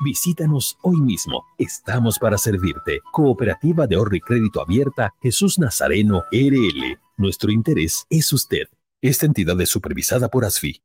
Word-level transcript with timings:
Visítanos 0.00 0.78
hoy 0.82 1.00
mismo. 1.00 1.44
Estamos 1.58 2.20
para 2.20 2.38
servirte. 2.38 3.00
Cooperativa 3.10 3.88
de 3.88 3.96
Ahorro 3.96 4.14
y 4.14 4.20
Crédito 4.20 4.62
Abierta 4.62 5.12
Jesús 5.20 5.58
Nazareno 5.58 6.22
RL. 6.30 7.00
Nuestro 7.16 7.50
interés 7.50 8.06
es 8.08 8.32
usted. 8.32 8.68
Esta 9.02 9.26
entidad 9.26 9.60
es 9.60 9.70
supervisada 9.70 10.28
por 10.28 10.44
ASFI. 10.44 10.80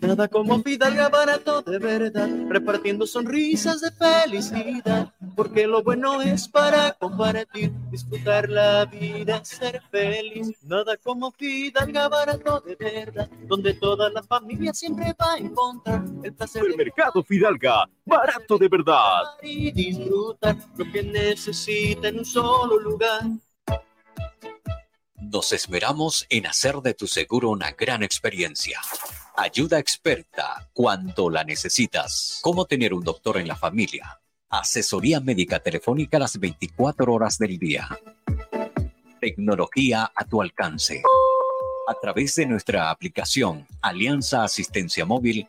Nada 0.00 0.28
como 0.28 0.62
Fidalga 0.62 1.08
barato 1.08 1.60
de 1.60 1.78
verdad, 1.78 2.28
repartiendo 2.48 3.04
sonrisas 3.04 3.80
de 3.80 3.90
felicidad, 3.90 5.12
porque 5.34 5.66
lo 5.66 5.82
bueno 5.82 6.22
es 6.22 6.46
para 6.46 6.92
compartir, 6.92 7.72
disfrutar 7.90 8.48
la 8.48 8.84
vida, 8.84 9.44
ser 9.44 9.82
feliz. 9.90 10.56
Nada 10.62 10.96
como 10.98 11.32
Fidalga 11.32 12.08
barato 12.08 12.60
de 12.60 12.76
verdad, 12.76 13.28
donde 13.48 13.74
toda 13.74 14.08
la 14.10 14.22
familia 14.22 14.72
siempre 14.72 15.14
va 15.20 15.32
a 15.34 15.38
encontrar 15.38 16.04
el 16.22 16.32
placer. 16.32 16.62
El 16.64 16.76
mercado 16.76 17.24
Fidalga, 17.24 17.88
barato 18.06 18.56
de 18.56 18.68
verdad. 18.68 19.22
Y 19.42 19.72
disfrutar 19.72 20.56
lo 20.76 20.92
que 20.92 21.02
necesita 21.02 22.06
en 22.08 22.20
un 22.20 22.24
solo 22.24 22.78
lugar. 22.78 23.22
Nos 25.20 25.52
esmeramos 25.52 26.26
en 26.30 26.46
hacer 26.46 26.76
de 26.76 26.94
tu 26.94 27.08
seguro 27.08 27.50
una 27.50 27.72
gran 27.72 28.04
experiencia. 28.04 28.80
Ayuda 29.36 29.78
experta 29.78 30.70
cuando 30.72 31.28
la 31.28 31.42
necesitas. 31.42 32.38
Cómo 32.42 32.66
tener 32.66 32.94
un 32.94 33.02
doctor 33.02 33.38
en 33.38 33.48
la 33.48 33.56
familia. 33.56 34.20
Asesoría 34.48 35.18
médica 35.20 35.58
telefónica 35.58 36.20
las 36.20 36.38
24 36.38 37.12
horas 37.12 37.36
del 37.36 37.58
día. 37.58 37.88
Tecnología 39.20 40.12
a 40.14 40.24
tu 40.24 40.40
alcance. 40.40 41.02
A 41.88 41.94
través 42.00 42.36
de 42.36 42.46
nuestra 42.46 42.90
aplicación 42.90 43.66
Alianza 43.82 44.44
Asistencia 44.44 45.04
Móvil, 45.04 45.48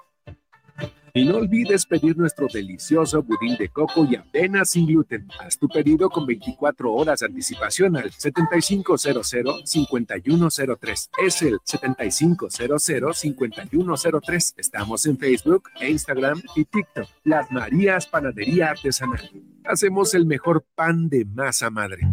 Y 1.13 1.25
no 1.25 1.35
olvides 1.37 1.85
pedir 1.85 2.17
nuestro 2.17 2.47
delicioso 2.47 3.21
budín 3.21 3.57
de 3.57 3.67
coco 3.67 4.07
y 4.09 4.15
avena 4.15 4.63
sin 4.63 4.85
gluten. 4.85 5.27
Haz 5.41 5.57
tu 5.57 5.67
pedido 5.67 6.09
con 6.09 6.25
24 6.25 6.93
horas 6.93 7.19
de 7.19 7.25
anticipación 7.25 7.97
al 7.97 8.11
7500-5103. 8.11 11.09
Es 11.25 11.41
el 11.41 11.59
7500-5103. 11.59 14.53
Estamos 14.55 15.05
en 15.05 15.17
Facebook, 15.17 15.63
Instagram 15.81 16.41
y 16.55 16.63
TikTok. 16.63 17.09
Las 17.25 17.51
Marías 17.51 18.07
Panadería 18.07 18.69
Artesanal. 18.69 19.29
Hacemos 19.65 20.13
el 20.13 20.25
mejor 20.25 20.63
pan 20.75 21.09
de 21.09 21.25
masa 21.25 21.69
madre. 21.69 22.07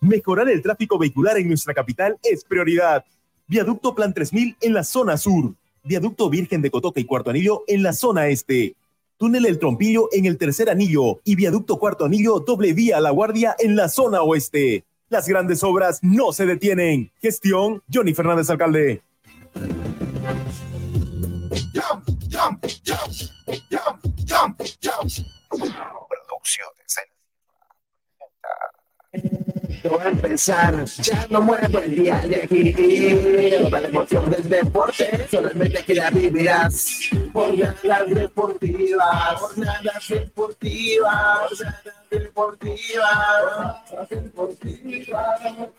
Mejorar 0.00 0.48
el 0.48 0.62
tráfico 0.62 0.98
vehicular 0.98 1.38
en 1.38 1.46
nuestra 1.46 1.74
capital 1.74 2.18
es 2.24 2.44
prioridad. 2.44 3.04
Viaducto 3.46 3.94
Plan 3.94 4.12
3000 4.12 4.56
en 4.60 4.74
la 4.74 4.82
zona 4.82 5.16
sur 5.16 5.54
Viaducto 5.84 6.30
Virgen 6.30 6.62
de 6.62 6.70
Cotoca 6.70 6.98
y 6.98 7.04
Cuarto 7.04 7.28
Anillo 7.28 7.62
en 7.66 7.82
la 7.82 7.92
zona 7.92 8.28
este. 8.28 8.74
Túnel 9.18 9.44
El 9.44 9.58
Trompillo 9.58 10.08
en 10.12 10.24
el 10.24 10.38
tercer 10.38 10.70
anillo 10.70 11.20
y 11.24 11.36
Viaducto 11.36 11.78
Cuarto 11.78 12.06
Anillo 12.06 12.40
doble 12.40 12.72
vía 12.72 12.96
a 12.96 13.00
La 13.00 13.10
Guardia 13.10 13.54
en 13.58 13.76
la 13.76 13.90
zona 13.90 14.22
oeste. 14.22 14.84
Las 15.10 15.28
grandes 15.28 15.62
obras 15.62 16.00
no 16.02 16.32
se 16.32 16.46
detienen. 16.46 17.12
Gestión 17.20 17.82
Johnny 17.92 18.14
Fernández 18.14 18.48
Alcalde. 18.48 19.02
Producciones 26.08 26.98
empezar, 29.84 30.84
ya 30.84 31.26
no 31.30 31.42
muevo 31.42 31.78
el 31.78 31.94
día 31.94 32.18
de 32.20 32.42
aquí. 32.42 32.72
La 33.70 33.80
emoción 33.80 34.30
del 34.30 34.48
deporte, 34.48 35.26
solamente 35.30 35.84
que 35.84 35.94
la 35.94 36.10
vivirás. 36.10 37.10
Jornadas 37.32 38.08
deportivas, 38.08 39.40
jornadas 39.40 40.08
deportivas, 40.08 41.48
jornadas 41.48 42.10
deportivas, 42.10 43.84
jornadas 43.88 44.10
deportivas. 44.10 45.70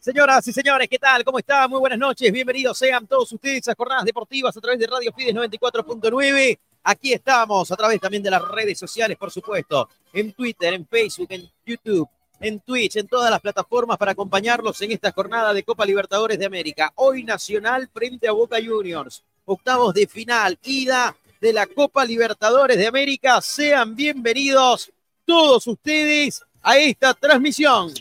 Señoras 0.00 0.46
y 0.48 0.52
señores, 0.52 0.86
¿qué 0.88 0.98
tal? 0.98 1.24
¿Cómo 1.24 1.38
están? 1.38 1.70
Muy 1.70 1.80
buenas 1.80 1.98
noches. 1.98 2.30
Bienvenidos 2.30 2.76
sean 2.76 3.06
todos 3.06 3.32
ustedes 3.32 3.66
a 3.68 3.74
Jornadas 3.74 4.04
Deportivas 4.04 4.54
a 4.54 4.60
través 4.60 4.78
de 4.78 4.86
Radio 4.86 5.12
Fides 5.14 5.34
94.9. 5.34 6.58
Aquí 6.82 7.14
estamos 7.14 7.70
a 7.70 7.76
través 7.76 7.98
también 8.00 8.22
de 8.22 8.30
las 8.30 8.42
redes 8.42 8.78
sociales, 8.78 9.16
por 9.16 9.30
supuesto, 9.30 9.88
en 10.12 10.34
Twitter, 10.34 10.74
en 10.74 10.86
Facebook, 10.86 11.28
en 11.30 11.50
YouTube, 11.64 12.06
en 12.38 12.60
Twitch, 12.60 12.96
en 12.96 13.08
todas 13.08 13.30
las 13.30 13.40
plataformas 13.40 13.96
para 13.96 14.12
acompañarlos 14.12 14.80
en 14.82 14.92
esta 14.92 15.10
jornada 15.10 15.54
de 15.54 15.62
Copa 15.62 15.86
Libertadores 15.86 16.38
de 16.38 16.44
América. 16.44 16.92
Hoy 16.96 17.24
Nacional 17.24 17.88
frente 17.92 18.28
a 18.28 18.32
Boca 18.32 18.58
Juniors. 18.62 19.24
Octavos 19.46 19.94
de 19.94 20.06
final, 20.06 20.58
ida 20.64 21.16
de 21.40 21.52
la 21.54 21.66
Copa 21.66 22.04
Libertadores 22.04 22.76
de 22.76 22.86
América. 22.86 23.40
Sean 23.40 23.96
bienvenidos 23.96 24.92
todos 25.24 25.66
ustedes 25.66 26.42
a 26.62 26.76
esta 26.76 27.14
transmisión. 27.14 27.92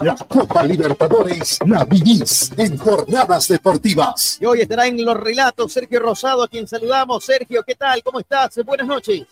La 0.00 0.14
Copa 0.14 0.62
Libertadores 0.62 1.58
la 1.66 1.84
vivís 1.84 2.52
en 2.56 2.78
jornadas 2.78 3.48
deportivas. 3.48 4.38
Y 4.40 4.46
hoy 4.46 4.60
estará 4.60 4.86
en 4.86 5.04
los 5.04 5.16
relatos 5.16 5.72
Sergio 5.72 5.98
Rosado, 5.98 6.44
a 6.44 6.48
quien 6.48 6.68
saludamos. 6.68 7.24
Sergio, 7.24 7.64
¿qué 7.64 7.74
tal? 7.74 8.00
¿Cómo 8.04 8.20
estás? 8.20 8.64
Buenas 8.64 8.86
noches. 8.86 9.26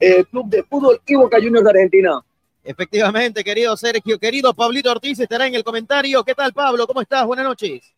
El 0.00 0.26
Club 0.26 0.48
de 0.48 0.64
Fútbol 0.64 1.00
y 1.06 1.14
Boca 1.14 1.36
Juniors 1.36 1.64
de 1.64 1.70
Argentina. 1.70 2.20
Efectivamente, 2.64 3.44
querido 3.44 3.76
Sergio, 3.76 4.18
querido 4.18 4.52
Pablito 4.54 4.90
Ortiz 4.90 5.20
estará 5.20 5.46
en 5.46 5.54
el 5.54 5.62
comentario. 5.62 6.24
¿Qué 6.24 6.34
tal, 6.34 6.52
Pablo? 6.52 6.84
¿Cómo 6.88 7.00
estás? 7.00 7.24
Buenas 7.26 7.44
noches. 7.44 7.94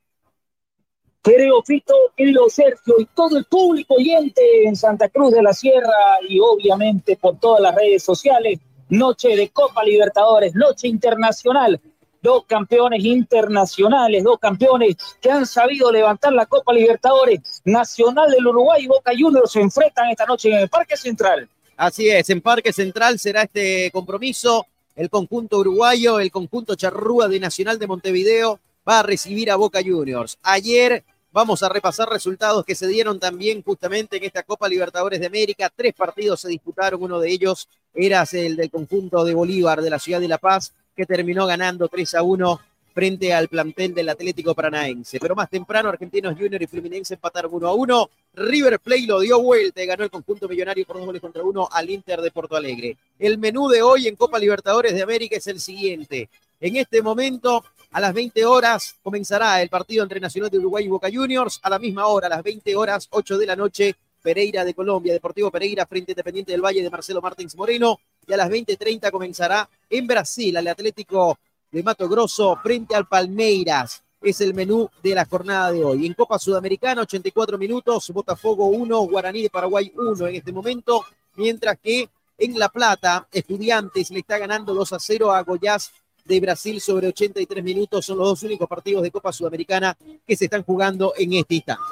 Querido 1.26 1.60
Fito, 1.64 1.92
querido 2.16 2.48
Sergio 2.48 2.94
y 3.00 3.06
todo 3.06 3.36
el 3.36 3.46
público 3.46 3.94
oyente 3.94 4.40
en 4.64 4.76
Santa 4.76 5.08
Cruz 5.08 5.32
de 5.32 5.42
la 5.42 5.52
Sierra 5.52 5.90
y 6.28 6.38
obviamente 6.38 7.16
por 7.16 7.40
todas 7.40 7.60
las 7.60 7.74
redes 7.74 8.04
sociales, 8.04 8.60
noche 8.90 9.34
de 9.34 9.48
Copa 9.48 9.82
Libertadores, 9.82 10.54
noche 10.54 10.86
internacional, 10.86 11.80
dos 12.22 12.44
campeones 12.46 13.04
internacionales, 13.04 14.22
dos 14.22 14.38
campeones 14.38 14.94
que 15.20 15.28
han 15.28 15.46
sabido 15.46 15.90
levantar 15.90 16.32
la 16.32 16.46
Copa 16.46 16.72
Libertadores, 16.72 17.60
Nacional 17.64 18.30
del 18.30 18.46
Uruguay 18.46 18.84
y 18.84 18.86
Boca 18.86 19.10
Juniors 19.10 19.50
se 19.50 19.60
enfrentan 19.60 20.08
esta 20.08 20.26
noche 20.26 20.50
en 20.50 20.58
el 20.60 20.68
Parque 20.68 20.96
Central. 20.96 21.48
Así 21.76 22.08
es, 22.08 22.30
en 22.30 22.40
Parque 22.40 22.72
Central 22.72 23.18
será 23.18 23.42
este 23.42 23.90
compromiso, 23.90 24.64
el 24.94 25.10
conjunto 25.10 25.58
uruguayo, 25.58 26.20
el 26.20 26.30
conjunto 26.30 26.76
charrúa 26.76 27.26
de 27.26 27.40
Nacional 27.40 27.80
de 27.80 27.88
Montevideo 27.88 28.60
va 28.88 29.00
a 29.00 29.02
recibir 29.02 29.50
a 29.50 29.56
Boca 29.56 29.80
Juniors. 29.84 30.38
Ayer 30.44 31.02
Vamos 31.36 31.62
a 31.62 31.68
repasar 31.68 32.08
resultados 32.08 32.64
que 32.64 32.74
se 32.74 32.86
dieron 32.86 33.20
también 33.20 33.62
justamente 33.62 34.16
en 34.16 34.24
esta 34.24 34.42
Copa 34.42 34.70
Libertadores 34.70 35.20
de 35.20 35.26
América. 35.26 35.70
Tres 35.76 35.92
partidos 35.92 36.40
se 36.40 36.48
disputaron, 36.48 37.02
uno 37.02 37.20
de 37.20 37.30
ellos 37.30 37.68
era 37.92 38.24
el 38.32 38.56
del 38.56 38.70
conjunto 38.70 39.22
de 39.22 39.34
Bolívar 39.34 39.82
de 39.82 39.90
la 39.90 39.98
ciudad 39.98 40.18
de 40.18 40.28
La 40.28 40.38
Paz, 40.38 40.72
que 40.96 41.04
terminó 41.04 41.44
ganando 41.44 41.88
3 41.88 42.14
a 42.14 42.22
1 42.22 42.60
frente 42.94 43.34
al 43.34 43.48
plantel 43.48 43.92
del 43.92 44.08
Atlético 44.08 44.54
Paranaense. 44.54 45.20
Pero 45.20 45.34
más 45.34 45.50
temprano, 45.50 45.90
Argentinos 45.90 46.38
Junior 46.38 46.62
y 46.62 46.66
Fluminense 46.66 47.12
empataron 47.12 47.52
1 47.52 47.68
a 47.68 47.74
1. 47.74 48.10
River 48.36 48.80
Plate 48.80 49.06
lo 49.06 49.20
dio 49.20 49.38
vuelta 49.42 49.82
y 49.82 49.86
ganó 49.86 50.04
el 50.04 50.10
conjunto 50.10 50.48
millonario 50.48 50.86
por 50.86 50.96
dos 50.96 51.04
goles 51.04 51.20
contra 51.20 51.42
uno 51.42 51.68
al 51.70 51.90
Inter 51.90 52.22
de 52.22 52.30
Porto 52.30 52.56
Alegre. 52.56 52.96
El 53.18 53.36
menú 53.36 53.68
de 53.68 53.82
hoy 53.82 54.08
en 54.08 54.16
Copa 54.16 54.38
Libertadores 54.38 54.94
de 54.94 55.02
América 55.02 55.36
es 55.36 55.46
el 55.48 55.60
siguiente. 55.60 56.30
En 56.58 56.76
este 56.76 57.02
momento, 57.02 57.62
a 57.96 58.00
las 58.00 58.12
20 58.12 58.44
horas 58.44 58.94
comenzará 59.02 59.62
el 59.62 59.70
partido 59.70 60.02
entre 60.02 60.20
Nacional 60.20 60.50
de 60.50 60.58
Uruguay 60.58 60.84
y 60.84 60.88
Boca 60.88 61.08
Juniors. 61.10 61.60
A 61.62 61.70
la 61.70 61.78
misma 61.78 62.06
hora, 62.08 62.26
a 62.26 62.28
las 62.28 62.42
20 62.42 62.76
horas, 62.76 63.08
8 63.08 63.38
de 63.38 63.46
la 63.46 63.56
noche, 63.56 63.96
Pereira 64.20 64.66
de 64.66 64.74
Colombia, 64.74 65.14
Deportivo 65.14 65.50
Pereira 65.50 65.86
frente 65.86 66.12
Independiente 66.12 66.52
del 66.52 66.60
Valle 66.60 66.82
de 66.82 66.90
Marcelo 66.90 67.22
Martins 67.22 67.56
Moreno. 67.56 67.98
Y 68.26 68.34
a 68.34 68.36
las 68.36 68.50
20.30 68.50 69.10
comenzará 69.10 69.66
en 69.88 70.06
Brasil 70.06 70.54
el 70.54 70.68
Atlético 70.68 71.38
de 71.72 71.82
Mato 71.82 72.06
Grosso 72.06 72.58
frente 72.62 72.94
al 72.94 73.08
Palmeiras. 73.08 74.02
Es 74.20 74.42
el 74.42 74.52
menú 74.52 74.90
de 75.02 75.14
la 75.14 75.24
jornada 75.24 75.72
de 75.72 75.82
hoy. 75.82 76.04
En 76.04 76.12
Copa 76.12 76.38
Sudamericana, 76.38 77.00
84 77.00 77.56
minutos, 77.56 78.10
Botafogo 78.10 78.66
1, 78.66 79.00
Guaraní 79.04 79.44
de 79.44 79.48
Paraguay 79.48 79.90
1 79.96 80.26
en 80.26 80.34
este 80.34 80.52
momento, 80.52 81.02
mientras 81.36 81.78
que 81.78 82.10
en 82.36 82.58
La 82.58 82.68
Plata, 82.68 83.26
Estudiantes 83.32 84.10
le 84.10 84.18
está 84.18 84.36
ganando 84.36 84.74
2 84.74 84.92
a 84.92 84.98
0 84.98 85.32
a 85.32 85.42
Goiás 85.44 85.90
de 86.26 86.40
Brasil 86.40 86.80
sobre 86.80 87.08
83 87.08 87.62
minutos. 87.62 88.04
Son 88.04 88.18
los 88.18 88.28
dos 88.28 88.42
únicos 88.42 88.68
partidos 88.68 89.02
de 89.02 89.10
Copa 89.10 89.32
Sudamericana 89.32 89.96
que 90.26 90.36
se 90.36 90.44
están 90.46 90.62
jugando 90.62 91.12
en 91.16 91.34
este 91.34 91.56
instante. 91.56 91.82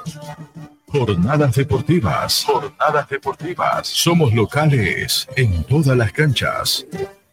Jornadas 0.87 1.55
deportivas. 1.55 2.43
Jornadas 2.45 3.09
deportivas. 3.09 3.87
Somos 3.87 4.33
locales 4.33 5.27
en 5.35 5.63
todas 5.63 5.97
las 5.97 6.11
canchas. 6.11 6.85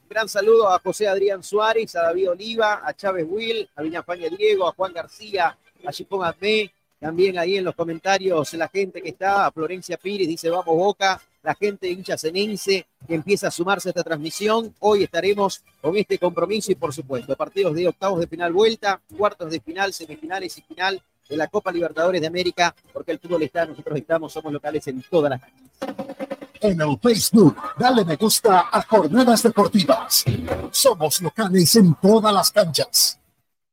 Gran 0.09 0.29
saludo 0.29 0.69
a 0.69 0.79
José 0.79 1.09
Adrián 1.09 1.43
Suárez, 1.43 1.97
a 1.97 2.03
David 2.03 2.31
Oliva, 2.31 2.83
a 2.85 2.93
Chávez 2.93 3.27
Will, 3.29 3.69
a 3.75 3.83
Viñafaña 3.83 4.29
Diego, 4.29 4.69
a 4.69 4.73
Juan 4.73 4.93
García, 4.93 5.57
a 5.87 5.93
Chipón 5.93 6.25
Adme. 6.25 6.73
También 7.03 7.37
ahí 7.37 7.57
en 7.57 7.65
los 7.65 7.75
comentarios 7.75 8.55
la 8.55 8.69
gente 8.69 9.03
que 9.03 9.09
está, 9.09 9.51
Florencia 9.51 9.97
Pires 9.97 10.29
dice 10.29 10.49
vamos 10.49 10.67
Boca. 10.67 11.21
la 11.43 11.53
gente 11.57 11.91
hincha 11.91 12.17
cenense 12.17 12.87
que 13.09 13.15
empieza 13.17 13.49
a 13.49 13.51
sumarse 13.51 13.89
a 13.89 13.91
esta 13.91 14.05
transmisión. 14.05 14.73
Hoy 14.79 15.03
estaremos 15.03 15.65
con 15.81 15.97
este 15.97 16.17
compromiso 16.17 16.71
y, 16.71 16.77
por 16.77 16.95
supuesto, 16.95 17.35
partidos 17.35 17.75
de 17.75 17.89
octavos 17.89 18.21
de 18.21 18.29
final 18.29 18.53
vuelta, 18.53 19.01
cuartos 19.19 19.51
de 19.51 19.59
final, 19.59 19.93
semifinales 19.93 20.57
y 20.59 20.63
final 20.63 21.03
de 21.29 21.37
la 21.37 21.49
Copa 21.49 21.73
Libertadores 21.73 22.21
de 22.21 22.29
América, 22.29 22.73
porque 22.93 23.11
el 23.11 23.19
fútbol 23.19 23.43
está, 23.43 23.67
nosotros 23.67 23.99
estamos, 23.99 24.33
somos 24.33 24.53
locales 24.53 24.87
en 24.87 25.03
todas 25.11 25.31
las 25.31 25.41
canchas. 25.41 26.39
En 26.61 26.81
el 26.81 26.99
Facebook, 27.03 27.57
dale 27.81 28.05
me 28.05 28.15
gusta 28.15 28.69
a 28.71 28.81
Jornadas 28.83 29.43
Deportivas. 29.43 30.25
Somos 30.71 31.21
locales 31.21 31.75
en 31.75 31.97
todas 32.01 32.33
las 32.33 32.53
canchas. 32.53 33.19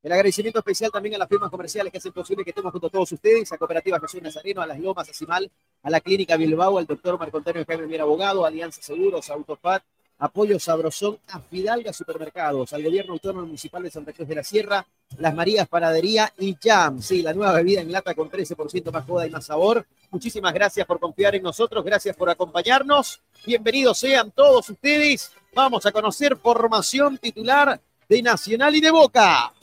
El 0.01 0.13
agradecimiento 0.13 0.59
especial 0.59 0.91
también 0.91 1.15
a 1.15 1.17
las 1.17 1.27
firmas 1.27 1.49
comerciales 1.49 1.91
que 1.91 1.97
hacen 1.97 2.13
posible 2.13 2.45
que 2.45 2.51
estemos 2.51 2.71
junto 2.71 2.87
a 2.87 2.89
todos 2.89 3.11
ustedes, 3.11 3.51
a 3.51 3.57
Cooperativa 3.57 3.99
Jesús 3.99 4.21
Nazareno, 4.21 4.61
a 4.61 4.67
Las 4.67 4.79
Lomas, 4.79 5.09
a 5.09 5.13
Cimal, 5.13 5.51
a 5.83 5.89
la 5.89 5.99
Clínica 5.99 6.37
Bilbao, 6.37 6.77
al 6.77 6.85
doctor 6.85 7.19
Marco 7.19 7.37
Antonio 7.37 7.65
Jaime 7.67 7.85
Mier 7.85 8.01
Abogado, 8.01 8.45
Alianza 8.45 8.81
Seguros, 8.81 9.29
Autofat, 9.29 9.83
Apoyo 10.19 10.57
Sabrosón, 10.57 11.19
a 11.27 11.41
Fidalga 11.41 11.91
Supermercados, 11.91 12.71
al 12.71 12.83
Gobierno 12.83 13.11
Autónomo 13.11 13.45
Municipal 13.45 13.83
de 13.83 13.91
Santa 13.91 14.13
Cruz 14.13 14.29
de 14.29 14.35
la 14.35 14.43
Sierra, 14.43 14.85
Las 15.17 15.35
Marías 15.35 15.67
Panadería 15.67 16.31
y 16.37 16.55
Jam, 16.61 17.01
sí, 17.01 17.21
la 17.21 17.33
nueva 17.33 17.51
bebida 17.51 17.81
en 17.81 17.91
lata 17.91 18.15
con 18.15 18.31
13% 18.31 18.93
más 18.93 19.05
joda 19.05 19.27
y 19.27 19.29
más 19.29 19.47
sabor. 19.47 19.85
Muchísimas 20.11 20.53
gracias 20.53 20.87
por 20.87 21.01
confiar 21.01 21.35
en 21.35 21.43
nosotros, 21.43 21.83
gracias 21.83 22.15
por 22.15 22.29
acompañarnos. 22.29 23.21
Bienvenidos 23.45 23.99
sean 23.99 24.31
todos 24.31 24.69
ustedes. 24.69 25.31
Vamos 25.53 25.85
a 25.85 25.91
conocer 25.91 26.37
formación 26.37 27.17
titular 27.17 27.81
de 28.09 28.23
Nacional 28.23 28.75
y 28.75 28.81
de 28.81 28.89
Boca. 28.89 29.53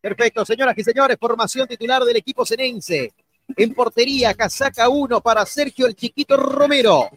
Perfecto, 0.00 0.44
señoras 0.44 0.78
y 0.78 0.84
señores, 0.84 1.16
formación 1.18 1.66
titular 1.66 2.04
del 2.04 2.16
equipo 2.16 2.46
senense. 2.46 3.12
En 3.56 3.74
portería, 3.74 4.34
casaca 4.34 4.88
1 4.88 5.20
para 5.20 5.44
Sergio 5.44 5.86
el 5.86 5.96
Chiquito 5.96 6.36
Romero. 6.36 7.10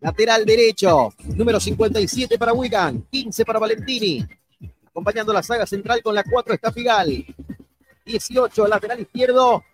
Lateral 0.00 0.44
derecho, 0.44 1.14
número 1.36 1.60
57 1.60 2.38
para 2.38 2.54
Wigan, 2.54 3.06
15 3.10 3.44
para 3.44 3.58
Valentini. 3.58 4.26
Acompañando 4.90 5.32
la 5.32 5.42
saga 5.42 5.66
central 5.66 6.02
con 6.02 6.14
la 6.14 6.24
4 6.24 6.54
está 6.54 6.72
Figal. 6.72 7.24
18, 8.04 8.66
lateral 8.66 9.00
izquierdo 9.00 9.64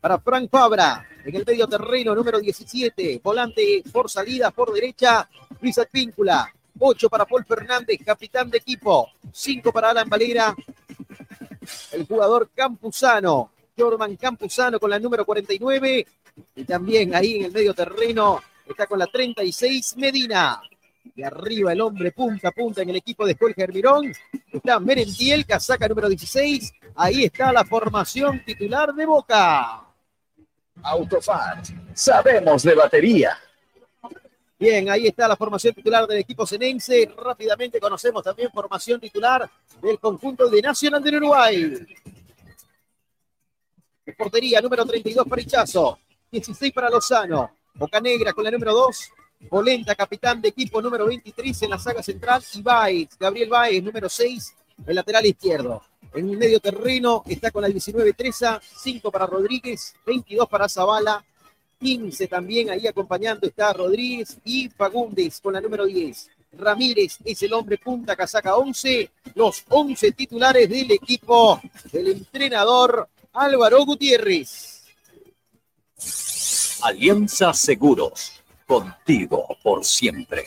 para 0.00 0.18
Frank 0.18 0.48
Fabra. 0.50 1.06
En 1.24 1.34
el 1.34 1.44
medio 1.44 1.66
terreno, 1.66 2.14
número 2.14 2.38
17, 2.40 3.20
volante 3.22 3.82
por 3.92 4.10
salida, 4.10 4.50
por 4.50 4.72
derecha, 4.72 5.28
Luis 5.60 5.76
Advíncula. 5.78 6.52
8 6.78 7.08
para 7.08 7.24
Paul 7.24 7.44
Fernández, 7.44 8.00
capitán 8.04 8.50
de 8.50 8.58
equipo. 8.58 9.10
5 9.32 9.70
para 9.70 9.90
Alan 9.90 10.08
Valera, 10.08 10.54
el 11.92 12.06
jugador 12.06 12.50
Campuzano. 12.54 13.50
Jorman 13.76 14.16
Campuzano 14.16 14.80
con 14.80 14.90
la 14.90 14.98
número 14.98 15.26
49. 15.26 16.06
Y 16.56 16.64
también 16.64 17.14
ahí 17.14 17.36
en 17.36 17.44
el 17.46 17.52
medio 17.52 17.74
terreno 17.74 18.42
está 18.66 18.86
con 18.86 18.98
la 18.98 19.06
36 19.06 19.96
Medina. 19.98 20.60
De 21.04 21.24
arriba 21.24 21.72
el 21.72 21.80
hombre 21.80 22.12
punta 22.12 22.48
a 22.48 22.52
punta 22.52 22.82
en 22.82 22.90
el 22.90 22.96
equipo 22.96 23.26
de 23.26 23.36
Jorge 23.36 23.62
Hermirón. 23.62 24.12
Está 24.50 24.80
Merentiel, 24.80 25.44
casaca 25.44 25.86
número 25.86 26.08
16. 26.08 26.72
Ahí 26.96 27.24
está 27.24 27.52
la 27.52 27.64
formación 27.64 28.42
titular 28.44 28.94
de 28.94 29.06
Boca. 29.06 29.84
Autofat, 30.82 31.68
sabemos 31.94 32.62
de 32.62 32.74
batería. 32.74 33.38
Bien, 34.58 34.88
ahí 34.88 35.06
está 35.06 35.28
la 35.28 35.36
formación 35.36 35.74
titular 35.74 36.06
del 36.06 36.18
equipo 36.18 36.46
senense. 36.46 37.12
Rápidamente 37.16 37.78
conocemos 37.78 38.22
también 38.22 38.50
formación 38.50 39.00
titular 39.00 39.48
del 39.82 39.98
conjunto 39.98 40.48
de 40.48 40.62
Nacional 40.62 41.02
del 41.02 41.16
Uruguay. 41.16 41.86
Portería 44.16 44.60
número 44.60 44.84
32 44.84 45.26
para 45.26 45.42
Ichazo, 45.42 45.98
16 46.30 46.72
para 46.72 46.90
Lozano, 46.90 47.56
Boca 47.74 48.00
Negra 48.00 48.32
con 48.32 48.44
la 48.44 48.50
número 48.50 48.72
2, 48.72 49.10
Polenta, 49.48 49.94
capitán 49.94 50.40
de 50.40 50.48
equipo 50.48 50.80
número 50.80 51.06
23 51.06 51.62
en 51.62 51.70
la 51.70 51.78
saga 51.78 52.02
central, 52.02 52.42
y 52.54 52.62
Baez, 52.62 53.08
Gabriel 53.18 53.48
Baez, 53.48 53.82
número 53.82 54.08
6, 54.08 54.54
el 54.86 54.94
lateral 54.94 55.26
izquierdo. 55.26 55.82
En 56.12 56.30
el 56.30 56.36
medio 56.36 56.60
terreno 56.60 57.22
está 57.26 57.50
con 57.50 57.62
la 57.62 57.68
19 57.68 58.12
Treza, 58.12 58.60
5 58.62 59.10
para 59.10 59.26
Rodríguez, 59.26 59.94
22 60.06 60.48
para 60.48 60.68
Zavala, 60.68 61.24
15 61.80 62.28
también 62.28 62.70
ahí 62.70 62.86
acompañando 62.86 63.46
está 63.46 63.72
Rodríguez 63.72 64.38
y 64.44 64.68
Fagundes 64.70 65.40
con 65.40 65.52
la 65.52 65.60
número 65.60 65.84
10. 65.84 66.30
Ramírez 66.52 67.18
es 67.24 67.42
el 67.42 67.52
hombre 67.52 67.78
punta, 67.78 68.16
casaca 68.16 68.56
11, 68.56 69.10
los 69.34 69.64
11 69.68 70.12
titulares 70.12 70.68
del 70.68 70.92
equipo 70.92 71.60
del 71.92 72.08
entrenador 72.08 73.08
Álvaro 73.32 73.84
Gutiérrez. 73.84 74.84
Alianza 76.82 77.52
Seguros, 77.52 78.42
contigo 78.66 79.56
por 79.62 79.84
siempre. 79.84 80.44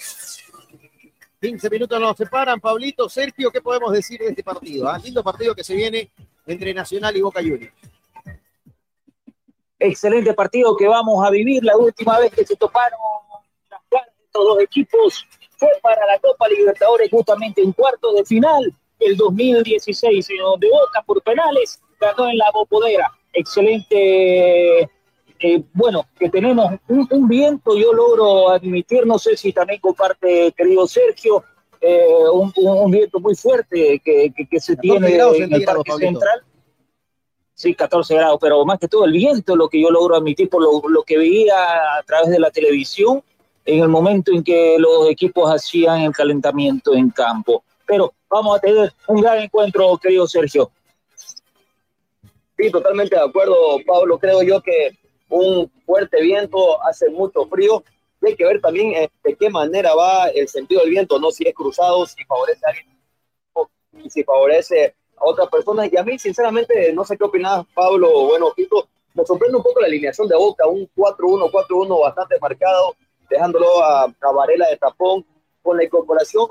15 1.39 1.69
minutos 1.69 2.00
nos 2.00 2.17
separan. 2.17 2.59
Pablito, 2.59 3.07
Sergio, 3.09 3.51
¿qué 3.51 3.62
podemos 3.62 3.91
decir 3.91 4.19
de 4.19 4.29
este 4.29 4.43
partido? 4.43 4.89
Ah, 4.89 4.97
lindo 4.97 5.24
partido 5.24 5.53
que 5.53 5.63
se 5.63 5.75
viene 5.75 6.09
entre 6.45 6.74
Nacional 6.74 7.15
y 7.15 7.21
Boca 7.21 7.41
Juniors. 7.41 7.74
Excelente 9.79 10.33
partido 10.33 10.75
que 10.75 10.88
vamos 10.88 11.24
a 11.25 11.29
vivir. 11.29 11.63
La 11.63 11.77
última 11.77 12.19
vez 12.19 12.31
que 12.31 12.45
se 12.45 12.55
toparon 12.55 13.00
las 13.69 13.81
caras 13.89 14.07
de 14.17 14.25
estos 14.25 14.43
dos 14.43 14.59
equipos 14.59 15.27
fue 15.57 15.69
para 15.81 16.05
la 16.07 16.17
Copa 16.19 16.47
Libertadores 16.47 17.09
justamente 17.12 17.62
en 17.62 17.71
cuarto 17.74 18.13
de 18.13 18.25
final 18.25 18.74
el 19.00 19.15
2016, 19.15 20.29
en 20.31 20.38
donde 20.38 20.69
Boca 20.69 21.03
por 21.03 21.21
penales 21.21 21.79
ganó 22.00 22.27
en 22.27 22.38
la 22.38 22.50
Bopodera. 22.51 23.12
Excelente 23.33 24.89
eh, 25.39 25.63
bueno, 25.74 26.06
que 26.17 26.29
tenemos 26.29 26.74
un, 26.88 27.27
viento, 27.27 27.77
yo 27.77 27.94
logro 27.94 28.50
admitir, 28.50 29.06
no 29.06 29.20
sé 29.20 29.38
si 29.38 29.53
también 29.53 29.79
comparte, 29.79 30.51
querido 30.56 30.88
Sergio, 30.88 31.44
eh, 31.79 32.08
un, 32.32 32.91
viento 32.91 33.20
muy 33.20 33.36
fuerte 33.36 34.01
que, 34.03 34.60
se 34.60 34.75
tiene 34.77 35.15
en 35.15 35.53
el 35.53 35.63
Parque 35.63 35.91
Central. 35.94 36.44
Sí, 37.53 37.74
14 37.74 38.15
grados, 38.15 38.38
pero 38.39 38.63
más 38.65 38.77
que 38.79 38.88
todo 38.88 39.06
el 39.06 39.13
viento, 39.13 39.56
lo 39.56 39.67
que 39.67 39.82
yo 39.82 39.89
logro 39.89 40.15
admitir 40.15 40.50
por 40.50 40.62
lo, 40.62 41.03
que 41.03 41.17
veía 41.17 41.56
a 41.98 42.03
través 42.03 42.29
de 42.29 42.39
la 42.39 42.51
televisión 42.51 43.24
en 43.65 43.82
el 43.82 43.89
momento 43.89 44.32
en 44.32 44.44
que 44.44 44.75
los 44.77 45.10
equipos 45.10 45.51
hacían 45.51 46.01
el 46.01 46.12
calentamiento 46.12 46.94
en 46.94 47.10
campo. 47.10 47.63
Pero 47.86 48.13
vamos 48.29 48.58
a 48.58 48.62
tener 48.62 48.94
un 49.08 49.22
gran 49.22 49.39
encuentro, 49.39 49.98
querido 49.98 50.27
Sergio. 50.27 50.70
Sí, 52.58 52.72
totalmente 52.72 53.15
de 53.15 53.24
acuerdo, 53.24 53.56
Pablo. 53.86 54.20
Creo 54.20 54.41
yo 54.44 54.62
que 54.62 54.98
un 55.29 55.69
fuerte 55.86 56.22
viento, 56.22 56.84
hace 56.84 57.10
mucho 57.10 57.46
frío. 57.48 57.84
hay 58.22 58.36
que 58.36 58.46
ver 58.46 58.62
también 58.62 58.93
eh, 58.93 59.10
de 59.24 59.36
qué 59.36 59.50
manera 59.50 59.93
va 59.96 60.27
el 60.29 60.48
sentido 60.48 60.81
del 60.81 60.91
viento, 60.91 61.19
no 61.19 61.31
si 61.31 61.48
es 61.48 61.53
cruzado, 61.53 62.05
si 62.05 62.24
favorece 62.25 62.65
a 62.65 62.69
alguien 62.69 62.98
y 64.03 64.10
si 64.10 64.24
favorece 64.24 64.96
a 65.17 65.25
otras 65.25 65.50
personas. 65.50 65.91
Y 65.91 65.98
a 65.98 66.03
mí, 66.03 66.17
sinceramente, 66.19 66.93
no 66.93 67.03
sé 67.03 67.17
qué 67.17 67.24
opinas, 67.24 67.65
Pablo. 67.74 68.27
Bueno, 68.27 68.53
Pito, 68.55 68.88
me 69.13 69.25
sorprende 69.25 69.57
un 69.57 69.63
poco 69.63 69.79
la 69.81 69.88
alineación 69.88 70.27
de 70.27 70.36
Boca, 70.36 70.67
un 70.67 70.89
4-1, 70.96 71.51
4-1 71.51 72.01
bastante 72.01 72.39
marcado, 72.39 72.96
dejándolo 73.29 73.84
a, 73.84 74.03
a 74.03 74.31
Varela 74.31 74.67
de 74.69 74.77
tapón, 74.77 75.25
con 75.62 75.77
la 75.77 75.84
incorporación 75.84 76.48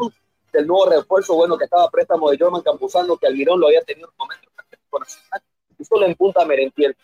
del 0.52 0.66
nuevo 0.66 0.87
refuerzo, 0.87 1.35
bueno, 1.35 1.56
que 1.56 1.64
estaba 1.64 1.90
préstamo 1.90 2.30
de 2.30 2.38
Jorman 2.38 2.62
Campuzano, 2.62 3.16
que 3.16 3.26
Almirón 3.26 3.61
lo 3.61 3.68
había 3.68 3.83
tenido 3.83 4.09
en 4.09 4.12
un 4.12 4.18
momento 4.18 4.49
y 5.78 5.85
solo 5.85 6.06
en 6.06 6.14
punta 6.14 6.45
Merentiel 6.45 6.97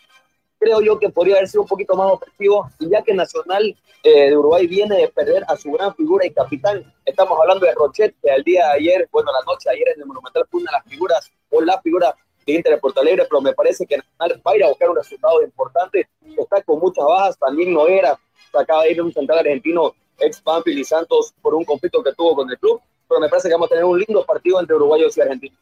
creo 0.63 0.81
yo 0.81 0.97
que 0.97 1.09
podría 1.09 1.35
haber 1.35 1.47
sido 1.47 1.63
un 1.63 1.67
poquito 1.67 1.95
más 1.95 2.11
ofensivo, 2.11 2.69
y 2.79 2.89
ya 2.89 3.01
que 3.01 3.13
Nacional 3.13 3.75
eh, 4.03 4.29
de 4.29 4.37
Uruguay 4.37 4.65
viene 4.67 4.95
de 4.97 5.07
perder 5.09 5.43
a 5.47 5.57
su 5.57 5.71
gran 5.71 5.93
figura 5.95 6.25
y 6.25 6.31
capitán, 6.31 6.93
estamos 7.05 7.37
hablando 7.39 7.65
de 7.65 7.73
Rochet, 7.73 8.15
que 8.21 8.31
al 8.31 8.43
día 8.43 8.67
de 8.67 8.73
ayer, 8.73 9.09
bueno, 9.11 9.31
la 9.31 9.45
noche 9.45 9.69
de 9.69 9.75
ayer 9.75 9.87
en 9.95 10.01
el 10.01 10.07
Monumental 10.07 10.45
fue 10.49 10.61
una 10.61 10.71
de 10.71 10.77
las 10.77 10.87
figuras, 10.87 11.31
o 11.49 11.61
la 11.61 11.81
figura 11.81 12.15
de 12.45 12.53
Inter 12.53 12.73
de 12.73 12.79
Porto 12.79 13.01
Alegre, 13.01 13.25
pero 13.29 13.41
me 13.41 13.53
parece 13.53 13.85
que 13.85 13.97
Nacional 13.97 14.41
va 14.45 14.51
a 14.51 14.55
ir 14.55 14.63
a 14.63 14.69
buscar 14.69 14.89
un 14.89 14.95
resultado 14.95 15.41
importante, 15.43 16.07
está 16.37 16.61
con 16.63 16.79
muchas 16.79 17.05
bajas, 17.05 17.37
también 17.37 17.73
no 17.73 17.87
era, 17.87 18.17
acaba 18.53 18.83
de 18.83 18.91
ir 18.91 19.01
un 19.01 19.13
central 19.13 19.39
argentino, 19.39 19.93
ex 20.19 20.43
Banfield 20.43 20.79
y 20.79 20.83
Santos, 20.83 21.33
por 21.41 21.53
un 21.53 21.65
conflicto 21.65 22.03
que 22.03 22.13
tuvo 22.13 22.35
con 22.35 22.49
el 22.49 22.57
club, 22.57 22.81
pero 23.07 23.19
me 23.19 23.29
parece 23.29 23.49
que 23.49 23.53
vamos 23.53 23.67
a 23.67 23.69
tener 23.69 23.85
un 23.85 23.99
lindo 23.99 24.25
partido 24.25 24.59
entre 24.59 24.75
uruguayos 24.75 25.17
y 25.17 25.21
argentinos. 25.21 25.59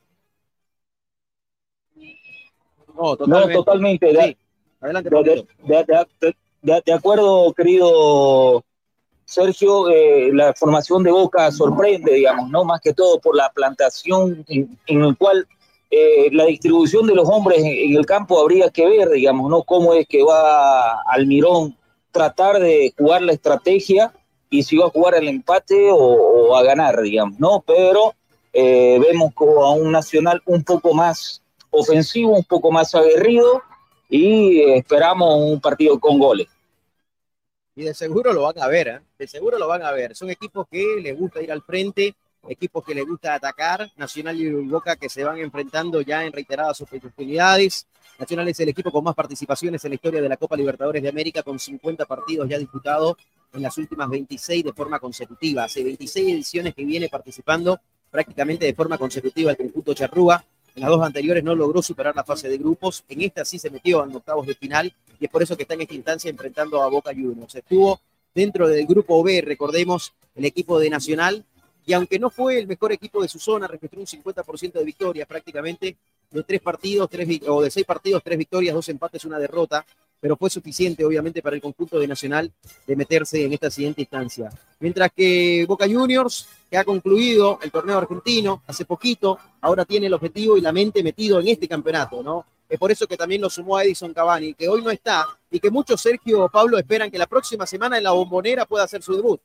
No, 2.93 3.15
totalmente. 3.15 3.53
No, 3.53 3.63
totalmente. 3.63 4.37
Adelante, 4.81 5.09
de, 6.63 6.93
acuerdo, 6.93 7.53
querido 7.53 8.63
Sergio, 9.25 9.89
eh, 9.89 10.31
la 10.33 10.53
formación 10.53 11.03
de 11.03 11.11
Boca 11.11 11.51
sorprende, 11.51 12.13
digamos, 12.13 12.49
¿no? 12.49 12.63
Más 12.63 12.81
que 12.81 12.93
todo 12.93 13.19
por 13.19 13.35
la 13.35 13.51
plantación 13.53 14.43
en, 14.47 14.77
en 14.87 15.01
el 15.03 15.15
cual 15.15 15.47
eh, 15.91 16.29
la 16.31 16.45
distribución 16.45 17.05
de 17.05 17.13
los 17.13 17.29
hombres 17.29 17.59
en, 17.63 17.95
el 17.95 18.05
campo 18.05 18.39
habría 18.39 18.69
que 18.69 18.87
ver, 18.87 19.09
digamos, 19.09 19.51
¿no? 19.51 19.61
Cómo 19.63 19.93
es 19.93 20.07
que 20.07 20.23
va 20.23 21.01
Almirón 21.01 21.77
tratar 22.11 22.59
de 22.59 22.93
jugar 22.97 23.21
la 23.21 23.33
estrategia 23.33 24.11
y 24.49 24.63
si 24.63 24.77
va 24.77 24.87
a 24.87 24.89
jugar 24.89 25.15
el 25.15 25.27
empate 25.27 25.89
o, 25.91 26.55
a 26.55 26.63
ganar, 26.63 27.01
digamos, 27.01 27.39
¿no? 27.39 27.63
Pero 27.67 28.15
eh, 28.51 28.99
vemos 28.99 29.33
como 29.35 29.63
a 29.63 29.73
un 29.73 29.91
Nacional 29.91 30.41
un 30.45 30.63
poco 30.63 30.93
más 30.93 31.43
ofensivo, 31.69 32.31
un 32.31 32.45
poco 32.45 32.71
más 32.71 32.95
aguerrido 32.95 33.61
y 34.13 34.61
esperamos 34.73 35.37
un 35.37 35.61
partido 35.61 35.97
con 35.97 36.19
goles. 36.19 36.47
Y 37.73 37.83
de 37.83 37.93
seguro 37.93 38.33
lo 38.33 38.43
van 38.43 38.59
a 38.59 38.67
ver, 38.67 38.87
¿eh? 38.89 38.99
de 39.17 39.25
seguro 39.25 39.57
lo 39.57 39.69
van 39.69 39.83
a 39.83 39.91
ver. 39.91 40.13
Son 40.17 40.29
equipos 40.29 40.67
que 40.69 40.99
les 41.01 41.17
gusta 41.17 41.41
ir 41.41 41.49
al 41.49 41.61
frente, 41.61 42.13
equipos 42.49 42.83
que 42.83 42.93
les 42.93 43.07
gusta 43.07 43.33
atacar, 43.33 43.89
Nacional 43.95 44.37
y 44.37 44.49
Boca 44.49 44.97
que 44.97 45.07
se 45.07 45.23
van 45.23 45.37
enfrentando 45.37 46.01
ya 46.01 46.25
en 46.25 46.33
reiteradas 46.33 46.81
oportunidades. 46.81 47.87
Nacional 48.19 48.49
es 48.49 48.59
el 48.59 48.67
equipo 48.67 48.91
con 48.91 49.05
más 49.05 49.15
participaciones 49.15 49.83
en 49.85 49.91
la 49.91 49.95
historia 49.95 50.21
de 50.21 50.27
la 50.27 50.35
Copa 50.35 50.57
Libertadores 50.57 51.01
de 51.01 51.07
América, 51.07 51.41
con 51.41 51.57
50 51.57 52.05
partidos 52.05 52.49
ya 52.49 52.59
disputados 52.59 53.15
en 53.53 53.61
las 53.61 53.77
últimas 53.77 54.09
26 54.09 54.65
de 54.65 54.73
forma 54.73 54.99
consecutiva. 54.99 55.63
Hace 55.63 55.85
26 55.85 56.33
ediciones 56.33 56.75
que 56.75 56.83
viene 56.83 57.07
participando 57.07 57.79
prácticamente 58.09 58.65
de 58.65 58.73
forma 58.73 58.97
consecutiva 58.97 59.51
el 59.51 59.57
conjunto 59.57 59.93
Charrúa. 59.93 60.43
En 60.75 60.81
las 60.81 60.89
dos 60.89 61.01
anteriores 61.05 61.43
no 61.43 61.53
logró 61.53 61.81
superar 61.81 62.15
la 62.15 62.23
fase 62.23 62.47
de 62.47 62.57
grupos. 62.57 63.03
En 63.09 63.21
esta 63.21 63.43
sí 63.43 63.59
se 63.59 63.69
metió 63.69 64.03
en 64.03 64.15
octavos 64.15 64.47
de 64.47 64.55
final 64.55 64.93
y 65.19 65.25
es 65.25 65.31
por 65.31 65.43
eso 65.43 65.55
que 65.57 65.63
está 65.63 65.73
en 65.73 65.81
esta 65.81 65.93
instancia 65.93 66.29
enfrentando 66.29 66.81
a 66.81 66.89
Boca 66.89 67.11
Juniors. 67.13 67.55
Estuvo 67.55 67.99
dentro 68.33 68.67
del 68.67 68.85
grupo 68.85 69.21
B, 69.21 69.41
recordemos, 69.41 70.13
el 70.35 70.45
equipo 70.45 70.79
de 70.79 70.89
Nacional. 70.89 71.45
Y 71.85 71.93
aunque 71.93 72.19
no 72.19 72.29
fue 72.29 72.59
el 72.59 72.67
mejor 72.67 72.91
equipo 72.91 73.21
de 73.21 73.27
su 73.27 73.39
zona, 73.39 73.67
registró 73.67 73.99
un 73.99 74.05
50% 74.05 74.71
de 74.73 74.85
victorias 74.85 75.27
prácticamente 75.27 75.97
de 76.29 76.43
tres 76.43 76.61
partidos, 76.61 77.09
tres, 77.09 77.41
o 77.47 77.61
de 77.61 77.71
seis 77.71 77.85
partidos, 77.85 78.23
tres 78.23 78.37
victorias, 78.37 78.73
dos 78.73 78.87
empates, 78.87 79.25
una 79.25 79.39
derrota 79.39 79.85
pero 80.21 80.37
fue 80.37 80.49
suficiente 80.49 81.03
obviamente 81.03 81.41
para 81.41 81.55
el 81.55 81.61
conjunto 81.61 81.99
de 81.99 82.07
Nacional 82.07 82.51
de 82.85 82.95
meterse 82.95 83.43
en 83.43 83.53
esta 83.53 83.71
siguiente 83.71 84.01
instancia. 84.01 84.49
Mientras 84.79 85.11
que 85.11 85.65
Boca 85.67 85.85
Juniors, 85.87 86.47
que 86.69 86.77
ha 86.77 86.85
concluido 86.85 87.59
el 87.63 87.71
torneo 87.71 87.97
argentino 87.97 88.61
hace 88.67 88.85
poquito, 88.85 89.39
ahora 89.59 89.83
tiene 89.83 90.05
el 90.05 90.13
objetivo 90.13 90.57
y 90.57 90.61
la 90.61 90.71
mente 90.71 91.03
metido 91.03 91.39
en 91.39 91.47
este 91.47 91.67
campeonato, 91.67 92.21
¿no? 92.21 92.45
Es 92.69 92.79
por 92.79 92.91
eso 92.91 93.07
que 93.07 93.17
también 93.17 93.41
lo 93.41 93.49
sumó 93.49 93.75
a 93.77 93.83
Edison 93.83 94.13
Cavani, 94.13 94.53
que 94.53 94.69
hoy 94.69 94.81
no 94.81 94.91
está 94.91 95.25
y 95.49 95.59
que 95.59 95.71
muchos 95.71 95.99
Sergio 95.99 96.47
Pablo 96.49 96.77
esperan 96.77 97.09
que 97.09 97.17
la 97.17 97.27
próxima 97.27 97.65
semana 97.65 97.97
en 97.97 98.03
la 98.03 98.11
bombonera 98.11 98.65
pueda 98.65 98.85
hacer 98.85 99.01
su 99.01 99.15
debut. 99.15 99.41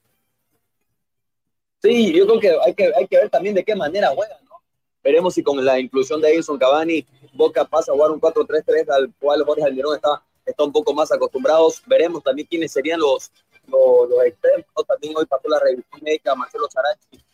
Sí, 1.83 2.13
yo 2.13 2.27
creo 2.27 2.41
que 2.41 2.51
hay 2.65 2.75
que, 2.75 2.93
hay 2.95 3.07
que 3.07 3.17
ver 3.17 3.31
también 3.31 3.55
de 3.55 3.65
qué 3.65 3.75
manera 3.75 4.11
juega, 4.15 4.37
¿no? 4.45 4.57
Veremos 5.03 5.35
si 5.35 5.43
con 5.43 5.65
la 5.65 5.81
inclusión 5.81 6.21
de 6.21 6.35
Edison 6.35 6.59
Cavani, 6.59 7.05
Boca 7.33 7.65
pasa 7.65 7.93
a 7.93 7.95
jugar 7.95 8.11
un 8.11 8.21
4-3-3 8.21 8.91
al 8.91 9.13
cual 9.19 9.43
Jorge 9.45 9.65
Almirón 9.65 9.97
está 9.97 10.23
está 10.47 10.65
un 10.65 10.73
poco 10.73 10.95
más 10.95 11.13
acostumbrados. 11.13 11.83
Veremos 11.87 12.23
también 12.23 12.49
quiénes 12.49 12.73
serían 12.73 13.01
los, 13.01 13.31
los, 13.67 14.25
extremos. 14.25 14.67
También 14.87 15.15
hoy 15.17 15.27
pasó 15.27 15.49
la 15.49 15.61
revisión 15.61 16.01
médica 16.03 16.35
Marcelo 16.35 16.69
Sarachi 16.71 17.25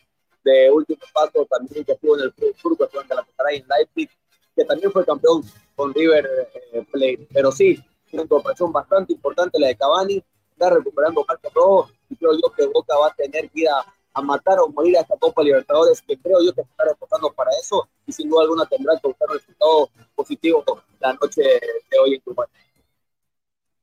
de 0.44 0.70
último 0.70 1.00
paso, 1.12 1.46
también 1.48 1.84
que 1.84 1.92
estuvo 1.92 2.16
en 2.18 2.24
el 2.24 2.32
turco, 2.32 2.84
estuvo 2.84 3.00
en 3.00 3.08
Galatasaray 3.08 3.58
en 3.58 3.66
Leipzig, 3.68 4.10
que 4.56 4.64
también 4.64 4.90
fue 4.90 5.04
campeón 5.04 5.42
con 5.74 5.94
River 5.94 6.28
eh, 6.72 6.84
Plate. 6.90 7.28
Pero 7.32 7.52
sí, 7.52 7.82
una 8.12 8.22
incorporación 8.22 8.72
bastante 8.72 9.12
importante 9.12 9.58
la 9.58 9.68
de 9.68 9.76
Cavani, 9.76 10.22
está 10.50 10.70
recuperando 10.70 11.24
marca 11.26 11.48
todo 11.50 11.90
y 12.08 12.16
creo 12.16 12.32
yo 12.34 12.52
que 12.52 12.66
Boca 12.66 12.96
va 12.96 13.08
a 13.08 13.14
tener 13.14 13.50
que 13.50 13.60
ir 13.60 13.68
a, 13.68 13.84
matar 14.22 14.60
o 14.60 14.68
morir 14.68 14.98
a 14.98 15.00
esta 15.00 15.16
Copa 15.16 15.42
Libertadores, 15.42 16.02
que 16.02 16.18
creo 16.18 16.38
yo 16.44 16.52
que 16.52 16.60
está 16.60 16.84
reportando 16.84 17.32
para 17.32 17.50
eso 17.58 17.88
y 18.06 18.12
sin 18.12 18.28
duda 18.28 18.42
alguna 18.42 18.66
tendrá 18.66 18.94
que 19.00 19.08
buscar 19.08 19.30
un 19.30 19.36
resultado 19.38 19.88
positivo 20.14 20.62
la 21.00 21.14
noche 21.14 21.42
de 21.42 21.98
hoy 21.98 22.14
en 22.14 22.20
Tucumán. 22.20 22.46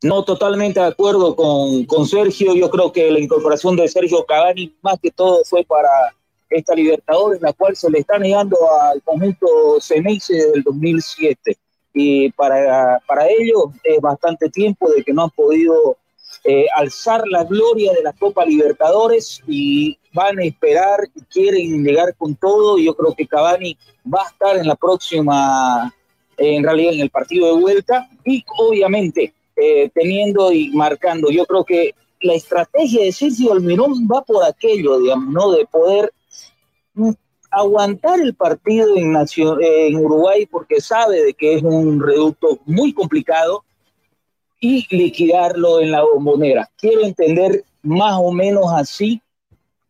No, 0.02 0.24
totalmente 0.24 0.80
de 0.80 0.86
acuerdo 0.86 1.36
con, 1.36 1.86
con, 1.86 2.08
Sergio. 2.08 2.56
Yo 2.56 2.70
creo 2.70 2.92
que 2.92 3.12
la 3.12 3.20
incorporación 3.20 3.76
de 3.76 3.88
Sergio 3.90 4.26
Cavani, 4.26 4.74
más 4.82 4.98
que 5.00 5.12
todo, 5.12 5.44
fue 5.44 5.66
para 5.66 5.90
esta 6.50 6.74
Libertadores, 6.74 7.42
la 7.42 7.54
cual 7.54 7.76
se 7.76 7.90
le 7.90 8.00
está 8.00 8.18
negando 8.18 8.58
al 8.82 9.02
conjunto 9.04 9.48
Ceneice 9.82 10.34
del 10.34 10.64
2007. 10.64 11.58
Y 11.94 12.32
para, 12.32 13.00
para 13.06 13.28
ellos 13.28 13.66
es 13.84 14.00
bastante 14.00 14.50
tiempo 14.50 14.90
de 14.90 15.04
que 15.04 15.12
no 15.12 15.24
han 15.24 15.30
podido 15.32 15.98
eh, 16.46 16.68
alzar 16.76 17.28
la 17.28 17.44
gloria 17.44 17.92
de 17.92 18.02
la 18.02 18.14
Copa 18.14 18.46
Libertadores 18.46 19.42
y 19.48 19.98
van 20.14 20.40
a 20.40 20.44
esperar 20.44 21.10
quieren 21.30 21.84
llegar 21.84 22.16
con 22.16 22.36
todo. 22.36 22.78
Yo 22.78 22.96
creo 22.96 23.14
que 23.14 23.28
Cavani 23.28 23.78
va 24.12 24.24
a 24.24 24.30
estar 24.30 24.58
en 24.58 24.68
la 24.68 24.76
próxima, 24.76 25.94
en 26.38 26.64
realidad 26.64 26.94
en 26.94 27.02
el 27.02 27.10
partido 27.10 27.54
de 27.54 27.62
vuelta 27.62 28.10
y 28.24 28.44
obviamente 28.58 29.34
eh, 29.62 29.90
teniendo 29.94 30.52
y 30.52 30.70
marcando. 30.72 31.30
Yo 31.30 31.46
creo 31.46 31.64
que 31.64 31.96
la 32.22 32.34
estrategia 32.34 33.04
de 33.04 33.12
Sergio 33.12 33.54
Almirón 33.54 34.08
va 34.08 34.22
por 34.22 34.44
aquello, 34.44 35.00
digamos, 35.00 35.34
¿no? 35.34 35.52
De 35.52 35.66
poder 35.66 36.12
mm, 36.94 37.12
aguantar 37.52 38.20
el 38.20 38.36
partido 38.36 38.96
en, 38.98 39.16
en 39.16 39.96
Uruguay 39.96 40.46
porque 40.46 40.82
sabe 40.82 41.24
de 41.24 41.34
que 41.34 41.56
es 41.56 41.64
un 41.64 42.02
reducto 42.02 42.60
muy 42.66 42.94
complicado 42.94 43.64
y 44.60 44.86
liquidarlo 44.96 45.80
en 45.80 45.92
la 45.92 46.04
bombonera. 46.04 46.70
Quiero 46.78 47.06
entender 47.06 47.64
más 47.82 48.20
o 48.22 48.32
menos 48.32 48.66
así 48.74 49.22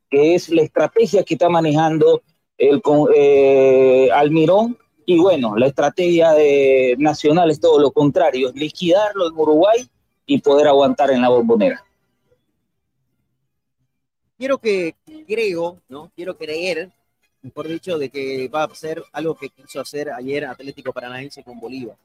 que 0.10 0.36
es 0.36 0.50
la 0.50 0.64
estrategia 0.64 1.24
que 1.24 1.36
está 1.36 1.50
manejando 1.50 2.22
el 2.58 2.82
eh, 3.16 4.10
Almirón 4.14 4.78
y 5.10 5.18
bueno, 5.18 5.58
la 5.58 5.66
estrategia 5.66 6.34
de 6.34 6.96
Nacional 7.00 7.50
es 7.50 7.60
todo 7.60 7.80
lo 7.80 7.90
contrario, 7.90 8.52
liquidarlo 8.54 9.28
en 9.28 9.34
Uruguay 9.36 9.90
y 10.28 10.40
poder 10.40 10.68
aguantar 10.68 11.10
en 11.10 11.20
la 11.20 11.30
bombonera. 11.30 11.84
Quiero 14.38 14.60
que, 14.60 14.94
creo, 15.28 15.82
¿no? 15.90 16.12
Quiero 16.16 16.38
creer, 16.38 16.92
mejor 17.42 17.68
dicho, 17.68 17.98
de 17.98 18.10
que 18.10 18.48
va 18.50 18.66
a 18.66 18.76
ser 18.76 19.04
algo 19.12 19.34
que 19.34 19.50
quiso 19.50 19.82
hacer 19.82 20.12
ayer 20.12 20.46
Atlético 20.46 20.94
Paranaense 20.94 21.44
con 21.44 21.60
Bolívar. 21.60 21.98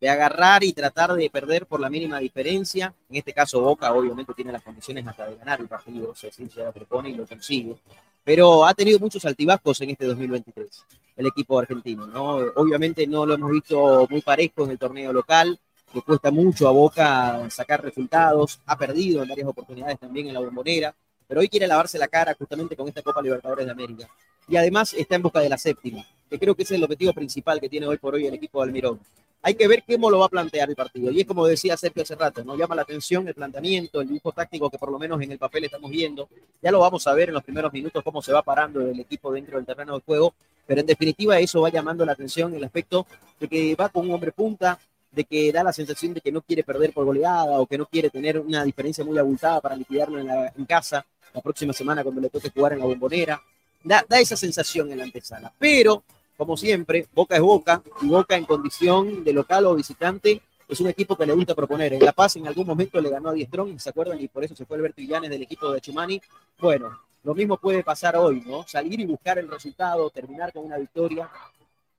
De 0.00 0.08
agarrar 0.08 0.64
y 0.64 0.72
tratar 0.72 1.12
de 1.12 1.30
perder 1.30 1.66
por 1.66 1.78
la 1.78 1.88
mínima 1.88 2.18
diferencia. 2.18 2.92
En 3.08 3.18
este 3.18 3.32
caso, 3.32 3.60
Boca 3.60 3.94
obviamente 3.94 4.34
tiene 4.34 4.50
las 4.50 4.64
condiciones 4.64 5.06
hasta 5.06 5.28
de 5.28 5.36
ganar 5.36 5.60
el 5.60 5.68
partido, 5.68 6.10
o 6.10 6.14
sea, 6.16 6.32
se 6.32 6.42
lo 6.42 6.72
propone 6.72 7.10
y 7.10 7.14
lo 7.14 7.24
consigue. 7.24 7.76
Pero 8.24 8.64
ha 8.66 8.74
tenido 8.74 8.98
muchos 8.98 9.24
altibajos 9.24 9.80
en 9.80 9.90
este 9.90 10.06
2023 10.06 10.84
el 11.16 11.26
equipo 11.26 11.58
argentino. 11.58 12.06
¿no? 12.06 12.36
Obviamente 12.56 13.06
no 13.06 13.26
lo 13.26 13.34
hemos 13.34 13.50
visto 13.50 14.06
muy 14.10 14.20
parejo 14.20 14.64
en 14.64 14.70
el 14.70 14.78
torneo 14.78 15.12
local, 15.12 15.58
que 15.92 16.02
cuesta 16.02 16.30
mucho 16.30 16.68
a 16.68 16.72
Boca 16.72 17.50
sacar 17.50 17.82
resultados, 17.82 18.60
ha 18.66 18.76
perdido 18.78 19.22
en 19.22 19.28
varias 19.28 19.48
oportunidades 19.48 19.98
también 19.98 20.28
en 20.28 20.34
la 20.34 20.40
bombonera, 20.40 20.94
pero 21.28 21.40
hoy 21.40 21.48
quiere 21.48 21.66
lavarse 21.66 21.98
la 21.98 22.08
cara 22.08 22.34
justamente 22.34 22.76
con 22.76 22.88
esta 22.88 23.02
Copa 23.02 23.22
Libertadores 23.22 23.66
de 23.66 23.72
América. 23.72 24.08
Y 24.48 24.56
además 24.56 24.94
está 24.94 25.16
en 25.16 25.22
busca 25.22 25.40
de 25.40 25.48
la 25.48 25.58
séptima, 25.58 26.04
que 26.28 26.38
creo 26.38 26.54
que 26.54 26.62
es 26.62 26.70
el 26.72 26.82
objetivo 26.82 27.12
principal 27.12 27.60
que 27.60 27.68
tiene 27.68 27.86
hoy 27.86 27.98
por 27.98 28.14
hoy 28.14 28.26
el 28.26 28.34
equipo 28.34 28.60
de 28.60 28.68
Almirón. 28.68 29.00
Hay 29.44 29.54
que 29.54 29.66
ver 29.66 29.82
cómo 29.84 30.08
lo 30.08 30.20
va 30.20 30.26
a 30.26 30.28
plantear 30.28 30.68
el 30.70 30.76
partido. 30.76 31.10
Y 31.10 31.20
es 31.20 31.26
como 31.26 31.46
decía 31.46 31.76
Sergio 31.76 32.02
hace 32.04 32.14
rato, 32.14 32.44
¿no? 32.44 32.56
Llama 32.56 32.76
la 32.76 32.82
atención 32.82 33.26
el 33.26 33.34
planteamiento, 33.34 34.00
el 34.00 34.06
dibujo 34.06 34.30
táctico 34.30 34.70
que 34.70 34.78
por 34.78 34.92
lo 34.92 35.00
menos 35.00 35.20
en 35.20 35.32
el 35.32 35.38
papel 35.38 35.64
estamos 35.64 35.90
viendo. 35.90 36.28
Ya 36.62 36.70
lo 36.70 36.78
vamos 36.78 37.04
a 37.08 37.14
ver 37.14 37.30
en 37.30 37.34
los 37.34 37.42
primeros 37.42 37.72
minutos 37.72 38.04
cómo 38.04 38.22
se 38.22 38.32
va 38.32 38.42
parando 38.42 38.80
el 38.80 39.00
equipo 39.00 39.32
dentro 39.32 39.56
del 39.56 39.66
terreno 39.66 39.96
de 39.96 40.02
juego 40.04 40.32
pero 40.66 40.80
en 40.80 40.86
definitiva 40.86 41.38
eso 41.38 41.60
va 41.60 41.70
llamando 41.70 42.04
la 42.04 42.12
atención 42.12 42.54
el 42.54 42.64
aspecto 42.64 43.06
de 43.38 43.48
que 43.48 43.74
va 43.74 43.88
con 43.88 44.06
un 44.06 44.14
hombre 44.14 44.32
punta, 44.32 44.78
de 45.10 45.24
que 45.24 45.52
da 45.52 45.62
la 45.62 45.72
sensación 45.72 46.14
de 46.14 46.20
que 46.20 46.32
no 46.32 46.40
quiere 46.40 46.64
perder 46.64 46.92
por 46.92 47.04
goleada 47.04 47.60
o 47.60 47.66
que 47.66 47.76
no 47.76 47.86
quiere 47.86 48.10
tener 48.10 48.38
una 48.38 48.64
diferencia 48.64 49.04
muy 49.04 49.18
abultada 49.18 49.60
para 49.60 49.76
liquidarlo 49.76 50.18
en, 50.18 50.64
casa 50.64 51.04
la 51.34 51.40
próxima 51.40 51.72
semana 51.72 52.02
cuando 52.02 52.20
le 52.20 52.30
toque 52.30 52.50
jugar 52.50 52.72
en 52.72 52.78
la 52.78 52.86
bombonera. 52.86 53.40
Da, 53.84 54.04
da 54.08 54.20
esa 54.20 54.36
sensación 54.36 54.90
en 54.92 54.98
la 54.98 55.04
antesala. 55.04 55.52
Pero, 55.58 56.04
como 56.36 56.56
siempre, 56.56 57.06
Boca 57.12 57.34
es 57.34 57.42
Boca 57.42 57.82
y 58.00 58.06
Boca 58.06 58.36
en 58.36 58.44
condición 58.44 59.24
de 59.24 59.32
local 59.32 59.66
o 59.66 59.74
visitante 59.74 60.40
es 60.72 60.80
un 60.80 60.88
equipo 60.88 61.16
que 61.16 61.26
le 61.26 61.34
gusta 61.34 61.54
proponer. 61.54 61.92
En 61.92 62.04
La 62.04 62.12
Paz 62.12 62.36
en 62.36 62.46
algún 62.46 62.66
momento 62.66 63.00
le 63.00 63.10
ganó 63.10 63.28
a 63.28 63.32
Diestrón, 63.32 63.78
¿se 63.78 63.90
acuerdan? 63.90 64.20
Y 64.20 64.28
por 64.28 64.44
eso 64.44 64.56
se 64.56 64.64
fue 64.64 64.78
Alberto 64.78 65.00
Illanes 65.00 65.30
del 65.30 65.42
equipo 65.42 65.70
de 65.70 65.80
Chumani. 65.80 66.20
Bueno, 66.58 66.98
lo 67.24 67.34
mismo 67.34 67.56
puede 67.56 67.84
pasar 67.84 68.16
hoy, 68.16 68.42
¿no? 68.46 68.66
Salir 68.66 69.00
y 69.00 69.06
buscar 69.06 69.38
el 69.38 69.48
resultado, 69.48 70.10
terminar 70.10 70.52
con 70.52 70.64
una 70.64 70.76
victoria, 70.76 71.28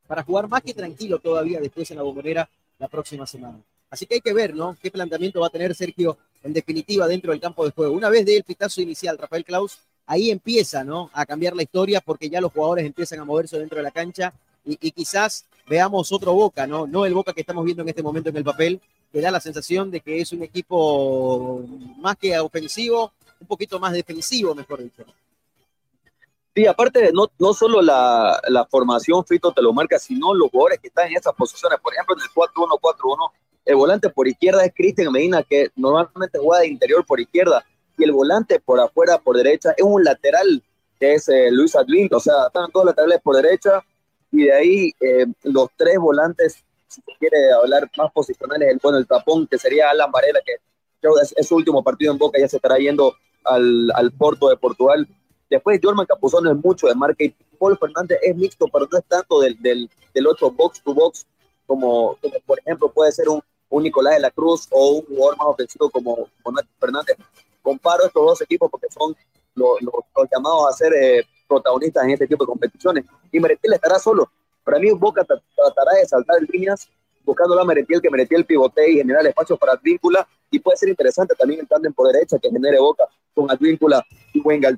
para 0.08 0.24
jugar 0.24 0.48
más 0.48 0.62
que 0.62 0.74
tranquilo 0.74 1.20
todavía 1.20 1.60
después 1.60 1.90
en 1.92 1.98
la 1.98 2.04
bombonera 2.04 2.50
la 2.80 2.88
próxima 2.88 3.26
semana. 3.26 3.58
Así 3.90 4.06
que 4.06 4.16
hay 4.16 4.22
que 4.22 4.34
ver, 4.34 4.54
¿no? 4.54 4.76
¿Qué 4.82 4.92
planteamiento 4.92 5.40
va 5.40 5.48
a 5.48 5.52
tener 5.52 5.74
Sergio 5.76 6.18
en 6.44 6.52
definitiva 6.52 7.08
dentro 7.08 7.32
del 7.32 7.40
campo 7.40 7.64
de 7.64 7.72
juego? 7.72 7.94
Una 7.94 8.10
vez 8.10 8.26
de 8.26 8.38
el 8.38 8.44
pitazo 8.44 8.82
inicial, 8.82 9.18
Rafael 9.18 9.46
Klaus, 9.46 9.78
ahí 10.06 10.30
empieza, 10.30 10.84
¿no? 10.84 11.10
A 11.14 11.26
cambiar 11.26 11.56
la 11.56 11.64
historia 11.64 12.02
porque 12.02 12.30
ya 12.30 12.42
los 12.42 12.52
jugadores 12.52 12.86
empiezan 12.86 13.20
a 13.20 13.26
moverse 13.26 13.58
dentro 13.58 13.78
de 13.78 13.84
la 13.84 13.92
cancha 13.92 14.34
y, 14.66 14.78
y 14.82 14.92
quizás 14.92 15.46
veamos 15.68 16.12
otro 16.12 16.34
Boca, 16.34 16.68
¿no? 16.68 16.88
No 16.88 17.06
el 17.06 17.14
Boca 17.14 17.34
que 17.34 17.42
estamos 17.42 17.64
viendo 17.64 17.84
en 17.84 17.90
este 17.90 18.04
momento 18.04 18.30
en 18.30 18.38
el 18.38 18.44
papel, 18.44 18.82
que 19.12 19.22
da 19.22 19.32
la 19.32 19.40
sensación 19.40 19.92
de 19.92 20.02
que 20.02 20.20
es 20.20 20.32
un 20.34 20.44
equipo 20.44 21.64
más 22.00 22.18
que 22.18 22.38
ofensivo, 22.40 23.14
un 23.44 23.48
poquito 23.48 23.80
más 23.80 23.94
defensivo, 23.94 24.56
mejor 24.56 24.82
dicho. 24.82 25.04
Sí, 26.56 26.68
aparte, 26.68 27.12
no, 27.14 27.32
no 27.40 27.54
solo 27.54 27.82
la, 27.82 28.40
la, 28.48 28.66
formación 28.66 29.26
Fito 29.26 29.52
te 29.52 29.62
lo 29.62 29.74
marca, 29.74 29.98
sino 29.98 30.34
los 30.34 30.52
jugadores 30.52 30.80
que 30.80 30.88
están 30.88 31.08
en 31.08 31.18
esas 31.18 31.34
posiciones. 31.34 31.80
Por 31.80 31.94
ejemplo, 31.94 32.16
en 32.16 32.22
el 32.22 32.30
4-1-4-1, 32.30 33.32
el 33.66 33.76
volante 33.76 34.10
por 34.10 34.28
izquierda 34.28 34.64
es 34.64 34.72
Cristian 34.76 35.12
Medina, 35.12 35.42
que 35.42 35.72
normalmente 35.76 36.38
juega 36.40 36.62
de 36.62 36.68
interior 36.68 37.06
por 37.06 37.20
izquierda. 37.20 37.66
Y 37.98 38.04
el 38.04 38.12
volante 38.12 38.60
por 38.60 38.80
afuera, 38.80 39.18
por 39.18 39.36
derecha, 39.36 39.74
es 39.76 39.84
un 39.84 40.04
lateral 40.04 40.64
que 41.00 41.16
es 41.16 41.28
eh, 41.28 41.50
Luis 41.52 41.76
Advíncula, 41.76 42.18
o 42.18 42.22
sea, 42.22 42.48
están 42.48 42.72
todos 42.72 42.86
laterales 42.86 43.20
por 43.22 43.36
derecha, 43.36 43.84
y 44.32 44.44
de 44.44 44.54
ahí 44.54 44.94
eh, 45.00 45.26
los 45.44 45.70
tres 45.76 45.98
volantes, 45.98 46.64
si 46.88 47.02
se 47.02 47.12
quiere 47.20 47.52
hablar 47.52 47.90
más 47.98 48.12
posicionales, 48.12 48.70
el, 48.70 48.80
bueno, 48.82 48.98
el 48.98 49.08
tapón, 49.08 49.48
que 49.48 49.58
sería 49.58 49.90
Alan 49.90 50.12
Varela, 50.12 50.40
que 50.46 50.54
creo 51.02 51.14
que 51.16 51.40
es, 51.40 51.48
su 51.48 51.56
último 51.56 51.84
partido 51.84 52.12
en 52.12 52.18
Boca, 52.18 52.40
ya 52.40 52.48
se 52.48 52.56
estará 52.56 52.78
yendo 52.78 53.16
al, 53.46 53.92
al 53.96 54.12
Porto 54.12 54.50
de 54.50 54.58
Portugal. 54.58 55.08
Después, 55.50 55.80
Jorman 55.84 56.06
Capuzón 56.06 56.48
es 56.48 56.56
mucho 56.56 56.88
de 56.88 56.96
marca 56.96 57.24
y 57.24 57.30
Paul 57.60 57.78
Fernández 57.78 58.20
es 58.22 58.36
mixto, 58.36 58.68
pero 58.68 58.88
no 58.92 58.98
es 58.98 59.06
tanto 59.06 59.40
del, 59.40 59.62
del, 59.62 59.90
del 60.14 60.28
otro 60.28 60.52
box 60.52 60.82
to 60.82 60.94
box, 60.94 61.26
como, 61.66 62.18
como 62.22 62.36
por 62.46 62.60
ejemplo 62.60 62.92
puede 62.92 63.12
ser 63.12 63.30
un, 63.30 63.42
un 63.70 63.84
Nicolás 63.84 64.16
de 64.16 64.20
la 64.20 64.32
Cruz 64.32 64.68
o 64.72 64.98
un 64.98 65.06
jugador 65.06 65.38
más 65.38 65.48
ofensivo 65.48 65.90
como, 65.90 66.28
como 66.42 66.60
Fernández. 66.80 67.18
Comparo 67.62 68.06
estos 68.06 68.26
dos 68.26 68.42
equipos 68.42 68.70
porque 68.70 68.88
son 68.90 69.16
los, 69.56 69.82
los, 69.82 69.94
los 70.16 70.28
llamados 70.32 70.70
a 70.70 70.74
ser 70.74 70.94
eh, 70.94 71.26
protagonistas 71.48 72.04
en 72.04 72.12
este 72.12 72.28
tipo 72.28 72.44
de 72.44 72.48
competiciones. 72.48 73.06
Y 73.32 73.40
Meretiel 73.40 73.74
estará 73.74 74.00
solo. 74.00 74.30
Para 74.64 74.80
mí, 74.80 74.92
Boca 74.92 75.24
tratará 75.24 75.94
de 76.00 76.06
saltar 76.06 76.38
líneas 76.50 76.88
buscando 77.24 77.60
a 77.60 77.64
Meretiel, 77.64 78.02
que 78.02 78.10
Meretiel 78.10 78.46
pivote 78.46 78.92
y 78.92 78.98
generar 78.98 79.26
espacio 79.26 79.56
para 79.58 79.74
Advíncula. 79.74 80.28
Y 80.52 80.60
puede 80.60 80.78
ser 80.78 80.90
interesante 80.90 81.36
también 81.36 81.62
el 81.62 81.68
tándem 81.68 81.94
por 81.94 82.12
derecha 82.12 82.38
que 82.40 82.50
genere 82.50 82.80
Boca 82.80 83.06
con 83.34 83.50
Advíncula 83.50 84.06
y 84.34 84.40
Wengal. 84.42 84.78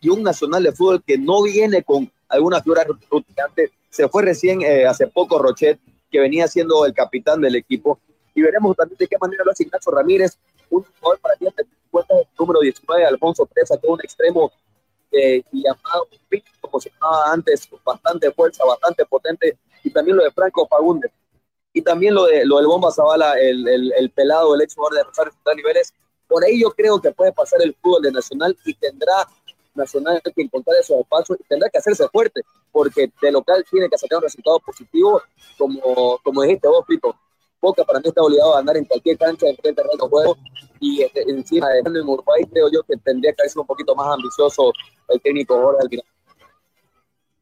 Y 0.00 0.08
un, 0.08 0.22
nacional 0.22 0.62
de 0.62 0.72
fútbol 0.72 1.02
que 1.04 1.18
no 1.18 1.42
viene 1.42 1.82
con 1.82 2.10
alguna 2.28 2.62
figura 2.62 2.84
rutinante. 3.10 3.72
Se 3.90 4.08
fue 4.08 4.22
recién 4.22 4.62
eh, 4.62 4.86
hace 4.86 5.06
poco 5.06 5.38
Rochet, 5.38 5.78
que 6.10 6.20
venía 6.20 6.46
siendo 6.48 6.84
el 6.86 6.94
capitán 6.94 7.40
del 7.40 7.56
equipo. 7.56 7.98
Y 8.34 8.42
veremos 8.42 8.76
también 8.76 8.98
de 8.98 9.06
qué 9.06 9.16
manera 9.18 9.42
lo 9.44 9.52
hace 9.52 9.64
Ignacio 9.64 9.92
Ramírez, 9.92 10.38
un 10.70 10.84
jugador 11.00 11.20
para 11.20 11.36
ti, 11.36 11.46
número 12.38 12.60
19, 12.60 13.06
Alfonso 13.06 13.46
Presa, 13.46 13.74
es 13.74 13.80
un 13.84 14.00
extremo 14.02 14.52
eh, 15.10 15.42
llamado 15.52 16.08
como 16.60 16.80
se 16.80 16.90
llamaba 16.90 17.32
antes, 17.32 17.68
bastante 17.84 18.30
fuerza, 18.32 18.64
bastante 18.64 19.06
potente, 19.06 19.58
y 19.82 19.90
también 19.90 20.16
lo 20.16 20.24
de 20.24 20.30
Franco 20.30 20.66
Fagundes. 20.66 21.10
Y 21.72 21.82
también 21.82 22.14
lo, 22.14 22.24
de, 22.24 22.44
lo 22.44 22.56
del 22.56 22.66
Bomba 22.66 22.90
Zavala, 22.90 23.38
el, 23.38 23.66
el, 23.68 23.92
el 23.96 24.10
pelado, 24.10 24.54
el 24.54 24.62
ex 24.62 24.74
jugador 24.74 24.96
de 24.96 25.04
Rosario 25.04 25.32
Central 25.32 25.56
Niveles. 25.56 25.94
Por 26.28 26.44
ahí 26.44 26.60
yo 26.60 26.70
creo 26.70 27.00
que 27.00 27.12
puede 27.12 27.32
pasar 27.32 27.60
el 27.62 27.74
fútbol 27.74 28.02
de 28.02 28.12
Nacional 28.12 28.56
y 28.64 28.74
tendrá 28.74 29.26
Nacional 29.74 30.20
que 30.22 30.42
encontrar 30.42 30.76
esos 30.80 30.98
espacios 30.98 31.38
y 31.40 31.44
tendrá 31.44 31.68
que 31.68 31.78
hacerse 31.78 32.08
fuerte, 32.08 32.42
porque 32.72 33.12
de 33.20 33.32
local 33.32 33.64
tiene 33.70 33.88
que 33.88 33.98
sacar 33.98 34.18
un 34.18 34.24
resultado 34.24 34.58
positivo, 34.60 35.22
como, 35.58 36.18
como 36.22 36.42
dijiste 36.42 36.66
vos, 36.68 36.84
Pito. 36.86 37.14
Boca 37.60 37.84
para 37.84 37.98
mí 38.00 38.08
está 38.08 38.22
obligado 38.22 38.54
a 38.54 38.60
andar 38.60 38.76
en 38.76 38.84
cualquier 38.84 39.16
cancha 39.18 39.48
en 39.48 39.56
frente 39.56 39.82
de 39.82 40.08
juego 40.08 40.36
y 40.78 41.02
este, 41.02 41.22
encima 41.22 41.68
de 41.70 41.78
en 41.78 42.08
Uruguay 42.08 42.44
creo 42.50 42.70
yo 42.70 42.82
que 42.82 42.96
tendría 42.98 43.32
que 43.32 43.48
ser 43.48 43.58
un 43.58 43.66
poquito 43.66 43.94
más 43.94 44.14
ambicioso 44.14 44.72
el 45.08 45.20
técnico 45.20 45.60
Jorge 45.60 45.78
al 45.82 45.88
final. 45.88 46.06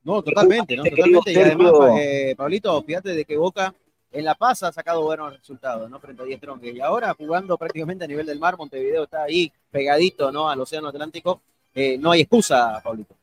No, 0.04 0.22
totalmente, 0.22 0.76
¿no? 0.76 0.84
Totalmente. 0.84 1.32
Y 1.32 1.36
además, 1.36 1.72
eh, 1.98 2.34
Pablito, 2.36 2.82
fíjate 2.82 3.10
de 3.10 3.24
que 3.24 3.36
Boca 3.36 3.74
en 4.14 4.24
La 4.24 4.36
Paz 4.36 4.62
ha 4.62 4.72
sacado 4.72 5.02
buenos 5.02 5.36
resultados, 5.36 5.90
¿no? 5.90 5.98
Frente 5.98 6.22
a 6.22 6.24
10 6.24 6.40
tronques. 6.40 6.74
Y 6.74 6.80
ahora 6.80 7.14
jugando 7.14 7.58
prácticamente 7.58 8.04
a 8.04 8.08
nivel 8.08 8.24
del 8.24 8.38
mar, 8.38 8.56
Montevideo 8.56 9.04
está 9.04 9.24
ahí 9.24 9.52
pegadito, 9.70 10.30
¿no? 10.30 10.48
Al 10.48 10.60
Océano 10.60 10.88
Atlántico. 10.88 11.42
Eh, 11.74 11.98
no 11.98 12.12
hay 12.12 12.20
excusa, 12.20 12.80
Pablito. 12.82 13.16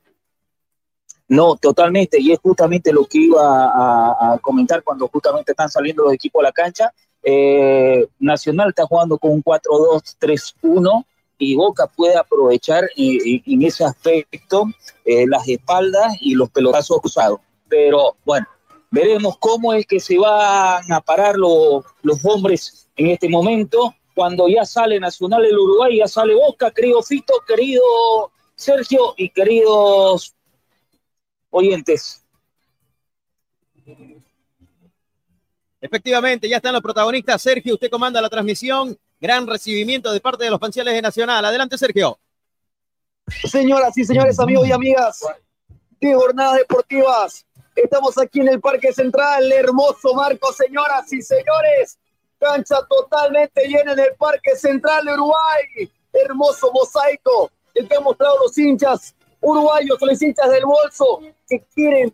No, 1.30 1.56
totalmente, 1.56 2.20
y 2.20 2.34
es 2.34 2.40
justamente 2.40 2.92
lo 2.92 3.06
que 3.06 3.20
iba 3.20 3.42
a, 3.42 4.34
a, 4.34 4.40
comentar 4.40 4.84
cuando 4.84 5.08
justamente 5.08 5.54
están 5.54 5.70
saliendo 5.70 6.04
los 6.04 6.14
equipos 6.14 6.42
a 6.42 6.44
la 6.44 6.52
cancha. 6.52 6.94
Eh, 7.24 8.06
Nacional 8.20 8.70
está 8.70 8.86
jugando 8.86 9.18
con 9.18 9.32
un 9.32 9.42
4-2-3-1 9.42 11.06
y 11.38 11.56
Boca 11.56 11.88
puede 11.88 12.18
aprovechar 12.18 12.90
en, 12.98 13.42
en 13.46 13.62
ese 13.62 13.86
aspecto 13.86 14.66
eh, 15.06 15.26
las 15.26 15.48
espaldas 15.48 16.18
y 16.20 16.36
los 16.36 16.50
pelotazos 16.50 17.00
cruzados. 17.00 17.40
Pero 17.70 18.18
bueno, 18.26 18.46
veremos 18.92 19.38
cómo 19.40 19.74
es 19.74 19.86
que 19.88 20.00
se 20.00 20.20
van 20.20 20.92
a 20.92 21.02
parar 21.02 21.38
los, 21.38 21.86
los 22.04 22.24
hombres 22.26 22.88
en 22.96 23.08
este 23.08 23.30
momento. 23.30 23.96
Cuando 24.14 24.48
ya 24.50 24.66
sale 24.66 25.00
Nacional 25.00 25.46
el 25.46 25.58
Uruguay, 25.58 25.98
ya 25.98 26.08
sale 26.08 26.36
Boca, 26.36 26.70
querido 26.72 27.02
Fito, 27.02 27.34
querido 27.48 27.82
Sergio 28.54 29.14
y 29.18 29.30
queridos 29.30 30.36
oyentes. 31.50 32.24
Efectivamente, 35.80 36.48
ya 36.48 36.58
están 36.58 36.74
los 36.74 36.82
protagonistas. 36.82 37.42
Sergio, 37.42 37.74
usted 37.74 37.90
comanda 37.90 38.22
la 38.22 38.30
transmisión. 38.30 38.96
Gran 39.20 39.48
recibimiento 39.48 40.12
de 40.12 40.20
parte 40.20 40.44
de 40.44 40.52
los 40.52 40.60
panciales 40.60 40.94
de 40.94 41.02
Nacional. 41.02 41.44
Adelante, 41.44 41.78
Sergio. 41.78 42.20
Señoras 43.50 43.98
y 43.98 44.04
señores, 44.04 44.40
amigos 44.40 44.68
y 44.68 44.72
amigas 44.74 45.26
de 46.02 46.16
Jornadas 46.16 46.58
Deportivas, 46.58 47.46
estamos 47.76 48.18
aquí 48.18 48.42
en 48.42 48.50
el 48.50 48.62
Parque 48.62 48.94
Central. 48.94 49.52
Hermoso 49.52 50.14
marco, 50.14 50.52
señoras 50.54 51.12
y 51.14 51.22
señores. 51.22 51.98
Cancha 52.40 52.78
totalmente 52.90 53.68
llena 53.68 53.94
en 53.94 54.00
el 54.00 54.16
Parque 54.18 54.56
Central 54.56 55.06
de 55.06 55.14
Uruguay. 55.14 55.92
Hermoso 56.14 56.72
mosaico 56.74 57.52
el 57.74 57.88
que 57.88 57.96
han 57.96 58.04
mostrado 58.04 58.38
los 58.40 58.58
hinchas 58.58 59.16
uruguayos, 59.40 59.98
los 60.02 60.22
hinchas 60.22 60.50
del 60.50 60.66
bolso, 60.66 61.22
que 61.48 61.64
quieren 61.74 62.14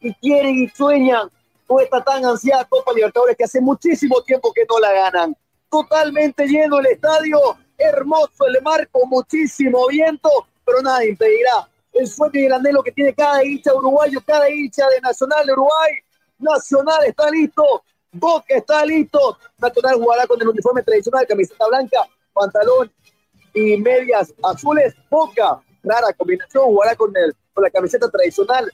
y 0.00 0.12
quieren 0.14 0.54
y 0.54 0.68
sueñan 0.68 1.30
con 1.66 1.82
esta 1.82 2.02
tan 2.02 2.24
ansiada 2.24 2.64
Copa 2.64 2.92
Libertadores 2.92 3.36
que 3.36 3.44
hace 3.44 3.60
muchísimo 3.60 4.22
tiempo 4.22 4.52
que 4.52 4.64
no 4.68 4.78
la 4.78 4.92
ganan. 4.92 5.36
Totalmente 5.70 6.46
lleno 6.46 6.78
el 6.78 6.86
estadio, 6.86 7.38
hermoso 7.76 8.46
el 8.46 8.62
marco, 8.62 9.06
muchísimo 9.06 9.86
viento, 9.88 10.30
pero 10.64 10.82
nada 10.82 11.04
impedirá 11.04 11.68
el 11.98 12.06
sueño 12.06 12.40
y 12.40 12.46
el 12.46 12.52
anhelo 12.52 12.82
que 12.82 12.92
tiene 12.92 13.12
cada 13.12 13.44
hincha 13.44 13.74
uruguayo, 13.74 14.20
cada 14.24 14.48
hincha 14.50 14.86
de 14.88 15.00
Nacional 15.00 15.44
de 15.44 15.52
Uruguay. 15.52 15.92
Nacional 16.38 17.04
está 17.04 17.30
listo, 17.30 17.64
Boca 18.12 18.54
está 18.54 18.84
listo. 18.86 19.36
Nacional 19.58 19.96
jugará 19.96 20.26
con 20.26 20.40
el 20.40 20.48
uniforme 20.48 20.82
tradicional, 20.82 21.26
camiseta 21.26 21.66
blanca, 21.66 21.98
pantalón 22.32 22.92
y 23.52 23.76
medias 23.76 24.32
azules. 24.42 24.94
Boca 25.10 25.60
rara 25.82 26.12
combinación, 26.12 26.64
jugará 26.66 26.94
con, 26.94 27.16
el, 27.16 27.34
con 27.52 27.64
la 27.64 27.70
camiseta 27.70 28.08
tradicional, 28.08 28.70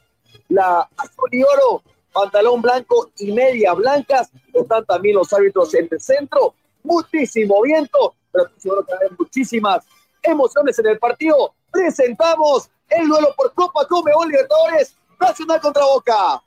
la 0.49 0.89
azul 0.97 1.29
y 1.33 1.43
oro, 1.43 1.83
pantalón 2.13 2.61
blanco 2.61 3.11
y 3.17 3.33
medias 3.33 3.75
blancas. 3.77 4.31
Están 4.53 4.85
también 4.85 5.17
los 5.17 5.33
árbitros 5.33 5.73
en 5.75 5.89
el 5.91 6.01
centro. 6.01 6.55
Muchísimo 6.83 7.63
viento, 7.63 8.15
pero 8.31 8.51
seguro 8.59 8.85
que 8.85 8.93
hay 8.93 9.17
muchísimas 9.19 9.85
emociones 10.23 10.79
en 10.79 10.87
el 10.89 10.99
partido. 10.99 11.55
Presentamos 11.71 12.71
el 12.89 13.09
duelo 13.09 13.35
por 13.37 13.53
Copa 13.55 13.87
Comebol 13.87 14.29
Libertadores 14.29 14.95
Nacional 15.21 15.61
contra 15.61 15.85
Boca. 15.85 16.43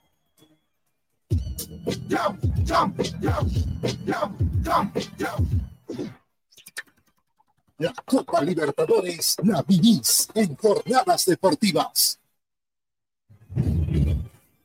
La 7.80 7.94
Copa 8.06 8.42
Libertadores 8.42 9.36
la 9.44 9.62
vivís 9.62 10.28
en 10.34 10.56
jornadas 10.56 11.26
deportivas. 11.26 12.20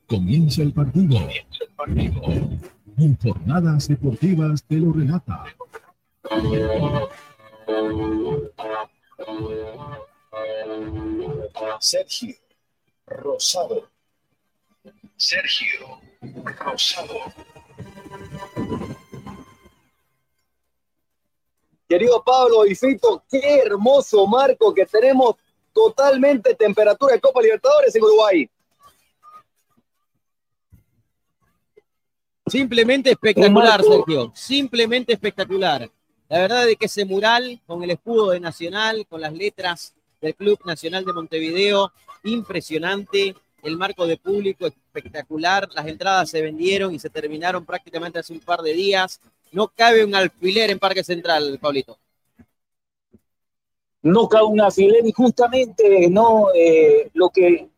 Comienza 0.07 0.63
el 0.63 0.73
partido. 0.73 1.19
En 2.99 3.19
jornadas 3.19 3.89
deportivas 3.89 4.63
te 4.65 4.77
lo 4.77 4.93
relata. 4.93 5.45
Sergio 11.81 12.35
Rosado. 13.07 13.91
Sergio 15.17 16.01
Rosado. 16.21 17.19
Querido 21.89 22.25
Pablo 22.25 22.65
y 22.67 22.75
Fito, 22.75 23.23
qué 23.31 23.59
hermoso 23.59 24.27
marco 24.27 24.73
que 24.73 24.87
tenemos 24.87 25.37
totalmente 25.73 26.55
temperatura 26.55 27.15
de 27.15 27.21
Copa 27.21 27.43
Libertadores 27.43 27.95
en 27.95 28.03
Uruguay. 28.03 28.51
Simplemente 32.47 33.11
espectacular, 33.11 33.83
Sergio. 33.83 34.33
Simplemente 34.35 35.13
espectacular. 35.13 35.91
La 36.29 36.39
verdad 36.39 36.69
es 36.69 36.77
que 36.77 36.87
ese 36.87 37.05
mural 37.05 37.61
con 37.67 37.83
el 37.83 37.91
escudo 37.91 38.31
de 38.31 38.41
Nacional, 38.41 39.07
con 39.07 39.21
las 39.21 39.35
letras 39.35 39.95
del 40.23 40.35
Club 40.37 40.61
Nacional 40.65 41.05
de 41.05 41.13
Montevideo, 41.13 41.93
impresionante. 42.23 43.35
El 43.63 43.77
marco 43.77 44.07
de 44.07 44.17
público 44.17 44.67
espectacular. 44.67 45.69
Las 45.75 45.87
entradas 45.87 46.31
se 46.31 46.41
vendieron 46.41 46.95
y 46.95 46.99
se 46.99 47.11
terminaron 47.11 47.65
prácticamente 47.65 48.19
hace 48.19 48.33
un 48.33 48.41
par 48.41 48.63
de 48.63 48.73
días. 48.73 49.21
No 49.53 49.69
cabe 49.69 50.05
un 50.05 50.15
alfiler 50.15 50.71
en 50.71 50.79
Parque 50.79 51.05
Central, 51.05 51.59
Pablito. 51.61 51.99
No 54.03 54.29
cabe 54.29 54.47
un 54.47 54.61
alfiler 54.61 55.07
y 55.07 55.13
justamente 55.13 56.09
no 56.09 56.49
eh, 56.55 57.11
lo 57.15 57.29
que 57.31 57.69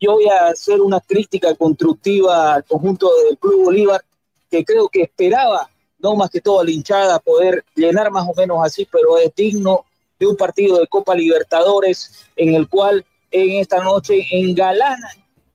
yo 0.00 0.12
voy 0.12 0.26
a 0.28 0.48
hacer 0.48 0.80
una 0.80 1.00
crítica 1.00 1.54
constructiva 1.54 2.54
al 2.54 2.64
conjunto 2.64 3.10
del 3.24 3.38
Club 3.38 3.64
Bolívar, 3.64 4.04
que 4.50 4.64
creo 4.64 4.88
que 4.88 5.02
esperaba, 5.02 5.68
no 5.98 6.14
más 6.14 6.30
que 6.30 6.40
todo 6.40 6.62
la 6.62 6.70
hinchada, 6.70 7.18
poder 7.18 7.64
llenar 7.74 8.10
más 8.10 8.28
o 8.28 8.34
menos 8.36 8.58
así, 8.64 8.86
pero 8.90 9.18
es 9.18 9.34
digno 9.34 9.84
de 10.22 10.28
un 10.28 10.36
partido 10.36 10.78
de 10.78 10.86
Copa 10.86 11.16
Libertadores 11.16 12.28
en 12.36 12.54
el 12.54 12.68
cual 12.68 13.04
en 13.32 13.58
esta 13.58 13.82
noche 13.82 14.24
engalanan 14.30 15.00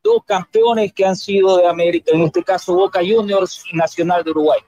dos 0.04 0.26
campeones 0.26 0.92
que 0.92 1.06
han 1.06 1.16
sido 1.16 1.56
de 1.56 1.68
América, 1.68 2.12
en 2.14 2.24
este 2.24 2.44
caso 2.44 2.74
Boca 2.74 3.00
Juniors 3.00 3.64
y 3.72 3.78
Nacional 3.78 4.26
de 4.26 4.32
Uruguay. 4.32 4.60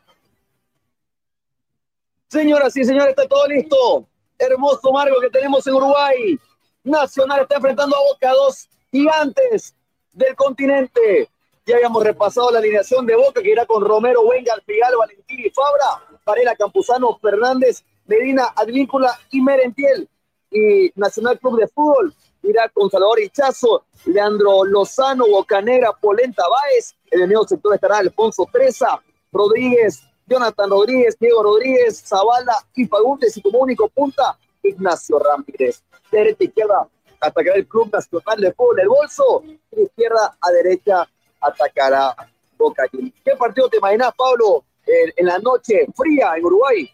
Señoras 2.29 2.77
y 2.77 2.85
señores, 2.85 3.09
está 3.09 3.27
todo 3.27 3.45
listo. 3.47 4.07
Hermoso 4.37 4.89
marco 4.93 5.19
que 5.19 5.29
tenemos 5.31 5.67
en 5.67 5.73
Uruguay. 5.73 6.39
Nacional 6.85 7.41
está 7.41 7.55
enfrentando 7.57 7.97
a 7.97 7.99
Boca, 7.99 8.31
dos 8.31 8.69
gigantes 8.91 9.75
del 10.13 10.33
continente. 10.35 11.27
Ya 11.65 11.75
habíamos 11.75 12.05
repasado 12.05 12.51
la 12.51 12.59
alineación 12.59 13.05
de 13.05 13.17
Boca, 13.17 13.41
que 13.41 13.51
irá 13.51 13.65
con 13.65 13.83
Romero, 13.83 14.21
Wengal, 14.21 14.63
Figal, 14.65 14.93
Valentín 14.97 15.41
y 15.41 15.49
Fabra, 15.49 16.19
Varela, 16.25 16.55
Campuzano, 16.55 17.19
Fernández, 17.21 17.83
Medina, 18.09 18.51
Advíncula 18.55 19.17
y 19.31 19.39
Merentiel. 19.39 20.09
Y 20.51 20.91
Nacional 20.95 21.39
Club 21.39 21.59
de 21.59 21.67
Fútbol 21.67 22.13
irá 22.41 22.67
con 22.69 22.89
Salvador 22.89 23.19
Hichazo, 23.19 23.85
Leandro 24.05 24.65
Lozano, 24.65 25.27
Bocanera, 25.27 25.93
Polenta 25.93 26.43
Báez. 26.49 26.95
En 27.11 27.21
el 27.21 27.27
medio 27.27 27.43
sector 27.43 27.75
estará 27.75 27.97
Alfonso 27.97 28.47
Treza, 28.51 28.99
Rodríguez, 29.31 30.01
Jonathan 30.25 30.69
Rodríguez, 30.71 31.17
Diego 31.19 31.43
Rodríguez, 31.43 32.03
Zavala 32.03 32.55
y 32.75 32.85
Fagundes 32.85 33.37
y 33.37 33.41
como 33.43 33.59
único 33.59 33.87
punta, 33.89 34.35
Ignacio 34.63 35.19
Ramírez. 35.19 35.83
Derecha 36.11 36.43
izquierda 36.43 36.87
atacará 37.21 37.57
el 37.57 37.67
Club 37.67 37.91
Nacional 37.93 38.41
de 38.41 38.53
Fútbol, 38.53 38.79
el 38.79 38.89
bolso, 38.89 39.43
de 39.71 39.83
izquierda 39.83 40.35
a 40.41 40.51
derecha 40.51 41.07
atacará 41.39 42.15
Boca. 42.57 42.83
¿Qué 42.91 43.35
partido 43.37 43.69
te 43.69 43.77
imaginas, 43.77 44.13
Pablo, 44.17 44.65
en, 44.85 45.13
en 45.15 45.25
la 45.27 45.37
noche 45.37 45.87
fría 45.95 46.33
en 46.35 46.45
Uruguay? 46.45 46.91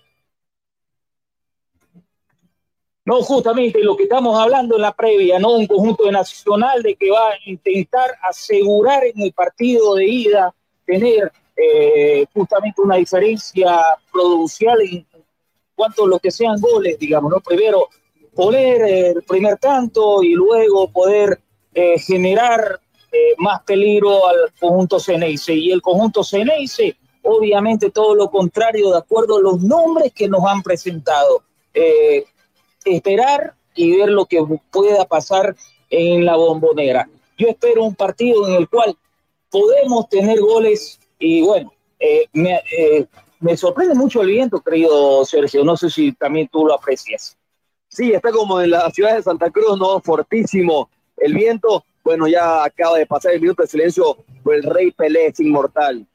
No, 3.06 3.22
justamente 3.22 3.84
lo 3.84 3.96
que 3.96 4.04
estamos 4.04 4.38
hablando 4.40 4.76
en 4.76 4.82
la 4.82 4.92
previa, 4.92 5.38
¿no? 5.38 5.52
Un 5.52 5.68
conjunto 5.68 6.06
de 6.06 6.12
nacional 6.12 6.82
de 6.82 6.96
que 6.96 7.12
va 7.12 7.30
a 7.30 7.38
intentar 7.46 8.18
asegurar 8.24 9.06
en 9.06 9.22
el 9.22 9.32
partido 9.32 9.94
de 9.94 10.08
ida 10.08 10.54
tener 10.86 11.32
eh, 11.56 12.26
justamente 12.34 12.82
una 12.82 12.96
diferencia 12.96 13.80
produccial 14.12 14.82
en 14.82 15.06
cuanto 15.76 16.06
a 16.06 16.08
lo 16.08 16.20
que 16.20 16.32
sean 16.32 16.60
goles, 16.60 16.98
digamos, 16.98 17.32
¿no? 17.32 17.40
Primero 17.42 17.90
poner 18.34 18.82
el 18.82 19.24
primer 19.24 19.58
tanto 19.58 20.24
y 20.24 20.34
luego 20.34 20.92
poder 20.92 21.40
eh, 21.74 22.00
generar 22.00 22.80
eh, 23.12 23.36
más 23.38 23.62
peligro 23.64 24.28
al 24.28 24.52
conjunto 24.60 25.00
Ceneice. 25.00 25.54
Y 25.54 25.72
el 25.72 25.82
conjunto 25.82 26.24
Ceneice, 26.24 26.98
obviamente 27.22 27.92
todo 27.92 28.16
lo 28.16 28.30
contrario, 28.30 28.92
de 28.92 28.98
acuerdo 28.98 29.38
a 29.38 29.42
los 29.42 29.62
nombres 29.62 30.12
que 30.12 30.28
nos 30.28 30.44
han 30.46 30.64
presentado. 30.64 31.44
Eh, 31.74 32.26
esperar 32.86 33.56
y 33.76 33.98
ver 33.98 34.10
lo 34.10 34.26
que 34.26 34.44
pueda 34.72 35.06
pasar 35.06 35.56
en 35.90 36.26
la 36.26 36.36
bombonera. 36.36 37.10
Yo 37.38 37.50
espero 37.50 37.84
un 37.84 37.96
partido 37.96 38.48
en 38.48 38.56
el 38.56 38.70
cual 38.70 38.96
podemos 39.50 40.08
tener 40.10 40.40
goles 40.40 41.00
y 41.20 41.42
bueno, 41.42 41.74
eh, 42.00 42.26
me, 42.34 42.62
eh, 42.78 43.06
me, 43.40 43.58
sorprende 43.58 43.96
mucho 43.96 44.22
el 44.22 44.28
viento, 44.28 44.62
querido 44.62 45.26
Sergio, 45.26 45.64
no 45.64 45.76
sé 45.78 45.90
si 45.90 46.12
también 46.14 46.48
tú 46.52 46.66
lo 46.66 46.74
aprecias. 46.74 47.38
Sí, 47.88 48.12
está 48.12 48.32
como 48.32 48.60
en 48.62 48.72
la 48.72 48.90
ciudad 48.92 49.16
de 49.16 49.24
Santa 49.24 49.50
Cruz, 49.50 49.78
¿no? 49.80 50.00
Fortísimo 50.02 50.90
el 51.18 51.34
viento. 51.34 51.84
Bueno, 52.04 52.28
ya 52.28 52.64
acaba 52.64 52.98
de 52.98 53.06
pasar 53.06 53.34
el 53.34 53.42
minuto 53.42 53.64
de 53.64 53.70
silencio 53.70 54.18
por 54.44 54.56
el 54.56 54.64
Rey 54.64 54.92
Pelé, 54.92 55.28
es 55.28 55.40
inmortal, 55.40 56.06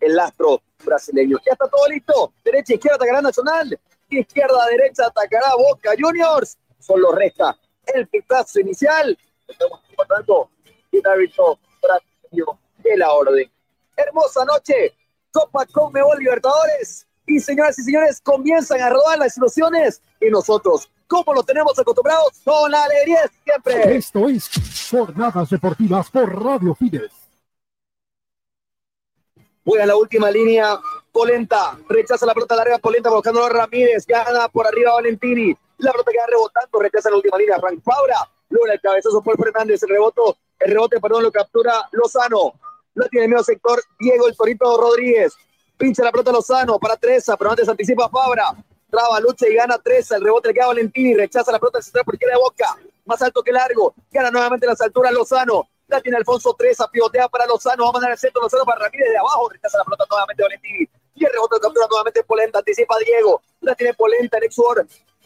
el 0.00 0.18
astro 0.18 0.62
brasileño. 0.84 1.38
Ya 1.46 1.52
está 1.52 1.68
todo 1.68 1.86
listo. 1.88 2.32
Derecha, 2.44 2.74
izquierda, 2.74 2.96
atacará 2.96 3.22
Nacional. 3.22 3.78
Izquierda, 4.10 4.66
derecha, 4.66 5.06
atacará 5.06 5.54
Boca 5.56 5.90
Juniors. 5.98 6.58
Solo 6.78 7.12
resta 7.12 7.56
el 7.94 8.06
pitazo 8.08 8.60
inicial. 8.60 9.16
Estamos 9.46 9.80
importando 9.90 10.50
el 10.92 11.06
árbitro 11.06 11.58
brasileño 11.82 12.58
de 12.78 12.96
la 12.96 13.12
orden 13.12 13.50
hermosa 14.06 14.44
noche. 14.44 14.94
Copa 15.32 15.66
Conmebol 15.66 16.18
Libertadores. 16.18 17.06
Y 17.26 17.38
señoras 17.38 17.78
y 17.78 17.84
señores, 17.84 18.20
comienzan 18.20 18.80
a 18.80 18.90
rodar 18.90 19.18
las 19.18 19.36
ilusiones 19.36 20.02
y 20.20 20.30
nosotros, 20.30 20.90
como 21.06 21.32
lo 21.32 21.44
tenemos 21.44 21.78
acostumbrados, 21.78 22.40
con 22.44 22.70
la 22.70 22.82
alegría 22.82 23.20
siempre. 23.44 23.96
Esto 23.96 24.28
es 24.28 24.50
Jornadas 24.90 25.50
Deportivas 25.50 26.10
por 26.10 26.44
Radio 26.44 26.74
Fides. 26.74 27.12
Buena 29.64 29.86
la 29.86 29.96
última 29.96 30.30
línea. 30.30 30.80
Polenta 31.12 31.78
rechaza 31.88 32.24
la 32.26 32.34
pelota 32.34 32.56
larga. 32.56 32.78
Polenta 32.78 33.10
buscando 33.10 33.44
a 33.44 33.48
Ramírez. 33.48 34.06
Gana 34.06 34.48
por 34.48 34.66
arriba 34.66 34.92
Valentini. 34.92 35.56
La 35.78 35.92
pelota 35.92 36.10
queda 36.12 36.26
rebotando. 36.28 36.78
Rechaza 36.78 37.10
la 37.10 37.16
última 37.16 37.38
línea. 37.38 37.58
Frank 37.58 37.82
Fabra. 37.82 38.28
Luego 38.48 38.66
el 38.66 38.80
cabezazo 38.80 39.22
por 39.22 39.36
Fernández. 39.36 39.82
El 39.82 39.88
rebote, 39.90 40.20
el 40.60 40.72
rebote, 40.72 41.00
perdón, 41.00 41.22
lo 41.22 41.32
captura 41.32 41.88
Lozano. 41.92 42.52
Lo 42.94 43.08
tiene 43.08 43.26
el 43.26 43.30
medio 43.30 43.44
sector 43.44 43.82
Diego 43.98 44.28
el 44.28 44.36
Torito 44.36 44.80
Rodríguez. 44.80 45.34
Pincha 45.76 46.04
la 46.04 46.12
pelota 46.12 46.32
Lozano 46.32 46.78
para 46.78 46.96
Treza, 46.96 47.36
pero 47.36 47.50
antes 47.50 47.68
anticipa 47.68 48.08
Fabra. 48.08 48.52
Traba, 48.90 49.20
lucha 49.20 49.48
y 49.48 49.54
gana 49.54 49.78
Treza. 49.78 50.16
El 50.16 50.24
rebote 50.24 50.48
le 50.48 50.54
queda 50.54 50.66
Valentini. 50.66 51.14
Rechaza 51.14 51.52
la 51.52 51.58
pelota 51.58 51.78
del 51.78 51.84
central 51.84 52.04
por 52.04 52.14
izquierda 52.14 52.36
de 52.36 52.42
Boca. 52.42 52.76
Más 53.06 53.22
alto 53.22 53.42
que 53.42 53.52
largo. 53.52 53.94
Gana 54.10 54.30
nuevamente 54.30 54.66
las 54.66 54.80
alturas 54.80 55.12
Lozano. 55.12 55.68
La 55.86 56.00
tiene 56.00 56.18
Alfonso 56.18 56.54
Treza. 56.58 56.88
Pivotea 56.88 57.28
para 57.28 57.46
Lozano. 57.46 57.84
Va 57.84 57.90
a 57.90 57.92
mandar 57.92 58.10
el 58.10 58.18
centro 58.18 58.42
Lozano 58.42 58.64
para 58.64 58.80
Ramírez 58.84 59.10
de 59.10 59.18
abajo. 59.18 59.48
Rechaza 59.48 59.78
la 59.78 59.84
pelota 59.84 60.04
nuevamente 60.10 60.42
Valentini. 60.42 60.88
Y 61.20 61.24
el 61.26 61.32
rebote 61.32 61.60
captura 61.60 61.86
nuevamente 61.88 62.24
Polenta. 62.24 62.60
Anticipa 62.60 62.96
Diego. 63.04 63.42
La 63.60 63.74
tiene 63.74 63.92
Polenta, 63.92 64.38
el 64.38 64.44
ex 64.44 64.56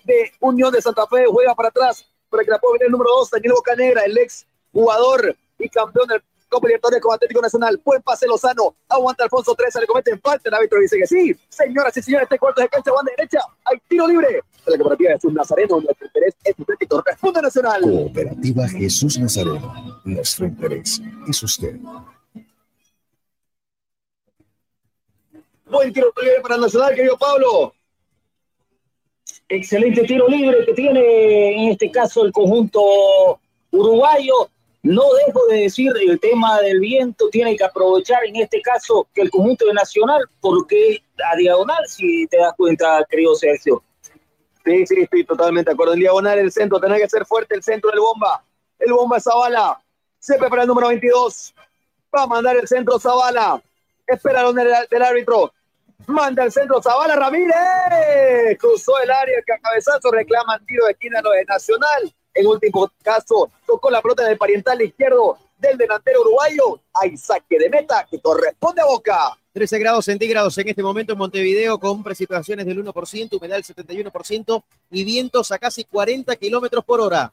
de 0.02 0.32
Unión 0.40 0.72
de 0.72 0.82
Santa 0.82 1.06
Fe. 1.06 1.24
Juega 1.26 1.54
para 1.54 1.68
atrás 1.68 2.04
para 2.28 2.42
que 2.42 2.50
la 2.50 2.58
pueda 2.58 2.72
venir 2.72 2.86
el 2.86 2.90
número 2.90 3.10
2. 3.18 3.30
Daniel 3.30 3.52
Bocanegra, 3.52 4.02
el 4.02 4.18
ex 4.18 4.44
jugador 4.72 5.36
y 5.56 5.68
campeón 5.68 6.08
del 6.08 6.22
Copa 6.48 6.66
Libertadores 6.66 7.00
como 7.00 7.14
Atlético 7.14 7.40
Nacional. 7.40 7.80
Buen 7.84 8.02
pase 8.02 8.26
Lozano. 8.26 8.74
Aguanta 8.88 9.22
Alfonso 9.22 9.54
13. 9.54 9.80
Le 9.80 9.86
cometen 9.86 10.20
falta. 10.20 10.48
El 10.48 10.54
árbitro 10.54 10.80
dice 10.80 10.98
que 10.98 11.06
sí. 11.06 11.32
Señoras 11.48 11.96
y 11.96 12.02
señores, 12.02 12.24
este 12.24 12.40
cuarto 12.40 12.60
de 12.60 12.68
cancha, 12.68 12.90
banda 12.90 13.12
derecha. 13.16 13.38
Hay 13.64 13.78
tiro 13.88 14.08
libre. 14.08 14.40
La 14.66 14.76
cooperativa 14.76 15.12
Jesús 15.12 15.32
Nazareno. 15.32 15.80
Nuestro 15.80 16.06
interés 16.06 16.34
es 16.42 16.58
Atlético. 16.58 17.02
Responde 17.06 17.40
Nacional. 17.40 17.82
Cooperativa 17.82 18.68
Jesús 18.68 19.16
Nazareno. 19.16 20.00
Nuestro 20.04 20.46
interés 20.46 21.00
es 21.28 21.42
usted. 21.44 21.76
Buen 25.66 25.92
tiro 25.92 26.12
libre 26.20 26.40
para 26.42 26.58
Nacional, 26.58 26.94
querido 26.94 27.16
Pablo. 27.16 27.72
Excelente 29.48 30.02
tiro 30.02 30.28
libre 30.28 30.64
que 30.66 30.74
tiene 30.74 31.64
en 31.64 31.70
este 31.70 31.90
caso 31.90 32.24
el 32.24 32.32
conjunto 32.32 33.40
uruguayo. 33.70 34.50
No 34.82 35.02
dejo 35.26 35.46
de 35.46 35.62
decir 35.62 35.90
el 36.06 36.20
tema 36.20 36.60
del 36.60 36.80
viento, 36.80 37.30
tiene 37.30 37.56
que 37.56 37.64
aprovechar 37.64 38.26
en 38.26 38.36
este 38.36 38.60
caso 38.60 39.08
que 39.14 39.22
el 39.22 39.30
conjunto 39.30 39.64
de 39.64 39.72
Nacional, 39.72 40.22
porque 40.40 41.02
a 41.32 41.36
diagonal, 41.36 41.86
si 41.88 42.26
te 42.26 42.36
das 42.36 42.52
cuenta, 42.54 43.02
querido 43.08 43.34
Sergio. 43.34 43.82
Sí, 44.66 44.86
sí, 44.86 45.00
estoy 45.00 45.24
totalmente 45.24 45.70
de 45.70 45.74
acuerdo. 45.74 45.94
En 45.94 46.00
diagonal 46.00 46.38
el 46.38 46.52
centro, 46.52 46.78
tiene 46.78 46.98
que 46.98 47.08
ser 47.08 47.24
fuerte 47.24 47.54
el 47.54 47.62
centro 47.62 47.90
del 47.90 48.00
bomba. 48.00 48.44
El 48.78 48.92
bomba 48.92 49.18
Zavala. 49.18 49.80
Se 50.18 50.36
prepara 50.36 50.62
el 50.62 50.68
número 50.68 50.88
22. 50.88 51.54
Va 52.14 52.24
a 52.24 52.26
mandar 52.26 52.56
el 52.56 52.68
centro 52.68 52.98
Zavala. 52.98 53.62
Espera 54.06 54.52
del, 54.52 54.68
del 54.90 55.02
árbitro. 55.02 55.52
Manda 56.06 56.44
el 56.44 56.52
centro 56.52 56.82
Zavala 56.82 57.16
Ramírez. 57.16 58.58
Cruzó 58.58 58.98
el 59.02 59.10
área, 59.10 59.38
el 59.38 59.60
cabezazo, 59.60 60.10
reclaman 60.10 60.64
tiro 60.66 60.84
de 60.86 60.92
esquina 60.92 61.20
lo 61.22 61.30
de 61.30 61.44
Nacional. 61.44 62.14
En 62.34 62.46
último 62.46 62.90
caso, 63.02 63.50
tocó 63.66 63.90
la 63.90 64.02
pelota 64.02 64.24
en 64.24 64.32
el 64.32 64.38
pariental 64.38 64.82
izquierdo 64.82 65.38
del 65.56 65.78
delantero 65.78 66.20
uruguayo. 66.20 66.80
Hay 66.92 67.16
saque 67.16 67.58
de 67.58 67.70
meta 67.70 68.06
que 68.10 68.20
corresponde 68.20 68.82
a 68.82 68.86
Boca. 68.86 69.38
13 69.52 69.78
grados 69.78 70.04
centígrados 70.06 70.58
en 70.58 70.68
este 70.68 70.82
momento 70.82 71.12
en 71.12 71.18
Montevideo 71.18 71.78
con 71.78 72.02
precipitaciones 72.02 72.66
del 72.66 72.84
1%, 72.84 73.38
humedad 73.38 73.56
del 73.56 73.64
71% 73.64 74.64
y 74.90 75.04
vientos 75.04 75.52
a 75.52 75.58
casi 75.58 75.84
40 75.84 76.34
kilómetros 76.36 76.84
por 76.84 77.00
hora. 77.00 77.32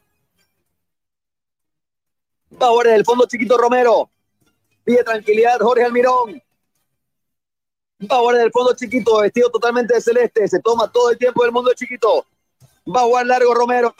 Ahora 2.60 2.92
del 2.92 3.04
fondo 3.04 3.26
Chiquito 3.26 3.58
Romero. 3.58 4.10
Pide 4.84 5.04
tranquilidad 5.04 5.60
Jorge 5.60 5.84
Almirón. 5.84 6.42
Va 8.10 8.16
ahora 8.16 8.40
del 8.40 8.52
fondo 8.52 8.74
Chiquito, 8.76 9.20
vestido 9.20 9.50
totalmente 9.50 9.94
de 9.94 10.02
celeste. 10.02 10.48
Se 10.48 10.60
toma 10.60 10.92
todo 10.92 11.12
el 11.12 11.18
tiempo 11.18 11.44
del 11.44 11.52
mundo 11.52 11.72
Chiquito. 11.76 12.26
Va 12.88 13.02
a 13.02 13.04
jugar 13.04 13.28
largo 13.28 13.54
Romero. 13.54 13.94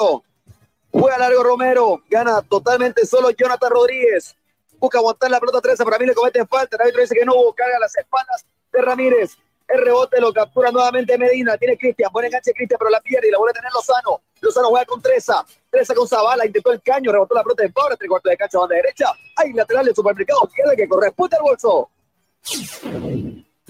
Juega 0.92 1.18
largo 1.20 1.44
Romero. 1.44 2.02
Gana 2.10 2.42
totalmente 2.42 3.06
solo 3.06 3.30
Jonathan 3.30 3.70
Rodríguez. 3.70 4.36
Busca 4.80 4.98
aguantar 4.98 5.30
la 5.30 5.40
pelota 5.40 5.62
13. 5.62 5.84
Para 5.84 6.00
mí 6.00 6.08
le 6.08 6.16
cometen 6.16 6.48
falta. 6.48 6.78
El 6.78 6.82
árbitro 6.82 7.02
dice 7.02 7.16
que 7.16 7.26
no 7.26 7.36
hubo. 7.36 7.54
Carga 7.54 7.78
las 7.80 7.96
espaldas 7.96 8.44
de 8.74 8.82
Ramírez. 8.82 9.38
El 9.68 9.86
rebote 9.86 10.20
lo 10.20 10.34
captura 10.34 10.72
nuevamente 10.72 11.16
Medina. 11.20 11.56
Tiene 11.58 11.78
Cristian. 11.78 12.12
Buen 12.12 12.26
enganche 12.26 12.54
Cristian, 12.54 12.80
pero 12.80 12.90
la 12.90 13.02
pierde 13.02 13.28
y 13.28 13.32
la 13.32 13.38
vuelve 13.38 13.52
a 13.52 13.62
tener 13.62 13.72
Lozano. 13.72 14.22
Lozano 14.42 14.70
juega 14.70 14.86
con 14.86 15.00
Treza. 15.00 15.46
Treza 15.70 15.94
con 15.94 16.08
Zavala. 16.08 16.44
Intentó 16.48 16.72
el 16.72 16.82
caño. 16.82 17.12
Rebotó 17.12 17.36
la 17.36 17.44
pelota 17.44 17.62
de 17.62 17.70
Pablo. 17.70 17.96
Tres 17.96 18.10
cuartos 18.10 18.32
de 18.32 18.38
cancha, 18.38 18.58
banda 18.58 18.76
derecha. 18.76 19.14
Hay 19.36 19.54
lateral 19.54 19.86
del 19.86 19.96
supermercado. 19.96 20.42
Izquierda 20.48 20.76
que 20.76 20.88
corresponde 20.88 21.38
al 21.38 21.44
bolso. 21.44 21.90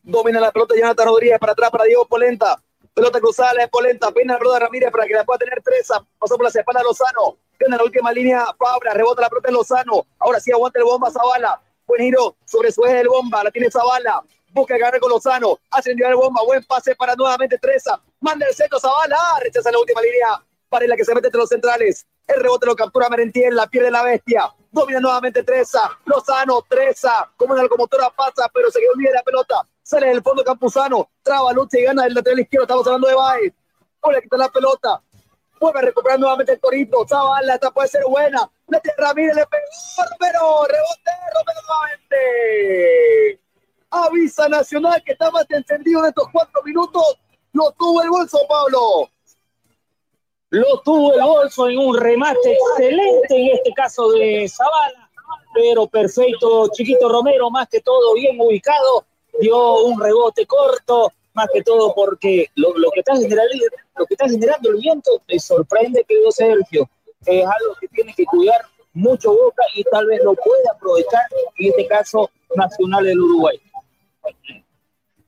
Domina 0.01 0.39
la 0.39 0.53
pelota 0.53 0.73
Jonathan 0.73 1.05
Rodríguez 1.05 1.37
para 1.37 1.51
atrás 1.51 1.69
para 1.69 1.83
Diego 1.83 2.07
Polenta. 2.07 2.63
Pelota 2.97 3.19
cruzada 3.19 3.53
la 3.53 3.67
Polenta. 3.67 4.09
Pena 4.09 4.39
de 4.39 4.59
Ramírez 4.59 4.89
para 4.91 5.05
que 5.05 5.13
la 5.13 5.23
pueda 5.23 5.37
tener 5.37 5.61
Treza. 5.61 6.03
Pasó 6.17 6.35
por 6.35 6.45
la 6.45 6.49
espalda 6.49 6.81
Lozano. 6.81 7.37
Tiene 7.55 7.77
la 7.77 7.83
última 7.83 8.11
línea 8.11 8.43
Fabra. 8.57 8.91
Rebota 8.95 9.21
la 9.21 9.29
pelota 9.29 9.49
de 9.49 9.53
Lozano. 9.53 10.07
Ahora 10.17 10.39
sí 10.39 10.51
aguanta 10.51 10.79
el 10.79 10.85
bomba 10.85 11.11
Zavala. 11.11 11.61
Buen 11.85 12.01
giro 12.01 12.35
sobre 12.43 12.71
su 12.71 12.83
eje 12.85 12.95
del 12.95 13.07
bomba. 13.07 13.43
La 13.43 13.51
tiene 13.51 13.69
Zavala. 13.69 14.23
Busca 14.49 14.79
ganar 14.79 14.99
con 14.99 15.11
Lozano. 15.11 15.59
Hace 15.69 15.91
el 15.91 16.15
bomba. 16.15 16.41
Buen 16.43 16.63
pase 16.63 16.95
para 16.95 17.13
nuevamente 17.13 17.59
Treza. 17.59 18.01
Manda 18.19 18.47
el 18.47 18.55
centro 18.55 18.79
Zavala. 18.79 19.19
Rechaza 19.43 19.71
la 19.71 19.77
última 19.77 20.01
línea. 20.01 20.43
Para 20.67 20.87
la 20.87 20.95
que 20.95 21.05
se 21.05 21.13
mete 21.13 21.27
entre 21.27 21.39
los 21.39 21.49
centrales. 21.49 22.03
El 22.25 22.41
rebote 22.41 22.65
lo 22.65 22.75
captura 22.75 23.09
Merentiel, 23.09 23.55
la 23.55 23.67
pierde 23.67 23.91
la 23.91 24.01
bestia. 24.01 24.51
Domina 24.71 24.99
nuevamente 24.99 25.43
Treza. 25.43 25.99
Lozano, 26.05 26.63
Treza. 26.67 27.29
Como 27.37 27.53
una 27.53 27.61
locomotora 27.61 28.09
pasa, 28.09 28.49
pero 28.51 28.71
se 28.71 28.79
quedó 28.79 28.93
bien 28.95 29.13
la 29.13 29.21
pelota. 29.21 29.67
Sale 29.87 30.07
del 30.07 30.21
fondo 30.21 30.43
Campuzano. 30.43 31.11
Traba, 31.23 31.53
lucha 31.53 31.79
y 31.79 31.83
gana 31.83 32.05
el 32.05 32.13
lateral 32.13 32.41
izquierdo. 32.41 32.65
Estamos 32.65 32.85
hablando 32.87 33.07
de 33.07 33.15
Baez. 33.15 33.53
Vuelve 34.03 34.19
a 34.19 34.21
quitar 34.21 34.39
la 34.39 34.49
pelota. 34.49 35.01
Vuelve 35.61 35.79
a 35.79 35.81
recuperar 35.81 36.19
nuevamente 36.19 36.51
el 36.51 36.59
Torito. 36.59 37.07
Zavala, 37.07 37.53
esta 37.53 37.71
puede 37.71 37.87
ser 37.87 38.03
buena. 38.03 38.51
Ramírez, 38.97 39.33
le 39.33 39.45
pegó. 39.45 39.63
Romero, 40.11 40.65
rebote, 40.65 41.11
Romero 41.33 41.59
nuevamente. 41.69 43.39
Avisa 43.89 44.49
Nacional 44.49 45.01
que 45.05 45.13
está 45.13 45.31
más 45.31 45.45
encendido 45.51 46.01
en 46.01 46.07
estos 46.07 46.27
cuatro 46.33 46.61
minutos. 46.63 47.03
Lo 47.53 47.71
tuvo 47.71 48.01
el 48.01 48.09
bolso, 48.09 48.39
Pablo. 48.49 49.09
Lo 50.49 50.81
tuvo 50.81 51.13
el 51.13 51.21
bolso 51.21 51.69
en 51.69 51.79
un 51.79 51.97
remate 51.97 52.57
excelente, 52.75 53.35
en 53.37 53.55
este 53.55 53.71
caso 53.73 54.11
de 54.11 54.49
Zavala, 54.49 55.09
pero 55.53 55.87
perfecto, 55.87 56.67
Chiquito 56.73 57.07
Romero, 57.07 57.49
más 57.49 57.69
que 57.69 57.79
todo 57.79 58.15
bien 58.15 58.39
ubicado, 58.39 59.05
dio 59.39 59.83
un 59.83 59.99
rebote 59.99 60.45
corto, 60.45 61.11
más 61.33 61.47
que 61.53 61.61
todo 61.63 61.93
porque 61.93 62.49
lo, 62.55 62.73
que, 62.91 62.99
está 62.99 63.15
generando, 63.15 63.53
lo 63.97 64.05
que 64.05 64.13
está 64.13 64.27
generando 64.27 64.71
el 64.71 64.77
viento 64.77 65.21
me 65.27 65.39
sorprende, 65.39 66.03
querido 66.03 66.31
Sergio. 66.31 66.89
Es 67.25 67.43
algo 67.43 67.75
que 67.79 67.87
tiene 67.89 68.13
que 68.15 68.25
cuidar 68.25 68.61
mucho 68.93 69.31
Boca 69.31 69.63
y 69.75 69.83
tal 69.83 70.07
vez 70.07 70.23
lo 70.23 70.33
pueda 70.33 70.71
aprovechar, 70.73 71.21
en 71.57 71.69
este 71.69 71.87
caso, 71.87 72.29
Nacional 72.55 73.03
del 73.03 73.19
Uruguay. 73.19 73.59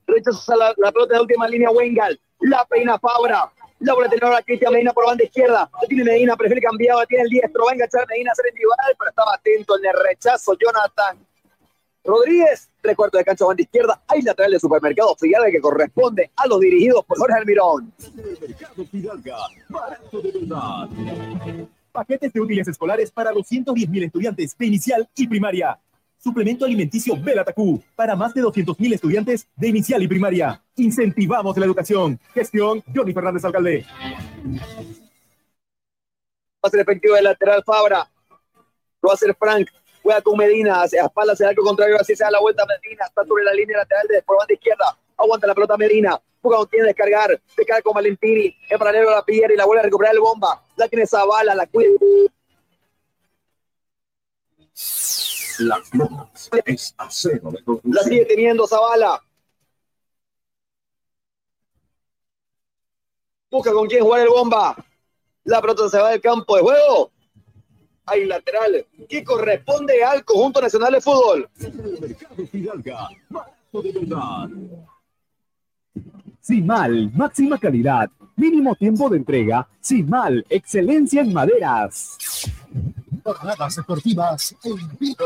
Rechaza 0.08 0.56
la, 0.56 0.74
la 0.78 0.91
pelota 0.91 1.15
de 1.15 1.22
última 1.22 1.48
línea, 1.48 1.69
Wengal. 1.69 2.19
La 2.39 2.65
peina 2.65 2.98
Fabra. 2.98 3.52
La 3.80 3.93
bola 3.93 4.10
tiene 4.10 4.26
ahora 4.26 4.41
Cristian 4.41 4.74
Medina 4.74 4.93
por 4.93 5.06
banda 5.06 5.24
izquierda. 5.24 5.69
La 5.82 5.88
tiene 5.88 6.04
Medina, 6.04 6.36
prefiere 6.36 6.62
cambiado. 6.62 7.06
Tiene 7.06 7.26
el 7.26 7.30
diestro. 7.30 7.65
Va 7.65 7.72
a 7.72 7.74
enganchar 7.74 8.08
Medina 8.08 8.34
ser 8.34 8.48
individual, 8.48 8.95
pero 8.98 9.10
estaba 9.10 9.36
atento 9.36 9.78
en 9.78 9.86
el 9.86 9.93
rechazo. 10.04 10.54
Jonathan 10.58 11.26
Rodríguez, 12.04 12.68
recuerdo 12.81 13.17
de 13.17 13.23
cancha 13.23 13.45
banda 13.45 13.61
izquierda. 13.61 14.01
Hay 14.07 14.21
lateral 14.21 14.51
de 14.51 14.59
supermercado 14.59 15.15
Fidalga 15.15 15.51
que 15.51 15.61
corresponde 15.61 16.31
a 16.35 16.47
los 16.47 16.59
dirigidos 16.59 17.05
por 17.05 17.17
Jorge 17.17 17.37
Almirón. 17.37 17.93
Supermercado 17.97 18.85
Fidalga, 18.85 19.37
barato 19.69 20.21
de 20.21 20.31
verdad. 20.31 20.89
Paquetes 21.91 22.31
de 22.31 22.39
útiles 22.39 22.67
escolares 22.67 23.11
para 23.11 23.31
210.000 23.31 24.05
estudiantes 24.05 24.57
de 24.57 24.65
inicial 24.65 25.09
y 25.15 25.27
primaria. 25.27 25.79
Suplemento 26.17 26.65
alimenticio 26.65 27.15
Belatacú 27.15 27.81
para 27.95 28.15
más 28.15 28.33
de 28.33 28.41
200.000 28.41 28.93
estudiantes 28.93 29.47
de 29.55 29.67
inicial 29.69 30.03
y 30.03 30.07
primaria. 30.07 30.61
Incentivamos 30.75 31.57
la 31.57 31.65
educación. 31.65 32.19
Gestión 32.33 32.83
Johnny 32.93 33.13
Fernández 33.13 33.45
Alcalde. 33.45 33.85
Va 36.61 36.67
a 36.67 36.69
ser 36.69 36.81
efectivo 36.81 37.15
el 37.15 37.23
lateral 37.23 37.63
Fabra. 37.65 38.09
Lo 39.01 39.07
va 39.07 39.13
a 39.13 39.15
hacer 39.15 39.33
Frank. 39.39 39.69
Juega 40.10 40.24
con 40.24 40.38
Medina. 40.38 40.82
Hacia 40.82 41.04
espaldas 41.04 41.36
hacia 41.36 41.43
el 41.43 41.50
arco 41.52 41.63
contrario. 41.63 41.95
Así 42.02 42.15
se 42.15 42.24
da 42.24 42.32
la 42.32 42.39
vuelta 42.39 42.65
Medina. 42.65 43.06
Está 43.06 43.24
sobre 43.26 43.43
la 43.43 43.54
línea 43.54 43.78
lateral 43.78 44.08
de 44.08 44.24
por 44.24 44.39
banda 44.39 44.56
izquierda. 44.56 44.98
Aguanta 45.15 45.45
la 45.45 45.54
pelota 45.54 45.78
Medina. 45.78 46.19
Busca 46.41 46.58
donde 46.58 46.72
tiene 46.72 46.88
descargar. 46.88 47.39
Descarga 47.56 47.84
con 47.84 47.93
Valentini. 47.93 48.58
En 48.72 48.80
paralelo 48.80 49.12
a 49.12 49.15
la 49.17 49.24
piedra 49.24 49.54
y 49.54 49.56
la 49.56 49.65
vuelve 49.67 49.82
a 49.82 49.84
recuperar 49.84 50.15
el 50.15 50.19
bomba. 50.19 50.65
La 50.78 50.88
tiene 50.88 51.06
Zavala. 51.06 51.54
La 51.54 51.67
cuida. 51.67 51.89
Lomas 55.60 56.50
es 56.65 56.95
acero 56.98 57.52
de 57.52 57.60
La 57.84 58.02
sigue 58.02 58.26
teniendo 58.26 58.65
Zavala. 58.65 59.22
Busca 63.52 63.72
con 63.74 63.88
quién 63.88 64.04
jugar 64.04 64.22
el 64.22 64.30
bomba. 64.30 64.76
La 65.43 65.62
pelota 65.62 65.88
se 65.88 66.00
va 66.00 66.10
del 66.10 66.22
campo 66.22 66.56
de 66.56 66.63
juego. 66.63 67.12
Hay 68.10 68.26
lateral 68.26 68.86
que 69.08 69.24
corresponde 69.24 70.04
al 70.04 70.24
conjunto 70.26 70.62
nacional 70.62 70.93
de 70.93 71.02
fútbol. 71.02 71.50
Supermercado 71.58 72.48
Fidalga, 72.48 73.10
barato 73.30 73.82
de 73.82 73.91
verdad. 73.91 74.50
Simal, 76.41 77.12
máxima 77.13 77.58
calidad, 77.60 78.10
mínimo 78.36 78.76
tiempo 78.76 79.10
de 79.10 79.17
entrega. 79.17 79.67
Simal, 79.80 80.45
excelencia 80.50 81.22
en 81.22 81.34
maderas. 81.34 82.17
Jornadas 83.24 83.76
deportivas 83.76 84.56
en 84.63 84.98
vivo. 84.98 85.26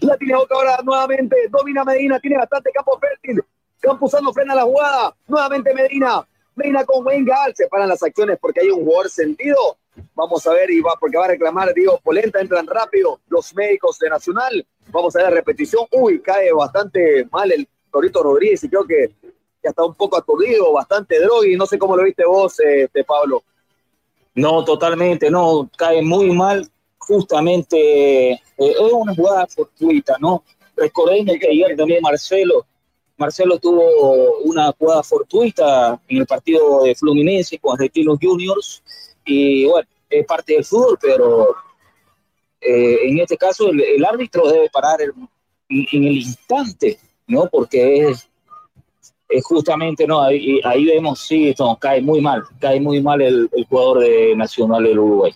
La 0.00 0.16
tiene 0.16 0.34
Boca 0.34 0.54
ahora 0.54 0.78
nuevamente. 0.82 1.36
Domina 1.50 1.84
Medina. 1.84 2.18
Tiene 2.18 2.38
bastante 2.38 2.70
campo 2.72 2.98
fértil. 2.98 3.42
Campuzano 3.80 4.32
frena 4.32 4.54
la 4.54 4.62
jugada. 4.62 5.14
Nuevamente 5.26 5.74
Medina. 5.74 6.26
Medina 6.54 6.84
con 6.84 7.06
Wengal. 7.06 7.54
Se 7.54 7.68
paran 7.68 7.88
las 7.88 8.02
acciones 8.02 8.38
porque 8.40 8.60
hay 8.60 8.70
un 8.70 8.84
jugador 8.84 9.10
sentido. 9.10 9.78
Vamos 10.14 10.46
a 10.46 10.52
ver 10.52 10.70
y 10.70 10.80
va 10.80 10.94
porque 10.98 11.16
va 11.16 11.26
a 11.26 11.28
reclamar 11.28 11.72
Diego 11.74 11.98
Polenta. 12.02 12.40
Entran 12.40 12.66
rápido 12.66 13.20
los 13.28 13.54
médicos 13.54 13.98
de 13.98 14.08
Nacional. 14.08 14.66
Vamos 14.90 15.14
a 15.14 15.20
ver 15.20 15.28
la 15.30 15.36
repetición. 15.36 15.86
Uy, 15.92 16.20
cae 16.20 16.52
bastante 16.52 17.26
mal 17.30 17.50
el 17.52 17.68
Torito 17.90 18.22
Rodríguez 18.22 18.64
y 18.64 18.68
creo 18.68 18.84
que 18.86 19.14
ya 19.62 19.70
está 19.70 19.84
un 19.84 19.94
poco 19.94 20.16
aturdido, 20.16 20.72
bastante 20.72 21.20
drogui. 21.20 21.56
No 21.56 21.66
sé 21.66 21.78
cómo 21.78 21.96
lo 21.96 22.04
viste 22.04 22.24
vos, 22.24 22.58
este, 22.60 23.04
Pablo. 23.04 23.44
No, 24.34 24.64
totalmente, 24.64 25.30
no, 25.30 25.70
cae 25.76 26.02
muy 26.02 26.30
mal. 26.32 26.68
Justamente 26.98 28.32
eh, 28.32 28.40
es 28.56 28.92
una 28.92 29.14
jugada 29.14 29.46
fortuita, 29.46 30.16
¿no? 30.20 30.44
Recordemos 30.76 31.36
que 31.38 31.48
ayer 31.48 31.76
también 31.76 32.00
Marcelo, 32.00 32.64
Marcelo 33.22 33.56
tuvo 33.60 34.38
una 34.40 34.72
jugada 34.72 35.04
fortuita 35.04 36.00
en 36.08 36.18
el 36.18 36.26
partido 36.26 36.82
de 36.82 36.92
Fluminense 36.96 37.56
con 37.60 37.74
Argentinos 37.74 38.18
Juniors 38.20 38.82
y 39.24 39.64
bueno, 39.66 39.86
es 40.10 40.26
parte 40.26 40.54
del 40.54 40.64
fútbol, 40.64 40.98
pero 41.00 41.54
eh, 42.60 42.96
en 43.04 43.20
este 43.20 43.36
caso 43.36 43.70
el, 43.70 44.04
árbitro 44.04 44.48
debe 44.48 44.68
parar 44.70 45.00
el- 45.02 45.12
en, 45.68 46.04
el 46.04 46.16
instante, 46.16 46.98
¿no? 47.28 47.48
Porque 47.48 48.08
es, 48.08 48.28
justamente, 49.44 50.04
¿no? 50.04 50.20
Ahí, 50.20 50.60
ahí 50.64 50.84
vemos, 50.84 51.20
sí, 51.20 51.50
esto 51.50 51.78
cae 51.80 52.02
muy 52.02 52.20
mal, 52.20 52.42
cae 52.60 52.80
muy 52.80 53.00
mal 53.00 53.22
el, 53.22 53.48
el 53.52 53.64
jugador 53.66 54.00
de 54.00 54.34
Nacional 54.34 54.82
del 54.82 54.98
Uruguay. 54.98 55.32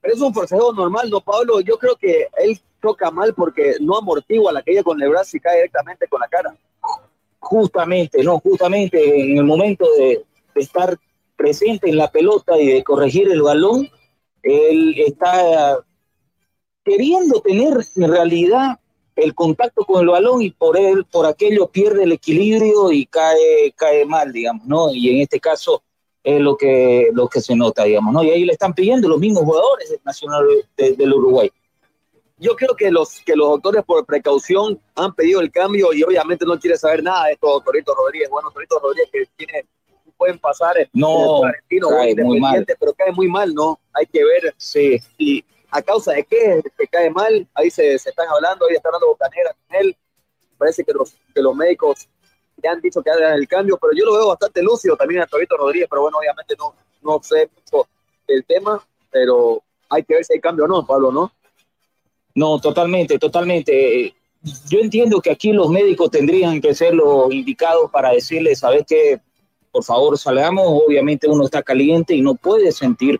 Pero 0.00 0.14
es 0.14 0.20
un 0.20 0.32
forcejeo 0.32 0.72
normal, 0.72 1.10
¿no, 1.10 1.20
Pablo? 1.20 1.60
Yo 1.60 1.76
creo 1.76 1.96
que 1.96 2.28
él 2.38 2.58
toca 2.80 3.10
mal 3.10 3.34
porque 3.34 3.74
no 3.80 3.98
amortigua 3.98 4.52
la 4.52 4.62
caída 4.62 4.84
con 4.84 5.02
el 5.02 5.08
brazo 5.08 5.36
y 5.36 5.40
cae 5.40 5.56
directamente 5.56 6.06
con 6.06 6.20
la 6.20 6.28
cara. 6.28 6.56
Justamente, 7.48 8.24
no, 8.24 8.40
justamente 8.40 8.98
en 9.20 9.38
el 9.38 9.44
momento 9.44 9.86
de, 9.96 10.24
estar 10.56 10.98
presente 11.36 11.88
en 11.88 11.96
la 11.96 12.10
pelota 12.10 12.58
y 12.60 12.66
de 12.66 12.82
corregir 12.82 13.30
el 13.30 13.40
balón, 13.40 13.88
él 14.42 14.94
está 14.98 15.78
queriendo 16.84 17.40
tener 17.40 17.74
en 17.94 18.10
realidad 18.10 18.80
el 19.14 19.32
contacto 19.34 19.84
con 19.84 20.00
el 20.00 20.08
balón 20.08 20.42
y 20.42 20.50
por 20.50 20.76
él, 20.76 21.04
por 21.04 21.24
aquello 21.24 21.68
pierde 21.68 22.02
el 22.02 22.12
equilibrio 22.12 22.90
y 22.90 23.06
cae, 23.06 23.72
cae 23.76 24.04
mal, 24.04 24.32
digamos, 24.32 24.66
¿no? 24.66 24.92
Y 24.92 25.10
en 25.10 25.20
este 25.20 25.38
caso 25.38 25.84
es 26.24 26.40
lo 26.40 26.56
que, 26.56 27.10
lo 27.12 27.28
que 27.28 27.40
se 27.40 27.54
nota, 27.54 27.84
digamos, 27.84 28.12
¿no? 28.12 28.24
Y 28.24 28.30
ahí 28.30 28.44
le 28.44 28.54
están 28.54 28.74
pidiendo 28.74 29.08
los 29.08 29.20
mismos 29.20 29.44
jugadores 29.44 29.88
del 29.90 30.00
Nacional 30.04 30.44
de- 30.76 30.96
del 30.96 31.12
Uruguay. 31.12 31.48
Yo 32.38 32.54
creo 32.54 32.74
que 32.76 32.90
los, 32.90 33.20
que 33.20 33.34
los 33.34 33.48
doctores 33.48 33.82
por 33.84 34.04
precaución 34.04 34.80
han 34.94 35.14
pedido 35.14 35.40
el 35.40 35.50
cambio 35.50 35.92
y 35.92 36.02
obviamente 36.02 36.44
no 36.44 36.58
quiere 36.58 36.76
saber 36.76 37.02
nada 37.02 37.26
de 37.26 37.32
esto, 37.32 37.46
doctorito 37.46 37.94
Rodríguez. 37.94 38.28
Bueno, 38.28 38.48
doctorito 38.48 38.78
Rodríguez 38.78 39.08
que 39.10 39.26
tiene, 39.36 39.66
pueden 40.16 40.38
pasar 40.38 40.76
No, 40.92 41.40
Florentino, 41.40 41.88
cae 41.88 42.14
muy 42.16 42.40
mal. 42.40 42.66
Pero 42.78 42.92
cae 42.92 43.12
muy 43.12 43.28
mal, 43.28 43.54
¿no? 43.54 43.80
Hay 43.92 44.06
que 44.06 44.22
ver 44.24 44.54
sí. 44.58 45.00
y 45.18 45.44
a 45.70 45.82
causa 45.82 46.12
de 46.12 46.24
qué 46.24 46.62
que 46.78 46.86
cae 46.86 47.10
mal, 47.10 47.46
ahí 47.54 47.70
se, 47.70 47.98
se 47.98 48.10
están 48.10 48.28
hablando, 48.28 48.66
ahí 48.66 48.76
está 48.76 48.88
hablando 48.88 49.08
Bocanera 49.08 49.54
con 49.66 49.76
él. 49.80 49.96
Parece 50.58 50.84
que 50.84 50.92
los, 50.92 51.14
que 51.34 51.42
los 51.42 51.54
médicos 51.54 52.08
ya 52.62 52.72
han 52.72 52.80
dicho 52.80 53.02
que 53.02 53.10
hagan 53.10 53.34
el 53.34 53.48
cambio, 53.48 53.78
pero 53.78 53.92
yo 53.94 54.04
lo 54.04 54.14
veo 54.14 54.28
bastante 54.28 54.62
lúcido 54.62 54.96
también 54.96 55.20
a 55.22 55.26
Torito 55.26 55.56
Rodríguez, 55.56 55.88
pero 55.90 56.02
bueno, 56.02 56.18
obviamente 56.18 56.54
no, 56.58 56.74
no 57.02 57.20
sé 57.22 57.50
mucho 57.54 57.88
el 58.26 58.44
tema, 58.44 58.82
pero 59.10 59.62
hay 59.88 60.02
que 60.02 60.14
ver 60.14 60.24
si 60.24 60.34
hay 60.34 60.40
cambio 60.40 60.64
o 60.64 60.68
no, 60.68 60.86
Pablo, 60.86 61.12
¿no? 61.12 61.32
No, 62.36 62.60
totalmente, 62.60 63.18
totalmente. 63.18 64.14
Yo 64.68 64.78
entiendo 64.78 65.22
que 65.22 65.30
aquí 65.30 65.52
los 65.52 65.70
médicos 65.70 66.10
tendrían 66.10 66.60
que 66.60 66.74
ser 66.74 66.94
los 66.94 67.32
indicados 67.32 67.90
para 67.90 68.10
decirles, 68.10 68.58
¿sabes 68.58 68.84
qué? 68.86 69.18
Por 69.72 69.82
favor, 69.82 70.18
salgamos. 70.18 70.66
Obviamente 70.86 71.26
uno 71.28 71.46
está 71.46 71.62
caliente 71.62 72.14
y 72.14 72.20
no 72.20 72.34
puede 72.34 72.72
sentir 72.72 73.18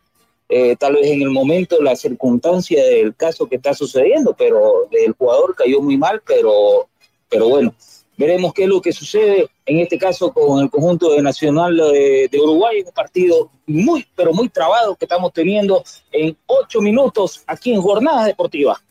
eh, 0.51 0.77
tal 0.77 0.97
vez 0.97 1.07
en 1.07 1.23
el 1.23 1.31
momento 1.31 1.81
la 1.81 1.97
circunstancia 1.97 2.85
del 2.85 3.17
caso 3.17 3.49
que 3.49 3.57
está 3.57 3.73
sucediendo, 3.73 4.35
pero 4.37 4.87
el 4.93 5.13
jugador 5.13 5.55
cayó 5.57 5.81
muy 5.81 5.97
mal, 5.97 6.21
pero, 6.25 6.87
pero 7.31 7.49
bueno, 7.49 7.75
veremos 8.19 8.53
qué 8.53 8.65
es 8.65 8.69
lo 8.69 8.83
que 8.83 8.93
sucede 8.93 9.49
en 9.65 9.81
este 9.81 9.97
caso 9.97 10.31
con 10.31 10.61
el 10.63 10.69
conjunto 10.69 11.11
de 11.15 11.23
Nacional 11.23 11.75
de, 11.75 12.29
de 12.31 12.39
Uruguay, 12.39 12.83
un 12.85 12.93
partido 12.93 13.51
muy, 13.67 14.07
pero 14.15 14.35
muy 14.35 14.51
trabado 14.51 14.95
que 14.95 15.07
estamos 15.07 15.33
teniendo 15.33 15.83
en 16.13 16.37
ocho 16.45 16.83
minutos 16.83 17.43
aquí 17.47 17.73
en 17.73 17.81
Jornadas 17.81 18.27
Deportivas. 18.27 18.86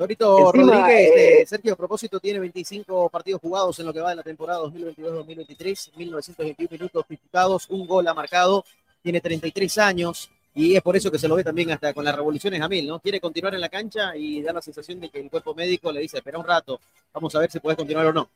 Torito 0.00 0.54
Encima, 0.54 0.78
Rodríguez, 0.78 1.10
eh, 1.14 1.42
eh, 1.42 1.46
Sergio, 1.46 1.74
a 1.74 1.76
propósito, 1.76 2.18
tiene 2.18 2.38
25 2.38 3.10
partidos 3.10 3.38
jugados 3.38 3.78
en 3.80 3.84
lo 3.84 3.92
que 3.92 4.00
va 4.00 4.08
de 4.08 4.16
la 4.16 4.22
temporada 4.22 4.58
2022-2023, 4.60 5.90
1921 5.94 6.68
minutos 6.70 7.04
disputados, 7.06 7.66
un 7.68 7.86
gol 7.86 8.08
ha 8.08 8.14
marcado, 8.14 8.64
tiene 9.02 9.20
33 9.20 9.76
años 9.76 10.30
y 10.54 10.74
es 10.74 10.80
por 10.80 10.96
eso 10.96 11.10
que 11.10 11.18
se 11.18 11.28
lo 11.28 11.34
ve 11.34 11.44
también 11.44 11.70
hasta 11.70 11.92
con 11.92 12.02
las 12.02 12.16
revoluciones 12.16 12.62
a 12.62 12.68
mil, 12.70 12.88
¿no? 12.88 12.98
Quiere 12.98 13.20
continuar 13.20 13.54
en 13.54 13.60
la 13.60 13.68
cancha 13.68 14.16
y 14.16 14.40
da 14.40 14.54
la 14.54 14.62
sensación 14.62 15.00
de 15.00 15.10
que 15.10 15.20
el 15.20 15.28
cuerpo 15.28 15.54
médico 15.54 15.92
le 15.92 16.00
dice, 16.00 16.16
espera 16.16 16.38
un 16.38 16.46
rato, 16.46 16.80
vamos 17.12 17.34
a 17.34 17.40
ver 17.40 17.50
si 17.50 17.60
puedes 17.60 17.76
continuar 17.76 18.06
o 18.06 18.12
no. 18.14 18.30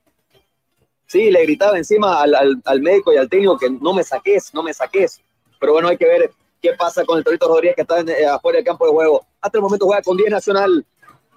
Sí, 1.06 1.30
le 1.30 1.44
gritaba 1.44 1.78
encima 1.78 2.20
al, 2.20 2.34
al, 2.34 2.60
al 2.62 2.82
médico 2.82 3.10
y 3.10 3.16
al 3.16 3.30
técnico 3.30 3.56
que 3.56 3.70
no 3.70 3.94
me 3.94 4.04
saques, 4.04 4.52
no 4.52 4.62
me 4.62 4.74
saques. 4.74 5.22
Pero 5.58 5.72
bueno, 5.72 5.88
hay 5.88 5.96
que 5.96 6.04
ver 6.04 6.30
qué 6.60 6.74
pasa 6.74 7.06
con 7.06 7.16
el 7.16 7.24
Torito 7.24 7.48
Rodríguez 7.48 7.74
que 7.76 7.82
está 7.82 8.00
en, 8.00 8.10
eh, 8.10 8.26
afuera 8.26 8.56
del 8.56 8.66
campo 8.66 8.84
de 8.84 8.92
juego. 8.92 9.26
Hasta 9.40 9.56
el 9.56 9.62
momento 9.62 9.86
juega 9.86 10.02
con 10.02 10.18
10 10.18 10.30
Nacional. 10.30 10.84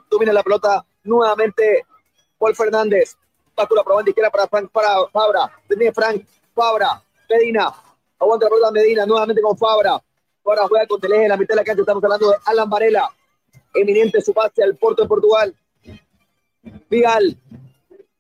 Domina 0.09 0.33
la 0.33 0.43
pelota 0.43 0.85
nuevamente 1.03 1.85
Paul 2.37 2.55
Fernández. 2.55 3.17
Bascula 3.55 3.83
por 3.83 3.95
banda 3.95 4.11
izquierda 4.11 4.29
para 4.29 4.47
Frank 4.47 4.69
para 4.71 5.07
Fabra. 5.11 5.51
Tiene 5.67 5.91
Frank 5.91 6.25
Fabra. 6.53 7.01
Medina. 7.29 7.73
Aguanta 8.19 8.45
la 8.45 8.49
pelota 8.49 8.71
Medina 8.71 9.05
nuevamente 9.05 9.41
con 9.41 9.57
Fabra. 9.57 10.01
Fabra 10.43 10.67
juega 10.67 10.87
con 10.87 10.99
Teleje 10.99 11.23
en 11.23 11.29
la 11.29 11.37
mitad 11.37 11.53
de 11.53 11.61
la 11.61 11.63
cancha. 11.63 11.81
Estamos 11.81 12.03
hablando 12.03 12.29
de 12.29 12.37
Alan 12.45 12.69
Varela. 12.69 13.09
Eminente 13.73 14.21
su 14.21 14.33
pase 14.33 14.63
al 14.63 14.75
Porto 14.77 15.01
de 15.01 15.07
Portugal. 15.07 15.55
Vigal. 16.89 17.37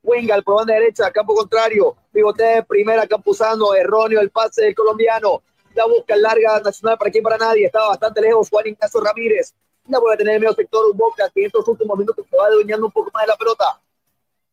Wengal 0.03 0.43
por 0.43 0.55
banda 0.55 0.73
derecha, 0.73 1.11
campo 1.11 1.35
contrario. 1.35 1.95
Pivotea 2.13 2.55
de 2.55 2.63
primera, 2.63 3.05
Campuzano, 3.07 3.75
erróneo 3.75 4.21
el 4.21 4.29
pase 4.29 4.63
del 4.63 4.75
colombiano. 4.75 5.43
La 5.75 5.85
busca 5.85 6.15
larga 6.15 6.59
nacional 6.61 6.97
para 6.97 7.11
quién 7.11 7.23
para 7.23 7.37
nadie. 7.37 7.65
Estaba 7.65 7.89
bastante 7.89 8.21
lejos 8.21 8.49
Juan 8.49 8.67
Ignacio 8.67 9.01
Ramírez. 9.01 9.53
La 9.87 9.99
a 9.99 10.17
tener 10.17 10.35
el 10.35 10.41
medio 10.41 10.53
sector 10.53 10.93
Boca 10.95 11.29
que 11.33 11.41
en 11.41 11.45
estos 11.47 11.65
últimos 11.67 11.97
minutos 11.97 12.25
se 12.29 12.35
va 12.35 12.47
adueñando 12.47 12.87
un 12.87 12.91
poco 12.91 13.09
más 13.13 13.23
de 13.23 13.27
la 13.27 13.37
pelota. 13.37 13.81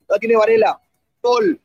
La 0.09 0.19
tiene 0.19 0.37
Varela. 0.37 0.81
Sol. 1.21 1.61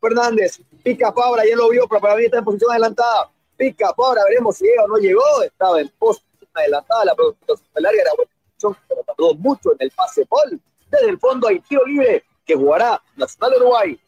Fernández. 0.00 0.60
Pica 0.82 1.10
Fabra, 1.12 1.44
ya 1.48 1.56
lo 1.56 1.70
vio, 1.70 1.88
pero 1.88 2.00
para 2.02 2.16
mí 2.16 2.24
está 2.24 2.38
en 2.38 2.44
posición 2.44 2.70
adelantada. 2.72 3.30
Pica 3.56 3.94
Fabra, 3.94 4.22
veremos 4.28 4.56
si 4.56 4.66
llega 4.66 4.84
o 4.84 4.88
no 4.88 4.96
llegó. 4.96 5.42
Estaba 5.42 5.80
en 5.80 5.88
posición 5.98 6.50
adelantada. 6.52 7.06
La 7.06 7.14
pelota 7.14 7.54
larga 7.76 8.00
era 8.02 8.10
buena 8.14 8.30
posición, 8.44 8.76
pero 8.86 9.02
tardó 9.04 9.34
mucho 9.36 9.72
en 9.72 9.78
el 9.80 9.90
pase. 9.92 10.26
Paul. 10.26 10.60
Desde 10.90 11.08
el 11.08 11.18
fondo 11.18 11.48
hay 11.48 11.60
tiro 11.60 11.84
libre 11.86 12.24
que 12.44 12.54
jugará 12.54 13.00
Nacional 13.16 13.56
Uruguay. 13.56 13.98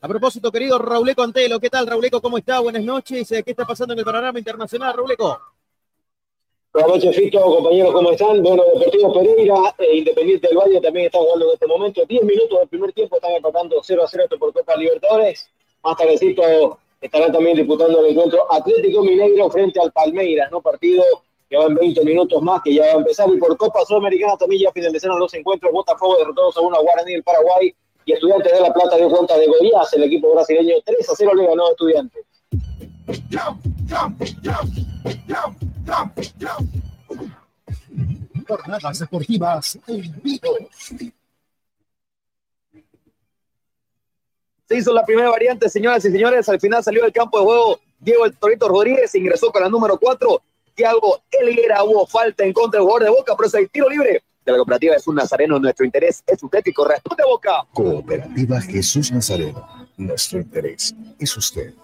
A 0.00 0.08
propósito, 0.08 0.50
querido 0.50 0.78
Rauleco 0.78 1.22
Antelo, 1.22 1.60
¿qué 1.60 1.68
tal, 1.68 1.86
Rauleco? 1.86 2.22
¿Cómo 2.22 2.38
está? 2.38 2.60
Buenas 2.60 2.82
noches. 2.82 3.28
¿Qué 3.28 3.50
está 3.50 3.66
pasando 3.66 3.92
en 3.92 3.98
el 3.98 4.04
panorama 4.04 4.38
internacional, 4.38 4.94
Rauleco? 4.94 5.55
Buenas 6.76 6.90
noches, 6.90 7.16
Fito, 7.16 7.40
compañeros, 7.40 7.90
¿cómo 7.90 8.10
están? 8.10 8.42
Bueno, 8.42 8.62
Deportivo 8.74 9.10
Pereira, 9.14 9.74
eh, 9.78 9.96
Independiente 9.96 10.46
del 10.46 10.58
Valle 10.58 10.78
también 10.78 11.06
está 11.06 11.16
jugando 11.16 11.46
en 11.46 11.52
este 11.54 11.66
momento. 11.66 12.04
10 12.06 12.22
minutos 12.22 12.58
del 12.58 12.68
primer 12.68 12.92
tiempo, 12.92 13.16
están 13.16 13.32
empatando 13.32 13.80
0 13.82 14.02
a 14.04 14.06
0 14.06 14.24
esto 14.24 14.38
por 14.38 14.52
Copa 14.52 14.76
Libertadores. 14.76 15.48
Más 15.82 15.96
tardecito 15.96 16.78
estarán 17.00 17.32
también 17.32 17.56
disputando 17.56 18.00
el 18.00 18.10
encuentro 18.10 18.44
Atlético 18.52 19.02
Mineiro 19.02 19.48
frente 19.48 19.80
al 19.80 19.90
Palmeiras, 19.90 20.50
¿no? 20.50 20.60
Partido 20.60 21.02
que 21.48 21.56
va 21.56 21.64
en 21.64 21.76
20 21.76 22.04
minutos 22.04 22.42
más, 22.42 22.60
que 22.62 22.74
ya 22.74 22.82
va 22.82 22.92
a 22.92 22.96
empezar. 22.96 23.26
Y 23.34 23.38
por 23.38 23.56
Copa 23.56 23.82
Sudamericana 23.86 24.36
también 24.36 24.64
ya 24.64 24.72
finalizaron 24.72 25.18
los 25.18 25.32
encuentros. 25.32 25.72
Botafogo 25.72 26.18
derrotados 26.18 26.58
a 26.58 26.60
una 26.60 26.78
Guaraní 26.78 27.14
del 27.14 27.22
Paraguay 27.22 27.74
y 28.04 28.12
Estudiantes 28.12 28.52
de 28.52 28.60
La 28.60 28.74
Plata 28.74 28.98
dio 28.98 29.08
cuenta 29.08 29.38
de 29.38 29.46
Goiás, 29.46 29.90
el 29.94 30.04
equipo 30.04 30.30
brasileño 30.34 30.74
3 30.84 31.08
a 31.08 31.12
0 31.16 31.30
le 31.36 31.46
ganó 31.46 31.68
a 31.68 31.70
Estudiantes. 31.70 32.26
Jornadas 38.46 38.98
deportivas 38.98 39.78
en 39.86 40.20
vivo. 40.22 40.56
Se 44.68 44.76
hizo 44.76 44.92
la 44.92 45.04
primera 45.04 45.30
variante, 45.30 45.68
señoras 45.68 46.04
y 46.04 46.10
señores. 46.10 46.48
Al 46.48 46.60
final 46.60 46.82
salió 46.82 47.02
del 47.02 47.12
campo 47.12 47.38
de 47.38 47.44
juego 47.44 47.80
Diego 48.00 48.24
El 48.24 48.36
Torito 48.36 48.68
Rodríguez, 48.68 49.14
ingresó 49.14 49.50
con 49.52 49.62
la 49.62 49.68
número 49.68 49.98
4. 49.98 50.42
Thiago 50.74 51.22
Elguera 51.30 51.84
hubo 51.84 52.06
falta 52.06 52.44
en 52.44 52.52
contra 52.52 52.78
del 52.78 52.86
jugador 52.86 53.04
de 53.04 53.10
Boca, 53.10 53.34
pero 53.36 53.46
es 53.46 53.54
el 53.54 53.70
tiro 53.70 53.88
libre 53.88 54.22
de 54.46 54.52
la 54.52 54.58
cooperativa 54.58 54.94
es 54.94 55.06
un 55.06 55.16
nazareno. 55.16 55.58
Nuestro 55.58 55.84
interés 55.84 56.22
es 56.26 56.42
usted 56.42 56.62
y 56.64 56.72
corresponde 56.72 57.22
a 57.24 57.26
Boca. 57.26 57.66
Cooperativa 57.72 58.60
Jesús 58.60 59.10
Nazareno. 59.10 59.88
Nuestro 59.96 60.38
interés 60.38 60.94
es 61.18 61.36
usted. 61.36 61.74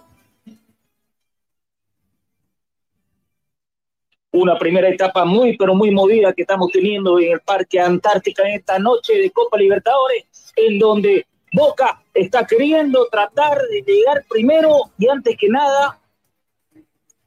Una 4.33 4.57
primera 4.57 4.89
etapa 4.89 5.25
muy, 5.25 5.55
pero 5.57 5.75
muy 5.75 5.91
movida 5.91 6.33
que 6.33 6.41
estamos 6.41 6.71
teniendo 6.71 7.19
en 7.19 7.33
el 7.33 7.39
Parque 7.41 7.79
Antártica 7.79 8.41
en 8.41 8.55
esta 8.55 8.79
noche 8.79 9.13
de 9.13 9.29
Copa 9.29 9.57
Libertadores, 9.57 10.25
en 10.55 10.79
donde 10.79 11.27
Boca 11.51 12.01
está 12.11 12.43
queriendo 12.43 13.07
tratar 13.11 13.59
de 13.61 13.83
llegar 13.85 14.25
primero 14.27 14.89
y 14.97 15.07
antes 15.07 15.37
que 15.37 15.47
nada 15.49 15.99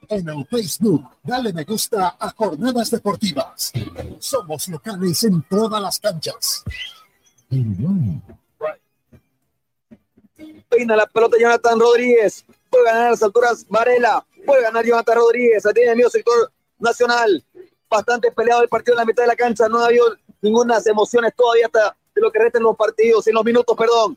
En 0.08 0.28
el 0.28 0.46
Facebook, 0.46 1.04
dale 1.22 1.52
me 1.52 1.64
gusta 1.64 2.16
a 2.18 2.30
Jornadas 2.30 2.90
Deportivas. 2.92 3.72
Somos 4.20 4.68
locales 4.68 5.24
en 5.24 5.42
todas 5.42 5.82
las 5.82 5.98
canchas. 5.98 6.62
Peina 10.68 10.96
la 10.96 11.06
pelota 11.06 11.36
Jonathan 11.40 11.80
Rodríguez. 11.80 12.44
puede 12.70 12.84
ganar 12.84 13.06
a 13.08 13.10
las 13.10 13.22
alturas 13.22 13.66
Varela, 13.68 14.24
puede 14.44 14.62
ganar 14.62 14.84
Jonathan 14.84 15.16
Rodríguez, 15.16 15.64
la 15.64 15.72
tiene 15.72 15.90
el 15.90 15.96
mío 15.96 16.10
sector 16.10 16.52
nacional, 16.78 17.44
bastante 17.90 18.30
peleado 18.30 18.62
el 18.62 18.68
partido 18.68 18.94
en 18.94 18.98
la 18.98 19.04
mitad 19.04 19.24
de 19.24 19.28
la 19.28 19.36
cancha, 19.36 19.68
no 19.68 19.80
ha 19.80 19.86
habido 19.86 20.14
ninguna 20.40 20.78
emociones 20.86 21.34
todavía 21.34 21.66
hasta 21.66 21.96
de 22.14 22.20
lo 22.20 22.30
que 22.30 22.38
restan 22.38 22.62
los 22.62 22.76
partidos, 22.76 23.26
en 23.26 23.34
los 23.34 23.44
minutos, 23.44 23.76
perdón. 23.76 24.16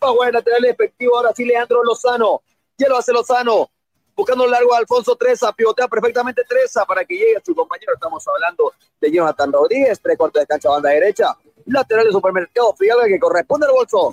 El 0.00 0.32
lateral 0.32 0.64
efectivo, 0.64 1.16
ahora 1.16 1.32
sí 1.34 1.44
Leandro 1.44 1.82
Lozano, 1.82 2.42
ya 2.78 2.88
lo 2.88 2.96
hace 2.96 3.12
Lozano, 3.12 3.70
buscando 4.14 4.46
largo 4.46 4.72
a 4.72 4.78
Alfonso 4.78 5.16
Treza, 5.16 5.52
pivotea 5.52 5.88
perfectamente 5.88 6.44
Treza 6.44 6.86
para 6.86 7.04
que 7.04 7.14
llegue 7.14 7.36
a 7.36 7.44
su 7.44 7.54
compañero, 7.54 7.92
estamos 7.94 8.26
hablando 8.28 8.72
de 9.00 9.10
Jonathan 9.10 9.52
Rodríguez, 9.52 10.00
tres 10.00 10.16
cuartos 10.16 10.40
de 10.40 10.46
cancha, 10.46 10.70
banda 10.70 10.90
derecha, 10.90 11.36
lateral 11.66 12.06
de 12.06 12.12
supermercado 12.12 12.74
Fidalga 12.74 13.06
que 13.06 13.18
corresponde 13.18 13.66
al 13.66 13.72
bolso. 13.72 14.12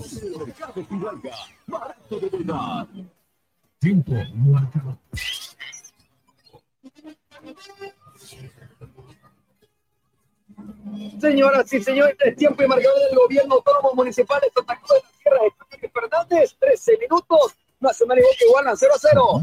Señoras 11.21 11.71
y 11.73 11.83
señores, 11.83 12.35
tiempo 12.35 12.63
y 12.63 12.67
marcador 12.67 12.99
del 13.09 13.17
gobierno 13.17 13.55
autónomo 13.55 13.93
municipal. 13.93 14.41
De 14.41 14.49
Santa 14.51 14.79
Cruz 14.79 14.89
de 14.89 14.95
la 14.95 15.17
Sierra 15.17 15.39
de 15.81 15.89
Fernández, 15.89 16.55
13 16.59 16.97
minutos, 16.99 17.55
Nacional 17.85 18.19
y 18.19 18.21
Boca 18.21 18.45
igualan 18.47 18.77
0 18.77 18.91
a 18.93 18.99
0. 18.99 19.41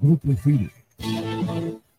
Grupo 0.00 0.36
Firme. 0.36 0.70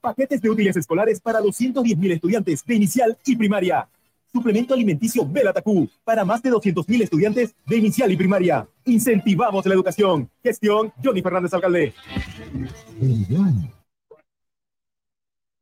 Paquetes 0.01 0.41
de 0.41 0.49
útiles 0.49 0.75
escolares 0.75 1.19
para 1.21 1.39
210.000 1.39 2.11
estudiantes 2.13 2.65
de 2.65 2.75
inicial 2.75 3.17
y 3.25 3.35
primaria. 3.35 3.87
Suplemento 4.31 4.73
alimenticio 4.73 5.25
Belatacú 5.25 5.87
para 6.03 6.25
más 6.25 6.41
de 6.41 6.51
200.000 6.51 7.03
estudiantes 7.03 7.55
de 7.65 7.77
inicial 7.77 8.11
y 8.11 8.17
primaria. 8.17 8.67
Incentivamos 8.85 9.65
la 9.65 9.75
educación. 9.75 10.29
Gestión 10.41 10.91
Johnny 11.03 11.21
Fernández 11.21 11.53
Alcalde. 11.53 11.93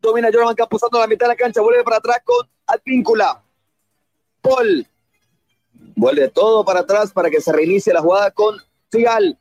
Domina 0.02 0.30
Jordan 0.34 0.56
Campuzano 0.56 0.98
a 0.98 1.02
la 1.02 1.08
mitad 1.08 1.26
de 1.26 1.34
la 1.34 1.36
cancha, 1.36 1.62
vuelve 1.62 1.84
para 1.84 1.98
atrás 1.98 2.22
con 2.24 2.48
Advíncula. 2.66 3.44
Paul. 4.42 4.88
Vuelve 5.96 6.30
todo 6.30 6.64
para 6.64 6.82
atrás 6.82 7.12
para 7.12 7.30
que 7.30 7.42
se 7.42 7.52
reinicie 7.52 7.94
la 7.94 8.02
jugada 8.02 8.32
con 8.32 8.58
Figal. 8.90 9.38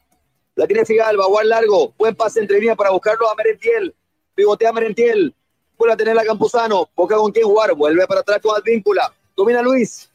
La 0.54 0.66
tiene 0.66 0.84
Figal, 0.84 1.18
va 1.18 1.44
largo. 1.44 1.94
Buen 1.96 2.14
pase 2.14 2.40
entre 2.40 2.58
líneas 2.58 2.76
para 2.76 2.90
buscarlo 2.90 3.30
a 3.30 3.34
Merentiel. 3.34 3.94
Pivotea 4.34 4.70
a 4.70 4.72
Merentiel. 4.72 5.34
Vuelve 5.78 5.94
a 5.94 5.96
tener 5.96 6.18
a 6.18 6.24
Campuzano. 6.24 6.88
Busca 6.94 7.16
con 7.16 7.32
quién 7.32 7.46
jugar. 7.46 7.74
Vuelve 7.74 8.06
para 8.06 8.20
atrás 8.20 8.40
con 8.42 8.56
Advíncula. 8.56 9.12
Domina 9.34 9.62
Luis. 9.62 10.10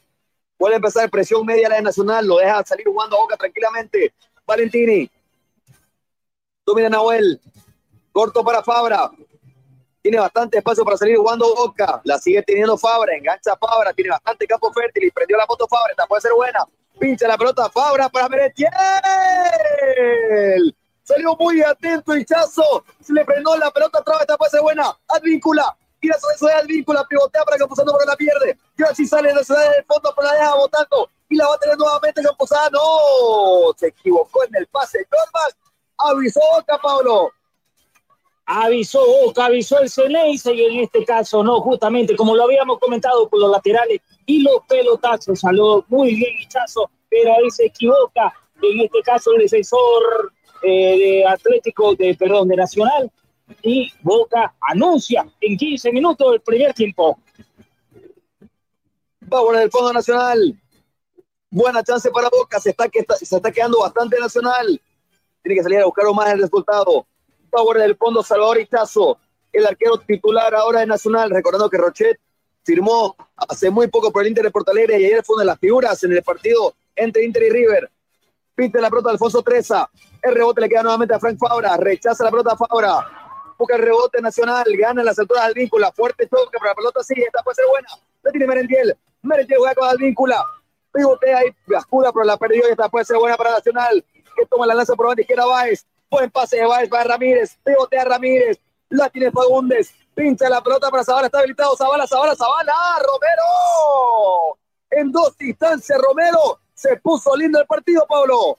Vuelve 0.58 0.76
a 0.76 0.76
empezar 0.76 1.10
presión 1.10 1.44
media 1.44 1.66
a 1.66 1.70
la 1.70 1.76
de 1.76 1.82
Nacional. 1.82 2.26
Lo 2.26 2.38
deja 2.38 2.64
salir 2.64 2.86
jugando 2.86 3.16
a 3.16 3.20
Boca 3.20 3.36
tranquilamente. 3.36 4.14
Valentini. 4.46 5.10
Domina 6.64 6.88
Nahuel. 6.88 7.40
Corto 8.12 8.44
para 8.44 8.62
Fabra. 8.62 9.10
Tiene 10.06 10.20
bastante 10.20 10.58
espacio 10.58 10.84
para 10.84 10.96
salir 10.96 11.16
jugando 11.16 11.52
Boca. 11.52 12.00
La 12.04 12.16
sigue 12.16 12.40
teniendo 12.44 12.78
Fabra. 12.78 13.16
Engancha 13.16 13.56
Fabra. 13.56 13.92
Tiene 13.92 14.10
bastante 14.10 14.46
campo 14.46 14.72
fértil. 14.72 15.02
Y 15.02 15.10
prendió 15.10 15.36
la 15.36 15.46
moto 15.48 15.66
Fabra. 15.66 15.90
Esta 15.90 16.06
puede 16.06 16.20
ser 16.20 16.32
buena. 16.32 16.64
Pincha 16.96 17.26
la 17.26 17.36
pelota 17.36 17.68
Fabra 17.68 18.08
para 18.08 18.28
Merentiel. 18.28 18.70
Salió 21.02 21.34
muy 21.34 21.60
atento 21.60 22.12
el 22.12 22.24
Chazo. 22.24 22.84
Se 23.00 23.12
le 23.12 23.24
frenó 23.24 23.56
la 23.56 23.72
pelota 23.72 23.98
atrás. 23.98 24.20
Esta 24.20 24.36
puede 24.36 24.52
ser 24.52 24.60
buena. 24.60 24.96
Advíncula. 25.08 25.76
Tira 25.98 26.16
sobre 26.20 26.36
eso 26.36 26.46
de 26.46 26.52
Advíncula. 26.52 27.04
Pivotea 27.08 27.42
para 27.42 27.58
Campuzano 27.58 27.90
porque 27.90 28.06
la 28.06 28.14
pierde. 28.14 28.56
Y 28.78 28.82
ahora 28.84 28.94
sí 28.94 29.08
sale 29.08 29.30
de 29.30 29.34
la 29.34 29.42
ciudad 29.42 29.72
del 29.72 29.84
fondo. 29.86 30.12
Pero 30.14 30.28
la 30.28 30.34
deja 30.34 30.54
botando. 30.54 31.10
Y 31.28 31.34
la 31.34 31.48
va 31.48 31.56
a 31.56 31.58
tener 31.58 31.76
nuevamente 31.76 32.22
Campuzano. 32.22 32.78
Se 33.76 33.88
equivocó 33.88 34.44
en 34.44 34.54
el 34.54 34.68
pase. 34.68 35.04
Norman 35.10 35.50
avisó 35.98 36.38
Boca, 36.54 36.78
Pablo. 36.80 37.32
Avisó 38.46 39.04
Boca, 39.24 39.46
avisó 39.46 39.80
el 39.80 39.90
Ceneice 39.90 40.54
y 40.54 40.64
en 40.64 40.80
este 40.84 41.04
caso 41.04 41.42
no, 41.42 41.60
justamente 41.60 42.14
como 42.14 42.36
lo 42.36 42.44
habíamos 42.44 42.78
comentado 42.78 43.28
por 43.28 43.40
los 43.40 43.50
laterales 43.50 44.00
y 44.24 44.40
los 44.42 44.60
pelotazos, 44.68 45.40
salió 45.40 45.84
muy 45.88 46.14
bien 46.14 46.32
Hichazo, 46.40 46.88
pero 47.08 47.32
ahí 47.32 47.50
se 47.50 47.66
equivoca, 47.66 48.32
en 48.62 48.80
este 48.82 49.00
caso 49.02 49.32
el 49.32 49.42
defensor 49.42 50.32
eh, 50.62 50.98
de 50.98 51.26
Atlético, 51.26 51.94
de, 51.96 52.14
perdón, 52.14 52.46
de 52.48 52.56
Nacional, 52.56 53.10
y 53.62 53.92
Boca 54.02 54.54
anuncia 54.60 55.26
en 55.40 55.56
15 55.56 55.90
minutos 55.92 56.34
el 56.34 56.40
primer 56.40 56.72
tiempo. 56.72 57.18
En 59.20 59.60
el 59.60 59.70
Fondo 59.70 59.92
Nacional. 59.92 60.56
Buena 61.50 61.82
chance 61.82 62.10
para 62.10 62.28
Boca. 62.28 62.60
Se 62.60 62.70
está- 62.70 62.88
se 63.16 63.36
está 63.36 63.50
quedando 63.52 63.80
bastante 63.80 64.18
Nacional. 64.18 64.80
Tiene 65.42 65.56
que 65.56 65.62
salir 65.62 65.80
a 65.80 65.86
buscar 65.86 66.04
más 66.14 66.32
el 66.32 66.40
resultado. 66.42 67.06
Power 67.56 67.78
del 67.78 67.96
fondo 67.96 68.22
Salvador 68.22 68.60
Itazo, 68.60 69.18
el 69.50 69.64
arquero 69.64 69.96
titular 69.96 70.54
ahora 70.54 70.80
de 70.80 70.86
Nacional. 70.86 71.30
Recordando 71.30 71.70
que 71.70 71.78
Rochet 71.78 72.20
firmó 72.62 73.16
hace 73.34 73.70
muy 73.70 73.86
poco 73.86 74.12
por 74.12 74.20
el 74.20 74.28
Inter 74.28 74.44
de 74.44 74.50
Porto 74.50 74.72
Alegre 74.72 75.00
y 75.00 75.06
ayer 75.06 75.24
fue 75.24 75.36
una 75.36 75.44
de 75.44 75.46
las 75.46 75.58
figuras 75.58 76.04
en 76.04 76.12
el 76.12 76.22
partido 76.22 76.74
entre 76.94 77.24
Inter 77.24 77.44
y 77.44 77.48
River. 77.48 77.90
Pinte 78.54 78.78
la 78.78 78.90
pelota 78.90 79.08
Alfonso 79.08 79.40
Treza. 79.40 79.88
El 80.20 80.34
rebote 80.34 80.60
le 80.60 80.68
queda 80.68 80.82
nuevamente 80.82 81.14
a 81.14 81.18
Frank 81.18 81.38
Fabra. 81.38 81.78
Rechaza 81.78 82.24
la 82.24 82.30
pelota 82.30 82.56
Fabra. 82.58 83.54
Busca 83.56 83.76
el 83.76 83.82
rebote 83.82 84.20
nacional. 84.20 84.66
Gana 84.78 85.00
en 85.00 85.06
las 85.06 85.18
alturas 85.18 85.46
del 85.46 85.54
vínculo. 85.54 85.90
Fuerte 85.92 86.26
toque, 86.26 86.58
pero 86.58 86.66
la 86.66 86.74
pelota 86.74 87.02
sigue. 87.02 87.22
Esta 87.22 87.42
puede 87.42 87.54
ser 87.54 87.64
buena. 87.70 87.88
La 88.22 88.30
tiene 88.32 88.46
Merentiel. 88.46 88.94
Merentiel 89.22 89.60
juega 89.60 89.74
con 89.74 89.88
Advíncula. 89.88 90.44
Pivotea 90.92 91.38
ahí. 91.38 91.48
Gascula, 91.66 92.12
pero 92.12 92.26
la 92.26 92.36
perdió 92.36 92.68
y 92.68 92.72
esta 92.72 92.90
puede 92.90 93.06
ser 93.06 93.16
buena 93.16 93.38
para 93.38 93.52
Nacional. 93.52 94.04
Que 94.36 94.44
toma 94.44 94.66
la 94.66 94.74
lanza 94.74 94.94
por 94.94 95.06
banda 95.06 95.22
izquierda 95.22 95.46
Báez. 95.46 95.86
Buen 96.10 96.30
pase 96.30 96.56
de 96.56 96.66
Báez 96.66 96.88
para 96.88 97.04
Ramírez. 97.04 97.58
Pivotea 97.64 98.04
Ramírez. 98.04 98.58
La 98.88 99.08
tiene 99.10 99.30
Fagundes. 99.30 99.92
Pincha 100.14 100.48
la 100.48 100.62
pelota 100.62 100.90
para 100.90 101.04
Zavala. 101.04 101.26
Está 101.26 101.40
habilitado. 101.40 101.76
Zavala, 101.76 102.06
Zavala, 102.06 102.34
Zavala. 102.36 102.74
Romero. 103.00 104.58
En 104.90 105.12
dos 105.12 105.34
instancias, 105.40 105.98
Romero. 106.00 106.60
Se 106.74 106.96
puso 106.98 107.34
lindo 107.36 107.58
el 107.60 107.66
partido, 107.66 108.06
Pablo. 108.08 108.58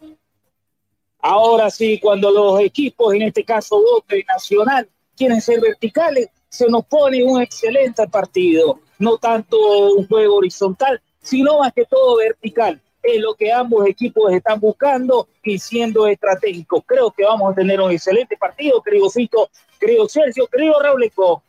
Ahora 1.20 1.70
sí, 1.70 1.98
cuando 1.98 2.30
los 2.30 2.60
equipos, 2.60 3.14
en 3.14 3.22
este 3.22 3.42
caso 3.42 3.80
Boca 3.80 4.14
y 4.14 4.22
Nacional, 4.24 4.86
quieren 5.16 5.40
ser 5.40 5.62
verticales, 5.62 6.28
se 6.50 6.68
nos 6.68 6.84
pone 6.84 7.24
un 7.24 7.40
excelente 7.40 8.06
partido. 8.06 8.80
No 8.98 9.16
tanto 9.16 9.56
un 9.94 10.06
juego 10.06 10.36
horizontal, 10.36 11.00
sino 11.20 11.60
más 11.60 11.72
que 11.72 11.86
todo 11.86 12.18
vertical. 12.18 12.82
Es 13.06 13.20
lo 13.20 13.34
que 13.34 13.52
ambos 13.52 13.86
equipos 13.86 14.32
están 14.32 14.58
buscando 14.58 15.28
y 15.44 15.60
siendo 15.60 16.08
estratégicos. 16.08 16.82
Creo 16.84 17.12
que 17.12 17.22
vamos 17.24 17.52
a 17.52 17.54
tener 17.54 17.80
un 17.80 17.92
excelente 17.92 18.36
partido, 18.36 18.82
querido 18.82 19.08
Fito, 19.08 19.48
querido 19.78 20.08
Sergio, 20.08 20.48
querido 20.48 20.82
Rauleco. 20.82 21.44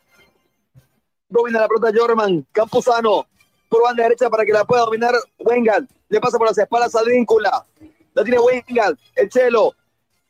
Domina 1.28 1.58
la 1.58 1.66
pelota 1.66 1.90
Jorman. 1.92 2.46
Campuzano. 2.52 3.26
Por 3.68 3.82
banda 3.82 4.04
derecha 4.04 4.30
para 4.30 4.44
que 4.44 4.52
la 4.52 4.64
pueda 4.64 4.82
dominar 4.82 5.14
Wengal. 5.40 5.88
Le 6.08 6.20
pasa 6.20 6.38
por 6.38 6.46
las 6.46 6.56
espaldas 6.56 6.94
a 6.94 7.02
Víncula. 7.02 7.66
La 8.14 8.22
tiene 8.22 8.38
Wengal. 8.38 8.96
El 9.16 9.28
Chelo. 9.28 9.74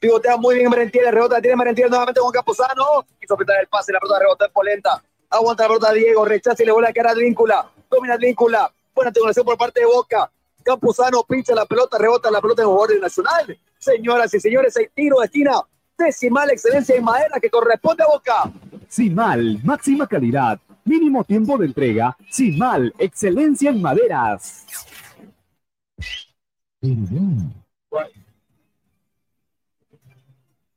Pivotea 0.01 0.39
muy 0.39 0.55
bien 0.55 0.71
Merentiel. 0.71 1.09
El 1.09 1.13
rebote 1.13 1.35
la 1.35 1.43
tiene 1.43 1.57
Merentiel 1.57 1.91
nuevamente 1.91 2.23
con 2.23 2.33
Campuzano. 2.33 3.05
Quiso 3.21 3.35
apretar 3.35 3.61
el 3.61 3.69
pase. 3.69 3.93
La 3.93 4.01
pelota 4.01 4.19
rebota 4.19 4.47
en 4.47 4.53
polenta. 4.53 5.05
Aguanta 5.29 5.65
la 5.65 5.69
pelota 5.69 5.93
Diego. 5.93 6.25
Rechaza 6.25 6.63
y 6.63 6.67
le 6.67 6.73
vuelve 6.73 6.89
a 6.89 6.93
quedar 6.95 7.09
a 7.09 7.15
Víncula. 7.15 7.71
Domina 7.91 8.17
Víncula. 8.17 8.73
Buena 8.95 9.13
triangulación 9.13 9.45
por 9.45 9.59
parte 9.59 9.81
de 9.81 9.87
Boca. 9.87 10.33
Campuzano 10.69 11.25
pincha 11.27 11.55
la 11.55 11.65
pelota, 11.65 11.97
rebota 11.97 12.31
la 12.31 12.43
pelota 12.43 12.61
en 12.61 12.69
jugador 12.69 13.01
nacional. 13.01 13.59
Señoras 13.79 14.35
y 14.35 14.39
señores, 14.39 14.77
hay 14.77 14.87
tiro 14.95 15.19
de 15.21 15.25
esquina. 15.25 15.53
Decimal 15.97 16.51
excelencia 16.51 16.95
en 16.95 17.05
madera 17.05 17.41
que 17.41 17.49
corresponde 17.49 18.05
a 18.05 18.07
Boca. 18.07 18.53
Simal, 18.87 19.61
máxima 19.65 20.07
calidad, 20.07 20.61
mínimo 20.85 21.25
tiempo 21.25 21.57
de 21.57 21.65
entrega. 21.65 22.15
Simal, 22.31 22.93
excelencia 22.99 23.71
en 23.71 23.81
maderas. 23.81 24.67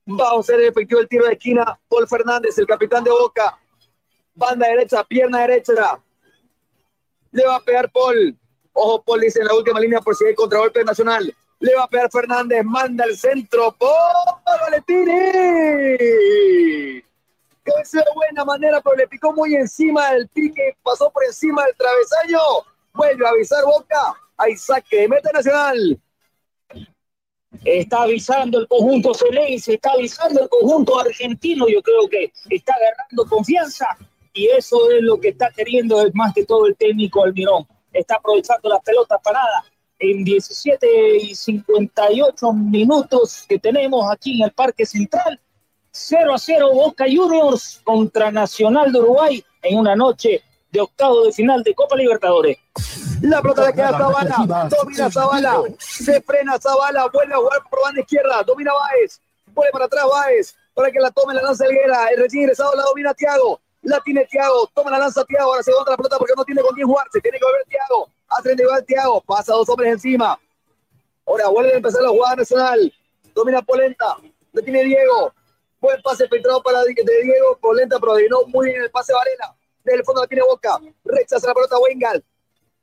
Vamos 0.05 0.37
a 0.37 0.39
hacer 0.39 0.61
efectivo 0.61 1.01
el 1.01 1.09
tiro 1.09 1.25
de 1.25 1.33
esquina. 1.33 1.77
Paul 1.89 2.07
Fernández, 2.07 2.57
el 2.57 2.65
capitán 2.65 3.03
de 3.03 3.11
Boca. 3.11 3.59
Banda 4.35 4.67
derecha, 4.69 5.03
pierna 5.03 5.41
derecha. 5.41 6.01
Le 7.33 7.45
va 7.45 7.57
a 7.57 7.59
pegar 7.59 7.91
Paul. 7.91 8.37
Ojo, 8.73 9.03
Paul 9.03 9.21
dice 9.21 9.39
en 9.41 9.47
la 9.47 9.55
última 9.55 9.79
línea 9.79 10.01
por 10.01 10.15
si 10.15 10.25
hay 10.25 10.35
contragolpe 10.35 10.83
nacional. 10.83 11.33
Le 11.59 11.75
va 11.75 11.83
a 11.83 11.87
pegar 11.87 12.09
Fernández, 12.11 12.63
manda 12.63 13.05
el 13.05 13.17
centro. 13.17 13.75
¡Paul 13.77 14.41
Valentini! 14.45 15.11
Cabeza 17.63 17.99
de 17.99 18.05
buena 18.15 18.43
manera, 18.43 18.81
pero 18.81 18.95
le 18.95 19.07
picó 19.07 19.31
muy 19.33 19.53
encima 19.55 20.11
del 20.11 20.27
pique, 20.29 20.75
pasó 20.81 21.11
por 21.11 21.23
encima 21.25 21.63
del 21.65 21.75
travesaño. 21.75 22.39
Vuelve 22.93 23.25
a 23.25 23.29
avisar 23.29 23.63
Boca. 23.63 24.15
Hay 24.37 24.55
saque 24.57 25.01
de 25.01 25.07
meta 25.07 25.29
nacional. 25.31 26.01
Está 27.63 28.03
avisando 28.03 28.59
el 28.59 28.67
conjunto 28.67 29.13
se 29.13 29.73
está 29.73 29.91
avisando 29.91 30.41
el 30.41 30.49
conjunto 30.49 30.99
argentino. 30.99 31.67
Yo 31.67 31.83
creo 31.83 32.07
que 32.09 32.31
está 32.49 32.73
agarrando 32.73 33.25
confianza 33.29 33.85
y 34.33 34.47
eso 34.47 34.89
es 34.89 35.03
lo 35.03 35.19
que 35.19 35.29
está 35.29 35.51
queriendo 35.51 36.01
más 36.13 36.33
que 36.33 36.45
todo 36.45 36.65
el 36.65 36.75
técnico 36.75 37.23
Almirón. 37.23 37.67
Está 37.91 38.15
aprovechando 38.15 38.69
las 38.69 38.81
pelotas 38.81 39.19
paradas 39.21 39.65
en 39.99 40.23
17 40.23 41.17
y 41.17 41.35
58 41.35 42.53
minutos 42.53 43.45
que 43.47 43.59
tenemos 43.59 44.11
aquí 44.11 44.39
en 44.39 44.45
el 44.45 44.51
Parque 44.51 44.85
Central. 44.85 45.39
0 45.91 46.33
a 46.33 46.37
0 46.37 46.73
Boca 46.73 47.05
Juniors 47.05 47.81
contra 47.83 48.31
Nacional 48.31 48.91
de 48.91 48.99
Uruguay 48.99 49.43
en 49.61 49.77
una 49.77 49.95
noche 49.95 50.41
de 50.71 50.79
octavo 50.79 51.25
de 51.25 51.33
final 51.33 51.63
de 51.63 51.75
Copa 51.75 51.95
Libertadores. 51.95 52.57
La 53.21 53.41
pelota 53.41 53.67
le 53.67 53.73
queda 53.73 53.89
a 53.89 53.97
Zavala, 53.97 54.69
domina 54.69 55.11
Zavala, 55.11 55.61
se 55.77 56.21
frena 56.21 56.57
Zavala, 56.57 57.07
vuelve 57.13 57.33
a 57.33 57.37
jugar 57.37 57.59
por 57.69 57.81
banda 57.83 58.01
izquierda, 58.01 58.41
domina 58.43 58.71
Baez, 58.73 59.21
vuelve 59.53 59.71
para 59.71 59.85
atrás 59.85 60.05
Baez, 60.09 60.55
para 60.73 60.91
que 60.91 60.99
la 60.99 61.11
tome 61.11 61.33
la 61.33 61.41
lanza 61.41 61.65
Elguera, 61.65 62.07
el 62.07 62.23
recién 62.23 62.43
ingresado 62.43 62.73
la 62.75 62.83
domina 62.83 63.13
Tiago, 63.13 63.59
la 63.81 63.99
tiene 64.01 64.25
Tiago, 64.25 64.69
toma 64.73 64.91
la 64.91 64.99
lanza 64.99 65.23
Tiago, 65.25 65.51
ahora 65.51 65.63
se 65.63 65.71
va 65.71 65.83
la 65.87 65.97
pelota 65.97 66.17
porque 66.17 66.33
no 66.35 66.45
tiene 66.45 66.61
con 66.61 66.75
quién 66.75 66.87
jugarse, 66.87 67.19
tiene 67.21 67.39
que 67.39 67.45
volver 67.45 67.63
Tiago, 67.67 68.09
a 68.29 68.41
30 68.41 68.63
igual 68.63 68.85
Tiago, 68.85 69.21
pasa 69.21 69.53
dos 69.53 69.67
hombres 69.69 69.93
encima, 69.93 70.39
ahora 71.25 71.47
vuelve 71.49 71.73
a 71.73 71.77
empezar 71.77 72.01
la 72.01 72.09
jugada 72.09 72.35
nacional, 72.35 72.93
domina 73.33 73.61
Polenta, 73.61 74.17
la 74.53 74.61
tiene 74.61 74.83
Diego, 74.83 75.33
buen 75.79 76.01
pase 76.01 76.27
filtrado 76.27 76.61
para 76.61 76.83
de 76.83 76.93
Diego, 76.93 77.57
Polenta 77.59 77.99
pero 77.99 78.13
adivinó 78.13 78.43
muy 78.47 78.67
bien 78.67 78.83
el 78.83 78.91
pase 78.91 79.13
Varela, 79.13 79.55
desde 79.83 79.99
el 79.99 80.05
fondo 80.05 80.21
la 80.21 80.27
tiene 80.27 80.43
Boca. 80.43 80.79
Rechaza 81.03 81.47
la 81.47 81.53
pelota 81.53 81.79
Wengal. 81.79 82.23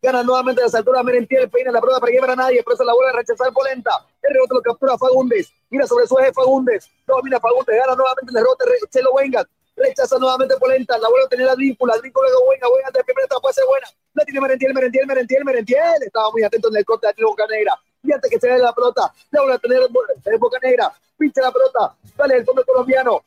Gana 0.02 0.22
nuevamente 0.22 0.62
las 0.62 0.74
alturas 0.74 1.04
Merentiel. 1.04 1.48
Peina 1.50 1.70
la 1.70 1.80
pelota 1.80 2.00
para 2.00 2.12
que 2.12 2.18
a 2.18 2.36
nadie. 2.36 2.62
Pero 2.64 2.76
se 2.76 2.84
la 2.84 2.92
vuelve 2.92 3.10
a 3.10 3.16
rechazar 3.16 3.52
Polenta. 3.52 3.90
El 4.22 4.34
rebote 4.34 4.54
lo 4.54 4.62
captura 4.62 4.98
Fagundes. 4.98 5.52
Mira 5.70 5.86
sobre 5.86 6.06
su 6.06 6.18
eje 6.18 6.32
Fagundes. 6.32 6.90
Domina 7.06 7.40
Fagundes. 7.40 7.76
Gana 7.76 7.94
nuevamente 7.94 8.30
el 8.30 8.36
rebote 8.36 8.64
Chelo 8.90 9.12
Wengal. 9.12 9.48
Rechaza 9.78 10.18
nuevamente 10.18 10.56
Polenta. 10.56 10.98
La 10.98 11.08
vuelve 11.08 11.26
a 11.26 11.28
tener 11.28 11.46
la 11.46 11.54
Víncula. 11.54 11.94
Víncula 12.02 12.28
de 12.28 12.36
Wengal. 12.36 12.70
Wengal 12.74 12.92
de 12.92 13.04
primera 13.04 13.26
etapa 13.26 13.40
puede 13.40 13.54
ser 13.54 13.64
buena. 13.66 13.86
La 14.14 14.24
tiene 14.24 14.40
Merentiel. 14.40 14.74
Merentiel. 14.74 15.06
Merentiel. 15.06 15.44
Merentiel. 15.44 16.02
Estaba 16.02 16.30
muy 16.30 16.42
atento 16.42 16.68
en 16.68 16.76
el 16.76 16.84
corte 16.84 17.06
de 17.06 17.24
Boca 17.24 17.46
Negra. 17.46 17.78
Y 18.02 18.12
antes 18.12 18.30
que 18.30 18.38
se 18.38 18.46
vea 18.46 18.58
la 18.58 18.72
pelota, 18.72 19.12
la 19.30 19.40
vuelve 19.40 19.56
a 19.56 19.58
tener 19.58 19.82
en 19.82 20.40
Boca 20.40 20.58
Negra. 20.62 20.92
Pincha 21.16 21.42
la 21.42 21.52
pelota. 21.52 21.94
Sale 22.16 22.36
el 22.36 22.44
fondo 22.44 22.64
colombiano. 22.64 23.22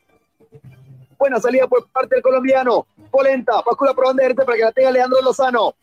Buena 1.18 1.40
salida 1.40 1.68
por 1.68 1.88
parte 1.90 2.16
del 2.16 2.24
colombiano. 2.24 2.88
Polenta, 3.12 3.62
bascula 3.62 3.94
por 3.94 4.06
donde 4.06 4.34
para 4.34 4.58
que 4.58 4.64
la 4.64 4.72
tenga 4.72 4.92
Leandro 4.92 5.22
Lozano. 5.22 5.76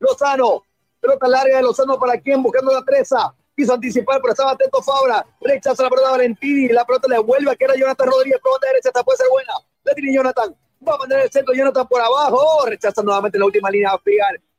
Lozano, 0.00 0.64
pelota 1.00 1.28
larga 1.28 1.56
de 1.58 1.62
Lozano 1.62 1.98
para 1.98 2.18
quien 2.18 2.42
buscando 2.42 2.72
la 2.72 2.82
presa. 2.82 3.34
Quiso 3.54 3.74
anticipar, 3.74 4.20
pero 4.20 4.32
estaba 4.32 4.52
atento 4.52 4.82
Fabra. 4.82 5.24
Rechaza 5.40 5.82
la 5.82 5.90
pelota 5.90 6.10
Valentini. 6.10 6.68
La 6.68 6.84
pelota 6.84 7.08
le 7.08 7.18
vuelve 7.18 7.50
a 7.50 7.56
que 7.56 7.64
era 7.64 7.74
Jonathan 7.74 8.08
Rodríguez 8.08 8.40
donde 8.42 8.66
derecha. 8.68 8.88
Esta 8.88 9.02
puede 9.02 9.18
ser 9.18 9.28
buena. 9.30 9.52
La 9.88 9.94
tiene 9.94 10.14
Jonathan. 10.14 10.54
Va 10.86 10.94
a 10.94 10.98
mandar 10.98 11.20
el 11.20 11.30
centro 11.30 11.54
Jonathan 11.54 11.88
por 11.88 12.00
abajo. 12.00 12.66
Rechaza 12.66 13.02
nuevamente 13.02 13.38
la 13.38 13.46
última 13.46 13.70
línea 13.70 13.90
a. 13.90 14.00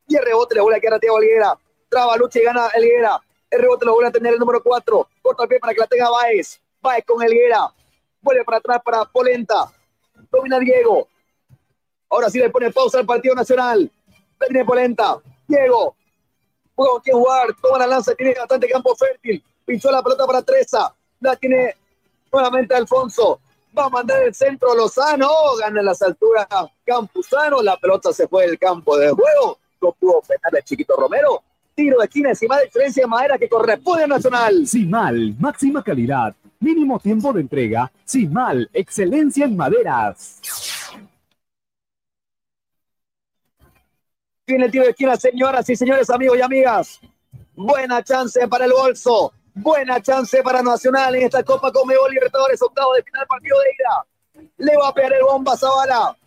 Y 0.07 0.15
el 0.15 0.25
rebote 0.25 0.55
le 0.55 0.61
vuelve 0.61 0.77
a 0.77 0.82
quedar 0.82 0.95
a 0.95 0.99
Tiago 0.99 1.17
Alguera. 1.17 1.57
Traba, 1.88 2.17
lucha 2.17 2.39
y 2.39 2.43
gana 2.43 2.67
Elguera. 2.75 3.19
El 3.49 3.61
rebote 3.61 3.86
lo 3.86 3.93
vuelve 3.93 4.09
a 4.09 4.11
tener 4.11 4.34
el 4.34 4.39
número 4.39 4.61
4. 4.63 5.07
Corta 5.21 5.43
el 5.43 5.49
pie 5.49 5.59
para 5.59 5.73
que 5.73 5.80
la 5.80 5.88
tenga 5.88 6.09
Baez. 6.09 6.59
Baez 6.82 7.05
con 7.05 7.21
Elguera. 7.21 7.71
Vuelve 8.21 8.43
para 8.43 8.57
atrás 8.57 8.82
para 8.84 9.05
Polenta 9.05 9.71
domina 10.32 10.59
Diego. 10.59 11.07
Ahora 12.09 12.30
sí 12.30 12.39
le 12.39 12.49
pone 12.49 12.71
pausa 12.71 12.99
al 12.99 13.05
partido 13.05 13.36
nacional. 13.36 13.89
La 14.39 14.47
tiene 14.47 14.65
Polenta. 14.65 15.19
Diego. 15.47 15.95
Juega 16.75 16.91
con 16.91 17.01
quien 17.01 17.17
jugar. 17.17 17.47
Toma 17.61 17.80
la 17.80 17.88
lanza. 17.88 18.15
Tiene 18.15 18.34
bastante 18.34 18.67
campo 18.67 18.95
fértil. 18.95 19.43
Pinchó 19.65 19.91
la 19.91 20.01
pelota 20.01 20.25
para 20.25 20.41
Treza. 20.41 20.93
La 21.19 21.36
tiene 21.36 21.75
nuevamente 22.32 22.73
Alfonso. 22.73 23.39
Va 23.78 23.86
a 23.86 23.89
mandar 23.89 24.24
el 24.24 24.34
centro 24.34 24.76
Lozano. 24.76 25.30
Gana 25.59 25.82
las 25.82 26.01
alturas 26.01 26.47
Campuzano. 26.86 27.61
La 27.61 27.78
pelota 27.78 28.11
se 28.11 28.28
fue 28.28 28.47
del 28.47 28.57
campo 28.57 28.97
de 28.97 29.09
juego. 29.11 29.59
No 29.82 29.91
pudo 29.93 30.22
frenar 30.22 30.55
el 30.55 30.63
chiquito 30.63 30.95
Romero. 30.95 31.43
Tiro 31.76 31.99
de 31.99 32.05
esquina 32.05 32.30
encima 32.30 32.57
de 32.57 32.65
diferencia 32.65 33.03
de 33.03 33.07
madera 33.07 33.38
que 33.38 33.47
corresponde 33.47 34.03
a 34.03 34.07
Nacional. 34.07 34.67
Sin 34.67 34.89
mal, 34.89 35.36
máxima 35.39 35.82
calidad 35.82 36.36
Mínimo 36.61 36.99
tiempo 36.99 37.32
de 37.32 37.39
entrega, 37.39 37.89
sin 38.03 38.34
mal, 38.34 38.70
excelencia 38.74 39.45
en 39.45 39.55
maderas. 39.55 40.41
Tiene 44.43 44.65
el 44.65 44.72
tiro 44.72 44.84
de 44.84 44.89
esquina, 44.89 45.15
señoras 45.15 45.70
y 45.70 45.78
señores, 45.78 46.09
amigos 46.09 46.38
y 46.38 46.41
amigas. 46.41 46.99
Buena 47.55 48.03
chance 48.03 48.45
para 48.49 48.65
el 48.65 48.74
bolso. 48.74 49.32
Buena 49.62 50.01
chance 50.01 50.41
para 50.41 50.62
Nacional 50.62 51.16
en 51.16 51.24
esta 51.24 51.43
Copa 51.43 51.72
Conmebol 51.72 52.12
Libertadores, 52.12 52.62
octavo 52.62 52.93
de 52.93 53.03
final, 53.03 53.28
partido 53.28 53.57
de 53.60 53.66
ida. 53.72 54.49
Le 54.57 54.78
va 54.78 54.88
a 54.88 54.93
pegar 54.93 55.14
el 55.14 55.24
bomba 55.24 55.57
Zavala. 55.57 56.18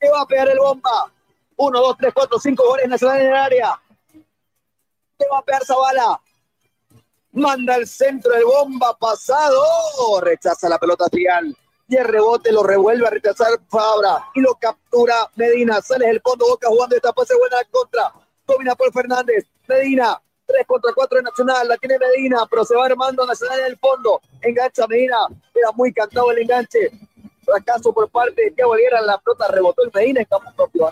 Le 0.00 0.10
va 0.10 0.20
a 0.20 0.26
pegar 0.26 0.48
el 0.48 0.58
bomba. 0.58 1.12
Uno, 1.56 1.80
dos, 1.80 1.96
tres, 1.98 2.12
cuatro, 2.14 2.38
cinco 2.38 2.64
goles 2.66 2.88
Nacional 2.88 3.20
en 3.20 3.26
el 3.26 3.34
área. 3.34 3.80
Le 4.12 5.26
va 5.30 5.38
a 5.38 5.42
pegar 5.42 5.64
Zavala 5.64 6.20
manda 7.32 7.76
el 7.76 7.86
centro 7.86 8.32
de 8.32 8.44
bomba 8.44 8.96
pasado, 8.96 9.62
rechaza 10.20 10.68
la 10.68 10.78
pelota 10.78 11.08
trial 11.08 11.56
y 11.88 11.96
el 11.96 12.04
rebote 12.04 12.52
lo 12.52 12.62
revuelve 12.62 13.06
a 13.06 13.10
rechazar 13.10 13.48
Fabra 13.68 14.24
y 14.34 14.40
lo 14.40 14.54
captura 14.54 15.30
Medina, 15.36 15.80
sale 15.80 16.06
del 16.06 16.20
fondo, 16.20 16.46
Boca 16.46 16.68
jugando 16.68 16.96
esta 16.96 17.12
pase 17.12 17.34
buena 17.36 17.56
contra, 17.70 18.12
domina 18.46 18.74
por 18.74 18.92
Fernández, 18.92 19.46
Medina, 19.66 20.20
3 20.48 20.66
contra 20.66 20.92
4 20.94 21.18
de 21.18 21.22
Nacional, 21.24 21.68
la 21.68 21.76
tiene 21.76 21.98
Medina, 21.98 22.38
pero 22.50 22.64
se 22.64 22.74
va 22.74 22.86
armando 22.86 23.26
Nacional 23.26 23.60
en 23.60 23.66
el 23.66 23.76
fondo, 23.78 24.20
engancha 24.40 24.86
Medina, 24.86 25.18
era 25.54 25.70
muy 25.72 25.92
cantado 25.92 26.30
el 26.32 26.38
enganche, 26.38 26.90
fracaso 27.44 27.92
por 27.92 28.08
parte 28.10 28.50
de 28.50 28.62
Aguilera, 28.62 29.02
la 29.02 29.18
pelota 29.18 29.48
rebotó 29.48 29.82
el 29.82 29.90
Medina 29.92 30.24
campo 30.24 30.50
propio, 30.56 30.90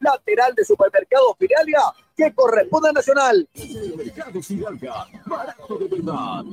lateral 0.00 0.54
de 0.54 0.64
Supermercado 0.64 1.34
Filialia, 1.34 1.80
que 2.16 2.32
corresponde 2.32 2.90
a 2.90 2.92
Nacional. 2.92 3.48
Supermercado 3.54 4.42
Fidalga, 4.42 5.06
barato 5.26 5.78
de 5.78 5.88
verdad. 5.88 6.44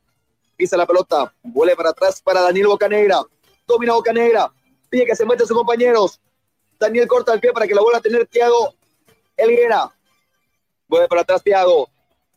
Pisa 0.57 0.77
la 0.77 0.87
pelota, 0.87 1.35
vuelve 1.43 1.77
para 1.77 1.91
atrás 1.91 2.23
para 2.23 2.41
Daniel 2.41 2.69
Bocanegra 2.69 3.23
domina 3.67 3.95
Boca 3.95 4.13
Negra, 4.13 4.53
pide 4.89 5.07
que 5.07 5.17
se 5.17 5.25
a 5.25 5.39
sus 5.39 5.57
compañeros. 5.57 6.21
Daniel 6.79 7.07
corta 7.07 7.33
el 7.33 7.41
pie 7.41 7.53
para 7.53 7.67
que 7.67 7.75
la 7.75 7.81
vuelva 7.81 7.99
a 7.99 8.03
tener 8.03 8.27
Tiago 8.27 8.75
Elguera. 9.37 9.91
Vuelve 10.89 11.09
para 11.09 11.23
atrás 11.23 11.43
Tiago. 11.43 11.89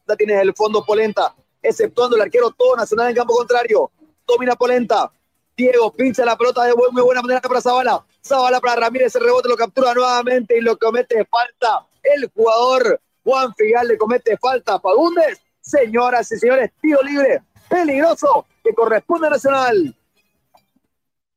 La 0.05 0.15
tiene 0.15 0.39
el 0.39 0.53
fondo 0.53 0.85
Polenta, 0.85 1.35
exceptuando 1.61 2.15
el 2.15 2.21
arquero 2.21 2.51
todo 2.51 2.75
nacional 2.75 3.09
en 3.09 3.15
campo 3.15 3.35
contrario. 3.35 3.91
Domina 4.25 4.55
Polenta. 4.55 5.11
Diego 5.57 5.91
pincha 5.93 6.25
la 6.25 6.37
pelota 6.37 6.65
de 6.65 6.73
muy 6.75 7.01
buena 7.01 7.21
manera 7.21 7.41
para 7.41 7.61
Zavala. 7.61 8.05
Zavala 8.23 8.59
para 8.59 8.81
Ramírez, 8.81 9.15
el 9.15 9.23
rebote 9.23 9.47
lo 9.47 9.55
captura 9.55 9.93
nuevamente 9.93 10.57
y 10.57 10.61
lo 10.61 10.77
comete 10.77 11.25
falta. 11.25 11.87
El 12.03 12.29
jugador 12.35 12.99
Juan 13.23 13.53
Figal 13.55 13.87
le 13.87 13.97
comete 13.97 14.37
falta 14.37 14.75
a 14.75 14.79
Fagundes. 14.79 15.39
Señoras 15.61 16.31
y 16.31 16.37
señores, 16.37 16.71
tiro 16.81 17.01
libre, 17.01 17.41
peligroso, 17.69 18.45
que 18.63 18.73
corresponde 18.73 19.27
a 19.27 19.31
Nacional. 19.31 19.95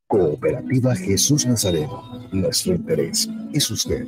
Cooperativa 0.07 0.95
Jesús 0.97 1.47
Nazareno. 1.47 2.29
Nuestro 2.33 2.75
interés 2.75 3.29
es 3.53 3.71
usted. 3.71 4.07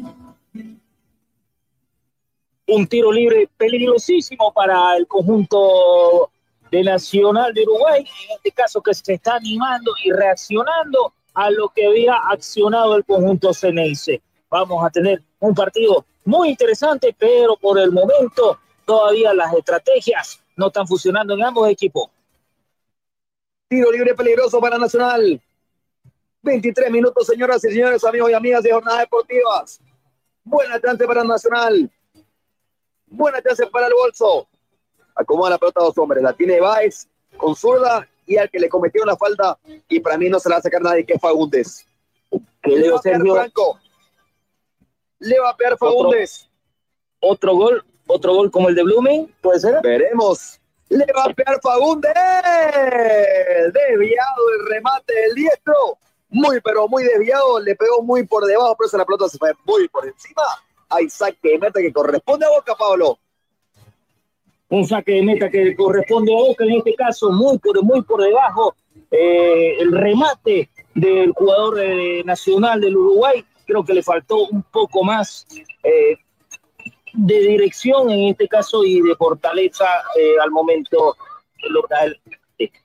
Un 2.73 2.87
tiro 2.87 3.11
libre 3.11 3.49
peligrosísimo 3.57 4.53
para 4.53 4.97
el 4.97 5.05
conjunto 5.09 6.31
de 6.71 6.85
Nacional 6.85 7.53
de 7.53 7.65
Uruguay, 7.65 8.01
en 8.01 8.37
este 8.37 8.53
caso 8.53 8.81
que 8.81 8.95
se 8.95 9.15
está 9.15 9.35
animando 9.35 9.93
y 10.05 10.13
reaccionando 10.13 11.13
a 11.35 11.51
lo 11.51 11.69
que 11.71 11.85
había 11.85 12.15
accionado 12.15 12.95
el 12.95 13.05
conjunto 13.05 13.53
Ceneice. 13.53 14.23
vamos 14.49 14.85
a 14.85 14.91
tener 14.91 15.21
un 15.41 15.53
partido 15.53 16.05
muy 16.25 16.51
interesante, 16.51 17.13
pero 17.19 17.57
por 17.57 17.77
el 17.77 17.91
momento 17.91 18.61
todavía 18.85 19.35
las 19.35 19.53
estrategias 19.53 20.41
no 20.55 20.69
están 20.69 20.87
funcionando 20.87 21.35
en 21.35 21.43
ambos 21.43 21.69
equipos. 21.69 22.09
Tiro 23.69 23.91
libre 23.91 24.15
peligroso 24.15 24.61
para 24.61 24.79
Nacional. 24.79 25.41
23 26.43 26.89
minutos, 26.89 27.27
señoras 27.27 27.65
y 27.65 27.73
señores, 27.73 28.05
amigos 28.05 28.31
y 28.31 28.35
amigas 28.35 28.63
de 28.63 28.71
Jornadas 28.71 29.01
Deportivas. 29.01 29.81
Buena 30.45 30.81
chance 30.81 31.05
para 31.05 31.25
Nacional. 31.25 31.91
Buena 33.11 33.43
chance 33.43 33.67
para 33.67 33.89
el 33.89 33.93
bolso. 33.93 34.49
Acomoda 35.17 35.51
la 35.51 35.59
pelota 35.59 35.81
a 35.81 35.85
dos 35.85 35.99
hombres. 35.99 36.23
La 36.23 36.33
tiene 36.33 36.61
Baez 36.61 37.09
con 37.37 37.55
zurda 37.55 38.09
y 38.25 38.37
al 38.37 38.49
que 38.49 38.61
le 38.61 38.69
cometió 38.69 39.03
una 39.03 39.17
falta. 39.17 39.59
Y 39.89 40.01
para 40.01 40.17
mí 40.17 40.29
no 40.29 40.39
se 40.39 40.49
la 40.49 40.55
va 40.57 40.59
a 40.61 40.63
sacar 40.63 40.81
nadie, 40.81 41.05
que 41.05 41.15
es 41.15 41.21
Fagundes. 41.21 41.87
Que 42.63 42.77
le 42.77 42.91
va 42.91 42.99
a 42.99 43.03
pegar 43.03 43.21
Franco. 43.21 43.79
Le 45.19 45.41
va 45.41 45.51
a 45.51 45.57
pegar 45.57 45.77
Fagundes. 45.77 46.49
Otro 47.19 47.55
gol, 47.55 47.85
otro 48.07 48.35
gol 48.35 48.51
como 48.51 48.69
el 48.69 48.75
de 48.75 48.85
Blooming, 48.85 49.35
puede 49.43 49.61
ser. 49.61 49.81
Veremos. 49.83 50.61
Le 50.89 51.07
va 51.13 51.25
a 51.25 51.35
pegar 51.35 51.61
Fagundes. 51.61 52.13
Desviado 53.73 54.51
el 54.59 54.67
remate 54.69 55.13
del 55.13 55.35
diestro. 55.35 55.75
Muy, 56.29 56.61
pero 56.61 56.87
muy 56.87 57.03
desviado. 57.03 57.59
Le 57.59 57.75
pegó 57.75 58.03
muy 58.03 58.25
por 58.25 58.45
debajo, 58.45 58.77
pero 58.79 58.97
la 58.97 59.05
pelota 59.05 59.29
se 59.29 59.37
fue 59.37 59.53
muy 59.65 59.89
por 59.89 60.07
encima. 60.07 60.43
Hay 60.91 61.09
saque 61.09 61.51
de 61.51 61.59
meta 61.59 61.81
que 61.81 61.93
corresponde 61.93 62.45
a 62.47 62.51
Boca, 62.51 62.75
Pablo. 62.75 63.19
Un 64.69 64.87
saque 64.87 65.13
de 65.13 65.23
meta 65.23 65.49
que 65.49 65.75
corresponde 65.75 66.33
a 66.33 66.37
Boca, 66.37 66.65
en 66.65 66.73
este 66.73 66.95
caso, 66.95 67.31
muy 67.31 67.59
por, 67.59 67.83
muy 67.83 68.03
por 68.03 68.23
debajo. 68.23 68.75
Eh, 69.11 69.77
el 69.81 69.93
remate 69.93 70.71
del 70.95 71.33
jugador 71.33 71.81
eh, 71.81 72.23
nacional 72.25 72.81
del 72.81 72.97
Uruguay, 72.97 73.45
creo 73.67 73.85
que 73.85 73.95
le 73.95 74.03
faltó 74.03 74.47
un 74.49 74.63
poco 74.65 75.05
más 75.05 75.47
eh, 75.83 76.17
de 77.13 77.41
dirección 77.41 78.11
en 78.11 78.29
este 78.29 78.49
caso 78.49 78.85
y 78.85 79.01
de 79.01 79.15
fortaleza 79.17 79.87
al 80.43 80.51
momento 80.51 81.17
local. 81.69 82.21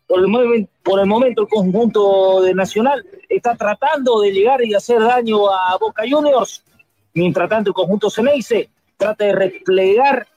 Por 0.08 0.24
el, 0.24 0.70
por 0.84 1.00
el 1.00 1.06
momento 1.06 1.42
el 1.42 1.48
conjunto 1.48 2.42
de 2.42 2.54
Nacional 2.54 3.06
está 3.28 3.56
tratando 3.56 4.22
de 4.22 4.32
llegar 4.32 4.64
y 4.64 4.74
hacer 4.74 5.02
daño 5.02 5.52
a 5.52 5.78
Boca 5.78 6.04
Juniors. 6.10 6.64
Mientras 7.16 7.50
tanto, 7.50 7.70
el 7.72 7.74
conjunto 7.74 8.10
Ceneice 8.10 8.70
trata 8.98 9.26
de 9.26 9.34
replegar 9.34 10.28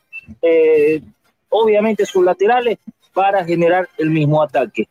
obviamente 1.49 2.07
sus 2.07 2.25
laterales 2.25 2.79
para 3.13 3.45
generar 3.45 3.89
el 3.99 4.11
mismo 4.11 4.41
ataque. 4.43 4.89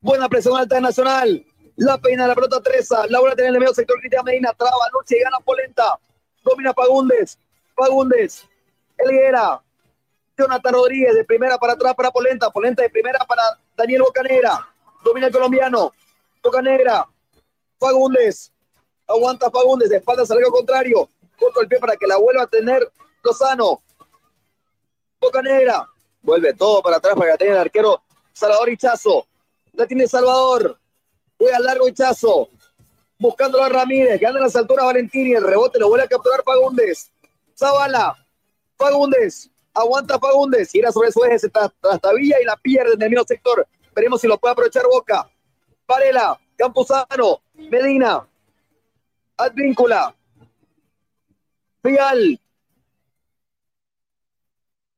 Buena 0.00 0.28
presión 0.28 0.56
alta 0.56 0.74
de 0.74 0.80
Nacional. 0.80 1.46
La 1.76 1.96
peina 1.98 2.26
la 2.26 2.34
pelota 2.34 2.60
Treza. 2.60 3.06
La 3.08 3.20
bola 3.20 3.34
tiene 3.34 3.50
en 3.50 3.54
el 3.54 3.60
medio 3.60 3.72
sector. 3.72 3.98
Cristian 4.00 4.24
Medina 4.24 4.52
traba, 4.52 4.88
lucha 4.92 5.16
y 5.16 5.20
gana 5.20 5.38
Polenta. 5.44 5.98
Domina 6.42 6.72
Pagundes. 6.72 7.38
Pagundes. 7.76 8.48
Elguera. 8.98 9.62
Jonathan 10.36 10.74
Rodríguez 10.74 11.14
de 11.14 11.24
primera 11.24 11.56
para 11.56 11.74
atrás 11.74 11.94
para 11.94 12.10
Polenta. 12.10 12.50
Polenta 12.50 12.82
de 12.82 12.90
primera 12.90 13.20
para 13.20 13.42
Daniel 13.76 14.02
Bocanegra. 14.02 14.68
Domina 15.04 15.28
el 15.28 15.32
colombiano. 15.32 15.92
Bocanegra. 16.42 17.06
Fagundes. 17.78 18.51
Aguanta 19.12 19.50
Fagundes. 19.50 19.90
De 19.90 19.96
espaldas 19.96 20.30
al 20.30 20.42
contrario. 20.42 21.08
Corto 21.38 21.60
el 21.60 21.68
pie 21.68 21.78
para 21.78 21.96
que 21.96 22.06
la 22.06 22.16
vuelva 22.16 22.44
a 22.44 22.46
tener 22.46 22.90
Lozano. 23.22 23.82
Boca 25.20 25.42
Negra. 25.42 25.88
Vuelve 26.22 26.54
todo 26.54 26.82
para 26.82 26.96
atrás 26.96 27.14
para 27.16 27.32
que 27.32 27.38
tenga 27.38 27.52
el 27.52 27.58
arquero 27.58 28.02
Salvador 28.32 28.70
Hichazo. 28.70 29.26
La 29.72 29.86
tiene 29.86 30.06
Salvador. 30.06 30.78
Juega 31.38 31.58
largo 31.58 31.88
Hichazo. 31.88 32.48
Buscando 33.18 33.62
a 33.62 33.68
Ramírez. 33.68 34.18
Que 34.18 34.26
anda 34.26 34.38
en 34.38 34.44
las 34.44 34.56
alturas 34.56 34.86
Valentini. 34.86 35.34
El 35.34 35.44
rebote 35.44 35.78
lo 35.78 35.88
vuelve 35.88 36.04
a 36.04 36.08
capturar 36.08 36.42
Fagundes. 36.44 37.10
Zavala. 37.56 38.16
Fagundes. 38.76 39.50
Aguanta 39.74 40.18
Fagundes. 40.18 40.70
Gira 40.70 40.90
sobre 40.92 41.12
su 41.12 41.24
eje. 41.24 41.38
Se 41.38 41.48
trastabilla 41.50 42.40
y 42.40 42.44
la 42.44 42.56
pierde 42.56 42.94
en 42.94 43.02
el 43.02 43.10
mismo 43.10 43.24
sector. 43.26 43.66
Veremos 43.94 44.20
si 44.20 44.26
lo 44.26 44.38
puede 44.38 44.52
aprovechar 44.52 44.84
Boca. 44.86 45.28
Varela. 45.86 46.38
Campuzano. 46.56 47.42
Medina. 47.54 48.26
Advíncula. 49.42 50.14
Fial. 51.82 52.40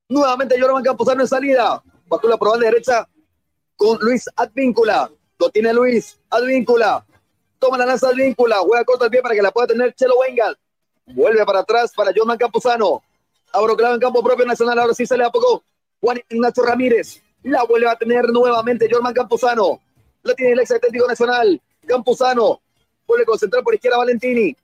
Nuevamente 0.08 0.60
Jorman 0.60 0.82
Camposano 0.82 1.22
en 1.22 1.28
salida. 1.28 1.82
Bajo 2.06 2.28
la 2.28 2.36
probable 2.36 2.66
derecha 2.66 3.08
con 3.76 3.98
Luis 4.00 4.28
Advíncula. 4.36 5.10
Lo 5.38 5.50
tiene 5.50 5.72
Luis 5.72 6.20
Advíncula. 6.30 7.04
Toma 7.58 7.78
la 7.78 7.86
lanza 7.86 8.08
Advíncula. 8.08 8.58
Juega 8.58 8.84
corto 8.84 9.04
el 9.06 9.10
pie 9.10 9.22
para 9.22 9.34
que 9.34 9.42
la 9.42 9.50
pueda 9.50 9.68
tener 9.68 9.94
Chelo 9.94 10.18
Wengal. 10.18 10.58
Vuelve 11.06 11.44
para 11.44 11.60
atrás 11.60 11.92
para 11.94 12.12
Jorman 12.14 12.38
Camposano. 12.38 13.02
Abro 13.52 13.76
en 13.78 14.00
campo 14.00 14.22
propio 14.22 14.44
nacional. 14.46 14.78
Ahora 14.78 14.94
sí 14.94 15.06
sale 15.06 15.24
a 15.24 15.30
poco 15.30 15.62
Juan 16.00 16.20
Ignacio 16.28 16.64
Ramírez. 16.64 17.22
La 17.42 17.64
vuelve 17.64 17.88
a 17.88 17.96
tener 17.96 18.28
nuevamente 18.30 18.88
Jorman 18.90 19.14
Camposano. 19.14 19.80
La 20.22 20.34
tiene 20.34 20.52
el 20.52 20.60
ex 20.60 20.70
Atlético 20.72 21.06
Nacional. 21.06 21.60
Camposano. 21.86 22.60
Vuelve 23.06 23.22
a 23.22 23.26
concentrar 23.26 23.62
por 23.62 23.74
izquierda 23.74 23.98
Valentini. 23.98 24.56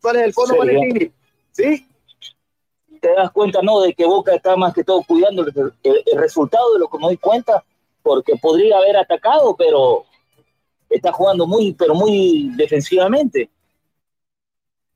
Sale 0.00 0.20
del 0.20 0.32
fondo 0.32 0.56
Valentini. 0.56 1.12
¿Sí? 1.52 1.88
te 3.00 3.12
das 3.14 3.30
cuenta, 3.30 3.60
¿no? 3.62 3.80
De 3.80 3.94
que 3.94 4.04
Boca 4.04 4.34
está 4.34 4.56
más 4.56 4.74
que 4.74 4.84
todo 4.84 5.02
cuidando 5.02 5.44
el, 5.44 5.72
resultado 6.16 6.74
de 6.74 6.80
lo 6.80 6.88
que 6.88 6.98
me 6.98 7.04
doy 7.04 7.16
cuenta, 7.16 7.64
porque 8.02 8.36
podría 8.36 8.78
haber 8.78 8.96
atacado, 8.96 9.54
pero 9.56 10.04
está 10.88 11.12
jugando 11.12 11.46
muy, 11.46 11.72
pero 11.72 11.94
muy 11.94 12.50
defensivamente. 12.56 13.50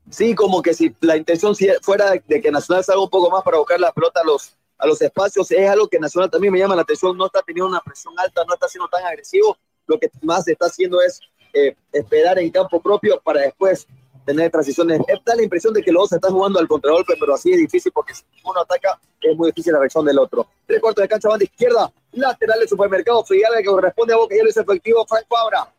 Sí, 0.09 0.35
como 0.35 0.61
que 0.61 0.73
si 0.73 0.93
la 1.01 1.17
intención 1.17 1.55
fuera 1.81 2.11
de 2.11 2.41
que 2.41 2.51
Nacional 2.51 2.83
salga 2.83 3.01
un 3.01 3.09
poco 3.09 3.29
más 3.29 3.43
para 3.43 3.57
buscar 3.57 3.79
la 3.79 3.91
pelota 3.91 4.21
a 4.21 4.25
los, 4.25 4.55
a 4.77 4.85
los 4.85 5.01
espacios, 5.01 5.49
es 5.51 5.69
algo 5.69 5.87
que 5.87 5.99
Nacional 5.99 6.29
también 6.29 6.51
me 6.51 6.59
llama 6.59 6.75
la 6.75 6.81
atención, 6.81 7.17
no 7.17 7.27
está 7.27 7.41
teniendo 7.41 7.69
una 7.69 7.81
presión 7.81 8.13
alta, 8.17 8.43
no 8.45 8.53
está 8.53 8.67
siendo 8.67 8.87
tan 8.89 9.05
agresivo, 9.05 9.57
lo 9.87 9.97
que 9.97 10.09
más 10.21 10.47
está 10.47 10.65
haciendo 10.65 11.01
es 11.01 11.21
eh, 11.53 11.75
esperar 11.91 12.39
en 12.39 12.49
campo 12.49 12.81
propio 12.81 13.21
para 13.23 13.41
después 13.41 13.87
tener 14.25 14.51
transiciones. 14.51 14.99
Da 15.25 15.35
la 15.35 15.43
impresión 15.43 15.73
de 15.73 15.81
que 15.81 15.91
los 15.91 16.03
dos 16.03 16.13
están 16.13 16.31
jugando 16.31 16.59
al 16.59 16.67
contragolpe, 16.67 17.15
pero 17.19 17.35
así 17.35 17.51
es 17.51 17.57
difícil 17.57 17.91
porque 17.91 18.13
si 18.13 18.23
uno 18.43 18.61
ataca, 18.61 18.99
es 19.21 19.37
muy 19.37 19.51
difícil 19.51 19.73
la 19.73 19.79
reacción 19.79 20.05
del 20.05 20.19
otro. 20.19 20.47
Tres 20.65 20.81
cuartos 20.81 21.01
de 21.01 21.07
cancha, 21.07 21.29
banda 21.29 21.43
izquierda, 21.43 21.91
lateral 22.11 22.59
del 22.59 22.67
supermercado, 22.67 23.23
Fidalga 23.23 23.59
que 23.59 23.65
corresponde 23.65 24.13
a 24.13 24.17
Boca, 24.17 24.35
ya 24.35 24.43
lo 24.43 24.49
hizo 24.49 24.61
efectivo 24.61 25.05
Frank 25.07 25.25
Fabra. 25.27 25.73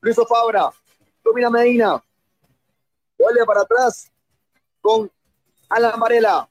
Luis 0.00 0.16
Fabra, 0.28 0.70
domina 1.24 1.50
Medina, 1.50 2.02
vuelve 3.18 3.44
para 3.44 3.62
atrás 3.62 4.10
con 4.80 5.10
Alan 5.68 5.98
Varela. 5.98 6.48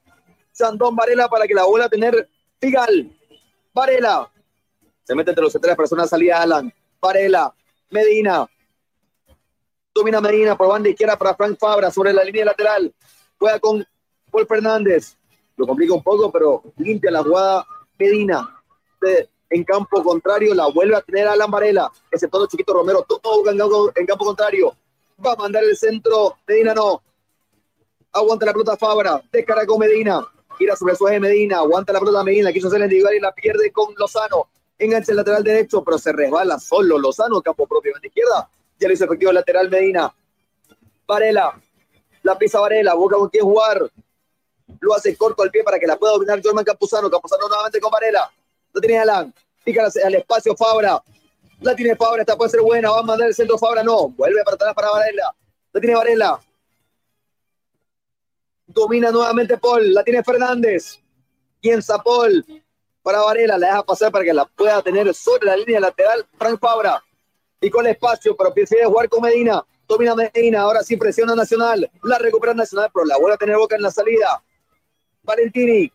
Sandón 0.52 0.96
Varela 0.96 1.28
para 1.28 1.46
que 1.46 1.54
la 1.54 1.64
vuelva 1.64 1.86
a 1.86 1.88
tener 1.88 2.28
Figal. 2.60 3.10
Varela. 3.72 4.30
Se 5.04 5.14
mete 5.14 5.30
entre 5.30 5.44
los 5.44 5.52
tres 5.52 5.76
personas, 5.76 6.10
salida 6.10 6.42
Alan. 6.42 6.72
Varela. 7.00 7.54
Medina. 7.90 8.48
Domina 9.94 10.20
Medina 10.20 10.56
por 10.56 10.68
banda 10.68 10.88
izquierda 10.88 11.16
para 11.16 11.34
Frank 11.34 11.58
Fabra 11.58 11.90
sobre 11.90 12.12
la 12.12 12.22
línea 12.22 12.44
lateral. 12.44 12.94
Juega 13.38 13.58
con 13.58 13.84
Paul 14.30 14.46
Fernández. 14.46 15.16
Lo 15.56 15.66
complica 15.66 15.94
un 15.94 16.02
poco, 16.02 16.30
pero 16.30 16.62
limpia 16.76 17.10
la 17.10 17.22
jugada 17.22 17.66
Medina. 17.98 18.62
en 19.50 19.64
campo 19.64 20.02
contrario 20.02 20.54
la 20.54 20.66
vuelve 20.66 20.96
a 20.96 21.00
tener 21.00 21.26
Alan 21.26 21.50
Varela. 21.50 21.90
Ese 22.10 22.28
todo 22.28 22.46
chiquito 22.46 22.74
Romero. 22.74 23.04
Todo 23.08 23.42
en 23.94 24.06
campo 24.06 24.24
contrario. 24.24 24.76
Va 25.24 25.32
a 25.32 25.36
mandar 25.36 25.64
el 25.64 25.76
centro. 25.76 26.36
Medina 26.46 26.74
no. 26.74 27.02
Aguanta 28.12 28.46
la 28.46 28.52
pelota 28.52 28.76
Fabra. 28.76 29.22
Descarga 29.32 29.66
con 29.66 29.80
Medina. 29.80 30.24
Gira 30.58 30.76
sobre 30.76 30.94
su 30.94 31.08
eje 31.08 31.20
Medina. 31.20 31.58
Aguanta 31.58 31.92
la 31.92 32.00
pelota 32.00 32.22
Medina. 32.22 32.52
Quiso 32.52 32.68
hacer 32.68 32.80
el 32.80 32.84
individual 32.84 33.14
y 33.14 33.20
la 33.20 33.32
pierde 33.32 33.72
con 33.72 33.94
Lozano. 33.96 34.48
Engancha 34.78 35.12
el 35.12 35.16
lateral 35.16 35.42
derecho, 35.42 35.82
pero 35.82 35.98
se 35.98 36.12
resbala 36.12 36.58
solo 36.58 36.98
Lozano, 36.98 37.42
campo 37.42 37.66
propio 37.66 37.92
de 38.00 38.08
izquierda 38.08 38.48
ya 38.78 38.88
lo 38.88 38.94
hizo 38.94 39.04
efectivo 39.04 39.30
el 39.30 39.36
lateral 39.36 39.70
Medina. 39.70 40.14
Varela. 41.06 41.60
La 42.22 42.38
pisa 42.38 42.60
Varela. 42.60 42.94
Busca 42.94 43.16
con 43.16 43.28
quién 43.28 43.44
jugar. 43.44 43.90
Lo 44.80 44.94
hace 44.94 45.16
corto 45.16 45.42
al 45.42 45.50
pie 45.50 45.64
para 45.64 45.78
que 45.78 45.86
la 45.86 45.96
pueda 45.96 46.12
dominar 46.12 46.40
Jorman 46.42 46.64
Campuzano. 46.64 47.10
Campuzano 47.10 47.48
nuevamente 47.48 47.80
con 47.80 47.90
Varela. 47.90 48.30
Lo 48.72 48.80
tiene 48.80 48.98
Alan. 48.98 49.34
Pica 49.64 49.88
al 50.04 50.14
espacio 50.14 50.54
Fabra. 50.56 51.02
La 51.60 51.74
tiene 51.74 51.96
Fabra. 51.96 52.22
Esta 52.22 52.36
puede 52.36 52.50
ser 52.50 52.60
buena. 52.60 52.90
Va 52.90 53.00
a 53.00 53.02
mandar 53.02 53.28
el 53.28 53.34
centro 53.34 53.58
Fabra. 53.58 53.82
No. 53.82 54.08
Vuelve 54.10 54.44
para 54.44 54.54
atrás 54.54 54.74
para 54.74 54.90
Varela. 54.90 55.34
La 55.72 55.80
tiene 55.80 55.96
Varela. 55.96 56.40
Domina 58.66 59.10
nuevamente 59.10 59.58
Paul. 59.58 59.92
La 59.92 60.04
tiene 60.04 60.22
Fernández. 60.22 61.00
Piensa 61.60 61.98
Paul. 61.98 62.44
Para 63.02 63.20
Varela. 63.20 63.58
La 63.58 63.68
deja 63.68 63.82
pasar 63.84 64.12
para 64.12 64.24
que 64.24 64.32
la 64.32 64.44
pueda 64.44 64.82
tener 64.82 65.12
sobre 65.14 65.46
la 65.46 65.56
línea 65.56 65.80
lateral. 65.80 66.26
Frank 66.38 66.60
Fabra 66.60 67.02
y 67.60 67.70
con 67.70 67.86
espacio, 67.86 68.36
pero 68.36 68.52
prefiere 68.52 68.86
jugar 68.86 69.08
con 69.08 69.22
Medina. 69.22 69.64
Domina 69.86 70.14
Medina, 70.14 70.60
ahora 70.60 70.82
sí 70.82 70.96
presiona 70.96 71.34
Nacional. 71.34 71.90
La 72.02 72.18
recupera 72.18 72.54
Nacional, 72.54 72.90
pero 72.92 73.06
la 73.06 73.16
vuelve 73.16 73.34
a 73.34 73.38
tener 73.38 73.56
boca 73.56 73.76
en 73.76 73.82
la 73.82 73.90
salida. 73.90 74.42
Valentini, 75.22 75.90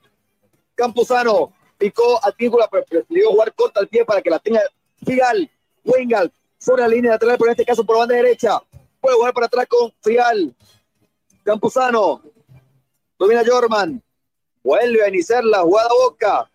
Campuzano, 0.75 1.53
picó 1.77 2.19
a 2.23 2.31
Tíncula, 2.31 2.67
pero 2.69 2.83
prefirió 2.85 3.29
jugar 3.29 3.53
corta 3.53 3.79
al 3.79 3.87
pie 3.87 4.03
para 4.03 4.21
que 4.21 4.29
la 4.29 4.39
tenga 4.39 4.61
Figal, 5.05 5.49
Wingal, 5.83 6.31
sobre 6.57 6.81
la 6.81 6.87
línea 6.87 7.11
lateral, 7.11 7.37
pero 7.37 7.49
en 7.49 7.51
este 7.51 7.65
caso 7.65 7.83
por 7.83 7.97
banda 7.97 8.15
derecha. 8.15 8.59
Puede 8.99 9.17
jugar 9.17 9.33
para 9.33 9.47
atrás 9.47 9.67
con 9.67 9.91
Fial. 10.01 10.55
Campuzano. 11.43 12.21
Domina 13.19 13.43
Jorman. 13.45 14.01
Vuelve 14.63 15.03
a 15.03 15.09
iniciar 15.09 15.43
la 15.43 15.59
jugada 15.59 15.89
Boca. 15.89 16.49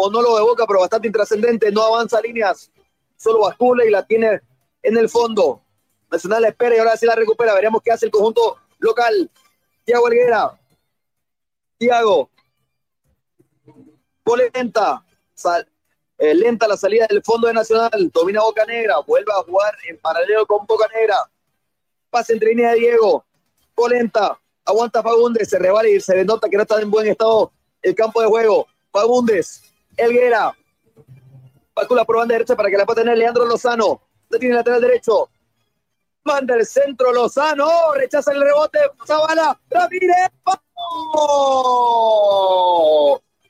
Monólogo 0.00 0.36
de 0.36 0.42
Boca, 0.42 0.66
pero 0.66 0.80
bastante 0.80 1.08
intrascendente. 1.08 1.70
No 1.70 1.82
avanza 1.82 2.20
líneas. 2.20 2.70
Solo 3.16 3.40
bascula 3.40 3.84
y 3.84 3.90
la 3.90 4.06
tiene 4.06 4.40
en 4.82 4.96
el 4.96 5.08
fondo. 5.08 5.62
Nacional 6.10 6.44
espera 6.46 6.74
y 6.74 6.78
ahora 6.78 6.96
sí 6.96 7.06
la 7.06 7.14
recupera. 7.14 7.54
Veremos 7.54 7.82
qué 7.82 7.92
hace 7.92 8.06
el 8.06 8.12
conjunto 8.12 8.56
local. 8.78 9.30
Tiago 9.84 10.06
Alguera. 10.06 10.58
Tiago. 11.78 12.30
Polenta. 14.22 15.04
Eh, 16.18 16.34
lenta 16.34 16.68
la 16.68 16.76
salida 16.76 17.06
del 17.08 17.22
fondo 17.22 17.46
de 17.48 17.54
Nacional. 17.54 18.10
Domina 18.12 18.42
Boca 18.42 18.64
Negra. 18.64 18.98
Vuelve 19.06 19.32
a 19.32 19.42
jugar 19.42 19.74
en 19.88 19.98
paralelo 19.98 20.46
con 20.46 20.66
Boca 20.66 20.86
Negra. 20.94 21.16
Pase 22.10 22.32
entre 22.32 22.50
línea 22.50 22.72
de 22.72 22.80
Diego. 22.80 23.24
Polenta. 23.74 24.38
Aguanta 24.64 25.02
Fagundes. 25.02 25.48
Se 25.48 25.58
rebala 25.58 25.88
y 25.88 26.00
se 26.00 26.24
nota 26.24 26.48
que 26.48 26.56
no 26.56 26.62
está 26.62 26.80
en 26.80 26.90
buen 26.90 27.06
estado 27.06 27.52
el 27.82 27.94
campo 27.94 28.20
de 28.20 28.26
juego. 28.26 28.66
Fagundes. 28.92 29.69
Elguera. 29.96 30.52
Pacula 31.74 32.04
por 32.04 32.16
banda 32.16 32.34
derecha 32.34 32.56
para 32.56 32.70
que 32.70 32.76
la 32.76 32.86
pueda 32.86 33.02
tener 33.02 33.16
Leandro 33.16 33.44
Lozano. 33.44 34.00
La 34.28 34.38
tiene 34.38 34.54
lateral 34.54 34.80
derecho. 34.80 35.28
Manda 36.24 36.54
el 36.54 36.66
centro 36.66 37.12
Lozano. 37.12 37.68
Rechaza 37.94 38.32
el 38.32 38.40
rebote. 38.42 38.78
Zavala. 39.06 39.58
Ramírez. 39.70 40.30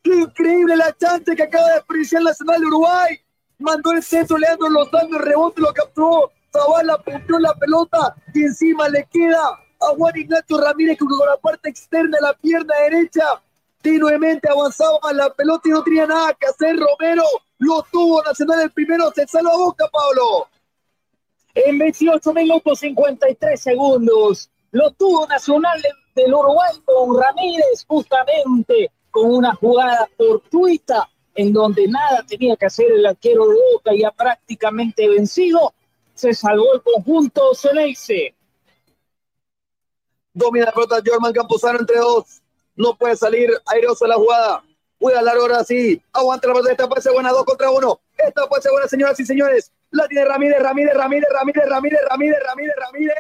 ¡Qué 0.03 0.15
increíble 0.15 0.77
la 0.77 0.97
chance 0.97 1.35
que 1.35 1.43
acaba 1.43 1.67
de 1.69 1.75
desperdiciar 1.75 2.23
Nacional 2.23 2.61
de 2.61 2.67
Uruguay! 2.67 3.21
Mandó 3.59 3.93
el 3.93 4.03
centro 4.03 4.39
Leandro 4.39 4.69
Lozano. 4.69 5.17
El 5.19 5.23
rebote 5.23 5.61
lo 5.61 5.73
capturó. 5.73 6.31
Zavala 6.53 6.99
puntió 6.99 7.39
la 7.39 7.55
pelota 7.55 8.15
y 8.35 8.43
encima 8.43 8.89
le 8.89 9.07
queda 9.11 9.59
a 9.81 9.87
Juan 9.97 10.17
Ignacio 10.17 10.61
Ramírez 10.61 10.99
con 10.99 11.09
la 11.09 11.37
parte 11.37 11.69
externa 11.71 12.17
de 12.17 12.23
la 12.23 12.35
pierna 12.35 12.75
derecha. 12.89 13.43
Tenuemente 13.83 14.49
avanzaba 14.49 15.13
la 15.15 15.33
pelota 15.33 15.69
y 15.69 15.71
no 15.71 15.83
tenía 15.83 16.07
nada 16.07 16.35
que 16.35 16.47
hacer. 16.47 16.77
Romero 16.77 17.25
lo 17.59 17.85
tuvo 17.91 18.23
Nacional 18.23 18.63
el 18.63 18.71
primero. 18.71 19.11
Se 19.15 19.27
salva 19.27 19.57
boca, 19.57 19.89
Pablo. 19.91 20.49
En 21.55 21.79
28 21.79 22.33
minutos 22.33 22.79
53 22.81 23.61
segundos 23.61 24.51
lo 24.73 24.91
tuvo 24.93 25.27
Nacional 25.27 25.83
del 26.15 26.33
Uruguay 26.33 26.77
con 26.85 27.21
Ramírez 27.21 27.85
justamente 27.87 28.91
con 29.11 29.33
una 29.35 29.55
jugada 29.55 30.09
fortuita 30.17 31.09
en 31.35 31.53
donde 31.53 31.89
nada 31.89 32.25
tenía 32.27 32.57
que 32.57 32.67
hacer 32.67 32.93
el 32.93 33.07
arquero 33.07 33.49
de 33.49 33.55
Boca 33.73 33.93
ya 33.99 34.11
prácticamente 34.13 35.09
vencido. 35.09 35.75
Se 36.15 36.35
salvó 36.35 36.75
el 36.75 36.83
conjunto 36.83 37.55
Ceneice. 37.55 38.35
Domina 40.33 40.67
la 40.67 40.73
pelota 40.73 41.03
Jorman 41.05 41.33
entre 41.81 41.99
dos. 41.99 42.41
No 42.81 42.97
puede 42.97 43.15
salir 43.15 43.51
airoso 43.67 44.07
la 44.07 44.15
jugada. 44.15 44.65
Cuida 44.99 45.21
largo 45.21 45.43
ahora 45.43 45.63
sí. 45.65 46.03
Aguanta 46.15 46.49
la 46.49 46.55
pelota. 46.55 46.71
Esta 46.71 46.89
puede 46.89 47.03
ser 47.03 47.13
buena. 47.13 47.31
Dos 47.31 47.45
contra 47.45 47.71
uno. 47.71 48.01
Esta 48.17 48.49
puede 48.49 48.71
buena, 48.71 48.89
señoras 48.89 49.21
y 49.21 49.27
señores. 49.27 49.71
La 49.91 50.09
tiene 50.09 50.25
Ramírez, 50.25 50.63
Ramírez, 50.63 50.95
Ramírez, 50.95 51.29
Ramírez, 51.31 51.69
Ramírez, 51.69 52.01
Ramírez, 52.09 52.39
Ramírez, 52.43 52.75
Ramírez. 52.79 53.15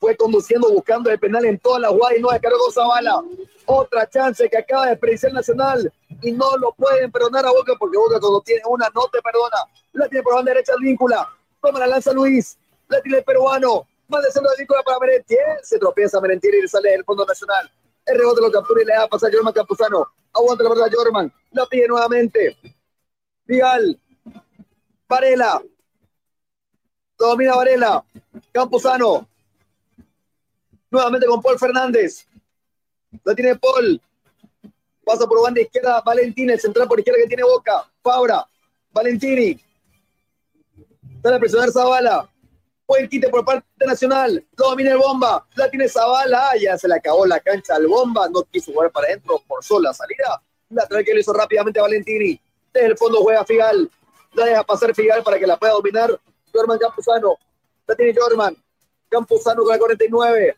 Fue 0.00 0.16
conduciendo, 0.16 0.68
buscando 0.72 1.08
el 1.08 1.20
penal 1.20 1.44
en 1.44 1.56
toda 1.60 1.78
la 1.78 1.90
jugada 1.90 2.16
y 2.16 2.20
no 2.20 2.30
descargó 2.30 2.72
Zavala. 2.72 3.22
Otra 3.66 4.10
chance 4.10 4.50
que 4.50 4.58
acaba 4.58 4.86
de 4.86 4.90
desperdiciar 4.90 5.32
Nacional 5.32 5.92
y 6.20 6.32
no 6.32 6.56
lo 6.56 6.72
pueden 6.72 7.12
perdonar 7.12 7.46
a 7.46 7.52
Boca 7.52 7.74
porque 7.78 7.96
Boca 7.96 8.18
cuando 8.18 8.40
tiene 8.40 8.62
una 8.66 8.90
no 8.92 9.06
te 9.06 9.22
perdona. 9.22 9.70
La 9.92 10.08
tiene 10.08 10.24
por 10.24 10.34
banda 10.34 10.50
derecha 10.50 10.72
víncula. 10.80 11.28
Toma 11.62 11.78
la 11.78 11.86
lanza 11.86 12.12
Luis. 12.12 12.58
La 12.88 13.00
tiene 13.00 13.18
el 13.18 13.24
peruano. 13.24 13.86
Más 14.08 14.24
de 14.24 14.32
centro 14.32 14.50
de 14.50 14.56
víncula 14.58 14.82
para 14.82 14.98
Merentier. 14.98 15.60
Se 15.62 15.78
tropieza 15.78 16.20
Merentier 16.20 16.56
y 16.56 16.66
sale 16.66 16.90
del 16.90 17.04
fondo 17.04 17.24
nacional. 17.24 17.70
El 18.06 18.18
rebote 18.18 18.40
lo 18.40 18.50
captura 18.50 18.82
y 18.82 18.84
le 18.84 18.92
da 18.92 19.08
pasar 19.08 19.30
a 19.30 19.32
Jorman 19.32 19.54
Campuzano. 19.54 20.06
Aguanta 20.32 20.64
la 20.64 20.70
verdad 20.70 20.90
Jorman. 20.92 21.32
La 21.52 21.66
pide 21.66 21.88
nuevamente. 21.88 22.56
Vigal. 23.46 23.98
Varela. 25.08 25.62
Domina 27.18 27.56
Varela. 27.56 28.04
Campuzano. 28.52 29.28
Nuevamente 30.90 31.26
con 31.26 31.40
Paul 31.40 31.58
Fernández. 31.58 32.26
La 33.24 33.34
tiene 33.34 33.56
Paul. 33.56 34.00
Pasa 35.04 35.26
por 35.26 35.42
banda 35.42 35.60
izquierda 35.60 36.02
Valentín, 36.04 36.50
el 36.50 36.60
central 36.60 36.88
por 36.88 36.98
izquierda 36.98 37.20
que 37.22 37.28
tiene 37.28 37.42
Boca. 37.42 37.90
Fabra. 38.02 38.46
Valentini. 38.92 39.60
Sale 41.22 41.36
a 41.36 41.38
presionar 41.38 41.70
Zavala. 41.70 42.28
Buen 42.86 43.08
quite 43.08 43.28
por 43.30 43.44
parte 43.44 43.66
nacional. 43.86 44.44
Domina 44.52 44.90
el 44.90 44.98
bomba. 44.98 45.46
La 45.54 45.70
tiene 45.70 45.88
Zavala. 45.88 46.50
Ya 46.60 46.76
se 46.76 46.86
le 46.86 46.96
acabó 46.96 47.24
la 47.24 47.40
cancha 47.40 47.76
al 47.76 47.86
bomba. 47.86 48.28
No 48.28 48.42
quiso 48.44 48.72
jugar 48.72 48.92
para 48.92 49.06
adentro 49.06 49.42
por 49.48 49.64
sola 49.64 49.94
salida. 49.94 50.42
La 50.68 50.86
trae 50.86 51.02
que 51.02 51.14
lo 51.14 51.20
hizo 51.20 51.32
rápidamente 51.32 51.80
Valentini. 51.80 52.38
Desde 52.72 52.88
el 52.88 52.98
fondo 52.98 53.22
juega 53.22 53.44
Figal. 53.44 53.90
La 54.34 54.44
deja 54.44 54.64
pasar 54.64 54.94
Figal 54.94 55.22
para 55.22 55.38
que 55.38 55.46
la 55.46 55.56
pueda 55.56 55.72
dominar. 55.72 56.20
Jorman 56.52 56.78
Campuzano. 56.78 57.38
La 57.86 57.94
tiene 57.94 58.14
Jorman. 58.14 58.54
Campuzano 59.08 59.62
con 59.62 59.72
la 59.72 59.78
49. 59.78 60.56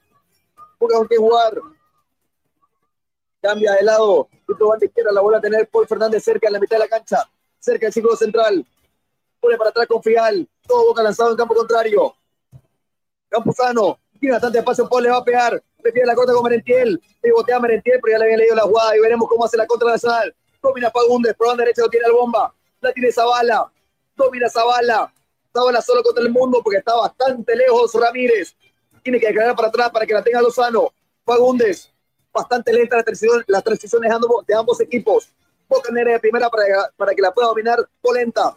Busca 0.81 0.99
con 0.99 1.07
qué 1.07 1.17
jugar. 1.17 1.55
Cambia 3.41 3.73
de 3.75 3.85
lado. 3.85 4.29
Banda 4.49 4.85
izquierda. 4.85 5.13
La 5.13 5.21
vuelve 5.21 5.39
a 5.39 5.43
tener 5.43 5.69
Paul 5.69 5.87
Fernández 5.87 6.25
cerca 6.25 6.49
en 6.49 6.55
la 6.55 6.59
mitad 6.59 6.77
de 6.77 6.81
la 6.81 6.89
cancha. 6.89 7.31
Cerca 7.61 7.87
del 7.87 7.93
círculo 7.93 8.17
central. 8.17 8.67
Pone 9.39 9.57
para 9.57 9.71
atrás 9.71 9.87
con 9.87 10.03
Figal. 10.03 10.49
Todo 10.67 10.87
boca 10.87 11.03
lanzado 11.03 11.31
en 11.31 11.37
campo 11.37 11.55
contrario. 11.55 12.15
Campuzano. 13.29 13.99
Tiene 14.19 14.35
bastante 14.35 14.59
espacio. 14.59 14.89
Paul 14.89 15.03
le 15.05 15.11
va 15.11 15.19
a 15.19 15.25
pegar. 15.25 15.63
Prefiere 15.83 16.07
la 16.07 16.15
corta 16.15 16.33
con 16.33 16.43
Merentiel. 16.43 17.01
Pivotea 17.23 17.57
a 17.57 17.61
Merentiel, 17.61 18.01
pero 18.03 18.13
ya 18.13 18.19
le 18.19 18.25
había 18.25 18.37
leído 18.39 18.57
la 18.57 18.63
jugada 18.63 18.97
y 18.97 19.01
veremos 19.01 19.29
cómo 19.29 19.45
hace 19.45 19.57
la 19.57 19.67
contra 19.67 19.91
nacional. 19.91 20.35
Domina 20.63 20.91
Pagundes. 20.91 21.35
Por 21.35 21.49
banda 21.49 21.63
derecha 21.63 21.83
lo 21.83 21.89
tiene 21.89 22.07
el 22.07 22.13
bomba. 22.13 22.53
La 22.81 22.93
tiene 22.93 23.13
Zavala. 23.13 23.71
Domina 24.17 24.49
Zavala. 24.49 25.13
Zavala 25.53 25.81
solo 25.81 26.03
contra 26.03 26.23
el 26.23 26.31
mundo 26.31 26.61
porque 26.63 26.79
está 26.79 26.95
bastante 26.95 27.55
lejos 27.55 27.95
Ramírez. 27.95 28.57
Tiene 29.03 29.21
que 29.21 29.29
declarar 29.29 29.55
para 29.55 29.69
atrás 29.69 29.91
para 29.91 30.07
que 30.07 30.15
la 30.15 30.23
tenga 30.23 30.43
Lozano. 30.43 30.93
Fagundes. 31.25 31.93
Bastante 32.33 32.73
lenta 32.73 32.97
la 32.97 33.03
transición, 33.03 33.45
las 33.47 33.65
transiciones 33.65 34.13
de 34.47 34.55
ambos 34.55 34.81
equipos. 34.81 35.33
Boca 35.69 35.91
Negra 35.93 36.13
de 36.13 36.21
primera 36.21 36.51
para, 36.51 36.65
para 36.97 37.15
que 37.15 37.23
la 37.23 37.33
pueda 37.33 37.49
dominar 37.49 37.79
Polenta. 38.01 38.57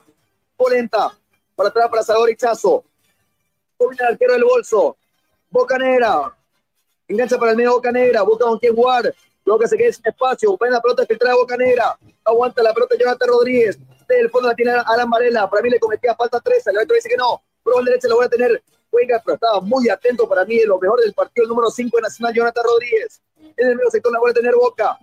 Polenta. 0.58 1.19
Para 1.60 1.72
atrás 1.72 1.90
para 1.90 2.04
Salvador 2.04 2.30
Ichazo. 2.30 2.86
Domina 3.78 4.06
el 4.06 4.14
arquero 4.14 4.32
del 4.32 4.46
bolso. 4.46 4.96
Boca 5.50 5.78
Negra. 5.78 6.34
Engancha 7.06 7.38
para 7.38 7.52
el 7.52 7.58
medio 7.58 7.74
Boca 7.74 7.92
Negra. 7.92 8.22
Busca 8.22 8.46
con 8.46 8.58
quién 8.60 8.74
jugar. 8.74 9.14
Luego 9.44 9.60
que 9.60 9.68
se 9.68 9.76
quede 9.76 9.92
sin 9.92 10.08
espacio. 10.08 10.58
Ven 10.58 10.72
la 10.72 10.80
pelota 10.80 11.06
filtrada 11.06 11.36
Boca 11.36 11.58
Negra. 11.58 12.00
Aguanta 12.24 12.64
la 12.64 12.74
pelota 12.74 12.96
Jonathan 12.98 13.28
Rodríguez. 13.28 13.78
Desde 14.08 14.22
el 14.22 14.30
fondo 14.30 14.48
la 14.48 14.56
tiene 14.56 14.72
Alan 14.72 15.10
Varela. 15.10 15.50
Para 15.50 15.62
mí 15.62 15.70
le 15.70 15.82
cometía 15.82 16.16
falta 16.16 16.40
3. 16.40 16.68
El 16.68 16.78
otro 16.78 16.96
dice 16.96 17.10
que 17.10 17.18
no. 17.18 17.44
Por 17.62 17.76
la 17.76 17.90
derecha 17.90 18.08
lo 18.08 18.16
voy 18.16 18.28
a 18.28 18.30
tener. 18.30 18.64
Juega, 18.90 19.22
pero 19.26 19.36
estaba 19.36 19.60
muy 19.60 19.90
atento 19.90 20.30
para 20.30 20.46
mí. 20.46 20.62
Lo 20.64 20.80
mejor 20.80 21.02
del 21.02 21.14
partido, 21.14 21.44
el 21.44 21.50
número 21.50 21.70
5 21.70 21.98
de 21.98 22.04
Nacional, 22.04 22.34
Jonathan 22.34 22.64
Rodríguez. 22.64 23.22
En 23.58 23.68
el 23.68 23.76
medio 23.76 23.90
sector 23.90 24.14
la 24.14 24.20
voy 24.20 24.32
a 24.32 24.34
tener 24.34 24.56
Boca. 24.56 24.98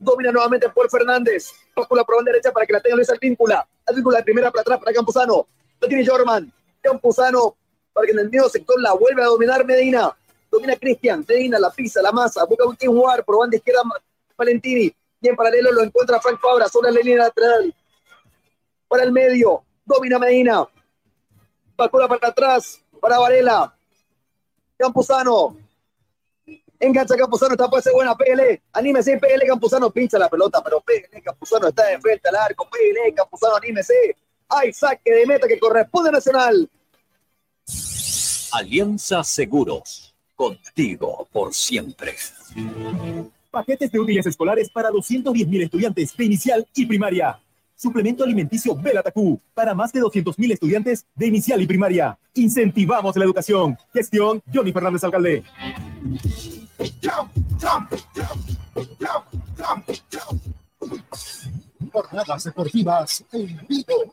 Domina 0.00 0.32
nuevamente 0.32 0.68
Paul 0.70 0.88
Fernández. 0.88 1.52
Por 1.74 1.96
la 1.96 2.04
por 2.04 2.24
derecha 2.24 2.50
para 2.50 2.66
que 2.66 2.72
la 2.72 2.80
tenga 2.80 2.96
Luis 2.96 3.10
Alvíncula. 3.10 3.68
Alvíncula 3.86 4.18
de 4.18 4.24
primera 4.24 4.50
para 4.50 4.62
atrás 4.62 4.78
para 4.78 4.92
Campuzano. 4.92 5.46
Lo 5.78 5.88
tiene 5.88 6.06
Jorman. 6.06 6.50
Campuzano 6.80 7.54
para 7.92 8.06
que 8.06 8.12
en 8.12 8.20
el 8.20 8.30
medio 8.30 8.48
sector 8.48 8.80
la 8.80 8.94
vuelva 8.94 9.24
a 9.24 9.26
dominar 9.26 9.64
Medina. 9.66 10.16
Domina 10.50 10.74
Cristian. 10.76 11.24
Medina 11.28 11.58
la 11.58 11.70
pisa, 11.70 12.00
la 12.00 12.12
masa. 12.12 12.44
Busca 12.46 12.66
un 12.66 12.74
quien 12.76 12.90
jugar 12.90 13.22
por 13.24 13.38
banda 13.38 13.56
izquierda 13.56 13.82
Valentini. 14.36 14.92
Y 15.20 15.28
en 15.28 15.36
paralelo 15.36 15.70
lo 15.70 15.82
encuentra 15.82 16.18
Frank 16.18 16.40
Fabra 16.40 16.66
sobre 16.68 16.90
la 16.92 17.00
línea 17.00 17.24
lateral. 17.24 17.74
Para 18.88 19.04
el 19.04 19.12
medio. 19.12 19.62
Domina 19.84 20.18
Medina. 20.18 20.66
Bacula 21.76 22.08
para 22.08 22.28
atrás. 22.28 22.82
Para 23.00 23.18
Varela. 23.18 23.74
Campuzano. 24.78 25.56
Engancha 26.80 27.14
Campuzano, 27.14 27.52
esta 27.52 27.68
puede 27.68 27.82
ser 27.82 27.92
buena, 27.92 28.16
pégale. 28.16 28.62
Anímese, 28.72 29.18
pégale, 29.18 29.46
Campuzano, 29.46 29.90
pincha 29.90 30.18
la 30.18 30.30
pelota, 30.30 30.62
pero 30.64 30.80
pégale, 30.80 31.20
Campuzano 31.22 31.68
está 31.68 31.86
de 31.86 32.00
frente 32.00 32.28
al 32.30 32.36
arco, 32.36 32.66
pégale, 32.70 33.14
Campuzano, 33.14 33.56
anímese. 33.56 34.16
Hay 34.48 34.72
saque 34.72 35.12
de 35.12 35.26
meta 35.26 35.46
que 35.46 35.58
corresponde 35.58 36.08
a 36.08 36.12
Nacional. 36.12 36.70
Alianza 38.52 39.22
Seguros, 39.22 40.14
contigo 40.34 41.28
por 41.30 41.52
siempre. 41.52 42.16
Paquetes 43.50 43.92
de 43.92 44.00
útiles 44.00 44.26
escolares 44.26 44.70
para 44.70 44.88
210.000 44.90 45.64
estudiantes 45.64 46.16
de 46.16 46.24
inicial 46.24 46.66
y 46.74 46.86
primaria. 46.86 47.38
Suplemento 47.80 48.24
alimenticio 48.24 48.76
Belatacú 48.76 49.40
para 49.54 49.72
más 49.72 49.90
de 49.90 50.02
200.000 50.02 50.52
estudiantes 50.52 51.06
de 51.14 51.26
inicial 51.28 51.62
y 51.62 51.66
primaria. 51.66 52.18
Incentivamos 52.34 53.16
la 53.16 53.24
educación. 53.24 53.78
Gestión 53.94 54.42
Johnny 54.52 54.70
Fernández 54.70 55.02
Alcalde. 55.02 55.42
Jornadas 61.90 62.44
deportivas 62.44 63.24
en 63.32 63.66
vivo. 63.66 64.12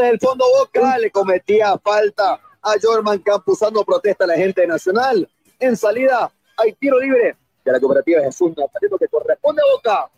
del 0.00 0.18
fondo 0.18 0.44
Boca, 0.58 0.98
le 0.98 1.12
cometía 1.12 1.78
falta 1.78 2.40
a 2.60 2.74
Jorman 2.82 3.20
Campuzano, 3.20 3.84
protesta 3.84 4.26
la 4.26 4.34
gente 4.34 4.66
Nacional. 4.66 5.30
En 5.60 5.76
salida 5.76 6.32
hay 6.56 6.72
tiro 6.72 6.98
libre 6.98 7.36
de 7.64 7.72
la 7.72 7.78
cooperativa 7.78 8.20
Jesús 8.20 8.50
Nazareno 8.56 8.98
que 8.98 9.06
corresponde 9.06 9.62
a 9.62 9.76
Boca. 9.76 10.10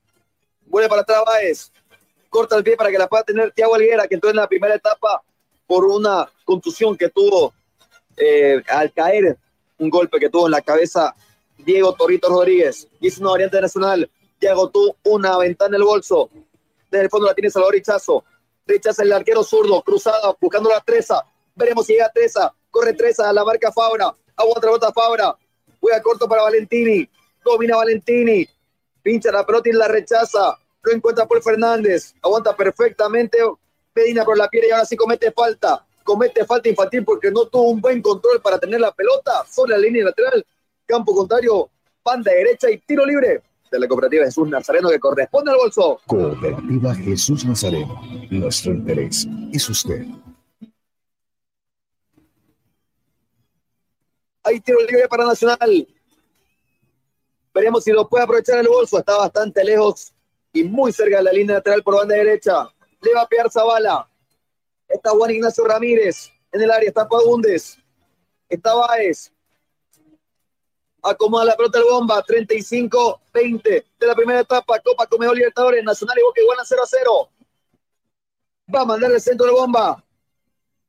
Vuelve 0.65 0.89
para 0.89 1.01
atrás 1.01 1.23
Baez 1.25 1.71
corta 2.34 2.57
el 2.57 2.63
pie 2.63 2.75
para 2.75 2.89
que 2.89 2.97
la 2.97 3.07
pueda 3.07 3.23
tener 3.23 3.51
Tiago 3.51 3.75
Alguera, 3.75 4.07
que 4.07 4.15
entró 4.15 4.31
en 4.31 4.38
la 4.38 4.47
primera 4.47 4.73
etapa 4.73 5.23
por 5.67 5.86
una 5.86 6.27
contusión 6.43 6.97
que 6.97 7.09
tuvo 7.09 7.53
eh, 8.17 8.61
al 8.67 8.91
caer, 8.91 9.38
un 9.84 9.89
golpe 9.89 10.19
que 10.19 10.29
tuvo 10.29 10.45
en 10.47 10.51
la 10.51 10.61
cabeza 10.61 11.15
Diego 11.57 11.93
Torrito 11.93 12.29
Rodríguez. 12.29 12.88
Hizo 12.99 13.21
una 13.21 13.31
variante 13.31 13.61
nacional. 13.61 14.09
Diego 14.39 14.69
tuvo 14.69 14.95
una 15.03 15.38
ventana 15.38 15.75
en 15.75 15.81
el 15.81 15.88
bolso. 15.88 16.29
Desde 16.89 17.05
el 17.05 17.09
fondo 17.09 17.27
la 17.27 17.34
tiene 17.34 17.49
Salvador 17.49 17.75
Richazo. 17.75 18.23
Rechaza 18.65 19.03
el 19.03 19.11
arquero 19.11 19.43
zurdo, 19.43 19.81
cruzada, 19.81 20.36
buscando 20.39 20.69
la 20.69 20.81
Treza. 20.81 21.23
Veremos 21.55 21.86
si 21.86 21.93
llega 21.93 22.11
Treza. 22.11 22.53
Corre 22.71 22.93
Treza 22.93 23.29
a 23.29 23.34
la 23.34 23.43
marca 23.43 23.71
Fabra. 23.71 24.15
Aguanta 24.36 24.67
la 24.67 24.71
bota 24.71 24.93
Fabra. 24.93 25.36
Juega 25.79 26.01
corto 26.01 26.27
para 26.27 26.43
Valentini. 26.43 27.07
Domina 27.43 27.77
Valentini. 27.77 28.47
Pincha 29.01 29.31
la 29.31 29.45
pelota 29.45 29.69
y 29.69 29.73
la 29.73 29.88
rechaza 29.88 30.57
lo 30.84 30.91
encuentra 30.91 31.25
Paul 31.25 31.41
Fernández, 31.41 32.13
aguanta 32.21 32.55
perfectamente 32.55 33.38
Medina 33.95 34.25
por 34.25 34.38
la 34.38 34.49
piel 34.49 34.65
y 34.67 34.71
ahora 34.71 34.86
sí 34.86 34.97
comete 34.97 35.31
falta, 35.31 35.86
comete 36.03 36.45
falta 36.45 36.69
infantil 36.69 37.03
porque 37.03 37.31
no 37.31 37.45
tuvo 37.47 37.69
un 37.69 37.81
buen 37.81 38.01
control 38.01 38.41
para 38.41 38.59
tener 38.59 38.79
la 38.79 38.91
pelota 38.91 39.45
sobre 39.49 39.71
la 39.71 39.77
línea 39.79 40.05
lateral, 40.05 40.45
campo 40.85 41.15
contrario, 41.15 41.69
banda 42.03 42.31
derecha 42.31 42.69
y 42.69 42.77
tiro 42.79 43.05
libre 43.05 43.41
de 43.71 43.79
la 43.79 43.87
cooperativa 43.87 44.25
Jesús 44.25 44.47
Nazareno 44.47 44.89
que 44.89 44.99
corresponde 44.99 45.51
al 45.51 45.57
bolso. 45.57 45.99
Cooperativa 46.05 46.93
Jesús 46.95 47.45
Nazareno, 47.45 47.99
nuestro 48.29 48.73
interés 48.73 49.27
es 49.51 49.69
usted. 49.69 50.05
Hay 54.43 54.59
tiro 54.59 54.79
libre 54.81 55.07
para 55.07 55.25
Nacional. 55.25 55.87
Veremos 57.53 57.83
si 57.83 57.91
lo 57.91 58.07
puede 58.07 58.25
aprovechar 58.25 58.59
el 58.59 58.67
bolso. 58.67 58.99
Está 58.99 59.17
bastante 59.17 59.63
lejos 59.63 60.13
y 60.51 60.63
muy 60.63 60.91
cerca 60.91 61.17
de 61.17 61.23
la 61.23 61.31
línea 61.31 61.55
lateral 61.55 61.81
por 61.81 61.95
banda 61.95 62.15
derecha. 62.15 62.69
Le 63.01 63.13
va 63.13 63.21
a 63.21 63.27
pegar 63.27 63.49
Zavala. 63.49 64.09
Está 64.93 65.09
Juan 65.09 65.31
Ignacio 65.31 65.65
Ramírez 65.65 66.31
en 66.51 66.61
el 66.61 66.69
área. 66.69 66.87
Está 66.87 67.07
Pagundes. 67.07 67.79
Está 68.47 68.75
Baez. 68.75 69.33
Acomoda 71.01 71.45
la 71.45 71.57
pelota 71.57 71.79
el 71.79 71.85
bomba. 71.85 72.23
35-20 72.23 73.63
de 73.63 74.07
la 74.07 74.13
primera 74.13 74.41
etapa. 74.41 74.79
Copa 74.79 75.07
Comedor 75.07 75.35
Libertadores. 75.35 75.83
Nacional 75.83 76.17
y 76.19 76.21
Boca 76.21 76.41
igual 76.41 76.59
a 76.59 76.65
0 76.65 76.81
a 76.83 76.87
0. 76.87 77.29
Va 78.73 78.81
a 78.81 78.85
mandar 78.85 79.11
el 79.11 79.19
centro 79.19 79.47
de 79.47 79.53
bomba. 79.53 80.03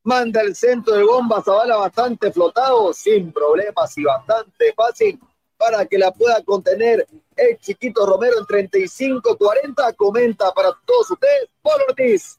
Manda 0.03 0.41
el 0.41 0.55
centro 0.55 0.93
de 0.93 1.03
bomba. 1.03 1.41
Zavala 1.43 1.77
bastante 1.77 2.31
flotado. 2.31 2.93
Sin 2.93 3.33
problemas 3.33 3.97
y 3.97 4.03
bastante 4.03 4.71
fácil 4.73 5.19
para 5.57 5.83
que 5.87 5.97
la 5.97 6.11
pueda 6.11 6.43
contener 6.43 7.07
el 7.35 7.57
chiquito 7.57 8.05
Romero 8.05 8.35
en 8.37 8.45
35-40. 8.45 9.95
Comenta 9.95 10.53
para 10.53 10.69
todos 10.85 11.09
ustedes, 11.09 11.49
Paul 11.63 11.81
Ortiz. 11.89 12.37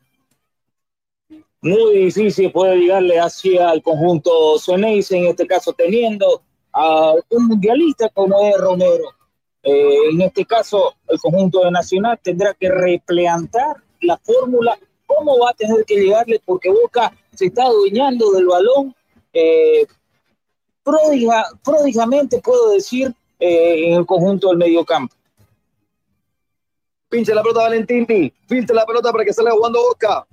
Muy 1.66 2.04
difícil 2.04 2.52
poder 2.52 2.78
llegarle 2.78 3.18
hacia 3.18 3.72
el 3.72 3.82
conjunto 3.82 4.56
Soneis, 4.56 5.10
en 5.10 5.26
este 5.26 5.48
caso 5.48 5.72
teniendo 5.72 6.40
a 6.72 7.12
un 7.30 7.46
mundialista 7.48 8.08
como 8.10 8.40
es 8.46 8.56
Romero. 8.56 9.08
Eh, 9.64 10.10
en 10.12 10.20
este 10.20 10.44
caso, 10.44 10.94
el 11.08 11.18
conjunto 11.18 11.64
de 11.64 11.72
Nacional 11.72 12.20
tendrá 12.22 12.54
que 12.54 12.70
replantar 12.70 13.78
la 14.00 14.16
fórmula, 14.18 14.78
cómo 15.06 15.40
va 15.40 15.50
a 15.50 15.54
tener 15.54 15.84
que 15.84 15.96
llegarle, 15.96 16.40
porque 16.44 16.70
Boca 16.70 17.12
se 17.34 17.46
está 17.46 17.64
adueñando 17.64 18.30
del 18.30 18.46
balón 18.46 18.94
eh, 19.32 19.88
pródigamente, 20.84 22.40
puedo 22.44 22.70
decir, 22.70 23.12
eh, 23.40 23.88
en 23.88 23.94
el 23.94 24.06
conjunto 24.06 24.50
del 24.50 24.58
mediocampo. 24.58 25.16
Pinche 27.08 27.34
la 27.34 27.42
pelota 27.42 27.62
Valentini, 27.62 28.32
filtra 28.46 28.76
la 28.76 28.86
pelota 28.86 29.10
para 29.10 29.24
que 29.24 29.32
salga 29.32 29.50
jugando 29.50 29.82
Boca. 29.82 30.24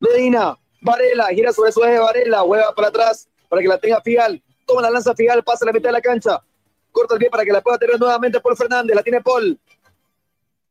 Medina, 0.00 0.58
Varela, 0.80 1.28
gira 1.28 1.52
sobre 1.52 1.70
su 1.72 1.84
eje 1.84 1.98
Varela, 1.98 2.40
juega 2.40 2.74
para 2.74 2.88
atrás 2.88 3.28
para 3.48 3.62
que 3.62 3.68
la 3.68 3.78
tenga 3.78 4.00
Figal. 4.00 4.42
Toma 4.66 4.82
la 4.82 4.90
lanza 4.90 5.14
Figal, 5.14 5.44
pasa 5.44 5.64
a 5.64 5.66
la 5.66 5.72
mitad 5.72 5.90
de 5.90 5.92
la 5.92 6.00
cancha. 6.00 6.42
Corta 6.90 7.14
el 7.14 7.20
pie 7.20 7.30
para 7.30 7.44
que 7.44 7.52
la 7.52 7.60
pueda 7.60 7.78
tener 7.78 8.00
nuevamente 8.00 8.40
Paul 8.40 8.56
Fernández, 8.56 8.96
la 8.96 9.02
tiene 9.02 9.20
Paul. 9.20 9.58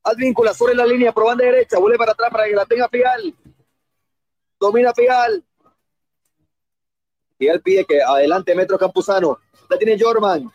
Advíncula 0.03 0.53
sobre 0.53 0.75
la 0.75 0.85
línea, 0.85 1.11
por 1.11 1.25
banda 1.25 1.45
derecha, 1.45 1.77
vuelve 1.77 1.97
para 1.97 2.11
atrás 2.11 2.29
para 2.31 2.45
que 2.45 2.55
la 2.55 2.65
tenga 2.65 2.89
Figal. 2.89 3.35
Domina 4.59 4.93
Figal. 4.93 5.43
Figal 7.37 7.61
pide 7.61 7.85
que 7.85 8.01
adelante 8.01 8.55
Metro 8.55 8.77
Campuzano. 8.77 9.39
La 9.69 9.77
tiene 9.77 9.97
Jorman 9.97 10.51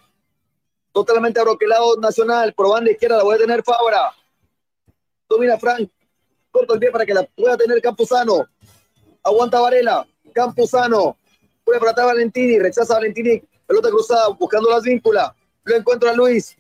totalmente 0.95 1.41
abroquelado 1.41 1.97
Nacional, 1.97 2.55
por 2.55 2.71
banda 2.71 2.91
izquierda 2.91 3.19
la 3.19 3.25
voy 3.25 3.35
a 3.35 3.39
tener 3.39 3.63
Fabra. 3.65 4.15
Domina 5.29 5.59
Frank, 5.59 5.91
corta 6.53 6.75
el 6.75 6.81
pie 6.81 6.91
para 6.93 7.05
que 7.05 7.13
la 7.13 7.25
pueda 7.25 7.57
tener 7.57 7.83
Campuzano. 7.83 8.49
Aguanta 9.25 9.61
Varela, 9.61 10.07
Campuzano. 10.35 11.17
Puede 11.65 11.79
para 11.79 11.93
atrás 11.93 12.07
Valentini, 12.09 12.59
rechaza 12.59 12.95
Valentini, 12.95 13.43
pelota 13.67 13.89
cruzada, 13.89 14.29
buscando 14.29 14.69
las 14.69 14.83
vínculas. 14.83 15.33
Lo 15.65 15.77
encuentra 15.77 16.13
Luis. 16.13 16.57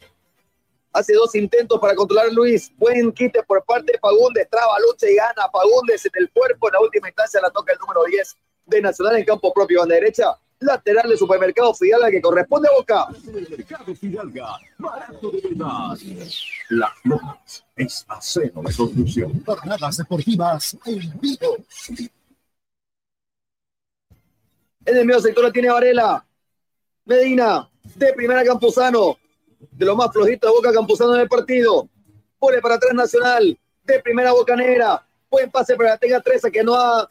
Hace 0.92 1.12
dos 1.12 1.34
intentos 1.34 1.78
para 1.78 1.94
controlar 1.94 2.28
a 2.28 2.30
Luis. 2.30 2.72
Buen 2.78 3.12
quite 3.12 3.42
por 3.42 3.62
parte 3.64 3.92
de 3.92 3.98
Fagundes. 3.98 4.48
Traba, 4.48 4.78
lucha 4.80 5.08
y 5.10 5.16
gana. 5.16 5.50
Fagundes 5.52 6.06
en 6.06 6.12
el 6.14 6.30
cuerpo. 6.30 6.68
En 6.68 6.72
la 6.72 6.80
última 6.80 7.08
instancia 7.08 7.40
la 7.42 7.50
toca 7.50 7.72
el 7.72 7.78
número 7.78 8.04
10 8.04 8.36
de 8.66 8.80
Nacional 8.80 9.16
en 9.16 9.24
campo 9.24 9.52
propio. 9.52 9.80
Banda 9.80 9.96
derecha 9.96 10.38
lateral 10.60 11.10
de 11.10 11.16
Supermercado 11.16 11.74
Fidalga 11.74 12.10
que 12.10 12.22
corresponde 12.22 12.68
a 12.68 12.78
Boca. 12.78 13.08
Supermercado 13.22 13.94
Fidalga, 13.94 14.58
barato 14.78 15.30
de 15.30 15.40
verdad. 15.42 15.98
Las 16.70 16.92
lomas 17.02 17.64
es 17.76 18.04
acero 18.08 18.62
de 18.62 18.74
construcción. 18.74 19.42
Jornadas 19.44 19.98
deportivas 19.98 20.76
en 20.86 21.20
vivo. 21.20 21.56
En 24.86 24.96
el 24.98 25.06
medio 25.06 25.20
sector 25.20 25.44
la 25.44 25.52
tiene 25.52 25.70
Varela. 25.70 26.26
Medina, 27.06 27.70
de 27.94 28.12
primera 28.12 28.44
Campuzano. 28.44 29.18
De 29.70 29.86
lo 29.86 29.96
más 29.96 30.12
flojito 30.12 30.46
de 30.46 30.52
Boca 30.52 30.72
Campuzano 30.72 31.14
en 31.14 31.22
el 31.22 31.28
partido. 31.28 31.88
Pone 32.38 32.60
para 32.60 32.74
atrás 32.74 32.92
Nacional. 32.92 33.58
De 33.82 34.00
primera 34.00 34.32
Bocanera. 34.32 35.06
Buen 35.30 35.50
pase 35.50 35.74
para 35.74 35.90
la 35.90 35.98
tenga 35.98 36.20
Treza 36.20 36.50
que 36.50 36.62
no 36.62 36.74
ha 36.74 37.10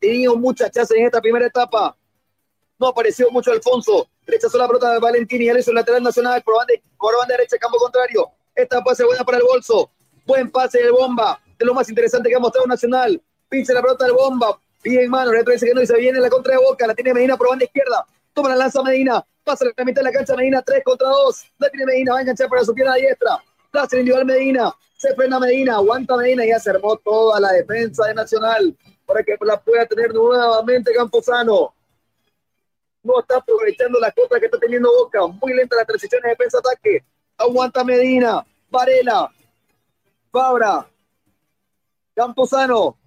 tenido 0.00 0.36
muchas 0.36 0.70
chances 0.70 0.96
en 0.96 1.06
esta 1.06 1.20
primera 1.20 1.46
etapa. 1.46 1.96
No 2.78 2.88
apareció 2.88 3.30
mucho 3.30 3.52
Alfonso. 3.52 4.08
Rechazó 4.26 4.58
la 4.58 4.66
pelota 4.66 4.92
de 4.92 4.98
Valentini. 4.98 5.46
y 5.46 5.58
hizo 5.58 5.70
el 5.70 5.76
lateral 5.76 6.02
nacional 6.02 6.42
por 6.42 6.56
banda, 6.56 6.74
por 6.98 7.16
banda 7.16 7.36
derecha, 7.36 7.58
campo 7.58 7.78
contrario. 7.78 8.28
Esta 8.54 8.82
pase 8.82 9.04
buena 9.04 9.24
para 9.24 9.38
el 9.38 9.44
bolso. 9.44 9.90
Buen 10.26 10.50
pase 10.50 10.82
del 10.82 10.92
bomba. 10.92 11.40
de 11.58 11.64
lo 11.64 11.74
más 11.74 11.88
interesante 11.88 12.28
que 12.28 12.34
ha 12.34 12.40
mostrado 12.40 12.66
Nacional. 12.66 13.22
Pincha 13.48 13.72
la 13.72 13.82
pelota 13.82 14.04
del 14.04 14.14
bomba, 14.14 14.60
pide 14.82 15.04
en 15.04 15.10
mano, 15.10 15.30
dice 15.30 15.66
que 15.66 15.74
no 15.74 15.82
y 15.82 15.86
se 15.86 15.96
viene 15.96 16.20
la 16.20 16.30
contra 16.30 16.54
de 16.54 16.60
Boca, 16.60 16.86
la 16.86 16.94
tiene 16.94 17.14
Medina 17.14 17.36
por 17.36 17.48
banda 17.48 17.64
izquierda, 17.64 18.06
toma 18.32 18.50
la 18.50 18.56
lanza 18.56 18.82
Medina, 18.82 19.24
pasa 19.44 19.64
la 19.64 19.84
mitad 19.84 20.00
de 20.00 20.04
la 20.04 20.12
cancha 20.12 20.34
Medina, 20.36 20.62
3 20.62 20.82
contra 20.84 21.08
2, 21.08 21.44
la 21.58 21.70
tiene 21.70 21.86
Medina, 21.86 22.12
va 22.12 22.18
a 22.18 22.22
enganchar 22.22 22.48
para 22.48 22.64
su 22.64 22.74
pierna 22.74 22.94
diestra, 22.94 23.42
plaza 23.70 23.96
individual 23.96 24.24
Medina, 24.24 24.74
se 24.98 25.14
frena 25.14 25.38
Medina, 25.38 25.76
aguanta 25.76 26.16
Medina 26.16 26.44
y 26.44 26.50
se 26.60 26.72
toda 27.04 27.38
la 27.38 27.52
defensa 27.52 28.06
de 28.06 28.14
Nacional 28.14 28.76
para 29.06 29.22
que 29.22 29.36
la 29.40 29.58
pueda 29.58 29.86
tener 29.86 30.12
nuevamente 30.12 30.92
Camposano. 30.92 31.72
No 33.04 33.20
está 33.20 33.36
aprovechando 33.36 34.00
la 34.00 34.10
contra 34.10 34.40
que 34.40 34.46
está 34.46 34.58
teniendo 34.58 34.90
Boca. 34.90 35.26
Muy 35.28 35.54
lenta 35.54 35.76
la 35.76 35.84
transición 35.84 36.20
de 36.22 36.30
defensa-ataque. 36.30 37.04
Aguanta 37.38 37.84
Medina. 37.84 38.44
Varela. 38.68 39.32
Fabra. 40.32 40.86
Camposano. 42.14 42.98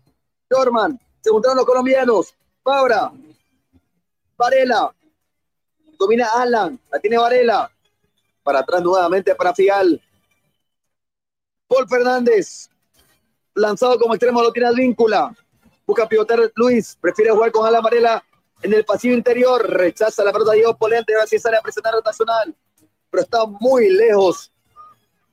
Dorman. 0.50 0.98
Se 1.22 1.30
juntaron 1.30 1.58
los 1.58 1.66
colombianos. 1.66 2.34
Fabra. 2.64 3.12
Varela. 4.38 4.94
Domina 5.98 6.28
Alan. 6.36 6.80
La 6.92 7.00
tiene 7.00 7.18
Varela. 7.18 7.72
Para 8.44 8.60
atrás 8.60 8.82
nuevamente 8.82 9.36
para 9.36 9.54
Fial. 9.54 10.02
Paul 11.68 11.88
Fernández. 11.88 12.70
Lanzado 13.54 14.00
como 14.00 14.16
extremo 14.16 14.42
lo 14.42 14.52
tiene 14.52 14.70
Advíncula. 14.70 15.36
Busca 15.86 16.10
pivotar 16.10 16.40
Luis. 16.56 16.98
Prefiere 17.00 17.32
jugar 17.32 17.52
con 17.52 17.66
Alan 17.66 17.84
Varela 17.84 18.24
en 18.64 18.74
el 18.74 18.84
pasillo 18.84 19.14
interior. 19.14 19.70
Rechaza 19.70 20.24
la 20.24 20.32
pelota 20.32 20.54
Diego 20.54 20.76
Polente. 20.76 21.14
Ahora 21.14 21.28
sí 21.28 21.38
sale 21.38 21.58
a 21.58 21.62
presionar 21.62 21.96
a 21.96 22.02
Nacional. 22.02 22.56
Pero 23.10 23.24
está 23.24 23.46
muy 23.46 23.90
lejos 23.90 24.52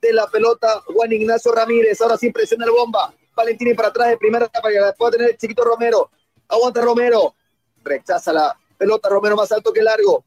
de 0.01 0.13
la 0.13 0.27
pelota 0.27 0.81
Juan 0.85 1.11
Ignacio 1.11 1.51
Ramírez. 1.51 1.99
Ahora 2.01 2.17
sí 2.17 2.31
presiona 2.31 2.65
el 2.65 2.71
bomba. 2.71 3.13
Valentini 3.39 3.73
para 3.73 3.89
atrás 3.89 4.09
de 4.09 4.17
primera 4.17 4.47
para 4.47 4.69
que 4.69 4.79
la 4.79 4.93
pueda 4.93 5.11
tener 5.11 5.31
el 5.31 5.37
chiquito 5.37 5.63
Romero. 5.63 6.11
Aguanta 6.47 6.81
Romero. 6.81 7.35
Rechaza 7.83 8.33
la 8.33 8.57
pelota 8.77 9.09
Romero 9.09 9.35
más 9.35 9.51
alto 9.51 9.71
que 9.71 9.81
largo. 9.81 10.25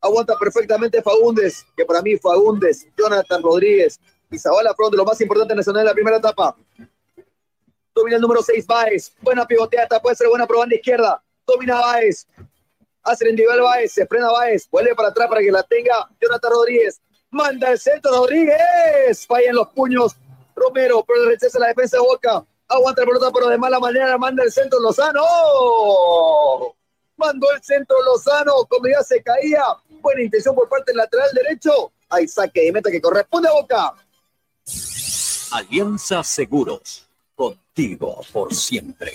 Aguanta 0.00 0.36
perfectamente 0.38 1.02
Fagundes, 1.02 1.66
que 1.76 1.84
para 1.84 2.02
mí 2.02 2.16
Fagundes, 2.16 2.86
Jonathan 2.96 3.42
Rodríguez 3.42 3.98
y 4.30 4.38
Zabala 4.38 4.74
fueron 4.74 4.92
de 4.92 4.96
lo 4.98 5.04
más 5.04 5.20
importante 5.20 5.54
nacional 5.54 5.80
en 5.80 5.86
la 5.86 5.94
primera 5.94 6.16
etapa. 6.18 6.56
Domina 7.94 8.16
el 8.16 8.22
número 8.22 8.42
6, 8.42 8.66
Baez. 8.66 9.12
Buena 9.22 9.46
pivoteata, 9.46 10.00
puede 10.00 10.14
ser 10.14 10.28
buena 10.28 10.46
probanda 10.46 10.76
izquierda. 10.76 11.22
Domina 11.46 11.80
Baez. 11.80 12.26
Hace 13.02 13.24
el 13.24 13.30
individual 13.30 13.62
Baez, 13.62 13.92
se 13.92 14.06
frena 14.06 14.30
Baez. 14.30 14.68
Vuelve 14.70 14.94
para 14.94 15.08
atrás 15.08 15.28
para 15.28 15.40
que 15.40 15.50
la 15.50 15.62
tenga 15.62 16.08
Jonathan 16.20 16.50
Rodríguez. 16.52 17.00
Manda 17.30 17.72
el 17.72 17.78
centro 17.78 18.12
Rodríguez. 18.12 19.26
Falla 19.26 19.48
en 19.48 19.56
los 19.56 19.68
puños. 19.68 20.16
Romero, 20.56 21.04
pero 21.06 21.28
rechaza 21.28 21.58
la 21.58 21.68
defensa 21.68 21.98
de 21.98 22.02
Boca. 22.02 22.44
Aguanta 22.68 23.02
la 23.02 23.06
pelota, 23.06 23.30
pero 23.32 23.48
de 23.48 23.58
mala 23.58 23.78
manera 23.78 24.18
manda 24.18 24.42
el 24.42 24.50
centro 24.50 24.80
Lozano. 24.80 25.22
Mandó 27.16 27.46
el 27.52 27.62
centro 27.62 28.02
Lozano, 28.02 28.64
como 28.68 28.88
ya 28.88 29.02
se 29.02 29.22
caía. 29.22 29.62
Buena 30.00 30.22
intención 30.22 30.54
por 30.54 30.68
parte 30.68 30.90
del 30.90 30.96
lateral 30.98 31.30
derecho. 31.32 31.92
Hay 32.08 32.26
saque 32.26 32.62
de 32.62 32.72
meta 32.72 32.90
que 32.90 33.00
corresponde 33.00 33.48
a 33.48 33.52
Boca. 33.52 33.94
Alianza 35.52 36.24
Seguros, 36.24 37.06
contigo 37.34 38.20
por 38.32 38.52
siempre. 38.54 39.12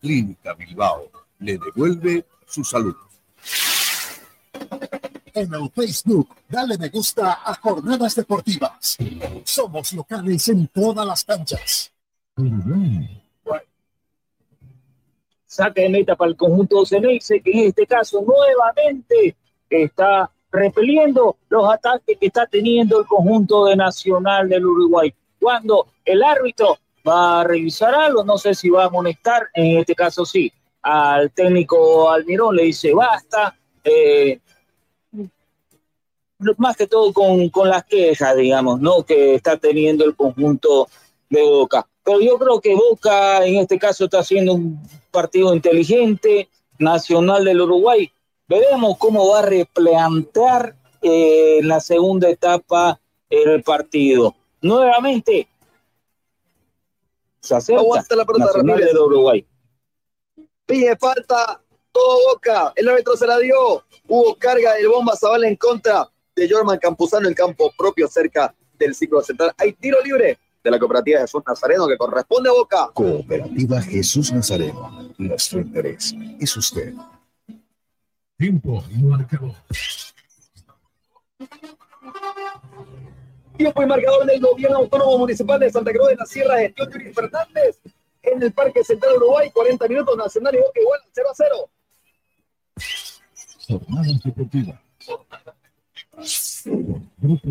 Clínica 0.00 0.54
Bilbao 0.54 1.10
le 1.38 1.58
devuelve 1.58 2.24
su 2.46 2.64
salud. 2.64 2.96
En 5.34 5.54
el 5.54 5.70
Facebook, 5.70 6.28
dale 6.46 6.76
me 6.76 6.88
gusta 6.90 7.40
a 7.44 7.54
Jornadas 7.54 8.14
Deportivas. 8.14 8.98
Somos 9.44 9.92
locales 9.94 10.48
en 10.48 10.68
todas 10.68 11.06
las 11.06 11.24
canchas. 11.24 11.90
Saque 15.46 15.82
de 15.82 15.88
meta 15.88 16.16
para 16.16 16.30
el 16.30 16.36
conjunto 16.36 16.84
Ceneice, 16.84 17.40
que 17.40 17.50
en 17.50 17.68
este 17.68 17.86
caso 17.86 18.22
nuevamente 18.22 19.34
está 19.70 20.30
repeliendo 20.50 21.36
los 21.48 21.72
ataques 21.72 22.18
que 22.18 22.26
está 22.26 22.46
teniendo 22.46 23.00
el 23.00 23.06
conjunto 23.06 23.64
de 23.64 23.76
Nacional 23.76 24.48
del 24.48 24.66
Uruguay. 24.66 25.14
Cuando 25.40 25.88
el 26.04 26.22
árbitro 26.22 26.78
va 27.08 27.40
a 27.40 27.44
revisar 27.44 27.94
algo, 27.94 28.22
no 28.22 28.36
sé 28.36 28.54
si 28.54 28.68
va 28.68 28.84
a 28.84 28.86
amonestar, 28.88 29.48
en 29.54 29.78
este 29.78 29.94
caso 29.94 30.26
sí, 30.26 30.52
al 30.82 31.30
técnico 31.30 32.10
Almirón 32.10 32.56
le 32.56 32.64
dice 32.64 32.92
basta, 32.92 33.56
eh, 33.82 34.40
más 36.58 36.76
que 36.76 36.86
todo 36.86 37.12
con, 37.12 37.48
con 37.48 37.68
las 37.68 37.84
quejas, 37.84 38.36
digamos, 38.36 38.80
¿no? 38.80 39.04
Que 39.04 39.34
está 39.34 39.56
teniendo 39.56 40.04
el 40.04 40.14
conjunto 40.16 40.88
de 41.28 41.42
Boca. 41.42 41.86
Pero 42.04 42.20
yo 42.20 42.38
creo 42.38 42.60
que 42.60 42.74
Boca 42.74 43.44
en 43.44 43.56
este 43.56 43.78
caso 43.78 44.04
está 44.04 44.20
haciendo 44.20 44.54
un 44.54 44.82
partido 45.10 45.54
inteligente, 45.54 46.48
nacional 46.78 47.44
del 47.44 47.60
Uruguay. 47.60 48.10
Veremos 48.48 48.98
cómo 48.98 49.28
va 49.28 49.40
a 49.40 49.42
replantear 49.42 50.76
eh, 51.00 51.58
en 51.60 51.68
la 51.68 51.80
segunda 51.80 52.28
etapa 52.28 53.00
el 53.30 53.62
partido. 53.62 54.34
Nuevamente, 54.60 55.48
se 57.40 57.54
acerca 57.56 57.80
Aguanta 57.80 58.14
la 58.14 58.24
pelota 58.24 58.44
Nacional 58.46 58.68
Ramírez. 58.76 58.92
del 58.92 59.02
Uruguay. 59.02 59.46
Pide 60.66 60.96
falta, 60.96 61.60
todo 61.90 62.18
Boca. 62.28 62.72
El 62.76 62.88
árbitro 62.88 63.16
se 63.16 63.26
la 63.26 63.38
dio. 63.38 63.84
Hubo 64.08 64.34
carga 64.36 64.74
del 64.74 64.88
bomba 64.88 65.16
Zavala 65.16 65.48
en 65.48 65.56
contra 65.56 66.11
de 66.34 66.48
Jorman 66.48 66.78
Campuzano 66.78 67.28
en 67.28 67.34
campo 67.34 67.72
propio 67.76 68.08
cerca 68.08 68.54
del 68.78 68.94
ciclo 68.94 69.22
central. 69.22 69.52
Hay 69.58 69.72
tiro 69.74 69.98
libre 70.02 70.38
de 70.62 70.70
la 70.70 70.78
cooperativa 70.78 71.20
Jesús 71.20 71.42
Nazareno 71.46 71.86
que 71.86 71.96
corresponde 71.96 72.48
a 72.48 72.52
Boca. 72.52 72.90
Cooperativa 72.94 73.80
Jesús 73.82 74.32
Nazareno. 74.32 75.12
Nuestro 75.18 75.60
interés 75.60 76.14
es 76.40 76.56
usted. 76.56 76.94
Tiempo 78.36 78.82
marcador. 79.02 79.54
Tiempo 83.56 83.82
y 83.82 83.86
marcador 83.86 84.26
del 84.26 84.40
gobierno 84.40 84.78
autónomo 84.78 85.18
municipal 85.18 85.60
de 85.60 85.70
Santa 85.70 85.92
Cruz 85.92 86.08
de 86.08 86.16
la 86.16 86.26
Sierra, 86.26 86.58
gestión 86.58 86.90
de 86.90 86.98
Yuri 86.98 87.12
Fernández, 87.12 87.80
en 88.22 88.42
el 88.42 88.52
Parque 88.52 88.82
Central 88.82 89.16
Uruguay, 89.16 89.50
40 89.50 89.88
minutos 89.88 90.16
Nacional 90.16 90.54
y 90.54 90.58
Boca 90.58 90.80
igual, 90.80 91.00
0 91.12 91.28
a 91.30 91.34
0. 91.34 91.70
Jornadas 93.68 94.22
Deportivas. 94.24 94.80
Grupo. 97.18 97.48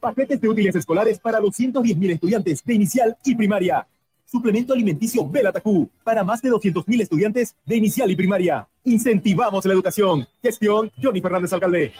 Paquetes 0.00 0.40
de 0.40 0.48
útiles 0.48 0.74
escolares 0.74 1.18
para 1.18 1.40
210.000 1.40 2.10
estudiantes 2.10 2.64
de 2.64 2.74
inicial 2.74 3.16
y 3.24 3.34
primaria. 3.34 3.86
Suplemento 4.24 4.72
alimenticio 4.72 5.28
Belatacú 5.28 5.88
para 6.02 6.24
más 6.24 6.42
de 6.42 6.50
200.000 6.50 7.02
estudiantes 7.02 7.54
de 7.64 7.76
inicial 7.76 8.10
y 8.10 8.16
primaria. 8.16 8.68
Incentivamos 8.84 9.64
la 9.64 9.72
educación. 9.72 10.26
Gestión 10.42 10.90
Johnny 11.00 11.20
Fernández 11.20 11.52
Alcalde. 11.52 11.92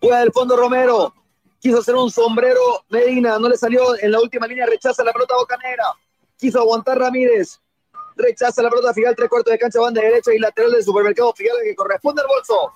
Juega 0.00 0.20
del 0.20 0.32
fondo 0.32 0.56
Romero. 0.56 1.17
Quiso 1.60 1.78
hacer 1.78 1.94
un 1.94 2.10
sombrero 2.10 2.60
Medina. 2.88 3.38
No 3.38 3.48
le 3.48 3.56
salió 3.56 3.98
en 4.00 4.12
la 4.12 4.20
última 4.20 4.46
línea. 4.46 4.66
Rechaza 4.66 5.02
la 5.04 5.12
pelota 5.12 5.34
Bocanera. 5.36 5.84
Quiso 6.36 6.60
aguantar 6.60 6.98
Ramírez. 6.98 7.60
Rechaza 8.16 8.62
la 8.62 8.70
pelota 8.70 8.94
Figal. 8.94 9.14
Tres 9.16 9.28
cuartos 9.28 9.52
de 9.52 9.58
cancha, 9.58 9.80
banda 9.80 10.00
derecha 10.00 10.32
y 10.32 10.38
lateral 10.38 10.72
del 10.72 10.84
supermercado 10.84 11.32
Figal 11.34 11.56
que 11.62 11.74
corresponde 11.74 12.22
al 12.22 12.28
bolso. 12.28 12.72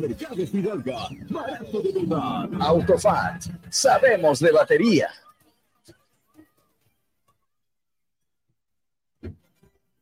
Mercado 0.00 0.46
Fidalga, 0.46 1.08
barato 1.30 1.80
de 1.80 1.92
verdad. 1.92 2.48
Autofat, 2.60 3.44
sabemos 3.70 4.40
de 4.40 4.50
batería. 4.50 5.08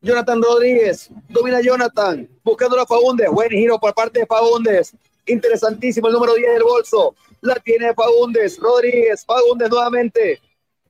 Jonathan 0.04 0.42
Rodríguez. 0.42 1.08
Domina 1.30 1.62
Jonathan. 1.62 2.28
Buscando 2.42 2.78
a 2.78 2.86
Fagundes. 2.86 3.30
Buen 3.30 3.48
giro 3.48 3.78
por 3.78 3.94
parte 3.94 4.20
de 4.20 4.26
Fagundes. 4.26 4.94
Interesantísimo 5.26 6.08
el 6.08 6.14
número 6.14 6.34
10 6.34 6.52
del 6.52 6.62
bolso. 6.62 7.14
La 7.40 7.54
tiene 7.56 7.94
Fagundes. 7.94 8.58
Rodríguez. 8.58 9.24
Fagundes 9.24 9.70
nuevamente. 9.70 10.40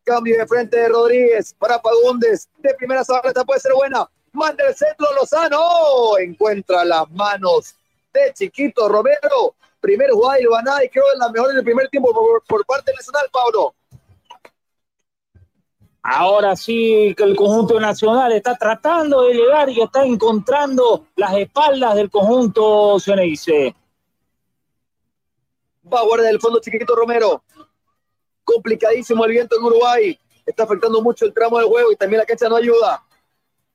Cambio 0.03 0.37
de 0.39 0.47
frente 0.47 0.77
de 0.77 0.89
Rodríguez 0.89 1.55
para 1.59 1.81
Fagundes. 1.81 2.49
De 2.59 2.75
primera 2.75 3.03
esta 3.03 3.45
puede 3.45 3.61
ser 3.61 3.73
buena. 3.75 4.09
Manda 4.33 4.67
el 4.67 4.75
centro 4.75 5.07
Lozano. 5.15 6.19
Encuentra 6.19 6.85
las 6.85 7.11
manos 7.11 7.75
de 8.13 8.33
Chiquito 8.33 8.89
Romero. 8.89 9.55
Primer 9.81 10.11
jugada 10.11 10.85
y 10.85 10.89
creo 10.89 11.05
en 11.13 11.19
la 11.19 11.31
mejor 11.31 11.51
en 11.51 11.59
el 11.59 11.65
primer 11.65 11.89
tiempo 11.89 12.13
por, 12.13 12.43
por 12.45 12.65
parte 12.65 12.93
nacional, 12.93 13.27
Pablo. 13.31 13.75
Ahora 16.07 16.55
sí 16.55 17.15
que 17.17 17.23
el 17.23 17.35
conjunto 17.35 17.81
nacional 17.81 18.31
está 18.33 18.57
tratando 18.57 19.23
de 19.23 19.35
llegar 19.35 19.71
y 19.71 19.81
está 19.81 20.05
encontrando 20.05 21.07
las 21.17 21.35
espaldas 21.35 21.95
del 21.95 22.11
conjunto 22.11 23.01
Ceneice. 23.01 23.75
Va 25.93 26.01
a 26.01 26.05
guardar 26.05 26.33
el 26.33 26.41
fondo 26.41 26.61
Chiquito 26.61 26.95
Romero. 26.95 27.43
Complicadísimo 28.45 29.25
el 29.25 29.33
viento 29.33 29.57
en 29.57 29.65
Uruguay. 29.65 30.19
Está 30.47 30.65
afectando 30.65 31.01
mucho 31.03 31.25
el 31.25 31.33
tramo 31.33 31.59
del 31.59 31.69
juego 31.69 31.93
y 31.93 31.97
también 31.97 32.21
la 32.21 32.27
cancha 32.27 32.49
no 32.49 32.57
ayuda. 32.57 33.03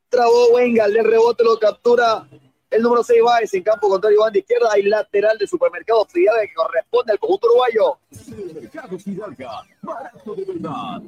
Trabó 0.10 0.49
Wengal, 0.49 0.95
el 0.95 1.06
rebote 1.06 1.44
lo 1.44 1.57
captura 1.60 2.27
el 2.69 2.81
número 2.84 3.03
6 3.03 3.22
Baez 3.23 3.53
en 3.53 3.64
campo 3.64 3.90
contrario, 3.90 4.22
van 4.22 4.34
de 4.34 4.40
izquierda 4.40 4.77
y 4.77 4.84
lateral 4.84 5.38
de 5.38 5.48
Supermercado 5.48 6.06
Fidalga 6.06 6.41
que 6.41 6.53
corresponde 6.53 7.14
al 7.14 7.19
conjunto 7.19 7.48
uruguayo. 7.48 7.98
Supermercado 8.11 8.99
Fidalga, 8.99 9.65
barato 9.81 10.36
de 10.36 10.45
verdad. 10.45 11.02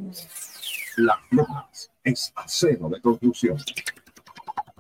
Las 0.98 1.18
Lomas 1.30 1.92
es 2.04 2.34
acero 2.36 2.90
de 2.90 3.02
construcción. 3.02 3.58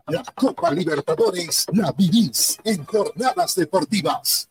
La 0.07 0.23
Copa 0.35 0.71
Libertadores 0.71 1.67
la 1.71 1.91
vivís 1.91 2.57
en 2.63 2.83
jornadas 2.85 3.55
deportivas. 3.55 4.49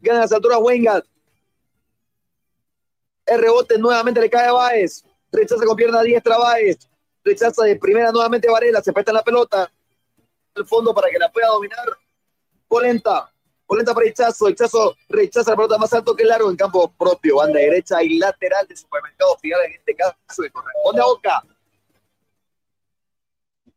Gana 0.00 0.20
las 0.20 0.32
alturas 0.32 0.58
Wengal. 0.60 1.04
El 3.26 3.40
rebote 3.40 3.78
nuevamente 3.78 4.20
le 4.20 4.30
cae 4.30 4.48
a 4.48 4.52
Baez. 4.52 5.04
Rechaza 5.30 5.64
con 5.64 5.76
pierna 5.76 6.02
diestra 6.02 6.38
Baez. 6.38 6.88
Rechaza 7.24 7.64
de 7.64 7.76
primera 7.76 8.10
nuevamente 8.10 8.50
Varela. 8.50 8.82
Se 8.82 8.90
en 8.94 9.14
la 9.14 9.22
pelota 9.22 9.70
el 10.54 10.66
fondo 10.66 10.94
para 10.94 11.10
que 11.10 11.18
la 11.18 11.30
pueda 11.30 11.48
dominar. 11.48 11.88
Polenta, 12.66 13.32
Polenta 13.66 13.94
para 13.94 14.06
Hichazo, 14.06 14.48
Hichazo 14.48 14.96
rechaza 15.08 15.50
la 15.50 15.56
pelota 15.56 15.78
más 15.78 15.92
alto 15.92 16.14
que 16.14 16.24
largo 16.24 16.50
en 16.50 16.56
campo 16.56 16.90
propio, 16.92 17.36
banda 17.36 17.58
derecha 17.58 18.02
y 18.02 18.18
lateral 18.18 18.66
de 18.66 18.76
supermercado 18.76 19.36
final 19.38 19.60
en 19.66 19.72
este 19.72 19.94
caso 19.94 20.42
le 20.42 20.50
corresponde 20.50 21.00
a 21.00 21.04
Boca. 21.04 21.44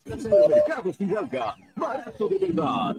Supermercado 0.06 0.93
Fidalga, 0.93 1.56
barato 1.76 2.27
de 2.27 2.38
verdad. 2.39 2.95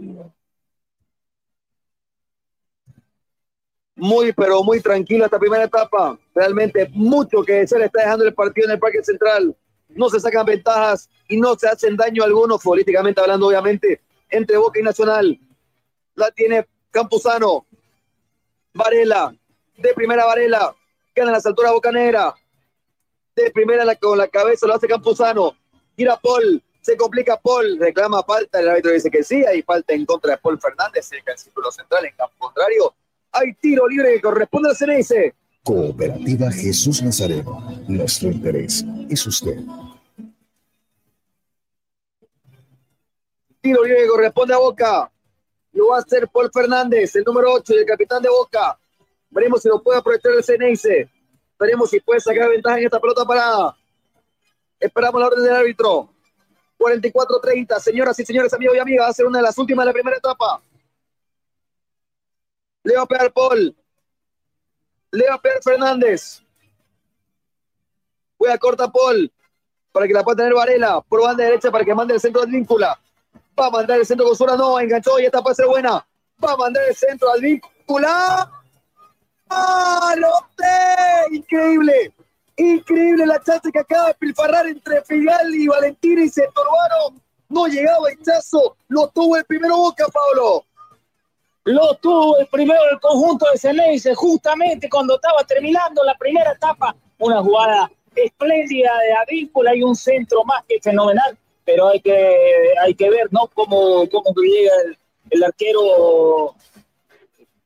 Muy, 4.02 4.32
pero 4.32 4.64
muy 4.64 4.80
tranquilo 4.80 5.26
esta 5.26 5.38
primera 5.38 5.62
etapa. 5.62 6.18
Realmente 6.34 6.90
mucho 6.92 7.44
que 7.44 7.64
se 7.68 7.78
le 7.78 7.84
está 7.84 8.00
dejando 8.00 8.24
el 8.24 8.34
partido 8.34 8.66
en 8.66 8.72
el 8.72 8.80
Parque 8.80 9.00
Central. 9.04 9.56
No 9.90 10.08
se 10.08 10.18
sacan 10.18 10.44
ventajas 10.44 11.08
y 11.28 11.36
no 11.36 11.54
se 11.54 11.68
hacen 11.68 11.96
daño 11.96 12.24
alguno, 12.24 12.58
políticamente 12.58 13.20
hablando, 13.20 13.46
obviamente, 13.46 14.00
entre 14.28 14.56
Boca 14.56 14.80
y 14.80 14.82
Nacional. 14.82 15.38
La 16.16 16.32
tiene 16.32 16.66
Campuzano, 16.90 17.64
Varela, 18.74 19.32
de 19.76 19.94
primera 19.94 20.24
Varela, 20.24 20.74
gana 21.14 21.30
las 21.30 21.46
alturas 21.46 21.70
Bocanera, 21.70 22.34
de 23.36 23.52
primera 23.52 23.94
con 23.94 24.18
la 24.18 24.26
cabeza 24.26 24.66
lo 24.66 24.74
hace 24.74 24.88
Campuzano, 24.88 25.56
gira 25.96 26.16
Paul, 26.16 26.60
se 26.80 26.96
complica 26.96 27.36
Paul, 27.36 27.78
reclama 27.78 28.24
falta, 28.24 28.58
el 28.58 28.68
árbitro 28.68 28.90
dice 28.90 29.12
que 29.12 29.22
sí, 29.22 29.44
hay 29.44 29.62
falta 29.62 29.94
en 29.94 30.04
contra 30.04 30.32
de 30.32 30.38
Paul 30.38 30.60
Fernández, 30.60 31.06
cerca 31.06 31.30
del 31.30 31.38
círculo 31.38 31.70
central, 31.70 32.04
en 32.04 32.16
campo 32.16 32.34
contrario, 32.36 32.92
hay 33.32 33.54
tiro 33.54 33.88
libre 33.88 34.14
que 34.14 34.20
corresponde 34.20 34.70
al 34.70 34.76
CNS. 34.76 35.14
Cooperativa 35.64 36.50
Jesús 36.50 37.02
Nazareno. 37.02 37.84
Nuestro 37.88 38.30
interés 38.30 38.84
es 39.08 39.26
usted. 39.26 39.58
Tiro 43.60 43.84
libre 43.84 44.02
que 44.02 44.08
corresponde 44.08 44.54
a 44.54 44.58
Boca. 44.58 45.10
Lo 45.72 45.88
va 45.88 45.96
a 45.96 46.00
hacer 46.00 46.28
Paul 46.28 46.50
Fernández, 46.52 47.16
el 47.16 47.24
número 47.24 47.52
8 47.54 47.74
y 47.74 47.78
el 47.78 47.86
capitán 47.86 48.22
de 48.22 48.28
Boca. 48.28 48.78
Veremos 49.30 49.62
si 49.62 49.68
lo 49.68 49.82
puede 49.82 50.00
aprovechar 50.00 50.32
el 50.32 50.44
CNS. 50.44 51.08
Veremos 51.58 51.88
si 51.88 52.00
puede 52.00 52.20
sacar 52.20 52.50
ventaja 52.50 52.78
en 52.78 52.84
esta 52.84 53.00
pelota 53.00 53.24
parada. 53.24 53.76
Esperamos 54.78 55.20
la 55.20 55.28
orden 55.28 55.44
del 55.44 55.54
árbitro. 55.54 56.10
44-30. 56.78 57.78
Señoras 57.78 58.18
y 58.18 58.24
señores, 58.24 58.52
amigos 58.52 58.76
y 58.76 58.80
amigas, 58.80 59.06
va 59.06 59.10
a 59.10 59.12
ser 59.12 59.26
una 59.26 59.38
de 59.38 59.44
las 59.44 59.56
últimas 59.56 59.84
de 59.84 59.90
la 59.90 59.92
primera 59.92 60.16
etapa. 60.16 60.60
Le 62.84 62.96
va 62.96 63.02
a 63.02 63.06
pegar 63.06 63.32
Paul. 63.32 63.76
Le 65.12 65.28
va 65.28 65.34
a 65.34 65.40
pegar 65.40 65.62
Fernández. 65.62 66.42
Voy 68.38 68.50
a 68.50 68.58
corta 68.58 68.90
Paul 68.90 69.32
para 69.92 70.06
que 70.06 70.12
la 70.12 70.24
pueda 70.24 70.36
tener 70.36 70.54
Varela. 70.54 71.00
Por 71.02 71.22
banda 71.22 71.44
derecha 71.44 71.70
para 71.70 71.84
que 71.84 71.94
mande 71.94 72.14
el 72.14 72.20
centro 72.20 72.42
de 72.42 72.50
víncula. 72.50 72.98
Va 73.58 73.66
a 73.66 73.70
mandar 73.70 73.98
el 73.98 74.06
centro 74.06 74.26
con 74.26 74.36
Sura, 74.36 74.56
no, 74.56 74.80
enganchó 74.80 75.18
y 75.20 75.26
esta 75.26 75.42
puede 75.42 75.54
ser 75.54 75.66
buena. 75.66 76.04
Va 76.44 76.52
a 76.52 76.56
mandar 76.56 76.82
el 76.88 76.96
centro 76.96 77.30
al 77.30 77.40
víncula. 77.40 78.50
¡Ah, 79.50 80.14
Increíble. 81.30 82.14
Increíble 82.56 83.26
la 83.26 83.42
chance 83.42 83.70
que 83.70 83.78
acaba 83.78 84.08
de 84.08 84.14
pilfarrar 84.14 84.66
entre 84.66 85.02
Figali 85.02 85.64
y 85.64 85.68
Valentina 85.68 86.24
y 86.24 86.28
se 86.28 86.44
estorbaron. 86.44 87.20
No 87.48 87.66
llegaba 87.66 88.10
el 88.10 88.20
chazo. 88.22 88.76
Lo 88.88 89.08
tuvo 89.08 89.36
el 89.36 89.44
primero 89.44 89.76
Boca, 89.76 90.06
Pablo. 90.08 90.64
Lo 91.64 91.94
tuvo 91.94 92.38
el 92.38 92.46
primero 92.48 92.80
el 92.90 93.00
conjunto 93.00 93.46
de 93.52 93.58
Ceneice, 93.58 94.14
justamente 94.14 94.88
cuando 94.88 95.14
estaba 95.14 95.44
terminando 95.44 96.02
la 96.04 96.14
primera 96.16 96.52
etapa. 96.52 96.94
Una 97.18 97.40
jugada 97.40 97.90
espléndida 98.16 98.90
de 98.98 99.12
Advíncula 99.14 99.74
y 99.74 99.82
un 99.82 99.94
centro 99.94 100.44
más 100.44 100.64
que 100.68 100.80
fenomenal 100.80 101.38
pero 101.64 101.88
hay 101.88 102.00
que, 102.00 102.74
hay 102.80 102.94
que 102.94 103.10
ver, 103.10 103.28
¿no? 103.30 103.48
Cómo, 103.54 104.08
cómo 104.10 104.34
llega 104.36 104.72
el, 105.30 105.44
arquero, 105.44 106.54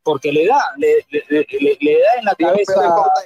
porque 0.03 0.33
le 0.33 0.47
da, 0.47 0.61
le, 0.77 1.05
le, 1.11 2.01
da 2.01 2.19
en 2.19 2.25
la 2.25 2.35
cabeza. 2.35 2.75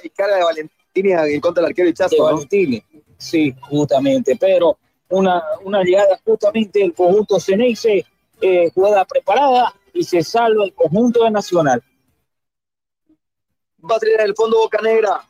Y 0.03 0.09
cara 0.09 0.37
de 0.37 0.43
Valentini 0.43 1.11
en 1.33 1.41
contra 1.41 1.61
del 1.61 1.71
arquero 1.71 1.89
Ichazo, 1.89 2.15
de 2.15 2.21
Valentini, 2.21 2.83
sí, 3.17 3.53
justamente, 3.61 4.35
pero 4.39 4.77
una, 5.09 5.43
una 5.63 5.83
llegada 5.83 6.19
justamente 6.23 6.79
del 6.79 6.93
conjunto 6.93 7.39
Ceneice, 7.39 8.05
eh, 8.41 8.71
jugada 8.73 9.05
preparada 9.05 9.73
y 9.93 10.03
se 10.03 10.23
salva 10.23 10.65
el 10.65 10.73
conjunto 10.73 11.23
de 11.23 11.31
Nacional. 11.31 11.83
Va 13.89 13.95
a 13.95 13.99
salir 13.99 14.19
el 14.19 14.35
fondo 14.35 14.57
Boca 14.57 14.81
Negra. 14.81 15.21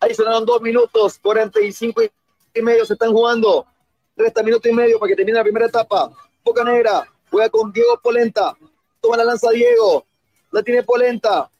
Ahí 0.00 0.14
sonaron 0.14 0.44
dos 0.44 0.60
minutos, 0.60 1.18
45 1.18 2.02
y 2.54 2.62
medio 2.62 2.84
se 2.84 2.92
están 2.94 3.12
jugando. 3.12 3.66
Resta 4.16 4.42
minuto 4.42 4.68
y 4.68 4.72
medio 4.72 4.98
para 4.98 5.10
que 5.10 5.16
termine 5.16 5.38
la 5.38 5.42
primera 5.42 5.66
etapa. 5.66 6.10
Boca 6.44 6.62
Negra 6.62 7.08
juega 7.30 7.48
con 7.48 7.72
Diego 7.72 7.98
Polenta. 8.02 8.56
Toma 9.00 9.16
la 9.16 9.24
lanza 9.24 9.50
Diego. 9.50 10.04
La 10.52 10.62
tiene 10.62 10.82
Polenta. 10.82 11.50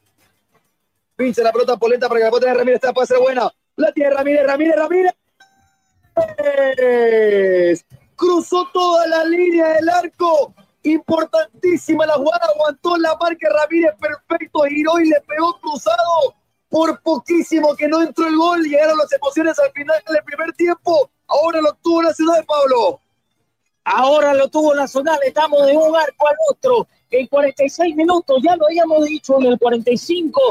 Pincha 1.15 1.43
la 1.43 1.51
pelota 1.51 1.77
Polenta 1.77 2.07
para 2.07 2.19
que 2.19 2.23
la 2.25 2.29
pueda 2.29 2.41
tener 2.41 2.57
Ramírez. 2.57 2.75
Esta 2.75 2.93
puede 2.93 3.07
ser 3.07 3.19
buena. 3.19 3.51
La 3.75 3.91
tiene 3.91 4.11
Ramírez, 4.11 4.45
Ramírez, 4.45 4.75
Ramírez. 4.75 5.13
Cruzó 8.15 8.69
toda 8.71 9.05
la 9.07 9.25
línea 9.25 9.73
del 9.73 9.89
arco. 9.89 10.53
Importantísima 10.85 12.05
la 12.05 12.13
jugada. 12.13 12.45
Aguantó 12.53 12.95
la 12.97 13.15
marca 13.15 13.49
Ramírez. 13.49 13.93
Perfecto. 13.99 14.63
Giró 14.63 14.99
y 14.99 15.09
le 15.09 15.19
pegó 15.21 15.59
cruzado. 15.59 16.35
Por 16.69 17.01
poquísimo 17.01 17.75
que 17.75 17.87
no 17.87 18.01
entró 18.01 18.27
el 18.27 18.37
gol. 18.37 18.63
Llegaron 18.63 18.97
las 18.97 19.11
emociones 19.13 19.57
al 19.59 19.71
final 19.71 19.95
del 20.07 20.23
primer 20.23 20.53
tiempo. 20.53 21.09
Ahora 21.27 21.59
lo 21.61 21.73
tuvo 21.81 22.03
Nacional, 22.03 22.45
Pablo. 22.45 22.99
Ahora 23.83 24.33
lo 24.33 24.47
tuvo 24.47 24.75
Nacional. 24.75 25.19
Estamos 25.25 25.65
de 25.65 25.75
un 25.75 25.95
arco 25.95 26.27
al 26.27 26.35
otro. 26.51 26.87
En 27.09 27.27
46 27.27 27.95
minutos, 27.95 28.41
ya 28.43 28.55
lo 28.55 28.65
habíamos 28.65 29.05
dicho 29.05 29.39
en 29.39 29.47
el 29.47 29.59
45 29.59 30.41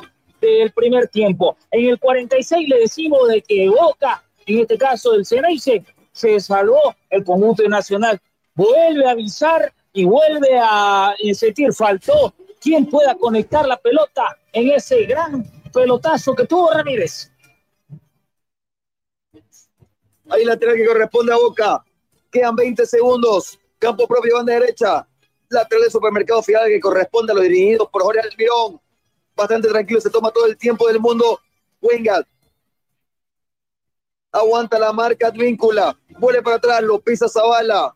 del 0.40 0.72
primer 0.72 1.08
tiempo. 1.08 1.56
En 1.70 1.90
el 1.90 1.98
46 1.98 2.68
le 2.68 2.80
decimos 2.80 3.28
de 3.28 3.42
que 3.42 3.68
Boca, 3.68 4.24
en 4.46 4.60
este 4.60 4.78
caso 4.78 5.12
del 5.12 5.26
Ceneice, 5.26 5.84
se 6.12 6.40
salvó 6.40 6.94
el 7.10 7.22
conjunto 7.22 7.68
nacional. 7.68 8.20
Vuelve 8.54 9.06
a 9.06 9.10
avisar 9.10 9.72
y 9.94 10.04
vuelve 10.04 10.58
a 10.60 11.14
sentir, 11.32 11.72
faltó 11.72 12.34
quien 12.60 12.84
pueda 12.86 13.14
conectar 13.14 13.64
la 13.66 13.76
pelota 13.76 14.36
en 14.52 14.72
ese 14.72 15.04
gran 15.04 15.44
pelotazo 15.72 16.34
que 16.34 16.46
tuvo 16.46 16.72
Ramírez. 16.72 17.30
Ahí 20.28 20.44
lateral 20.44 20.76
que 20.76 20.86
corresponde 20.86 21.32
a 21.32 21.36
Boca. 21.36 21.84
Quedan 22.30 22.56
20 22.56 22.84
segundos. 22.86 23.58
Campo 23.78 24.08
propio, 24.08 24.36
banda 24.36 24.54
derecha. 24.54 25.06
Lateral 25.48 25.84
de 25.84 25.90
supermercado 25.90 26.42
final 26.42 26.66
que 26.66 26.80
corresponde 26.80 27.32
a 27.32 27.36
los 27.36 27.44
dirigidos 27.44 27.88
por 27.88 28.02
Jorge 28.02 28.20
Almirón. 28.20 28.80
Bastante 29.36 29.68
tranquilo, 29.68 30.00
se 30.00 30.10
toma 30.10 30.32
todo 30.32 30.46
el 30.46 30.56
tiempo 30.56 30.88
del 30.88 30.98
mundo. 30.98 31.38
Wengat. 31.80 32.26
Aguanta 34.32 34.76
la 34.80 34.92
marca 34.92 35.28
Advíncula. 35.28 35.96
Vuelve 36.18 36.42
para 36.42 36.56
atrás, 36.56 36.82
lo 36.82 36.98
pisa 37.00 37.28
Zavala. 37.28 37.94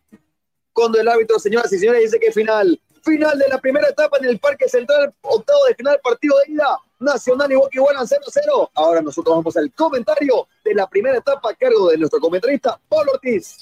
Cuando 0.78 1.00
el 1.00 1.08
árbitro, 1.08 1.40
señoras 1.40 1.72
y 1.72 1.78
señores, 1.80 2.02
dice 2.02 2.20
que 2.20 2.30
final. 2.30 2.80
Final 3.02 3.36
de 3.36 3.48
la 3.48 3.58
primera 3.58 3.88
etapa 3.88 4.16
en 4.18 4.26
el 4.26 4.38
Parque 4.38 4.68
Central, 4.68 5.12
octavo 5.22 5.58
de 5.68 5.74
final, 5.74 5.98
partido 6.00 6.36
de 6.46 6.52
ida. 6.52 6.78
Nacional 7.00 7.50
y 7.50 7.56
Boca 7.56 7.70
igualan 7.72 8.06
0-0. 8.06 8.70
Ahora 8.74 9.02
nosotros 9.02 9.34
vamos 9.38 9.56
al 9.56 9.72
comentario 9.72 10.46
de 10.64 10.74
la 10.76 10.88
primera 10.88 11.18
etapa 11.18 11.50
a 11.50 11.54
cargo 11.54 11.88
de 11.88 11.98
nuestro 11.98 12.20
comentarista, 12.20 12.80
Paul 12.88 13.08
Ortiz. 13.12 13.56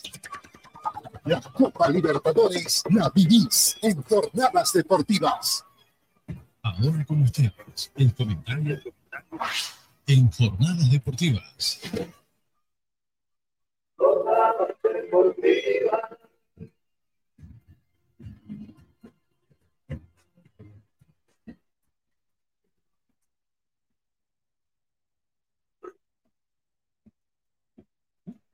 La 1.24 1.40
Copa 1.40 1.88
Libertadores 1.88 2.82
la 2.90 3.10
vivís 3.14 3.78
en 3.80 4.02
jornadas 4.02 4.74
deportivas. 4.74 5.64
Ahora 6.62 7.02
con 7.06 7.22
ustedes, 7.22 7.92
el 7.96 8.14
comentario 8.14 8.78
en 10.06 10.30
jornadas 10.32 10.90
deportivas. 10.90 11.80
Jornadas 13.96 14.68
deportivas. 14.82 16.15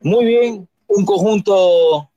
Muy 0.05 0.25
bien, 0.25 0.69
un 0.89 1.05
conjunto 1.05 2.11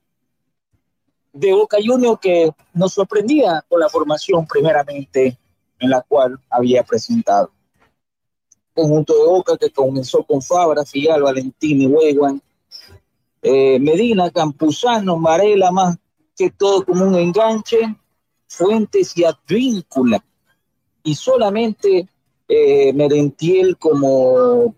de 1.31 1.53
Boca 1.53 1.77
Juniors 1.85 2.19
que 2.19 2.51
nos 2.73 2.93
sorprendía 2.93 3.63
con 3.69 3.79
la 3.79 3.89
formación 3.89 4.47
primeramente 4.47 5.37
en 5.79 5.89
la 5.91 6.01
cual 6.01 6.39
había 6.49 6.83
presentado. 6.83 7.51
Conjunto 8.73 9.13
de 9.13 9.29
Boca 9.29 9.55
que 9.57 9.69
comenzó 9.69 10.23
con 10.23 10.41
Fabra, 10.41 10.83
Figal, 10.83 11.21
Valentín 11.21 11.81
y 11.81 11.93
eh, 13.43 13.79
Medina, 13.79 14.31
Campuzano, 14.31 15.19
Varela, 15.19 15.71
más 15.71 15.95
que 16.35 16.49
todo 16.49 16.83
como 16.83 17.05
un 17.05 17.13
enganche, 17.13 17.95
Fuentes 18.47 19.15
y 19.15 19.25
Advíncula. 19.25 20.25
Y 21.03 21.13
solamente 21.13 22.09
eh, 22.47 22.93
Merentiel 22.93 23.77
como, 23.77 24.73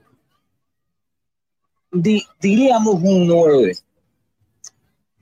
diríamos, 1.92 2.96
un 3.02 3.28
9 3.28 3.74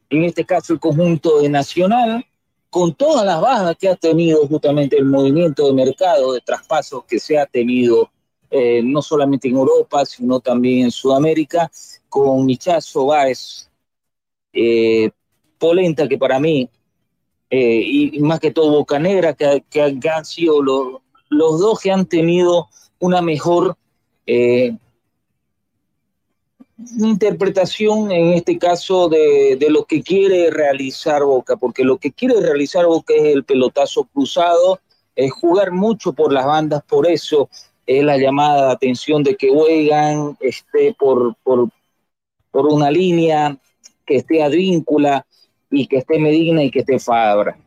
en 0.10 0.24
este 0.24 0.46
caso 0.46 0.74
el 0.74 0.80
conjunto 0.80 1.42
de 1.42 1.50
Nacional, 1.50 2.26
con 2.70 2.94
todas 2.94 3.26
las 3.26 3.40
bajas 3.40 3.76
que 3.78 3.88
ha 3.88 3.96
tenido 3.96 4.46
justamente 4.48 4.98
el 4.98 5.06
movimiento 5.06 5.68
de 5.68 5.74
mercado, 5.74 6.34
de 6.34 6.42
traspasos 6.42 7.06
que 7.06 7.20
se 7.20 7.38
ha 7.38 7.46
tenido 7.46 8.12
eh, 8.50 8.82
no 8.84 9.02
solamente 9.02 9.48
en 9.48 9.56
Europa, 9.56 10.06
sino 10.06 10.40
también 10.40 10.86
en 10.86 10.92
Sudamérica, 10.92 11.72
con 12.10 12.46
Michazo 12.46 13.08
Báez, 13.08 13.70
eh, 14.54 15.10
Polenta, 15.58 16.08
que 16.08 16.18
para 16.18 16.40
mí, 16.40 16.70
eh, 17.50 17.82
y, 17.86 18.20
más 18.20 18.40
que 18.40 18.52
todo 18.52 18.72
Bocanegra, 18.72 19.34
que, 19.34 19.64
que, 19.70 20.10
han 20.10 20.26
sido 20.26 20.62
los, 20.62 21.02
los 21.30 21.60
dos 21.60 21.80
que 21.80 21.92
han 21.92 22.06
tenido 22.06 22.68
una 23.00 23.22
mejor 23.22 23.78
interpretación 26.78 28.12
en 28.12 28.34
este 28.34 28.58
caso 28.58 29.08
de, 29.08 29.58
lo 29.70 29.86
que 29.86 30.02
quiere 30.02 30.50
realizar 30.52 31.24
Boca, 31.24 31.56
porque 31.56 31.84
lo 31.84 31.98
que 31.98 32.12
quiere 32.12 32.40
realizar 32.42 32.86
Boca 32.86 33.14
es 33.14 33.24
el 33.24 33.44
pelotazo 33.44 34.04
cruzado, 34.06 34.80
es 35.16 35.32
jugar 35.32 35.72
mucho 35.72 36.14
por 36.14 36.34
las 36.34 36.46
bandas, 36.46 36.84
por 36.84 37.10
eso 37.10 37.50
es 37.86 38.04
la 38.04 38.18
llamada 38.18 38.68
de 38.68 38.74
atención 38.74 39.24
de 39.24 39.36
que 39.36 39.52
Wegan 39.52 40.38
esté 40.40 40.94
por, 40.98 41.36
por, 41.44 41.70
por 42.52 42.66
una 42.68 42.92
línea, 42.92 43.58
que 44.06 44.18
esté 44.18 44.44
Advíncula 44.44 45.26
y 45.70 45.88
que 45.88 45.98
esté 45.98 46.20
Medina 46.20 46.64
y 46.64 46.72
que 46.72 46.80
esté 46.80 47.00
Fabra. 47.00 47.58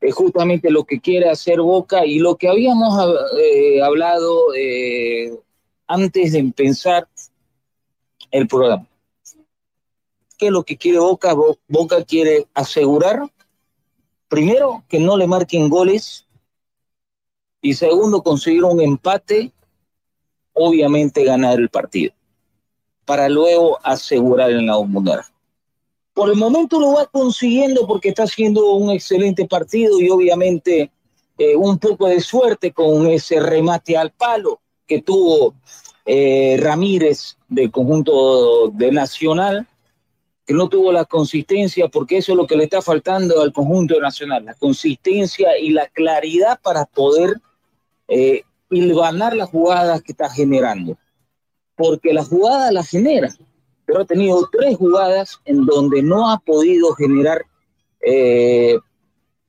Es 0.00 0.14
justamente 0.14 0.70
lo 0.70 0.84
que 0.84 1.00
quiere 1.00 1.28
hacer 1.28 1.60
Boca 1.60 2.06
y 2.06 2.18
lo 2.18 2.36
que 2.36 2.48
habíamos 2.48 2.98
eh, 3.38 3.82
hablado 3.82 4.54
eh, 4.54 5.32
antes 5.86 6.32
de 6.32 6.38
empezar 6.38 7.08
el 8.30 8.46
programa. 8.46 8.86
¿Qué 10.38 10.46
es 10.46 10.52
lo 10.52 10.64
que 10.64 10.76
quiere 10.76 10.98
Boca? 10.98 11.34
Boca 11.68 12.04
quiere 12.04 12.46
asegurar, 12.54 13.22
primero, 14.28 14.84
que 14.88 14.98
no 14.98 15.16
le 15.16 15.26
marquen 15.26 15.68
goles 15.68 16.26
y 17.62 17.74
segundo, 17.74 18.22
conseguir 18.22 18.64
un 18.64 18.80
empate, 18.80 19.52
obviamente 20.52 21.24
ganar 21.24 21.58
el 21.58 21.68
partido, 21.68 22.12
para 23.04 23.28
luego 23.28 23.78
asegurar 23.82 24.50
en 24.50 24.66
la 24.66 24.78
mundial. 24.78 25.22
Por 26.14 26.30
el 26.30 26.36
momento 26.36 26.78
lo 26.78 26.94
va 26.94 27.06
consiguiendo 27.06 27.86
porque 27.86 28.10
está 28.10 28.22
haciendo 28.22 28.72
un 28.72 28.90
excelente 28.90 29.46
partido 29.46 30.00
y 30.00 30.08
obviamente 30.10 30.90
eh, 31.38 31.56
un 31.56 31.78
poco 31.78 32.06
de 32.06 32.20
suerte 32.20 32.72
con 32.72 33.06
ese 33.08 33.40
remate 33.40 33.96
al 33.96 34.12
palo 34.12 34.60
que 34.86 35.02
tuvo 35.02 35.54
eh, 36.06 36.56
Ramírez 36.60 37.36
del 37.48 37.70
conjunto 37.70 38.68
de 38.68 38.92
Nacional, 38.92 39.66
que 40.46 40.54
no 40.54 40.68
tuvo 40.68 40.92
la 40.92 41.04
consistencia, 41.04 41.88
porque 41.88 42.18
eso 42.18 42.32
es 42.32 42.38
lo 42.38 42.46
que 42.46 42.56
le 42.56 42.64
está 42.64 42.80
faltando 42.80 43.42
al 43.42 43.52
conjunto 43.52 44.00
nacional, 44.00 44.44
la 44.44 44.54
consistencia 44.54 45.58
y 45.58 45.70
la 45.70 45.88
claridad 45.88 46.60
para 46.62 46.84
poder 46.84 47.40
eh, 48.06 48.42
las 48.70 49.50
jugadas 49.50 50.02
que 50.02 50.12
está 50.12 50.30
generando. 50.30 50.96
Porque 51.74 52.14
la 52.14 52.24
jugada 52.24 52.70
la 52.70 52.84
genera, 52.84 53.34
pero 53.84 54.00
ha 54.00 54.04
tenido 54.04 54.48
tres 54.50 54.76
jugadas 54.76 55.40
en 55.44 55.66
donde 55.66 56.02
no 56.02 56.30
ha 56.30 56.38
podido 56.38 56.94
generar, 56.94 57.44
eh, 58.00 58.78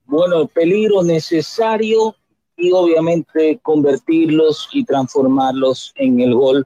bueno, 0.06 0.42
el 0.42 0.48
peligro 0.48 1.04
necesario 1.04 2.16
y 2.58 2.72
obviamente 2.72 3.60
convertirlos 3.62 4.68
y 4.74 4.84
transformarlos 4.84 5.94
en 5.96 6.20
el 6.20 6.34
gol 6.34 6.66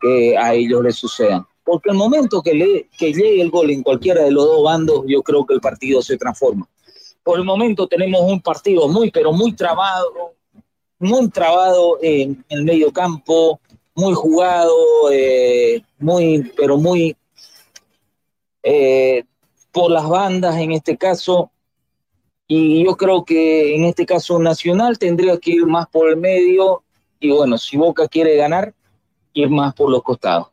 que 0.00 0.36
a 0.36 0.54
ellos 0.54 0.82
les 0.84 0.96
sucedan. 0.96 1.46
Porque 1.64 1.90
el 1.90 1.96
momento 1.96 2.42
que, 2.42 2.54
le, 2.54 2.88
que 2.98 3.12
llegue 3.12 3.40
el 3.40 3.50
gol 3.50 3.70
en 3.70 3.82
cualquiera 3.82 4.22
de 4.22 4.30
los 4.30 4.44
dos 4.44 4.62
bandos, 4.62 5.04
yo 5.06 5.22
creo 5.22 5.46
que 5.46 5.54
el 5.54 5.60
partido 5.60 6.02
se 6.02 6.16
transforma. 6.16 6.68
Por 7.22 7.38
el 7.38 7.44
momento 7.44 7.86
tenemos 7.86 8.20
un 8.22 8.40
partido 8.40 8.88
muy, 8.88 9.10
pero 9.10 9.32
muy 9.32 9.52
trabado, 9.52 10.34
muy 10.98 11.28
trabado 11.30 11.98
en, 12.02 12.44
el 12.48 12.64
medio 12.64 12.92
campo, 12.92 13.60
muy 13.94 14.14
jugado, 14.14 14.74
eh, 15.12 15.82
muy, 15.98 16.50
pero 16.56 16.76
muy 16.76 17.16
eh, 18.62 19.24
por 19.72 19.90
las 19.90 20.08
bandas 20.08 20.56
en 20.56 20.72
este 20.72 20.96
caso, 20.96 21.50
y 22.52 22.84
yo 22.84 22.96
creo 22.96 23.24
que 23.24 23.76
en 23.76 23.84
este 23.84 24.04
caso 24.04 24.40
Nacional 24.40 24.98
tendría 24.98 25.38
que 25.38 25.52
ir 25.52 25.66
más 25.66 25.86
por 25.86 26.10
el 26.10 26.16
medio 26.16 26.82
y 27.20 27.30
bueno, 27.30 27.56
si 27.56 27.76
Boca 27.76 28.08
quiere 28.08 28.34
ganar, 28.34 28.74
ir 29.32 29.48
más 29.48 29.72
por 29.72 29.88
los 29.88 30.02
costados. 30.02 30.48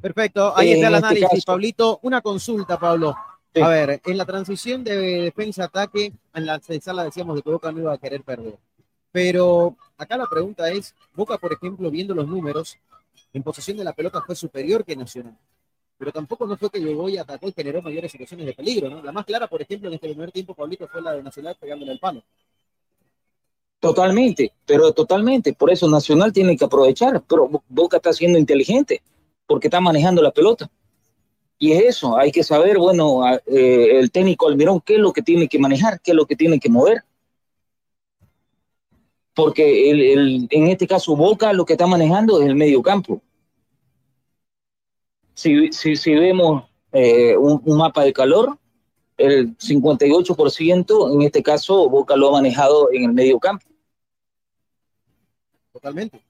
Perfecto, 0.00 0.56
ahí 0.56 0.74
está 0.74 0.86
el 0.86 0.94
este 0.94 1.06
análisis, 1.06 1.44
Pablito. 1.44 1.98
Una 2.02 2.20
consulta, 2.20 2.78
Pablo. 2.78 3.16
A 3.60 3.68
ver, 3.68 4.00
en 4.04 4.16
la 4.16 4.24
transición 4.24 4.84
de 4.84 4.96
defensa-ataque, 5.22 6.12
en 6.34 6.46
la 6.46 6.60
sala 6.60 7.02
decíamos 7.02 7.34
de 7.34 7.42
que 7.42 7.50
Boca 7.50 7.72
no 7.72 7.80
iba 7.80 7.92
a 7.92 7.98
querer 7.98 8.22
perder. 8.22 8.56
Pero 9.10 9.74
acá 9.98 10.16
la 10.16 10.26
pregunta 10.26 10.70
es, 10.70 10.94
Boca, 11.16 11.36
por 11.36 11.52
ejemplo, 11.52 11.90
viendo 11.90 12.14
los 12.14 12.28
números, 12.28 12.78
en 13.32 13.42
posesión 13.42 13.76
de 13.76 13.82
la 13.82 13.92
pelota 13.92 14.22
fue 14.24 14.36
superior 14.36 14.84
que 14.84 14.94
Nacional 14.94 15.36
pero 16.02 16.10
tampoco 16.10 16.48
no 16.48 16.56
fue 16.56 16.68
que 16.68 16.80
llegó 16.80 17.08
y 17.08 17.16
atacó 17.16 17.46
y 17.46 17.52
generó 17.52 17.80
mayores 17.80 18.10
situaciones 18.10 18.44
de 18.44 18.54
peligro, 18.54 18.90
¿no? 18.90 19.00
La 19.04 19.12
más 19.12 19.24
clara, 19.24 19.46
por 19.46 19.62
ejemplo, 19.62 19.86
en 19.86 19.94
este 19.94 20.08
primer 20.08 20.32
tiempo, 20.32 20.52
Pablito, 20.52 20.88
fue 20.88 21.00
la 21.00 21.12
de 21.12 21.22
Nacional 21.22 21.56
pegándole 21.60 21.92
el 21.92 22.00
palo. 22.00 22.24
Totalmente, 23.78 24.52
pero 24.66 24.90
totalmente. 24.90 25.52
Por 25.52 25.70
eso 25.70 25.88
Nacional 25.88 26.32
tiene 26.32 26.56
que 26.56 26.64
aprovechar, 26.64 27.22
pero 27.22 27.48
Boca 27.68 27.98
está 27.98 28.12
siendo 28.12 28.36
inteligente, 28.36 29.00
porque 29.46 29.68
está 29.68 29.80
manejando 29.80 30.20
la 30.22 30.32
pelota. 30.32 30.68
Y 31.56 31.70
es 31.70 31.84
eso, 31.84 32.18
hay 32.18 32.32
que 32.32 32.42
saber, 32.42 32.78
bueno, 32.78 33.20
eh, 33.46 34.00
el 34.00 34.10
técnico 34.10 34.48
Almirón, 34.48 34.80
qué 34.80 34.94
es 34.94 35.00
lo 35.00 35.12
que 35.12 35.22
tiene 35.22 35.46
que 35.46 35.60
manejar, 35.60 36.00
qué 36.00 36.10
es 36.10 36.16
lo 36.16 36.26
que 36.26 36.34
tiene 36.34 36.58
que 36.58 36.68
mover. 36.68 37.04
Porque 39.36 39.92
en 40.50 40.66
este 40.66 40.88
caso 40.88 41.14
Boca 41.14 41.52
lo 41.52 41.64
que 41.64 41.74
está 41.74 41.86
manejando 41.86 42.42
es 42.42 42.48
el 42.48 42.56
medio 42.56 42.82
campo 42.82 43.22
si, 45.34 45.72
si, 45.72 45.96
si 45.96 46.14
vemos 46.14 46.64
eh, 46.92 47.36
un, 47.36 47.62
mapa 47.76 48.04
de 48.04 48.12
calor, 48.12 48.58
el 49.16 49.56
58% 49.56 51.14
en 51.14 51.22
este 51.22 51.42
caso 51.42 51.88
Boca 51.88 52.16
lo 52.16 52.28
ha 52.28 52.32
manejado 52.32 52.90
en 52.92 53.04
el 53.04 53.12
medio 53.12 53.38
campo. 53.38 53.66
Totalmente, 55.72 56.22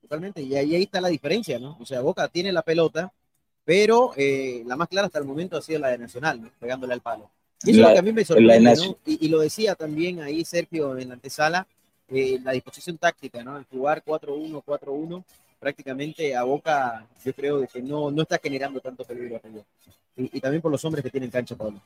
totalmente. 0.00 0.42
Y 0.42 0.54
ahí, 0.54 0.74
ahí 0.74 0.82
está 0.82 1.00
la 1.00 1.08
diferencia, 1.08 1.58
¿no? 1.58 1.76
O 1.80 1.86
sea, 1.86 2.00
Boca 2.00 2.28
tiene 2.28 2.52
la 2.52 2.62
pelota, 2.62 3.12
pero 3.64 4.12
eh, 4.16 4.62
la 4.66 4.76
más 4.76 4.88
clara 4.88 5.06
hasta 5.06 5.18
el 5.18 5.24
momento 5.24 5.56
ha 5.56 5.62
sido 5.62 5.80
la 5.80 5.88
de 5.88 5.98
Nacional, 5.98 6.52
pegándole 6.60 6.94
al 6.94 7.00
palo. 7.00 7.30
Y 7.64 7.70
eso 7.70 7.80
es 7.80 7.86
lo 7.86 7.92
que 7.92 7.98
a 7.98 8.02
mí 8.02 8.12
me 8.12 8.24
sorprende, 8.24 8.76
¿no? 8.76 8.98
y, 9.06 9.28
lo 9.28 9.40
decía 9.40 9.74
también 9.74 10.20
ahí 10.20 10.44
Sergio 10.44 10.96
en 10.98 11.08
la 11.08 11.14
antesala, 11.14 11.66
eh, 12.08 12.38
la 12.44 12.52
disposición 12.52 12.98
táctica, 12.98 13.42
¿no? 13.42 13.56
El 13.56 13.64
jugar 13.64 14.04
4-1, 14.04 14.62
4-1 14.62 15.24
prácticamente 15.58 16.34
a 16.34 16.42
Boca, 16.44 17.06
yo 17.24 17.32
creo 17.32 17.66
que 17.66 17.82
no, 17.82 18.10
no 18.10 18.22
está 18.22 18.38
generando 18.42 18.80
tanto 18.80 19.04
peligro 19.04 19.40
y, 20.16 20.40
también 20.40 20.62
por 20.62 20.70
los 20.70 20.84
hombres 20.84 21.02
que 21.02 21.10
tienen 21.10 21.30
cancha, 21.30 21.54
Pablo. 21.56 21.80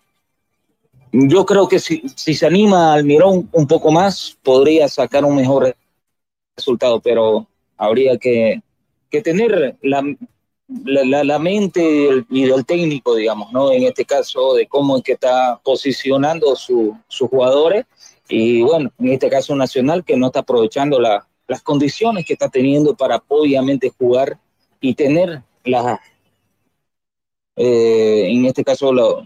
Yo 1.12 1.44
creo 1.44 1.66
que 1.66 1.80
si, 1.80 2.02
si 2.14 2.34
se 2.34 2.46
anima 2.46 2.92
Almirón 2.92 3.48
un 3.52 3.66
poco 3.66 3.90
más, 3.90 4.38
podría 4.42 4.86
sacar 4.88 5.24
un 5.24 5.34
mejor 5.34 5.74
resultado, 6.56 7.00
pero 7.00 7.46
habría 7.76 8.16
que, 8.16 8.62
que 9.10 9.20
tener 9.20 9.76
la, 9.82 10.04
la, 10.84 11.24
la, 11.24 11.38
mente 11.40 12.24
y 12.30 12.44
del 12.44 12.64
técnico, 12.64 13.16
digamos, 13.16 13.52
¿no? 13.52 13.72
En 13.72 13.82
este 13.82 14.04
caso, 14.04 14.54
de 14.54 14.68
cómo 14.68 14.98
es 14.98 15.02
que 15.02 15.12
está 15.12 15.60
posicionando 15.64 16.54
su, 16.54 16.96
sus 17.08 17.28
jugadores. 17.28 17.86
Y 18.28 18.62
bueno, 18.62 18.92
en 19.00 19.08
este 19.08 19.28
caso 19.28 19.56
Nacional, 19.56 20.04
que 20.04 20.16
no 20.16 20.26
está 20.26 20.40
aprovechando 20.40 21.00
la, 21.00 21.26
las 21.50 21.62
condiciones 21.62 22.24
que 22.24 22.34
está 22.34 22.48
teniendo 22.48 22.94
para 22.94 23.20
obviamente 23.26 23.92
jugar 23.98 24.38
y 24.80 24.94
tener 24.94 25.42
la, 25.64 26.00
eh, 27.56 28.28
en 28.28 28.44
este 28.44 28.62
caso 28.62 28.92
lo, 28.92 29.24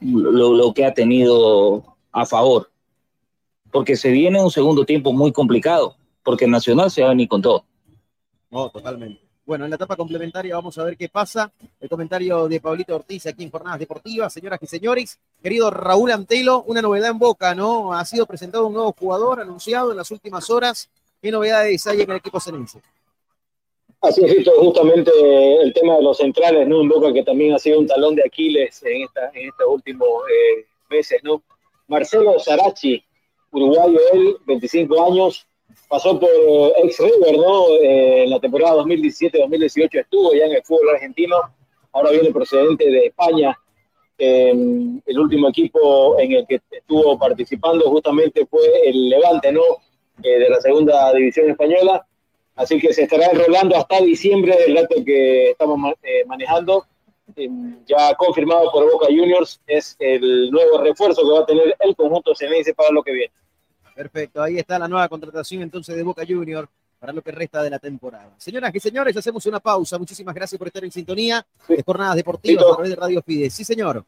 lo, 0.00 0.74
que 0.74 0.84
ha 0.84 0.92
tenido 0.92 1.96
a 2.10 2.26
favor. 2.26 2.72
Porque 3.70 3.94
se 3.94 4.10
viene 4.10 4.42
un 4.42 4.50
segundo 4.50 4.84
tiempo 4.84 5.12
muy 5.12 5.30
complicado, 5.30 5.94
porque 6.24 6.48
Nacional 6.48 6.90
se 6.90 7.02
va 7.02 7.06
a 7.06 7.10
venir 7.10 7.28
con 7.28 7.40
todo. 7.40 7.64
No, 8.50 8.68
totalmente, 8.70 9.20
Bueno, 9.46 9.64
en 9.64 9.70
la 9.70 9.76
etapa 9.76 9.94
complementaria 9.94 10.56
vamos 10.56 10.76
a 10.76 10.82
ver 10.82 10.96
qué 10.96 11.08
pasa. 11.08 11.52
El 11.80 11.88
comentario 11.88 12.48
de 12.48 12.60
Pablito 12.60 12.96
Ortiz 12.96 13.26
aquí 13.26 13.44
en 13.44 13.50
Jornadas 13.52 13.78
Deportivas. 13.78 14.32
Señoras 14.32 14.58
y 14.60 14.66
señores, 14.66 15.20
querido 15.40 15.70
Raúl 15.70 16.10
Antelo, 16.10 16.64
una 16.66 16.82
novedad 16.82 17.10
en 17.10 17.18
Boca, 17.20 17.54
¿no? 17.54 17.92
Ha 17.92 18.04
sido 18.04 18.26
presentado 18.26 18.66
un 18.66 18.74
nuevo 18.74 18.92
jugador 18.98 19.40
anunciado 19.40 19.92
en 19.92 19.98
las 19.98 20.10
últimas 20.10 20.50
horas. 20.50 20.90
¿Qué 21.22 21.30
novedades 21.30 21.86
hay 21.86 22.00
en 22.00 22.10
el 22.10 22.16
equipo 22.16 22.40
cenense? 22.40 22.80
Así 24.00 24.24
es, 24.24 24.48
justamente 24.58 25.12
el 25.62 25.72
tema 25.72 25.94
de 25.94 26.02
los 26.02 26.16
centrales, 26.16 26.66
¿no? 26.66 26.80
Un 26.80 26.88
Boca 26.88 27.12
que 27.12 27.22
también 27.22 27.54
ha 27.54 27.60
sido 27.60 27.78
un 27.78 27.86
talón 27.86 28.16
de 28.16 28.24
Aquiles 28.26 28.82
en, 28.82 29.02
esta, 29.02 29.30
en 29.32 29.48
estos 29.48 29.66
últimos 29.68 30.08
eh, 30.28 30.66
meses, 30.90 31.20
¿no? 31.22 31.40
Marcelo 31.86 32.36
Sarachi, 32.40 33.00
uruguayo 33.52 34.00
él, 34.12 34.38
25 34.44 35.06
años, 35.06 35.46
pasó 35.88 36.18
por 36.18 36.30
ex 36.82 36.98
River, 36.98 37.36
¿no? 37.36 37.68
Eh, 37.82 38.24
en 38.24 38.30
la 38.30 38.40
temporada 38.40 38.82
2017-2018 38.82 40.00
estuvo 40.00 40.34
ya 40.34 40.46
en 40.46 40.52
el 40.52 40.62
fútbol 40.62 40.94
argentino, 40.94 41.36
ahora 41.92 42.10
viene 42.10 42.30
procedente 42.32 42.90
de 42.90 43.06
España. 43.06 43.58
el 44.18 45.18
último 45.18 45.48
equipo 45.50 46.18
en 46.18 46.32
el 46.32 46.46
que 46.46 46.60
estuvo 46.70 47.18
participando 47.18 47.90
justamente 47.90 48.46
fue 48.46 48.88
el 48.88 49.10
Levante, 49.10 49.52
¿no? 49.52 49.62
Eh, 50.22 50.38
de 50.38 50.48
la 50.48 50.60
segunda 50.60 51.12
división 51.12 51.50
española. 51.50 52.06
Así 52.54 52.80
que 52.80 52.92
se 52.94 53.02
estará 53.02 53.26
enrolando 53.26 53.76
hasta 53.76 54.00
diciembre 54.00 54.56
del 54.56 54.74
dato 54.74 54.96
que 55.04 55.50
estamos 55.50 55.92
eh, 56.02 56.24
manejando. 56.26 56.86
ya 57.86 58.14
confirmado 58.14 58.70
por 58.72 58.90
Boca 58.90 59.06
Juniors, 59.06 59.60
es 59.66 59.96
el 59.98 60.50
nuevo 60.50 60.78
refuerzo 60.78 61.22
que 61.22 61.32
va 61.32 61.40
a 61.40 61.46
tener 61.46 61.76
el 61.80 61.94
conjunto 61.94 62.34
Ceneice 62.34 62.72
para 62.72 62.90
lo 62.90 63.02
que 63.02 63.12
viene. 63.12 63.32
Perfecto, 63.96 64.42
ahí 64.42 64.58
está 64.58 64.78
la 64.78 64.88
nueva 64.88 65.08
contratación 65.08 65.62
entonces 65.62 65.96
de 65.96 66.02
Boca 66.02 66.22
Junior 66.28 66.68
para 66.98 67.14
lo 67.14 67.22
que 67.22 67.32
resta 67.32 67.62
de 67.62 67.70
la 67.70 67.78
temporada. 67.78 68.34
Señoras 68.36 68.70
y 68.74 68.78
señores, 68.78 69.16
hacemos 69.16 69.46
una 69.46 69.58
pausa. 69.58 69.98
Muchísimas 69.98 70.34
gracias 70.34 70.58
por 70.58 70.66
estar 70.66 70.84
en 70.84 70.92
sintonía 70.92 71.46
de 71.66 71.82
Jornadas 71.82 72.16
Deportivas 72.16 72.66
a 72.66 72.74
través 72.74 72.90
de 72.90 72.96
Radio 72.96 73.22
Fides. 73.22 73.54
Sí, 73.54 73.64
señor. 73.64 74.04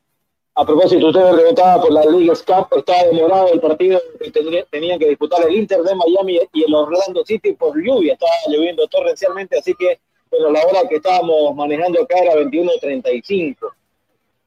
A 0.55 0.67
propósito, 0.67 1.07
usted 1.07 1.31
preguntaba 1.33 1.81
por 1.81 1.93
la 1.93 2.05
Liga 2.05 2.35
Cup, 2.35 2.79
está 2.79 3.07
demorado 3.07 3.51
el 3.51 3.61
partido 3.61 3.99
que 4.21 4.31
tenían 4.71 4.99
que 4.99 5.09
disputar 5.09 5.49
el 5.49 5.55
Inter 5.55 5.81
de 5.83 5.95
Miami 5.95 6.41
y 6.53 6.65
el 6.65 6.75
Orlando 6.75 7.25
City 7.25 7.53
por 7.53 7.75
lluvia, 7.83 8.13
estaba 8.13 8.33
lloviendo 8.49 8.87
torrencialmente, 8.89 9.59
así 9.59 9.73
que 9.79 10.01
bueno, 10.31 10.51
la 10.51 10.67
hora 10.67 10.89
que 10.89 10.97
estábamos 10.97 11.55
manejando 11.55 12.03
acá 12.03 12.19
era 12.19 12.35
21.35. 12.35 13.57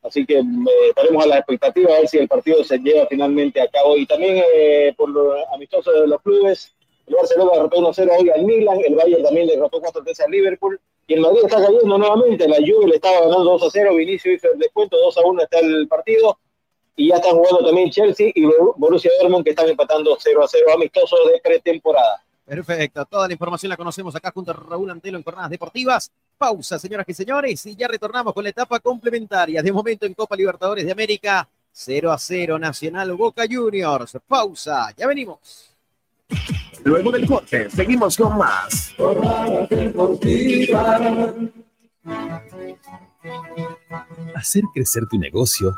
Así 0.03 0.26
que 0.26 0.40
eh, 0.40 0.44
estaremos 0.90 1.23
a 1.23 1.28
la 1.28 1.38
expectativa 1.38 1.94
a 1.94 1.99
ver 1.99 2.07
si 2.07 2.18
el 2.18 2.28
partido 2.28 2.64
se 2.64 2.80
lleva 2.80 3.06
finalmente 3.07 3.61
a 3.61 3.68
cabo. 3.68 3.98
Y 3.98 4.06
también 4.06 4.44
eh, 4.53 4.94
por 4.98 5.10
lo 5.10 5.34
amistoso 5.53 5.91
de 5.91 6.07
los 6.07 6.22
clubes, 6.22 6.73
el 7.07 7.15
Barcelona 7.15 7.52
derrotó 7.53 7.78
1-0 7.78 8.10
hoy 8.19 8.30
al 8.30 8.44
Milan, 8.44 8.80
el 8.86 8.95
Bayern 8.95 9.23
también 9.23 9.48
derrotó 9.48 9.82
4-3 9.82 10.26
al 10.26 10.32
Liverpool. 10.32 10.80
Y 11.07 11.14
el 11.15 11.22
Madrid 11.22 11.41
está 11.44 11.57
cayendo 11.57 11.98
nuevamente, 11.98 12.48
la 12.48 12.57
Juve 12.57 12.88
le 12.88 12.95
estaba 12.95 13.22
ganando 13.22 13.60
2-0, 13.60 13.95
Vinicio 13.95 14.32
hizo 14.32 14.52
el 14.52 14.60
descuento, 14.60 14.98
2-1 14.98 15.44
está 15.44 15.60
el 15.60 15.88
partido. 15.88 16.40
Y 16.95 17.10
ya 17.10 17.15
están 17.15 17.32
jugando 17.32 17.65
también 17.65 17.90
Chelsea 17.90 18.32
y 18.34 18.45
Borussia 18.76 19.11
Dortmund 19.19 19.44
que 19.44 19.52
están 19.52 19.69
empatando 19.69 20.18
0-0 20.18 20.73
amistosos 20.73 21.19
de 21.32 21.40
pretemporada. 21.41 22.23
Perfecto, 22.45 23.06
toda 23.06 23.28
la 23.28 23.34
información 23.34 23.69
la 23.69 23.78
conocemos 23.78 24.15
acá 24.15 24.32
junto 24.34 24.52
a 24.52 24.53
Raúl 24.53 24.90
Antelo 24.90 25.18
en 25.18 25.23
Jornadas 25.23 25.49
Deportivas. 25.49 26.11
Pausa, 26.41 26.80
señoras 26.80 27.05
y 27.07 27.13
señores, 27.13 27.63
y 27.68 27.76
ya 27.76 27.88
retornamos 27.88 28.34
con 28.34 28.43
la 28.43 28.49
etapa 28.49 28.80
complementaria. 28.80 29.61
De 29.61 29.72
momento 29.72 30.07
en 30.07 30.15
Copa 30.15 30.35
Libertadores 30.35 30.84
de 30.84 30.91
América, 30.91 31.47
0 31.72 32.11
a 32.11 32.18
0 32.18 32.57
Nacional 32.57 33.13
Boca 33.13 33.43
Juniors. 33.47 34.18
Pausa, 34.27 34.91
ya 34.97 35.05
venimos. 35.05 35.69
Luego 36.84 37.11
del 37.11 37.27
corte, 37.27 37.69
seguimos 37.69 38.18
con 38.18 38.39
más. 38.39 38.95
Hacer 44.34 44.63
crecer 44.73 45.05
tu 45.05 45.19
negocio 45.19 45.77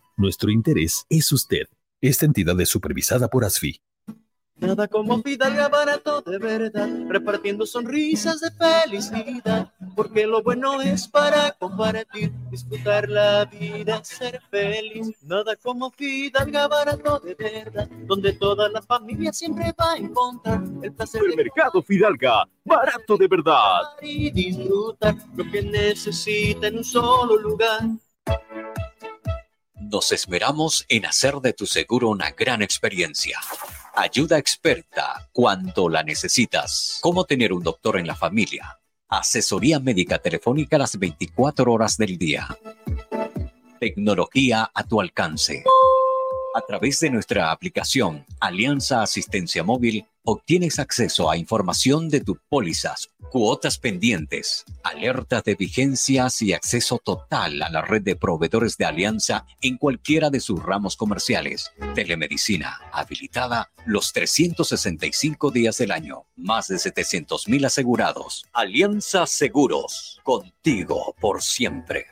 Nuestro 0.17 0.51
interés 0.51 1.05
es 1.09 1.31
usted. 1.31 1.67
Esta 2.01 2.25
entidad 2.25 2.59
es 2.59 2.69
supervisada 2.69 3.27
por 3.27 3.45
ASFI. 3.45 3.81
Nada 4.61 4.87
como 4.87 5.23
Fidalga 5.23 5.69
barato 5.69 6.21
de 6.21 6.37
verdad, 6.37 6.87
repartiendo 7.07 7.65
sonrisas 7.65 8.41
de 8.41 8.51
felicidad, 8.51 9.73
porque 9.95 10.27
lo 10.27 10.43
bueno 10.43 10.79
es 10.81 11.07
para 11.07 11.51
compartir, 11.53 12.31
disfrutar 12.51 13.09
la 13.09 13.45
vida, 13.45 14.03
ser 14.03 14.39
feliz. 14.51 15.17
Nada 15.23 15.55
como 15.55 15.89
Fidalga 15.89 16.67
barato 16.67 17.19
de 17.21 17.33
verdad, 17.33 17.89
donde 18.05 18.33
toda 18.33 18.69
la 18.69 18.83
familia 18.83 19.33
siempre 19.33 19.73
va 19.79 19.93
a 19.93 19.97
encontrar 19.97 20.61
el 20.83 20.93
placer. 20.93 21.23
El 21.27 21.35
mercado 21.35 21.81
Fidalga, 21.81 22.47
barato 22.63 23.17
de 23.17 23.27
verdad. 23.27 23.81
Y 23.99 24.29
disfrutar 24.29 25.15
lo 25.35 25.49
que 25.49 25.63
necesita 25.63 26.67
en 26.67 26.77
un 26.77 26.83
solo 26.83 27.35
lugar. 27.37 27.81
Nos 29.91 30.13
esmeramos 30.13 30.85
en 30.87 31.05
hacer 31.05 31.35
de 31.41 31.51
tu 31.51 31.65
seguro 31.65 32.07
una 32.07 32.31
gran 32.31 32.61
experiencia. 32.61 33.37
Ayuda 33.93 34.37
experta 34.37 35.27
cuando 35.33 35.89
la 35.89 36.01
necesitas. 36.01 36.99
Cómo 37.01 37.25
tener 37.25 37.51
un 37.51 37.61
doctor 37.61 37.99
en 37.99 38.07
la 38.07 38.15
familia. 38.15 38.79
Asesoría 39.09 39.81
médica 39.81 40.17
telefónica 40.17 40.77
las 40.77 40.97
24 40.97 41.73
horas 41.73 41.97
del 41.97 42.17
día. 42.17 42.47
Tecnología 43.81 44.71
a 44.73 44.83
tu 44.85 45.01
alcance. 45.01 45.65
A 46.55 46.61
través 46.61 47.01
de 47.01 47.09
nuestra 47.09 47.51
aplicación 47.51 48.25
Alianza 48.39 49.01
Asistencia 49.01 49.61
Móvil, 49.61 50.05
obtienes 50.23 50.79
acceso 50.79 51.29
a 51.29 51.37
información 51.37 52.09
de 52.09 52.21
tus 52.21 52.37
pólizas, 52.49 53.09
cuotas 53.31 53.77
pendientes, 53.77 54.65
alertas 54.83 55.43
de 55.43 55.55
vigencias 55.55 56.41
y 56.41 56.53
acceso 56.53 56.99
total 57.03 57.61
a 57.61 57.69
la 57.69 57.81
red 57.81 58.01
de 58.01 58.15
proveedores 58.15 58.77
de 58.77 58.85
Alianza 58.85 59.45
en 59.61 59.77
cualquiera 59.77 60.29
de 60.29 60.39
sus 60.39 60.61
ramos 60.61 60.95
comerciales. 60.95 61.71
Telemedicina 61.95 62.79
habilitada 62.91 63.71
los 63.85 64.13
365 64.13 65.51
días 65.51 65.77
del 65.77 65.91
año. 65.91 66.25
Más 66.35 66.67
de 66.67 66.77
700 66.77 67.47
mil 67.47 67.65
asegurados. 67.65 68.45
Alianza 68.53 69.25
Seguros. 69.25 70.19
Contigo 70.23 71.15
por 71.19 71.41
siempre. 71.41 72.07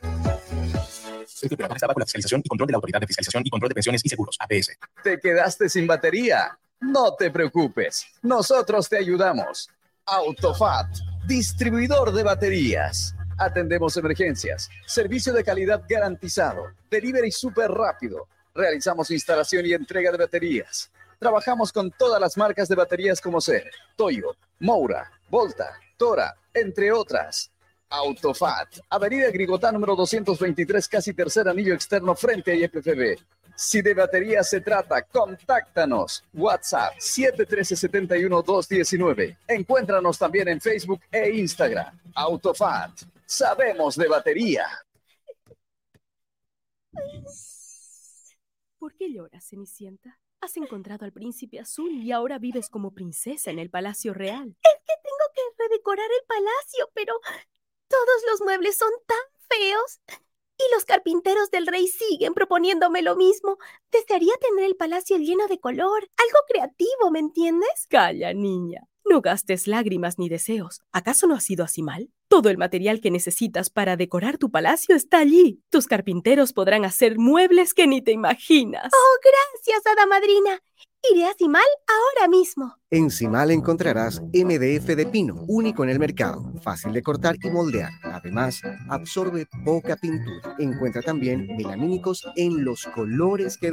Este 1.41 1.55
programa 1.55 1.75
está 1.75 1.87
bajo 1.87 1.99
la 1.99 2.05
fiscalización 2.05 2.41
y 2.43 2.49
control 2.49 2.67
de 2.67 2.71
la 2.73 2.77
Autoridad 2.77 2.99
de 2.99 3.07
Fiscalización 3.07 3.43
y 3.45 3.49
Control 3.49 3.69
de 3.69 3.75
Pensiones 3.75 4.01
y 4.03 4.09
Seguros, 4.09 4.35
APS. 4.39 4.77
¿Te 5.03 5.19
quedaste 5.19 5.69
sin 5.69 5.87
batería? 5.87 6.59
No 6.81 7.13
te 7.13 7.29
preocupes, 7.29 8.07
nosotros 8.21 8.87
te 8.87 8.97
ayudamos. 8.97 9.69
Autofat, 10.05 10.87
distribuidor 11.27 12.13
de 12.13 12.23
baterías. 12.23 13.13
Atendemos 13.37 13.97
emergencias, 13.97 14.69
servicio 14.85 15.33
de 15.33 15.43
calidad 15.43 15.83
garantizado, 15.87 16.71
delivery 16.89 17.31
súper 17.31 17.69
rápido. 17.69 18.27
Realizamos 18.55 19.11
instalación 19.11 19.65
y 19.65 19.73
entrega 19.73 20.11
de 20.11 20.17
baterías. 20.17 20.89
Trabajamos 21.19 21.73
con 21.73 21.91
todas 21.91 22.19
las 22.21 22.37
marcas 22.37 22.69
de 22.69 22.75
baterías 22.75 23.19
como 23.19 23.41
ser 23.41 23.69
Toyo, 23.97 24.35
Moura, 24.59 25.11
Volta, 25.29 25.77
Tora, 25.97 26.33
entre 26.53 26.93
otras. 26.93 27.51
Autofat, 27.89 28.79
Avenida 28.89 29.29
Grigotá 29.31 29.71
número 29.71 29.95
223, 29.95 30.87
casi 30.87 31.13
tercer 31.13 31.49
anillo 31.49 31.73
externo 31.73 32.15
frente 32.15 32.51
a 32.51 32.55
IPFB. 32.55 33.17
Si 33.61 33.81
de 33.81 33.93
batería 33.93 34.41
se 34.41 34.61
trata, 34.61 35.01
contáctanos. 35.01 36.23
WhatsApp 36.33 36.93
713-71-219. 36.97 39.37
Encuéntranos 39.49 40.17
también 40.17 40.47
en 40.47 40.61
Facebook 40.61 41.01
e 41.11 41.29
Instagram. 41.31 41.99
Autofat, 42.15 43.01
sabemos 43.25 43.97
de 43.97 44.07
batería. 44.07 44.65
¿Por 48.77 48.95
qué 48.95 49.11
lloras, 49.11 49.49
Cenicienta? 49.49 50.17
Has 50.39 50.55
encontrado 50.55 51.03
al 51.03 51.11
príncipe 51.11 51.59
azul 51.59 51.91
y 51.91 52.13
ahora 52.13 52.39
vives 52.39 52.69
como 52.69 52.93
princesa 52.93 53.51
en 53.51 53.59
el 53.59 53.69
Palacio 53.69 54.13
Real. 54.13 54.55
Es 54.63 54.79
que 54.85 54.93
tengo 55.03 55.25
que 55.35 55.41
redecorar 55.67 56.09
el 56.09 56.25
palacio, 56.25 56.89
pero 56.93 57.19
todos 57.89 58.23
los 58.31 58.39
muebles 58.39 58.77
son 58.77 58.91
tan 59.05 59.17
feos. 59.49 59.99
Y 60.59 60.73
los 60.75 60.83
carpinteros 60.83 61.51
del 61.51 61.67
rey 61.67 61.87
siguen 61.87 62.33
proponiéndome 62.33 63.01
lo 63.01 63.15
mismo. 63.15 63.57
Desearía 63.91 64.33
tener 64.39 64.65
el 64.65 64.75
palacio 64.75 65.17
lleno 65.17 65.47
de 65.47 65.59
color, 65.59 66.03
algo 66.17 66.39
creativo, 66.47 67.11
¿me 67.11 67.19
entiendes? 67.19 67.87
Calla, 67.89 68.33
niña. 68.33 68.87
No 69.09 69.21
gastes 69.21 69.67
lágrimas 69.67 70.19
ni 70.19 70.29
deseos. 70.29 70.81
¿Acaso 70.91 71.25
no 71.25 71.33
ha 71.33 71.39
sido 71.39 71.63
así 71.63 71.81
mal? 71.81 72.11
Todo 72.27 72.49
el 72.49 72.59
material 72.59 73.01
que 73.01 73.09
necesitas 73.09 73.71
para 73.71 73.97
decorar 73.97 74.37
tu 74.37 74.51
palacio 74.51 74.95
está 74.95 75.17
allí. 75.17 75.63
Tus 75.71 75.87
carpinteros 75.87 76.53
podrán 76.53 76.85
hacer 76.85 77.17
muebles 77.17 77.73
que 77.73 77.87
ni 77.87 78.03
te 78.03 78.11
imaginas. 78.11 78.91
Oh, 78.93 79.17
gracias, 79.23 79.81
hada 79.87 80.05
madrina. 80.05 80.61
Iré 81.11 81.25
a 81.25 81.33
Cimal 81.33 81.63
ahora 81.87 82.27
mismo. 82.27 82.75
En 82.91 83.09
Cimal 83.09 83.51
encontrarás 83.51 84.21
MDF 84.33 84.85
de 84.85 85.07
pino, 85.09 85.45
único 85.47 85.83
en 85.83 85.91
el 85.91 85.97
mercado, 85.97 86.43
fácil 86.61 86.91
de 86.91 87.01
cortar 87.01 87.35
y 87.41 87.49
moldear. 87.49 87.91
Además, 88.03 88.61
absorbe 88.89 89.47
poca 89.63 89.95
pintura. 89.95 90.55
Encuentra 90.59 91.01
también 91.01 91.47
melamínicos 91.55 92.27
en 92.35 92.65
los 92.65 92.85
colores 92.85 93.57
que 93.57 93.71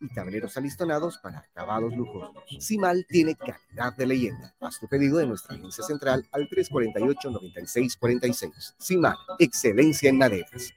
y 0.00 0.08
tableros 0.14 0.56
alistonados 0.56 1.18
para 1.18 1.40
acabados 1.40 1.94
lujosos. 1.96 2.30
Cimal 2.60 3.04
tiene 3.08 3.34
calidad 3.34 3.96
de 3.96 4.06
leyenda. 4.06 4.54
Haz 4.60 4.78
tu 4.78 4.86
pedido 4.88 5.18
de 5.18 5.26
nuestra 5.26 5.56
agencia 5.56 5.82
central 5.84 6.24
al 6.32 6.48
348-9646. 6.48 8.74
Cimal, 8.80 9.16
excelencia 9.38 10.10
en 10.10 10.18
maderas. 10.18 10.72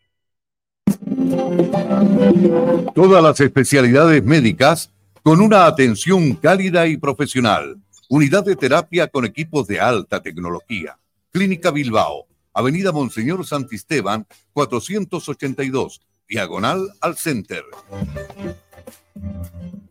Todas 2.95 3.23
las 3.23 3.39
especialidades 3.39 4.23
médicas 4.23 4.91
con 5.23 5.41
una 5.41 5.65
atención 5.65 6.35
cálida 6.35 6.87
y 6.87 6.97
profesional. 6.97 7.77
Unidad 8.09 8.43
de 8.43 8.55
terapia 8.55 9.07
con 9.07 9.25
equipos 9.25 9.67
de 9.67 9.79
alta 9.79 10.21
tecnología. 10.21 10.97
Clínica 11.31 11.71
Bilbao, 11.71 12.27
Avenida 12.53 12.91
Monseñor 12.91 13.45
Santisteban, 13.45 14.25
482, 14.53 16.01
diagonal 16.27 16.89
al 17.01 17.17
Center. 17.17 17.63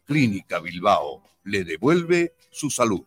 Clínica 0.04 0.58
Bilbao 0.60 1.22
le 1.44 1.64
devuelve 1.64 2.34
su 2.50 2.70
salud. 2.70 3.06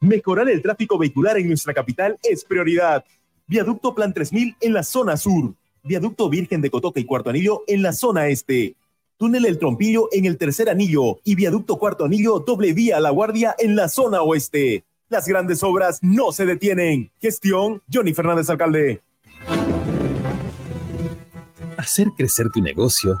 Mejorar 0.00 0.48
el 0.48 0.62
tráfico 0.62 0.98
vehicular 0.98 1.38
en 1.38 1.48
nuestra 1.48 1.72
capital 1.72 2.18
es 2.22 2.44
prioridad. 2.44 3.04
Viaducto 3.46 3.94
Plan 3.94 4.12
3000 4.12 4.56
en 4.60 4.72
la 4.72 4.82
zona 4.82 5.16
sur. 5.16 5.54
Viaducto 5.84 6.28
Virgen 6.28 6.60
de 6.60 6.70
Cotoca 6.70 7.00
y 7.00 7.04
Cuarto 7.04 7.30
Anillo 7.30 7.62
en 7.66 7.82
la 7.82 7.92
zona 7.92 8.28
este. 8.28 8.76
Túnel 9.16 9.46
El 9.46 9.58
Trompillo 9.58 10.08
en 10.12 10.24
el 10.24 10.36
tercer 10.36 10.68
anillo 10.68 11.18
y 11.24 11.34
Viaducto 11.34 11.78
Cuarto 11.78 12.04
Anillo 12.04 12.40
doble 12.40 12.72
vía 12.72 13.00
La 13.00 13.10
Guardia 13.10 13.54
en 13.58 13.76
la 13.76 13.88
zona 13.88 14.22
oeste. 14.22 14.84
Las 15.08 15.26
grandes 15.28 15.62
obras 15.62 15.98
no 16.02 16.32
se 16.32 16.46
detienen. 16.46 17.10
Gestión 17.20 17.82
Johnny 17.92 18.14
Fernández 18.14 18.48
Alcalde. 18.50 19.02
Hacer 21.76 22.08
crecer 22.16 22.50
tu 22.50 22.60
negocio, 22.60 23.20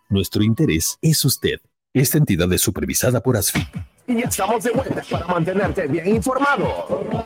Nuestro 0.11 0.43
interés 0.43 0.97
es 1.01 1.23
usted. 1.23 1.61
Esta 1.93 2.17
entidad 2.17 2.51
es 2.51 2.59
supervisada 2.59 3.21
por 3.21 3.37
ASFI. 3.37 3.65
Y 4.07 4.15
ya 4.15 4.25
estamos 4.25 4.61
de 4.61 4.71
vuelta 4.71 5.01
para 5.09 5.25
mantenerte 5.25 5.87
bien 5.87 6.15
informado. 6.15 7.25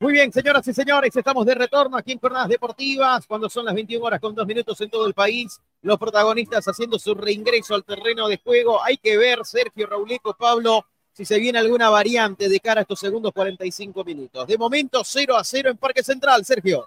Muy 0.00 0.12
bien, 0.12 0.30
señoras 0.30 0.68
y 0.68 0.74
señores, 0.74 1.16
estamos 1.16 1.46
de 1.46 1.54
retorno 1.54 1.96
aquí 1.96 2.12
en 2.12 2.18
Jornadas 2.18 2.50
Deportivas, 2.50 3.26
cuando 3.26 3.48
son 3.48 3.64
las 3.64 3.74
21 3.74 4.04
horas 4.04 4.20
con 4.20 4.34
dos 4.34 4.46
minutos 4.46 4.78
en 4.82 4.90
todo 4.90 5.06
el 5.06 5.14
país. 5.14 5.58
Los 5.80 5.96
protagonistas 5.96 6.68
haciendo 6.68 6.98
su 6.98 7.14
reingreso 7.14 7.74
al 7.74 7.84
terreno 7.84 8.28
de 8.28 8.36
juego. 8.36 8.84
Hay 8.84 8.98
que 8.98 9.16
ver, 9.16 9.46
Sergio 9.46 9.86
Rauleco, 9.86 10.34
Pablo, 10.34 10.84
si 11.14 11.24
se 11.24 11.38
viene 11.38 11.58
alguna 11.58 11.88
variante 11.88 12.50
de 12.50 12.60
cara 12.60 12.80
a 12.80 12.82
estos 12.82 13.00
segundos 13.00 13.32
45 13.32 14.04
minutos. 14.04 14.46
De 14.46 14.58
momento, 14.58 15.00
0 15.02 15.38
a 15.38 15.42
0 15.42 15.70
en 15.70 15.78
Parque 15.78 16.02
Central, 16.02 16.44
Sergio. 16.44 16.86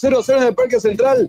0-0 0.00 0.36
en 0.36 0.42
el 0.44 0.54
Parque 0.54 0.78
Central. 0.78 1.28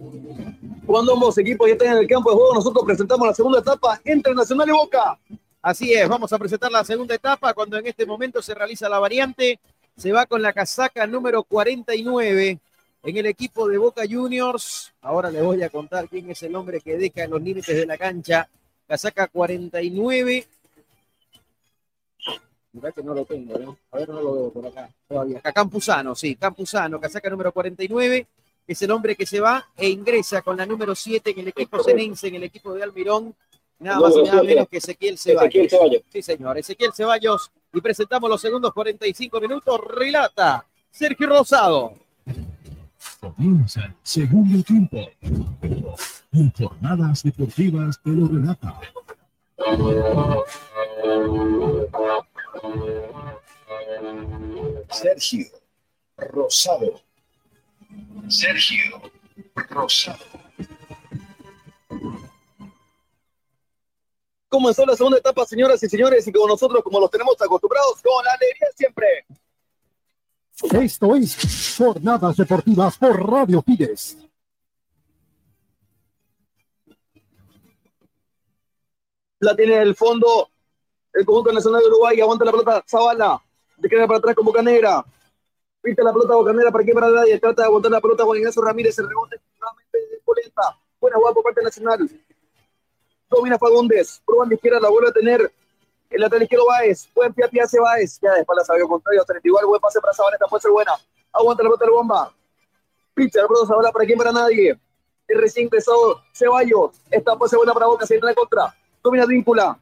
Cuando 0.86 1.14
ambos 1.14 1.38
equipos 1.40 1.68
ya 1.68 1.74
están 1.74 1.88
en 1.94 1.98
el 1.98 2.08
campo 2.08 2.30
de 2.30 2.36
juego, 2.36 2.54
nosotros 2.54 2.86
presentamos 2.86 3.28
la 3.28 3.34
segunda 3.34 3.60
etapa 3.60 4.00
entre 4.04 4.36
Nacional 4.36 4.70
y 4.70 4.72
Boca. 4.72 5.18
Así 5.62 5.91
es, 5.94 6.08
vamos 6.08 6.32
a 6.32 6.38
presentar 6.38 6.72
la 6.72 6.84
segunda 6.84 7.16
etapa 7.16 7.54
cuando 7.54 7.78
en 7.78 7.88
este 7.88 8.06
momento 8.06 8.41
se 8.44 8.54
realiza 8.54 8.88
la 8.88 9.00
variante. 9.00 9.60
Se 9.98 10.12
va 10.12 10.28
con 10.28 10.41
la 10.41 10.54
casaca 10.54 11.08
número 11.08 11.44
49 11.44 12.60
en 13.04 13.18
el 13.18 13.26
equipo 13.26 13.68
de 13.68 13.80
Boca 13.80 14.04
Juniors. 14.08 14.94
Ahora 15.02 15.32
les 15.32 15.44
voy 15.44 15.64
a 15.64 15.70
contar 15.70 16.08
quién 16.08 16.30
es 16.30 16.44
el 16.44 16.56
hombre 16.56 16.80
que 16.80 16.96
deja 16.96 17.24
en 17.24 17.32
los 17.32 17.41
límites 17.41 17.76
de 17.76 17.88
la 17.88 17.98
cancha. 17.98 18.48
Casaca 18.88 19.28
49. 19.28 20.48
Mirá 22.74 22.91
que 22.91 23.02
no 23.02 23.16
lo 23.16 23.26
tengo, 23.26 23.58
¿no? 23.58 23.78
A 23.91 23.98
ver, 23.98 24.10
no 24.10 24.22
lo 24.22 24.34
veo 24.34 24.54
por 24.54 24.68
acá 24.68 24.90
todavía. 25.08 25.40
Acá 25.40 25.54
Campuzano, 25.54 26.14
sí, 26.14 26.36
Campuzano, 26.36 27.00
casaca 27.00 27.30
número 27.32 27.52
49. 27.52 28.28
Es 28.70 28.80
el 28.84 28.91
hombre 28.91 29.16
que 29.16 29.26
se 29.26 29.40
va 29.40 29.68
e 29.76 29.90
ingresa 29.90 30.44
con 30.44 30.56
la 30.56 30.64
número 30.64 30.94
7 30.94 31.32
en 31.32 31.40
el 31.40 31.48
equipo 31.48 31.84
Cenense, 31.84 32.28
en 32.28 32.36
el 32.36 32.44
equipo 32.44 32.72
de 32.72 32.84
Almirón. 32.84 33.36
Nada 33.80 34.00
más 34.00 34.14
y 34.16 34.22
nada 34.22 34.44
menos 34.44 34.68
que 34.70 34.78
Ezequiel 34.78 35.18
Ceballos. 35.18 35.46
Ezequiel 35.46 35.70
Ceballos. 35.72 36.02
Sí, 36.08 36.22
señor. 36.22 36.56
Ezequiel 36.60 36.94
Ceballos. 36.94 37.52
Y 37.74 37.82
presentamos 37.82 38.30
los 38.30 38.40
segundos 38.40 38.72
45 38.72 39.41
minutos. 39.41 39.82
Relata 39.88 40.68
Sergio 40.91 41.26
Rosado. 41.26 41.94
Comienza 43.20 43.86
el 43.86 43.96
segundo 44.04 44.62
tiempo. 44.62 45.00
En 46.32 46.52
jornadas 46.52 47.24
deportivas 47.24 48.00
te 48.04 48.12
lo 48.12 48.28
relata. 48.28 48.80
Sergio 54.91 55.48
Rosado. 56.18 57.09
Sergio 58.28 59.02
Rosado. 59.70 60.26
Comenzó 64.48 64.86
la 64.86 64.95
segunda 64.95 65.20
etapa, 65.20 65.45
señoras 65.45 65.82
y 65.84 65.90
señores, 65.90 66.28
y 66.28 66.32
como 66.32 66.48
nosotros, 66.48 66.84
como 66.84 66.99
los 66.99 67.11
tenemos 67.11 67.40
acostumbrados, 67.40 68.02
con 68.02 68.26
la 68.26 68.32
alegría 68.34 68.68
siempre. 68.76 69.26
Esto 70.84 71.16
es 71.16 71.76
Jornadas 71.78 72.36
Deportivas 72.36 72.98
por 72.98 73.32
Radio 73.32 73.61
Fides. 73.61 74.18
La 79.40 79.56
tiene 79.56 79.76
en 79.76 79.82
el 79.82 79.95
fondo 79.95 80.49
el 81.14 81.26
conjunto 81.26 81.53
nacional 81.53 81.82
de 81.82 81.88
Uruguay. 81.88 82.20
Aguanta 82.20 82.44
la 82.44 82.52
pelota 82.52 82.84
Zavala. 82.90 83.41
De 83.78 83.88
queda 83.88 84.06
para 84.06 84.18
atrás 84.18 84.36
con 84.36 84.45
Bocanera. 84.45 85.06
Pinta 85.90 86.03
la 86.03 86.14
pelota 86.14 86.36
Bocanera 86.36 86.72
para 86.72 86.84
que 86.84 86.94
para 86.94 87.10
nadie. 87.10 87.40
Trata 87.40 87.64
de 87.64 87.66
aguantar 87.66 87.91
la 87.91 87.99
pelota 87.99 88.24
Juan 88.24 88.38
Ignacio 88.38 88.61
Ramírez. 88.61 88.99
El 88.99 89.10
rebote 89.10 89.41
nuevamente 89.60 89.98
de 89.98 90.22
Polenta. 90.24 90.61
Buena 91.02 91.18
jugada 91.18 91.34
por 91.34 91.44
parte 91.44 91.64
nacional. 91.64 92.07
Domina 93.28 93.57
Fagundes. 93.57 94.22
Por 94.24 94.38
banda 94.38 94.53
izquierda 94.53 94.80
la 94.80 94.90
vuelve 94.90 95.10
a 95.10 95.11
tener 95.11 95.52
el 96.11 96.22
lateral 96.22 96.44
izquierdo 96.44 96.68
Baez. 96.68 97.10
Buen 97.16 97.34
pie 97.34 97.44
a 97.44 97.48
pie 97.48 97.61
hace 97.64 97.80
Baez. 97.80 98.20
Ya 98.22 98.34
de 98.36 98.41
espaldas 98.41 98.68
sabio 98.68 98.88
contrario. 98.88 99.26
igual. 99.44 99.66
Buen 99.66 99.82
pase 99.82 99.99
para 99.99 100.14
Zabaleta. 100.14 100.45
Puede 100.45 100.61
ser 100.61 100.70
buena. 100.70 100.91
Aguanta 101.34 101.64
la 101.64 101.70
pelota 101.70 101.86
de 101.86 101.91
bomba. 101.91 102.36
Pincha 103.16 103.41
la 103.41 103.48
pelota 103.48 103.66
Zavala 103.66 103.91
para 103.91 104.06
quien 104.06 104.20
para 104.20 104.32
nadie. 104.32 104.80
El 105.28 105.41
recién 105.41 105.66
ingresado 105.66 106.22
Ceballos. 106.34 107.02
Esta 107.10 107.36
ser 107.48 107.57
buena 107.57 107.74
para 107.74 107.88
Boca. 107.88 108.06
Se 108.06 108.14
entra 108.14 108.30
en 108.30 108.36
contra. 108.36 108.76
Domina 109.03 109.26
Víncula. 109.26 109.76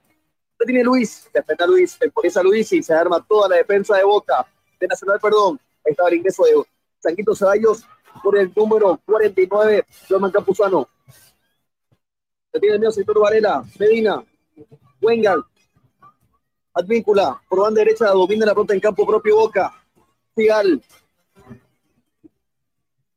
La 0.57 0.65
tiene 0.65 0.85
Luis. 0.85 1.29
Defensa 1.33 1.67
Luis. 1.67 1.99
Temporiza 1.99 2.41
Luis 2.43 2.71
y 2.71 2.81
se 2.81 2.93
arma 2.93 3.21
toda 3.27 3.49
la 3.49 3.57
defensa 3.57 3.97
de 3.97 4.05
Boca. 4.05 4.47
De 4.79 4.87
Nacional, 4.87 5.19
perdón. 5.19 5.59
Estaba 5.87 6.09
el 6.09 6.15
ingreso 6.15 6.43
de 6.43 6.63
Sanquito 6.99 7.35
Ceballos 7.35 7.85
por 8.21 8.37
el 8.37 8.51
número 8.55 8.99
49. 9.05 9.85
Roman 10.09 10.31
Campuzano. 10.31 10.89
La 12.51 12.59
tiene 12.59 12.75
el 12.75 12.81
mío 12.81 12.91
sector 12.91 13.19
Varela. 13.19 13.63
Medina. 13.79 14.23
Wengal. 15.01 15.43
Advíncula. 16.73 17.41
Por 17.47 17.61
banda 17.61 17.79
derecha 17.79 18.07
domina 18.07 18.45
la 18.45 18.53
pelota 18.53 18.73
en 18.73 18.79
campo 18.79 19.05
propio 19.05 19.35
Boca. 19.35 19.73
Figal. 20.35 20.81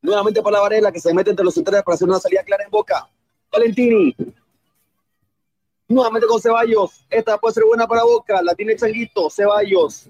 Nuevamente 0.03 0.41
para 0.43 0.61
Varela 0.61 0.93
que 0.93 1.01
se 1.01 1.13
mete 1.13 1.31
entre 1.31 1.45
los 1.45 1.55
centrales 1.55 1.85
para 1.85 1.95
hacer 1.95 2.09
una 2.09 2.21
salida 2.21 2.43
clara 2.45 2.65
en 2.65 2.71
Boca. 2.71 3.09
Valentini. 3.51 4.15
Nuevamente 5.89 6.29
con 6.29 6.41
Ceballos. 6.41 7.05
Esta 7.11 7.37
puede 7.39 7.55
ser 7.55 7.65
buena 7.65 7.87
para 7.87 8.05
Boca. 8.05 8.41
La 8.43 8.55
tiene 8.55 8.77
Changuito. 8.77 9.29
Ceballos. 9.29 10.09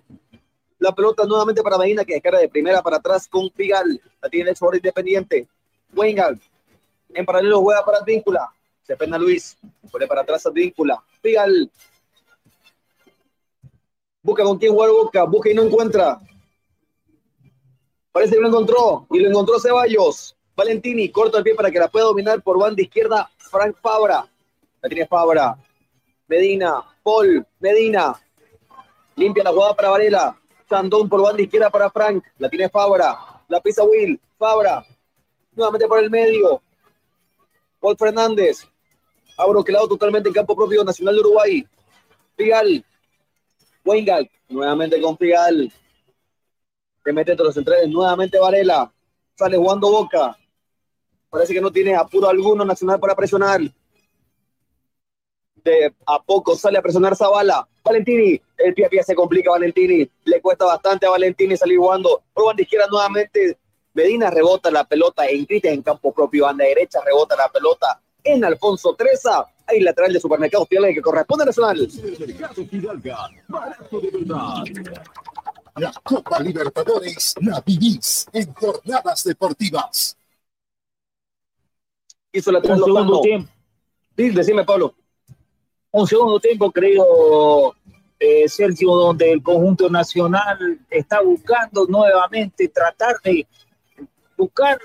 La 0.81 0.93
pelota 0.93 1.27
nuevamente 1.27 1.63
para 1.63 1.77
Medina 1.77 2.07
que 2.07 2.15
descarga 2.15 2.39
de 2.39 2.49
primera 2.49 2.81
para 2.83 2.97
atrás 2.97 3.29
con 3.29 3.51
Figal. 3.51 4.01
La 4.23 4.31
tiene 4.31 4.51
el 4.51 4.57
jugador 4.57 4.77
independiente. 4.77 5.47
Wengal. 5.93 6.41
En 7.11 7.27
paralelo 7.27 7.61
juega 7.61 7.85
para 7.85 7.99
Advíncula. 7.99 8.51
Se 8.83 8.97
pena 8.97 9.19
Luis. 9.19 9.59
Pone 9.93 10.07
para 10.07 10.23
atrás 10.23 10.47
Advíncula. 10.47 11.03
Figal. 11.21 11.71
Busca 14.23 14.43
con 14.43 14.57
quién 14.59 14.73
jugar 14.73 14.91
Boca. 14.91 15.25
Busca 15.25 15.51
y 15.51 15.55
no 15.55 15.65
encuentra. 15.65 16.19
Parece 18.11 18.37
que 18.37 18.41
lo 18.41 18.49
encontró. 18.49 19.07
Y 19.11 19.19
lo 19.19 19.29
encontró 19.29 19.61
Ceballos. 19.61 20.35
Valentini 20.57 21.11
corta 21.11 21.37
el 21.37 21.45
pie 21.45 21.55
para 21.55 21.71
que 21.71 21.79
la 21.79 21.89
pueda 21.89 22.07
dominar 22.07 22.41
por 22.43 22.59
banda 22.59 22.81
izquierda. 22.81 23.31
Frank 23.37 23.77
Fabra. 23.83 24.27
La 24.81 24.89
tiene 24.89 25.07
Fabra. 25.07 25.59
Medina. 26.27 26.83
Paul. 27.03 27.47
Medina. 27.59 28.19
Limpia 29.17 29.45
la 29.45 29.53
jugada 29.53 29.75
para 29.75 29.91
Varela. 29.91 30.40
Sandón 30.71 31.09
por 31.09 31.21
banda 31.21 31.43
izquierda 31.43 31.69
para 31.69 31.91
Frank. 31.91 32.25
La 32.39 32.49
tiene 32.49 32.69
Fabra. 32.69 33.43
La 33.49 33.61
pisa 33.61 33.83
Will. 33.83 34.21
Fabra. 34.39 34.87
Nuevamente 35.53 35.89
por 35.89 35.99
el 35.99 36.09
medio. 36.09 36.63
Paul 37.81 37.97
Fernández. 37.99 38.69
Abroquelado 39.37 39.89
totalmente 39.89 40.29
en 40.29 40.35
campo 40.35 40.55
propio 40.55 40.85
Nacional 40.85 41.17
de 41.17 41.21
Uruguay. 41.23 41.67
Figal. 42.37 42.85
Wengal. 43.85 44.31
Nuevamente 44.49 45.01
con 45.01 45.19
Figal. 45.19 45.73
Se 47.03 47.13
mete 47.13 47.33
entre 47.33 47.47
los 47.47 47.55
centrales. 47.55 47.89
Nuevamente 47.89 48.39
Varela. 48.39 48.93
Sale 49.35 49.57
jugando 49.57 49.91
Boca. 49.91 50.39
Parece 51.29 51.53
que 51.53 51.61
no 51.61 51.73
tiene 51.73 51.97
apuro 51.97 52.29
alguno 52.29 52.65
Nacional 52.65 53.01
para 53.01 53.17
presionar. 53.17 53.61
De 55.65 55.93
a 56.07 56.23
poco 56.23 56.55
sale 56.55 56.79
a 56.79 56.83
presionar 56.83 57.17
Zavala. 57.17 57.69
Valentini, 57.83 58.41
el 58.65 58.75
pie 58.75 58.87
a 58.87 58.89
pie 58.89 59.03
se 59.03 59.15
complica 59.15 59.51
Valentini. 59.51 60.09
Le 60.25 60.41
cuesta 60.41 60.65
bastante 60.65 61.07
a 61.07 61.11
Valentini 61.11 61.57
salir 61.57 61.79
jugando. 61.79 62.23
Por 62.33 62.47
banda 62.47 62.63
izquierda 62.63 62.87
nuevamente. 62.89 63.59
Medina 63.93 64.31
rebota 64.31 64.71
la 64.71 64.85
pelota 64.85 65.27
en 65.27 65.45
Cristian 65.47 65.75
en 65.75 65.83
campo 65.83 66.13
propio. 66.13 66.45
Banda 66.45 66.65
derecha 66.65 67.01
rebota 67.05 67.37
la 67.37 67.49
pelota 67.49 68.01
en 68.23 68.45
Alfonso 68.45 68.95
Treza. 68.95 69.45
Ahí 69.67 69.81
lateral 69.81 70.13
de 70.13 70.21
Supermercados 70.21 70.69
Piedra 70.69 70.93
que 70.93 71.01
corresponde 71.01 71.45
a 71.45 71.47
Nacional. 71.47 71.89
La 75.77 75.93
Copa 76.03 76.41
Libertadores 76.41 77.35
la 77.41 77.61
vivís 77.61 78.27
en 78.33 78.53
jornadas 78.53 79.25
deportivas. 79.25 80.17
Hizo 82.33 82.51
Un 82.51 82.63
segundo 82.63 83.21
tiempo. 83.21 83.51
Sí, 84.17 84.31
decime, 84.31 84.65
Pablo. 84.65 84.95
Un 85.93 86.07
segundo 86.07 86.39
tiempo, 86.39 86.71
creo, 86.71 87.75
eh, 88.21 88.47
Sergio, 88.49 88.95
donde 88.95 89.33
el 89.33 89.43
conjunto 89.43 89.89
nacional 89.89 90.79
está 90.91 91.23
buscando 91.23 91.87
nuevamente 91.87 92.69
tratar 92.69 93.17
de 93.25 93.47
buscar 94.37 94.79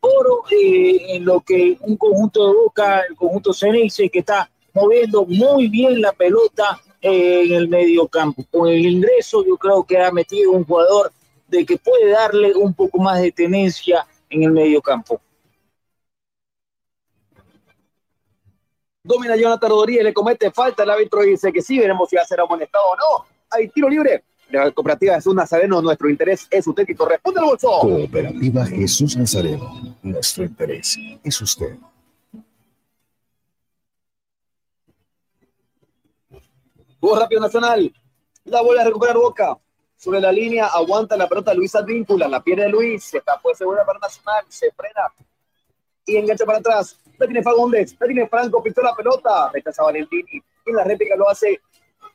oro 0.00 0.42
eh, 0.50 1.16
en 1.16 1.24
lo 1.24 1.40
que 1.40 1.78
un 1.80 1.96
conjunto 1.96 2.48
de 2.48 2.54
Boca, 2.54 3.00
el 3.08 3.16
conjunto 3.16 3.54
Ceneice, 3.54 4.10
que 4.10 4.18
está 4.18 4.50
moviendo 4.74 5.24
muy 5.24 5.68
bien 5.68 6.02
la 6.02 6.12
pelota 6.12 6.80
eh, 7.00 7.44
en 7.46 7.52
el 7.52 7.68
medio 7.68 8.06
campo. 8.08 8.44
Con 8.50 8.68
el 8.68 8.84
ingreso, 8.84 9.42
yo 9.46 9.56
creo 9.56 9.82
que 9.84 9.98
ha 9.98 10.12
metido 10.12 10.52
un 10.52 10.64
jugador 10.64 11.12
de 11.48 11.64
que 11.64 11.78
puede 11.78 12.10
darle 12.10 12.54
un 12.54 12.74
poco 12.74 12.98
más 12.98 13.22
de 13.22 13.32
tenencia 13.32 14.06
en 14.28 14.42
el 14.42 14.52
medio 14.52 14.82
campo. 14.82 15.20
Domina 19.04 19.34
Jonathan 19.36 19.68
Rodríguez, 19.68 20.04
le 20.04 20.14
comete 20.14 20.50
falta. 20.52 20.84
El 20.84 20.90
árbitro 20.90 21.22
dice 21.22 21.52
que 21.52 21.60
sí, 21.60 21.78
veremos 21.78 22.08
si 22.08 22.16
va 22.16 22.22
a 22.22 22.26
ser 22.26 22.40
amonestado 22.40 22.84
o 22.84 22.96
no. 22.96 23.26
Hay 23.50 23.68
tiro 23.68 23.88
libre. 23.88 24.22
La 24.50 24.70
cooperativa 24.70 25.14
Jesús 25.14 25.34
Nazareno, 25.34 25.80
nuestro 25.82 26.08
interés 26.08 26.46
es 26.50 26.66
usted 26.66 26.84
y 26.86 26.94
corresponde 26.94 27.40
al 27.40 27.46
bolso. 27.46 27.80
Cooperativa 27.80 28.64
Jesús 28.66 29.16
Nazareno. 29.16 29.96
Nuestro 30.02 30.44
interés 30.44 30.96
es 31.24 31.40
usted. 31.40 31.76
Jugó 37.00 37.18
rápido 37.18 37.40
Nacional. 37.40 37.92
La 38.44 38.62
vuelve 38.62 38.82
a 38.82 38.84
recuperar 38.84 39.16
Boca. 39.16 39.58
Sobre 39.96 40.20
la 40.20 40.30
línea, 40.30 40.66
aguanta 40.66 41.16
la 41.16 41.28
pelota 41.28 41.54
Luis 41.54 41.74
Advíncula. 41.74 42.28
La 42.28 42.42
pierde 42.42 42.68
Luis. 42.68 43.12
Esta 43.14 43.40
puede 43.40 43.56
ser 43.56 43.66
buena 43.66 43.84
para 43.84 43.98
Nacional. 43.98 44.44
Se 44.48 44.70
frena. 44.70 45.12
Y 46.06 46.16
engancha 46.16 46.44
para 46.44 46.58
atrás. 46.58 47.01
Tiene 47.26 47.42
Fagundes. 47.42 47.96
La 47.98 48.06
tiene 48.06 48.28
Franco. 48.28 48.62
Pintó 48.62 48.82
la 48.82 48.94
pelota. 48.94 49.50
Rechaza 49.52 49.82
Valentini. 49.82 50.42
Y 50.66 50.70
en 50.70 50.76
la 50.76 50.84
réplica 50.84 51.16
lo 51.16 51.28
hace 51.28 51.60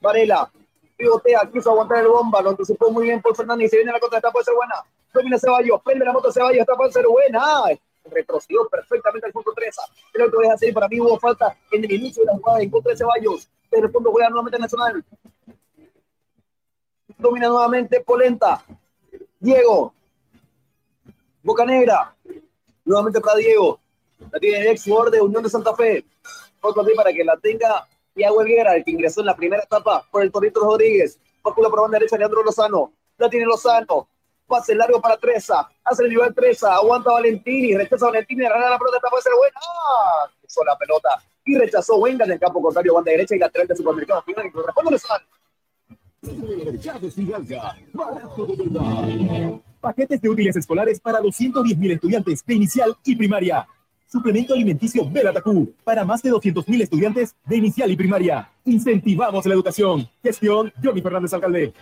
Varela. 0.02 0.52
Pivotea. 0.96 1.50
Quiso 1.52 1.72
aguantar 1.72 2.00
el 2.00 2.08
bomba. 2.08 2.42
Lo 2.42 2.52
anticipó 2.52 2.92
muy 2.92 3.06
bien 3.06 3.22
por 3.22 3.36
Fernández. 3.36 3.70
Se 3.70 3.78
viene 3.78 3.92
la 3.92 4.00
contra. 4.00 4.18
Esta 4.18 4.32
puede 4.32 4.46
ser 4.46 4.56
buena. 4.56 4.76
Domina 5.14 5.38
Ceballos. 5.38 5.82
Prende 5.84 6.06
la 6.06 6.14
moto 6.14 6.32
Ceballos. 6.32 6.62
Esta 6.62 6.76
puede 6.76 6.92
ser 6.92 7.06
buena. 7.08 7.64
Retrocedió 8.10 8.68
perfectamente 8.70 9.28
al 9.28 9.34
punto 9.34 9.52
3. 9.54 9.76
El 10.14 10.22
otro 10.24 10.40
deja 10.40 10.58
seguir. 10.58 10.74
Para 10.74 10.88
mí 10.88 11.00
hubo 11.00 11.20
falta 11.20 11.58
en 11.72 11.84
el 11.84 11.92
inicio 11.92 12.24
de 12.24 12.28
la 12.28 12.38
jugada 12.38 12.62
en 12.62 12.70
contra 12.70 12.92
de 12.92 12.98
Ceballos. 12.98 13.50
Pero 13.70 13.88
el 13.88 13.92
fondo 13.92 14.12
juega 14.12 14.30
nuevamente 14.30 14.60
Nacional. 14.60 15.04
Domina 17.18 17.48
nuevamente 17.48 18.02
Polenta. 18.02 18.64
Diego. 19.40 19.94
Boca 21.44 21.66
Negra. 21.66 22.16
Nuevamente 22.86 23.20
para 23.20 23.38
Diego. 23.38 23.80
La 24.32 24.40
tiene 24.40 24.60
el 24.60 24.68
ex 24.68 24.84
jugador 24.84 25.12
de 25.12 25.22
Unión 25.22 25.44
de 25.44 25.50
Santa 25.50 25.76
Fe. 25.76 26.06
Otro 26.62 26.82
aquí 26.82 26.94
para 26.96 27.14
que 27.14 27.24
la 27.24 27.38
tenga 27.38 27.88
Tiago 28.14 28.42
Helguera, 28.42 28.76
el 28.76 28.84
que 28.84 28.92
ingresó 28.92 29.22
en 29.22 29.28
la 29.28 29.36
primera 29.36 29.64
etapa 29.64 30.06
por 30.12 30.24
el 30.24 30.32
Torito 30.32 30.62
Rodríguez. 30.62 31.20
Pácula 31.42 31.70
por 31.70 31.82
banda 31.82 32.00
derecha, 32.00 32.18
Leandro 32.18 32.44
Lozano. 32.44 32.94
La 33.18 33.30
tiene 33.30 33.46
Lozano. 33.46 34.10
Pase 34.48 34.74
largo 34.76 35.00
para 35.02 35.18
Treza. 35.18 35.68
Hace 35.84 36.04
el 36.04 36.10
nivel 36.10 36.34
Treza. 36.34 36.74
Aguanta 36.76 37.12
Valentini. 37.12 37.76
Rechaza 37.76 38.08
Valentini. 38.08 38.44
Gana 38.44 38.70
la 38.70 38.80
pelota. 38.80 39.10
Puede 39.10 39.24
ser 39.24 39.34
buena. 39.38 39.60
¡Ah! 39.60 40.32
Hizo 40.46 40.64
la 40.64 40.78
pelota. 40.78 41.10
Y 41.46 41.58
rechazó 41.58 41.98
Wenga 41.98 42.26
en 42.26 42.32
el 42.32 42.40
campo 42.40 42.62
contrario. 42.62 42.94
Banda 42.94 43.12
derecha 43.12 43.36
y 43.36 43.40
lateral 43.40 43.68
de 43.68 43.76
supermercado. 43.76 44.22
Final 44.24 44.46
y 44.46 44.52
corresponde 44.52 44.92
Lozano. 44.92 45.26
Paquetes 49.80 50.22
de 50.22 50.30
útiles 50.30 50.56
escolares 50.56 51.00
para 51.00 51.20
210.000 51.20 51.92
estudiantes 51.94 52.46
de 52.46 52.54
inicial 52.54 52.98
y 53.04 53.16
primaria. 53.16 53.68
Suplemento 54.10 54.54
alimenticio 54.54 55.04
Belatacú 55.10 55.74
para 55.84 56.06
más 56.06 56.24
de 56.24 56.32
200.000 56.32 56.82
estudiantes 56.82 57.36
de 57.46 57.58
inicial 57.58 57.92
y 57.92 57.96
primaria. 57.98 58.50
Incentivamos 58.64 59.46
la 59.46 59.54
educación. 59.54 60.10
Gestión 60.24 60.72
Johnny 60.82 61.02
Fernández 61.02 61.34
Alcalde. 61.34 61.74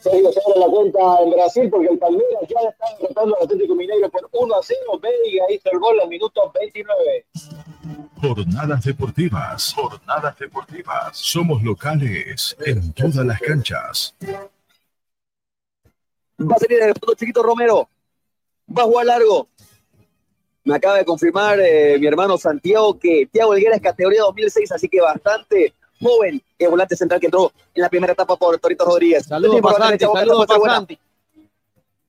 Seguido 0.00 0.30
se 0.32 0.40
abre 0.46 0.60
la 0.60 0.66
cuenta 0.66 1.00
en 1.22 1.30
Brasil 1.30 1.68
porque 1.70 1.88
el 1.88 1.98
Palmeiras 1.98 2.42
ya 2.42 2.68
está 2.68 2.84
derrotando 3.00 3.36
al 3.38 3.44
Atlético 3.44 3.74
Mineiro 3.74 4.10
por 4.10 4.28
1 4.30 4.54
a 4.54 4.58
0. 4.62 4.78
Veiga 5.00 5.44
hizo 5.50 5.70
el 5.72 5.78
gol 5.78 6.00
al 6.00 6.08
minuto 6.08 6.52
29. 6.54 7.26
Jornadas 8.20 8.84
deportivas. 8.84 9.72
Jornadas 9.74 10.38
deportivas. 10.38 11.16
Somos 11.16 11.62
locales 11.62 12.54
en 12.66 12.92
todas 12.92 13.24
las 13.24 13.40
canchas. 13.40 14.14
Va 16.38 16.54
a 16.54 16.58
salir 16.58 16.82
el 16.82 16.94
fondo 17.00 17.14
chiquito 17.14 17.42
Romero. 17.42 17.88
Va 18.76 18.82
a 18.82 18.86
jugar 18.86 19.06
largo. 19.06 19.48
Me 20.70 20.76
acaba 20.76 20.98
de 20.98 21.04
confirmar 21.04 21.58
eh, 21.58 21.98
mi 21.98 22.06
hermano 22.06 22.38
Santiago 22.38 22.96
que 22.96 23.26
Tiago 23.26 23.54
Helguera 23.54 23.74
es 23.74 23.82
categoría 23.82 24.22
2006, 24.22 24.70
así 24.70 24.88
que 24.88 25.00
bastante 25.00 25.74
joven 26.00 26.40
el 26.56 26.68
volante 26.68 26.94
central 26.94 27.18
que 27.18 27.26
entró 27.26 27.50
en 27.74 27.82
la 27.82 27.88
primera 27.88 28.12
etapa 28.12 28.36
por 28.36 28.56
Torito 28.60 28.84
Rodríguez. 28.84 29.26
Saludos 29.26 29.60
derecha, 29.80 30.06
Boca 30.06 30.20
saludos. 30.20 30.46
Santi. 30.64 30.96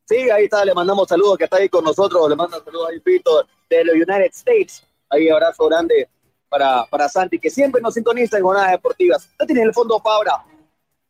Sí, 0.05 0.29
ahí 0.29 0.43
está, 0.43 0.63
le 0.63 0.75
mandamos 0.75 1.07
saludos 1.07 1.39
que 1.39 1.45
está 1.45 1.57
ahí 1.57 1.69
con 1.69 1.83
nosotros, 1.83 2.29
le 2.29 2.35
mando 2.35 2.63
saludos 2.63 2.89
ahí 2.91 2.99
Pito 2.99 3.47
de 3.67 3.83
los 3.83 3.95
United 3.95 4.29
States. 4.31 4.83
Ahí 5.09 5.27
abrazo 5.27 5.65
grande 5.65 6.07
para, 6.47 6.85
para 6.85 7.09
Santi, 7.09 7.39
que 7.39 7.49
siempre 7.49 7.81
nos 7.81 7.95
sintoniza 7.95 8.37
en 8.37 8.43
jornadas 8.43 8.73
deportivas. 8.73 9.27
Ya 9.39 9.45
tiene 9.47 9.61
en 9.63 9.69
el 9.69 9.73
fondo 9.73 9.99
Fabra. 9.99 10.45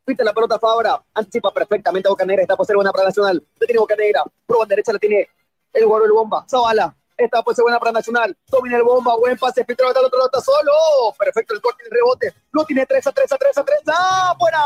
Pite 0.06 0.24
la 0.24 0.32
pelota 0.32 0.58
Fabra, 0.58 1.04
anticipa 1.14 1.52
perfectamente 1.52 2.08
a 2.08 2.12
Boca 2.12 2.24
Negra, 2.24 2.44
está 2.44 2.56
por 2.56 2.66
ser 2.66 2.78
buena 2.78 2.94
para 2.94 3.08
Nacional. 3.08 3.44
La 3.60 3.68
tiene 3.68 3.80
Boca 3.80 3.96
Negra, 3.98 4.24
por 4.46 4.60
banda 4.60 4.72
derecha 4.72 4.94
la 4.94 5.00
tiene 5.00 5.28
el 5.74 5.86
guaro 5.86 6.06
el 6.06 6.14
bomba. 6.14 6.46
Zavala, 6.50 6.96
esta 7.18 7.44
puede 7.44 7.56
ser 7.56 7.64
buena 7.64 7.80
para 7.80 7.92
Nacional. 7.92 8.36
Domina 8.48 8.78
el 8.78 8.84
bomba, 8.84 9.16
buen 9.18 9.38
pase, 9.38 9.64
filtró 9.66 9.88
al 9.90 10.06
otro 10.06 10.26
está 10.26 10.42
solo. 10.42 10.72
Perfecto 11.18 11.54
el 11.54 11.62
corte 11.62 11.84
y 11.84 11.86
el 11.86 11.92
rebote. 11.92 12.34
Lo 12.52 12.66
tiene 12.66 12.86
3 12.86 13.08
a 13.08 13.12
3 13.12 13.32
a 13.32 13.38
3 13.38 13.58
a 13.58 13.64
3. 13.64 13.80
¡Ah, 13.88 14.36
buena! 14.40 14.60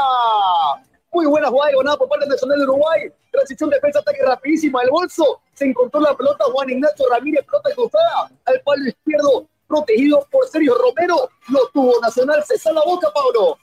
Muy 1.12 1.26
buena 1.26 1.48
jugada 1.48 1.70
de 1.70 1.76
Gonado 1.76 1.98
por 1.98 2.10
parte 2.10 2.26
de 2.26 2.32
Nacional 2.32 2.58
de 2.60 2.64
Uruguay. 2.66 3.12
Transición, 3.32 3.70
defensa, 3.70 4.00
ataque 4.00 4.22
rapidísima. 4.24 4.82
El 4.82 4.90
bolso 4.90 5.42
se 5.54 5.66
encontró 5.66 6.00
la 6.00 6.16
pelota. 6.16 6.46
Juan 6.52 6.70
Ignacio 6.70 7.06
Ramírez, 7.10 7.46
pelota 7.46 7.70
cruzada 7.74 8.30
al 8.46 8.62
palo 8.62 8.86
izquierdo, 8.86 9.48
protegido 9.68 10.28
por 10.30 10.48
Sergio 10.48 10.76
Romero. 10.76 11.30
Lo 11.50 11.68
tuvo 11.74 12.00
Nacional. 12.02 12.44
Se 12.44 12.58
sale 12.58 12.76
la 12.76 12.86
boca, 12.86 13.10
Pablo. 13.14 13.58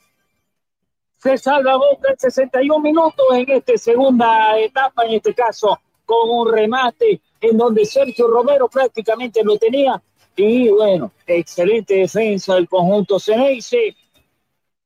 Se 1.19 1.39
salva 1.39 1.77
Boca 1.77 2.11
en 2.11 2.19
61 2.19 2.83
minutos 2.83 3.25
en 3.33 3.49
esta 3.49 3.79
segunda 3.79 4.59
etapa, 4.59 5.05
en 5.05 5.13
este 5.13 5.33
caso 5.33 5.79
con 6.05 6.29
un 6.29 6.53
remate 6.53 7.21
en 7.43 7.59
donde 7.59 7.85
Sergio 7.85 8.29
Romero 8.29 8.69
prácticamente 8.69 9.43
lo 9.45 9.59
tenía. 9.59 10.01
Y 10.37 10.71
bueno, 10.71 11.13
excelente 11.27 11.95
defensa 11.95 12.55
del 12.55 12.69
conjunto 12.69 13.19
Ceneice. 13.19 13.95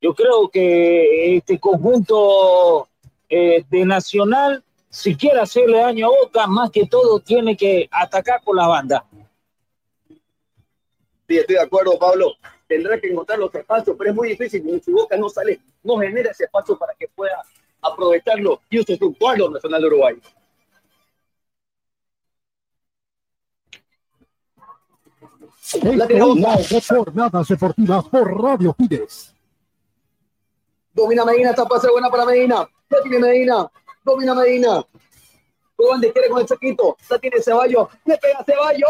Yo 0.01 0.15
creo 0.15 0.49
que 0.49 1.37
este 1.37 1.61
conjunto 1.61 2.89
eh, 3.28 3.65
de 3.70 3.85
Nacional, 3.85 4.65
si 4.89 5.15
quiere 5.15 5.41
hacerle 5.41 5.78
daño 5.78 6.07
a 6.07 6.11
Boca, 6.11 6.47
más 6.47 6.70
que 6.70 6.87
todo 6.87 7.20
tiene 7.20 7.57
que 7.57 7.89
atacar 7.91 8.43
por 8.43 8.57
la 8.57 8.66
banda. 8.66 9.05
Sí, 11.28 11.37
estoy 11.39 11.57
de 11.57 11.62
acuerdo, 11.62 11.99
Pablo. 11.99 12.33
Tendrá 12.66 12.99
que 12.99 13.09
encontrar 13.09 13.39
los 13.39 13.55
espacios, 13.55 13.97
pero 13.99 14.11
es 14.11 14.16
muy 14.16 14.31
difícil. 14.31 14.81
Si 14.83 14.91
Boca 14.91 15.16
no 15.16 15.28
sale, 15.28 15.61
no 15.83 15.99
genera 15.99 16.31
ese 16.31 16.45
espacio 16.45 16.78
para 16.78 16.95
que 16.95 17.09
pueda 17.09 17.43
aprovecharlo 17.83 18.61
y 18.70 18.81
usted 18.81 18.95
es 18.95 19.03
un 19.03 19.15
cuadro 19.15 19.51
Nacional 19.51 19.83
de 19.83 19.87
Uruguay. 19.87 20.16
La 25.83 26.07
Jornadas 26.81 27.49
Deportivas 27.49 28.05
por 28.05 28.41
Radio 28.41 28.73
Fides. 28.73 29.35
Domina 30.93 31.25
Medina, 31.25 31.51
esta 31.51 31.65
pase 31.67 31.91
buena 31.91 32.09
para 32.09 32.25
Medina. 32.25 32.69
La 32.89 33.03
tiene 33.03 33.19
Medina. 33.19 33.71
Domina 34.05 34.35
Medina. 34.35 34.87
Juan 35.77 36.01
quiere 36.01 36.29
con 36.29 36.41
el 36.41 36.47
chiquito. 36.47 36.97
La 37.11 37.19
tiene 37.19 37.43
Ceballos. 37.43 37.89
Le 38.05 38.17
pega 38.17 38.45
Ceballos. 38.45 38.89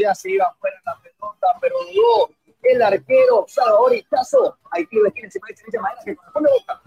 Ya 0.00 0.14
se 0.14 0.30
iba 0.30 0.50
fuera 0.58 0.76
la 0.86 0.98
pelota, 0.98 1.46
pero 1.60 1.76
dudó. 1.92 2.30
El 2.62 2.82
arquero 2.82 3.44
Salvador 3.46 3.94
Ichazo. 3.94 4.56
Ahí 4.70 4.86
tiene 4.86 5.04
la 5.04 5.08
esquina 5.10 5.26
encima 5.26 5.46
de 5.48 5.54
Chincha 5.54 5.80
Madera 5.80 6.02
que 6.04 6.16
corresponde 6.16 6.50
Boca. 6.58 6.82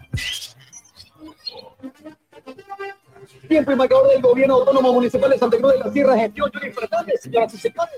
Tiempo 3.47 3.71
y 3.71 3.77
marcador 3.77 4.09
del 4.09 4.21
gobierno 4.21 4.55
autónomo 4.55 4.93
municipal 4.95 5.31
de 5.31 5.39
Santa 5.39 5.57
Cruz 5.57 5.75
de 5.75 5.79
la 5.79 5.93
Sierra, 5.93 6.19
gestión 6.19 6.51
Yuri 6.51 6.73
Fernández, 6.73 7.21
señoras 7.23 7.55
y 7.55 7.59
señores, 7.59 7.93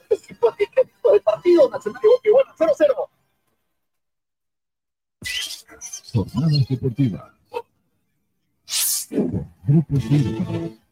del 1.10 1.22
partido 1.22 1.70
nacional 1.70 2.02
de 2.22 2.30
bueno, 2.30 2.52
0-0. 2.58 3.08
Jornadas 6.12 6.68
deportivas. 6.68 7.41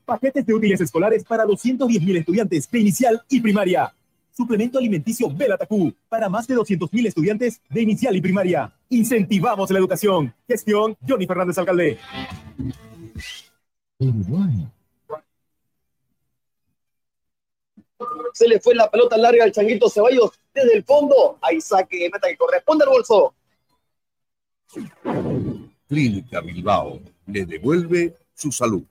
Paquetes 0.05 0.45
de 0.45 0.55
útiles 0.55 0.81
escolares 0.81 1.25
para 1.25 1.45
210.000 1.45 2.19
estudiantes 2.19 2.71
de 2.71 2.79
inicial 2.79 3.23
y 3.29 3.41
primaria. 3.41 3.95
Suplemento 4.33 4.79
alimenticio 4.79 5.29
Belatacú 5.31 5.93
para 6.09 6.29
más 6.29 6.47
de 6.47 6.57
200.000 6.57 7.07
estudiantes 7.07 7.61
de 7.69 7.83
inicial 7.83 8.17
y 8.17 8.21
primaria. 8.21 8.73
Incentivamos 8.89 9.71
la 9.71 9.79
educación. 9.79 10.35
Gestión 10.49 10.97
Johnny 11.07 11.27
Fernández 11.27 11.59
Alcalde. 11.59 11.99
Uruguay. 13.99 14.69
Se 18.33 18.49
le 18.49 18.61
fue 18.61 18.75
la 18.75 18.91
pelota 18.91 19.17
larga 19.17 19.45
al 19.45 19.53
Changuito 19.53 19.91
Ceballos 19.91 20.31
desde 20.55 20.75
el 20.75 20.85
fondo. 20.85 21.39
Hay 21.43 21.61
saque 21.61 21.99
de 21.99 22.11
meta 22.11 22.29
que 22.29 22.37
corresponde 22.37 22.85
al 22.85 22.91
bolso. 22.91 23.35
Clínica 25.87 26.41
Bilbao 26.41 27.01
le 27.31 27.47
devuelve 27.47 28.17
su 28.35 28.51
salud. 28.53 28.83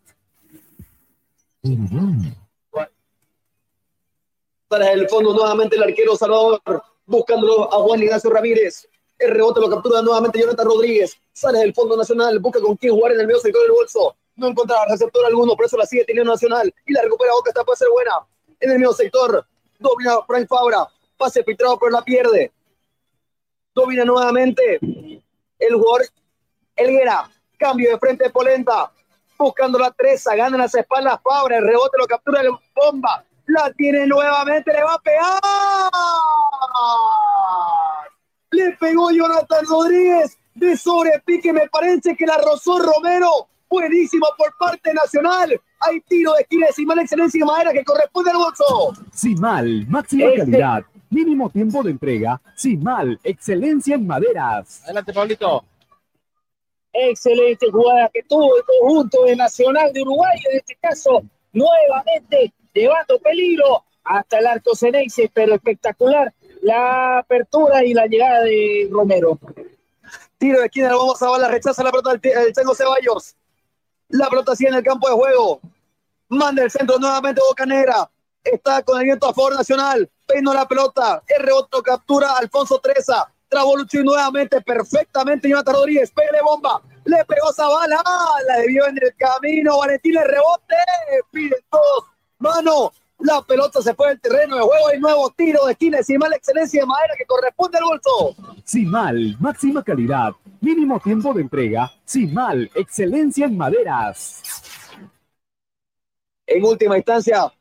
Para 4.67 4.91
el 4.91 5.09
fondo 5.09 5.33
nuevamente 5.33 5.75
el 5.75 5.83
arquero 5.83 6.15
Salvador, 6.15 6.61
buscándolo 7.05 7.73
a 7.73 7.77
Juan 7.77 8.01
Ignacio 8.03 8.29
Ramírez. 8.29 8.87
El 9.17 9.31
rebote 9.31 9.59
lo 9.59 9.69
captura 9.69 10.01
nuevamente 10.01 10.39
Jonathan 10.39 10.65
Rodríguez. 10.65 11.19
Sale 11.33 11.59
del 11.59 11.73
fondo 11.73 11.97
nacional, 11.97 12.39
busca 12.39 12.61
con 12.61 12.77
quién 12.77 12.93
jugar 12.93 13.13
en 13.13 13.21
el 13.21 13.27
medio 13.27 13.39
sector 13.39 13.61
del 13.63 13.71
bolso. 13.71 14.15
No 14.35 14.47
encontraba 14.47 14.85
receptor 14.85 15.25
alguno, 15.25 15.55
por 15.55 15.65
eso 15.65 15.75
la 15.75 15.85
sigue 15.85 16.05
teniendo 16.05 16.31
Nacional. 16.31 16.73
Y 16.85 16.93
la 16.93 17.01
recupera 17.01 17.33
Boca, 17.33 17.49
esta 17.49 17.65
puede 17.65 17.77
ser 17.77 17.89
buena. 17.91 18.11
En 18.59 18.71
el 18.71 18.79
medio 18.79 18.93
sector, 18.93 19.45
domina 19.77 20.21
Frank 20.25 20.47
Fabra. 20.47 20.87
Pase 21.17 21.43
filtrado, 21.43 21.77
pero 21.77 21.91
la 21.91 22.01
pierde. 22.01 22.53
Domina 23.75 24.05
nuevamente 24.05 24.79
el 25.59 25.73
jugador 25.73 26.05
Elguera. 26.75 27.29
Cambio 27.59 27.91
de 27.91 27.99
frente 27.99 28.23
de 28.23 28.29
Polenta. 28.29 28.89
Buscando 29.37 29.77
la 29.77 29.91
treza, 29.91 30.35
gana 30.35 30.57
las 30.57 30.73
espaldas 30.73 31.19
Fabra. 31.23 31.57
El 31.57 31.65
rebote 31.65 31.97
lo 31.99 32.07
captura 32.07 32.41
el 32.41 32.49
bomba. 32.75 33.23
La 33.47 33.71
tiene 33.73 34.05
nuevamente, 34.07 34.71
le 34.71 34.83
va 34.83 34.93
a 34.93 34.99
pegar. 34.99 35.41
Le 38.51 38.71
pegó 38.79 39.11
Jonathan 39.11 39.65
Rodríguez 39.65 40.37
de 40.55 40.77
sobrepique. 40.77 41.51
Me 41.53 41.67
parece 41.69 42.15
que 42.15 42.25
la 42.25 42.37
rozó 42.37 42.79
Romero. 42.79 43.47
Buenísimo 43.69 44.25
por 44.37 44.55
parte 44.57 44.93
nacional. 44.93 45.59
Hay 45.81 46.01
tiro 46.01 46.33
de 46.33 46.41
esquina 46.41 46.67
de 46.75 46.85
mal 46.85 46.99
excelencia 46.99 47.39
y 47.39 47.43
madera 47.45 47.71
que 47.71 47.83
corresponde 47.83 48.31
al 48.31 48.37
bolso. 48.37 48.93
Simal, 49.13 49.85
máxima 49.87 50.25
Este- 50.25 50.39
calidad, 50.39 50.83
mínimo 51.09 51.49
tiempo 51.49 51.83
de 51.83 51.91
entrega. 51.91 52.41
Simal, 52.55 53.19
excelencia 53.23 53.95
en 53.95 54.07
maderas. 54.07 54.81
Adelante, 54.85 55.13
Pablito. 55.13 55.63
Excelente 56.91 57.69
jugada 57.71 58.09
que 58.13 58.23
tuvo 58.23 58.57
el 58.57 58.63
conjunto 58.63 59.23
de 59.25 59.35
Nacional 59.35 59.93
de 59.93 60.01
Uruguay, 60.01 60.37
en 60.49 60.57
este 60.57 60.75
caso 60.75 61.23
nuevamente 61.53 62.53
llevando 62.73 63.19
peligro 63.19 63.83
hasta 64.03 64.39
el 64.39 64.47
arco 64.47 64.75
Ceneice, 64.75 65.29
pero 65.33 65.55
espectacular 65.55 66.33
la 66.61 67.19
apertura 67.19 67.83
y 67.83 67.93
la 67.93 68.05
llegada 68.05 68.43
de 68.43 68.87
Romero. 68.91 69.39
Tiro 70.37 70.59
de 70.59 70.65
esquina, 70.65 70.89
lo 70.89 70.99
vamos 70.99 71.21
a 71.21 71.29
bala, 71.29 71.47
rechaza 71.47 71.83
la 71.83 71.91
pelota 71.91 72.15
del, 72.15 72.53
Chango 72.53 72.73
Ceballos. 72.73 73.35
La 74.09 74.29
pelota 74.29 74.55
sigue 74.55 74.69
en 74.69 74.75
el 74.75 74.83
campo 74.83 75.07
de 75.07 75.15
juego. 75.15 75.61
Manda 76.29 76.63
el 76.63 76.71
centro 76.71 76.97
nuevamente 76.97 77.41
Boca 77.47 77.65
Negra. 77.65 78.09
Está 78.43 78.81
con 78.83 78.99
el 78.99 79.05
viento 79.05 79.27
a 79.27 79.33
favor 79.33 79.55
nacional. 79.55 80.09
Peino 80.25 80.53
la 80.53 80.67
pelota. 80.67 81.21
El 81.27 81.43
rebote 81.43 81.81
captura 81.83 82.37
Alfonso 82.37 82.79
Treza. 82.79 83.31
Y 83.51 83.97
nuevamente 84.03 84.61
perfectamente 84.61 85.49
Jonathan 85.49 85.75
Rodríguez. 85.75 86.11
Pégale 86.11 86.41
bomba. 86.41 86.81
Le 87.05 87.25
pegó 87.25 87.51
Zavala. 87.51 88.01
La 88.47 88.57
debió 88.57 88.87
en 88.87 88.97
el 89.01 89.15
camino. 89.17 89.79
Valentín 89.79 90.17
el 90.17 90.25
rebote. 90.25 90.75
Piden 91.31 91.59
todos. 91.69 92.05
Mano. 92.37 92.91
La 93.19 93.41
pelota 93.41 93.81
se 93.81 93.93
fue 93.95 94.09
del 94.09 94.21
terreno 94.21 94.55
de 94.55 94.61
juego. 94.61 94.87
Hay 94.87 94.99
nuevo 94.99 95.29
tiro 95.31 95.65
de 95.65 95.73
esquina. 95.73 96.01
Sin 96.03 96.19
mala 96.19 96.35
excelencia 96.35 96.81
de 96.81 96.87
madera 96.87 97.15
que 97.17 97.25
corresponde 97.25 97.77
al 97.77 97.83
bolso. 97.83 98.35
Simal, 98.63 99.35
máxima 99.39 99.83
calidad, 99.83 100.31
mínimo 100.61 100.99
tiempo 101.01 101.33
de 101.33 101.41
entrega. 101.41 101.91
Simal, 102.05 102.69
excelencia 102.75 103.45
en 103.45 103.57
maderas. 103.57 104.41
en 106.47 106.63
última 106.63 106.97
instancia 106.97 107.51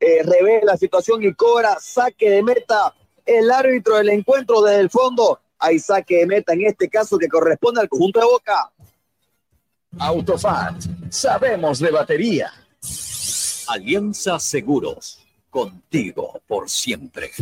eh, 0.00 0.22
revela 0.22 0.72
la 0.72 0.76
situación 0.76 1.22
y 1.22 1.34
cobra 1.34 1.76
saque 1.78 2.30
de 2.30 2.42
meta 2.42 2.94
el 3.26 3.50
árbitro 3.50 3.96
del 3.96 4.10
encuentro 4.10 4.62
desde 4.62 4.80
el 4.80 4.90
fondo. 4.90 5.40
Hay 5.58 5.78
saque 5.78 6.18
de 6.18 6.26
meta 6.26 6.52
en 6.52 6.66
este 6.66 6.88
caso 6.88 7.18
que 7.18 7.28
corresponde 7.28 7.80
al 7.80 7.88
conjunto 7.88 8.20
de 8.20 8.26
Boca. 8.26 8.70
Autofat, 9.98 10.82
sabemos 11.10 11.78
de 11.78 11.90
batería. 11.90 12.52
Alianza 13.68 14.38
Seguros, 14.38 15.18
contigo 15.50 16.40
por 16.46 16.70
siempre. 16.70 17.32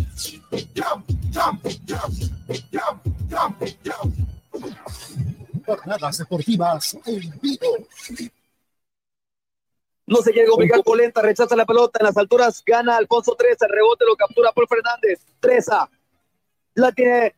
Jornadas 5.66 6.18
deportivas 6.18 6.96
en 7.04 7.40
vivo. 7.40 7.88
No 10.06 10.18
se 10.18 10.32
quiere 10.32 10.48
complicar 10.48 10.82
Polenta, 10.82 11.22
rechaza 11.22 11.56
la 11.56 11.64
pelota 11.64 11.98
en 11.98 12.06
las 12.06 12.16
alturas, 12.16 12.62
gana 12.64 12.96
Alfonso 12.96 13.34
Treza, 13.36 13.64
el 13.66 13.72
rebote 13.72 14.04
lo 14.04 14.14
captura 14.16 14.52
Paul 14.52 14.68
Fernández. 14.68 15.20
Treza, 15.40 15.88
la 16.74 16.92
tiene 16.92 17.34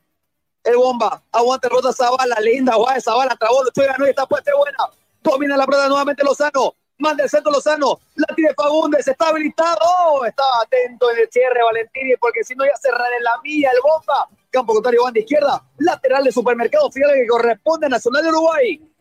el 0.64 0.76
bomba, 0.76 1.22
aguanta 1.30 1.68
el 1.68 1.74
rota 1.74 1.93
Zavala, 1.93 2.40
linda 2.40 2.72
jugada 2.72 3.01
Zavala, 3.01 3.36
trabó, 3.36 3.62
y 3.64 3.80
ganó 3.80 4.06
y 4.06 4.10
está 4.10 4.26
puesta 4.26 4.51
buena. 4.56 4.78
Domina 5.22 5.56
la 5.56 5.64
pelota 5.64 5.88
nuevamente 5.88 6.24
Lozano, 6.24 6.74
manda 6.98 7.22
el 7.22 7.30
centro 7.30 7.52
Lozano, 7.52 8.01
la 8.16 8.34
tiene 8.34 8.52
Fagundes, 8.55 9.06
está 9.06 9.28
habilitado, 9.28 10.24
estaba 10.24 10.62
atento 10.64 11.09
en 11.12 11.20
el 11.20 11.28
cierre 11.30 11.62
Valentini, 11.62 12.16
porque 12.16 12.43
si 12.43 12.56
no 12.56 12.64
ya 12.64 12.76
cerrar 12.76 13.12
en 13.16 13.22
la 13.22 13.40
mía 13.43 13.70
el 13.72 13.80
bomba. 13.80 14.28
Campo 14.51 14.72
contrario, 14.72 15.05
banda 15.05 15.20
izquierda, 15.20 15.62
lateral 15.78 16.24
de 16.24 16.32
supermercado 16.32 16.90
final 16.90 17.12
que 17.14 17.26
corresponde 17.28 17.86
a 17.86 17.90
Nacional 17.90 18.22
de 18.22 18.28
Uruguay. 18.30 18.95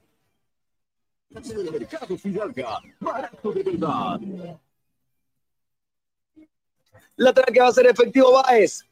Verdad. 3.44 4.20
Lateral 7.18 7.54
que 7.54 7.62
va 7.62 7.68
a 7.68 7.72
ser 7.72 7.88
efectivo 7.88 8.32
Báez. 8.32 8.84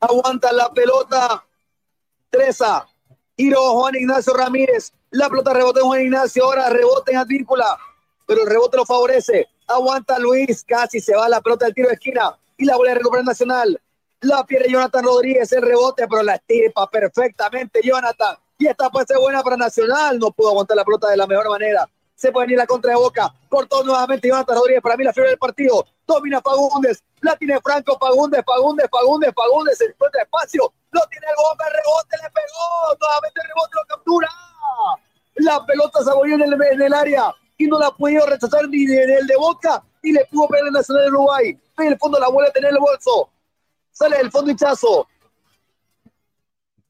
Aguanta 0.00 0.52
la 0.52 0.72
pelota. 0.72 1.44
Treza. 2.30 2.86
Tiro 3.34 3.60
Juan 3.72 3.94
Ignacio 3.96 4.34
Ramírez. 4.34 4.92
La 5.10 5.28
pelota 5.28 5.52
rebota 5.52 5.80
en 5.80 5.86
Juan 5.86 6.02
Ignacio. 6.02 6.44
Ahora 6.44 6.68
rebote 6.70 7.12
en 7.12 7.18
Advíncula. 7.18 7.78
Pero 8.26 8.42
el 8.42 8.48
rebote 8.48 8.76
lo 8.76 8.86
favorece. 8.86 9.48
Aguanta 9.66 10.18
Luis. 10.18 10.64
Casi 10.64 11.00
se 11.00 11.14
va 11.14 11.28
la 11.28 11.40
pelota 11.40 11.66
del 11.66 11.74
tiro 11.74 11.88
de 11.88 11.94
esquina. 11.94 12.36
Y 12.56 12.64
la 12.64 12.76
vuelve 12.76 12.92
a 12.92 12.96
recuperar 12.96 13.24
Nacional. 13.24 13.80
La 14.20 14.44
pierde 14.44 14.70
Jonathan 14.70 15.04
Rodríguez. 15.04 15.52
El 15.52 15.62
rebote, 15.62 16.06
pero 16.08 16.22
la 16.22 16.34
estirpa 16.34 16.88
perfectamente 16.88 17.80
Jonathan. 17.82 18.36
Y 18.62 18.68
esta 18.68 18.88
puede 18.90 19.06
ser 19.06 19.18
buena 19.18 19.42
para 19.42 19.56
Nacional. 19.56 20.20
No 20.20 20.30
pudo 20.30 20.50
aguantar 20.50 20.76
la 20.76 20.84
pelota 20.84 21.10
de 21.10 21.16
la 21.16 21.26
mejor 21.26 21.48
manera. 21.48 21.84
Se 22.14 22.30
puede 22.30 22.46
venir 22.46 22.58
la 22.58 22.66
contra 22.68 22.92
de 22.92 22.96
Boca. 22.96 23.34
Cortó 23.48 23.82
nuevamente 23.82 24.28
Jonathan 24.28 24.54
Rodríguez. 24.54 24.80
Para 24.80 24.96
mí 24.96 25.02
la 25.02 25.12
fiebre 25.12 25.30
del 25.30 25.38
partido. 25.40 25.84
Domina 26.06 26.40
Fagundes. 26.40 27.02
La 27.22 27.36
tiene 27.36 27.60
Franco 27.60 27.98
Fagundes. 27.98 28.44
Fagundes, 28.46 28.86
Fagundes, 28.88 29.32
Fagundes. 29.34 29.78
Se 29.78 29.86
encuentra 29.86 30.22
espacio. 30.22 30.72
Lo 30.92 31.00
tiene 31.10 31.26
el 31.26 31.34
bomba. 31.34 31.64
El 31.66 31.72
rebote 31.72 32.16
le 32.22 32.30
pegó. 32.30 32.98
Nuevamente 33.00 33.40
el 33.42 33.48
rebote 33.48 33.74
lo 33.74 33.84
captura. 33.88 34.28
La 35.34 35.66
pelota 35.66 36.04
se 36.04 36.12
volvió 36.12 36.36
en 36.36 36.82
el, 36.82 36.94
área. 36.94 37.34
Y 37.58 37.66
no 37.66 37.80
la 37.80 37.90
pudo 37.90 38.26
rechazar 38.26 38.68
ni 38.68 38.84
en 38.84 39.10
el 39.10 39.26
de 39.26 39.36
Boca. 39.36 39.82
Y 40.04 40.12
le 40.12 40.24
pudo 40.26 40.46
pegar 40.46 40.68
el 40.68 40.72
Nacional 40.72 41.02
de 41.02 41.10
Uruguay. 41.10 41.58
En 41.78 41.86
el 41.88 41.98
fondo 41.98 42.20
la 42.20 42.28
vuelve 42.28 42.50
a 42.50 42.52
tener 42.52 42.70
en 42.70 42.76
el 42.76 42.80
bolso. 42.80 43.28
Sale 43.90 44.18
del 44.18 44.30
fondo 44.30 44.52
hinchazo. 44.52 45.08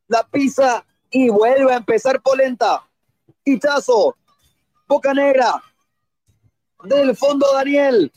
La 0.08 0.22
pisa 0.24 0.84
y 1.12 1.28
vuelve 1.28 1.72
a 1.72 1.76
empezar 1.76 2.20
Polenta. 2.20 2.82
Hichazo. 3.44 4.16
Boca 4.88 5.14
Negra. 5.14 5.62
Del 6.84 7.14
fondo 7.16 7.46
Daniel. 7.52 8.10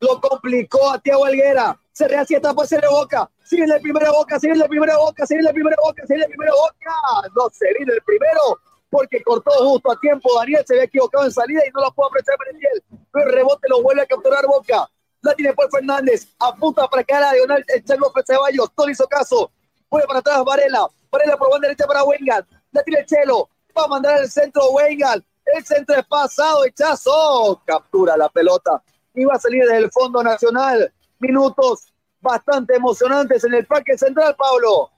Lo 0.00 0.20
complicó 0.20 0.90
a 0.90 0.98
Tiago 0.98 1.24
Alguera. 1.24 1.80
Se 1.92 2.06
rehacieta, 2.06 2.52
puede 2.52 2.68
ser 2.68 2.82
de 2.82 2.88
Boca. 2.88 3.30
Sigue 3.44 3.66
la 3.66 3.78
primera 3.78 4.10
Boca, 4.10 4.38
sigue 4.38 4.56
la 4.56 4.68
primera 4.68 4.98
Boca, 4.98 5.26
sigue 5.26 5.42
la 5.42 5.52
primera 5.52 5.76
Boca, 5.82 6.06
sigue 6.06 6.18
la 6.18 6.26
primera 6.26 6.52
Boca. 6.52 7.30
No 7.34 7.48
se 7.50 7.66
viene 7.78 7.92
el 7.94 8.02
primero 8.02 8.60
porque 8.90 9.22
cortó 9.22 9.50
justo 9.52 9.92
a 9.92 10.00
tiempo. 10.00 10.28
Daniel 10.38 10.64
se 10.66 10.74
había 10.74 10.84
equivocado 10.84 11.24
en 11.24 11.32
salida 11.32 11.62
y 11.66 11.70
no 11.70 11.80
lo 11.82 11.92
pudo 11.92 12.08
aprovechar 12.08 12.34
Merentiel. 12.38 12.82
El 13.14 13.32
rebote 13.32 13.68
lo 13.70 13.82
vuelve 13.82 14.02
a 14.02 14.06
capturar 14.06 14.44
Boca. 14.46 14.90
La 15.22 15.34
tiene 15.34 15.54
Paul 15.54 15.70
Fernández. 15.70 16.34
Apunta 16.38 16.86
para 16.88 17.02
que 17.04 17.14
a 17.14 17.32
diagonal 17.32 17.64
el 17.68 17.84
Chango 17.84 18.12
Ceballos. 18.26 18.70
No 18.76 18.90
hizo 18.90 19.06
caso. 19.06 19.50
Vuelve 19.88 20.06
para 20.06 20.18
atrás 20.18 20.44
Varela. 20.44 20.86
Varela 21.10 21.36
por 21.36 21.50
banda 21.50 21.68
derecha 21.68 21.86
para 21.86 22.04
Wengal. 22.04 22.46
La 22.72 22.82
tiene 22.82 23.00
el 23.00 23.06
Chelo. 23.06 23.48
Va 23.76 23.84
a 23.84 23.88
mandar 23.88 24.18
al 24.18 24.30
centro 24.30 24.70
Wengal. 24.70 25.24
El 25.44 25.64
centro 25.64 25.96
es 25.96 26.06
pasado. 26.06 26.64
Echazo. 26.64 27.62
Captura 27.64 28.16
la 28.16 28.28
pelota. 28.28 28.82
Y 29.14 29.24
va 29.24 29.34
a 29.34 29.38
salir 29.38 29.62
desde 29.64 29.78
el 29.78 29.90
fondo 29.90 30.22
nacional. 30.22 30.92
Minutos 31.18 31.92
bastante 32.20 32.74
emocionantes 32.76 33.44
en 33.44 33.54
el 33.54 33.66
Parque 33.66 33.96
Central, 33.96 34.34
Pablo. 34.36 34.90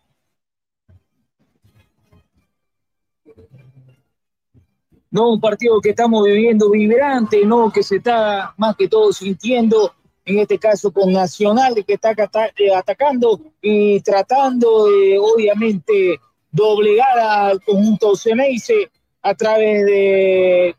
No, 5.11 5.31
un 5.33 5.41
partido 5.41 5.81
que 5.81 5.91
estamos 5.91 6.25
viviendo 6.25 6.71
vibrante, 6.71 7.45
no, 7.47 7.73
que 7.73 7.83
se 7.83 7.97
está 7.97 8.53
más 8.59 8.77
que 8.77 8.89
todo 8.89 9.13
sintiendo, 9.13 9.95
en 10.29 10.39
este 10.41 10.59
caso 10.59 10.93
con 10.93 11.13
Nacional, 11.13 11.83
que 11.87 11.95
está 11.95 12.13
eh, 12.13 12.75
atacando 12.75 13.41
y 13.63 14.01
tratando 14.01 14.87
de, 14.87 15.19
obviamente, 15.19 16.21
doblegar 16.51 17.19
al 17.19 17.63
conjunto 17.63 18.15
Ceneice 18.15 18.91
a 19.23 19.35
través 19.35 19.85
de, 19.87 20.75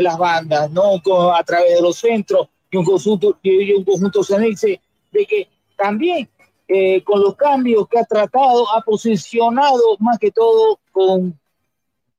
las 0.00 0.18
bandas, 0.18 0.70
¿no? 0.70 1.00
A 1.32 1.44
través 1.44 1.74
de 1.76 1.82
los 1.82 1.96
centros 1.96 2.48
y 2.70 2.76
un 2.76 2.84
conjunto, 2.84 3.38
y 3.42 3.72
un 3.72 3.84
conjunto 3.84 4.24
Ceneice 4.24 4.80
de 5.12 5.26
que 5.26 5.48
también 5.76 6.28
eh, 6.66 7.02
con 7.04 7.20
los 7.20 7.36
cambios 7.36 7.86
que 7.88 7.98
ha 7.98 8.04
tratado, 8.04 8.66
ha 8.74 8.80
posicionado 8.80 9.96
más 9.98 10.18
que 10.18 10.30
todo 10.30 10.80
con 10.90 11.38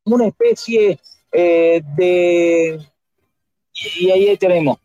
una 0.06 0.28
especie 0.28 1.00
eh, 1.32 1.82
de... 1.96 2.80
Y 3.98 4.12
ahí 4.12 4.38
tenemos. 4.38 4.78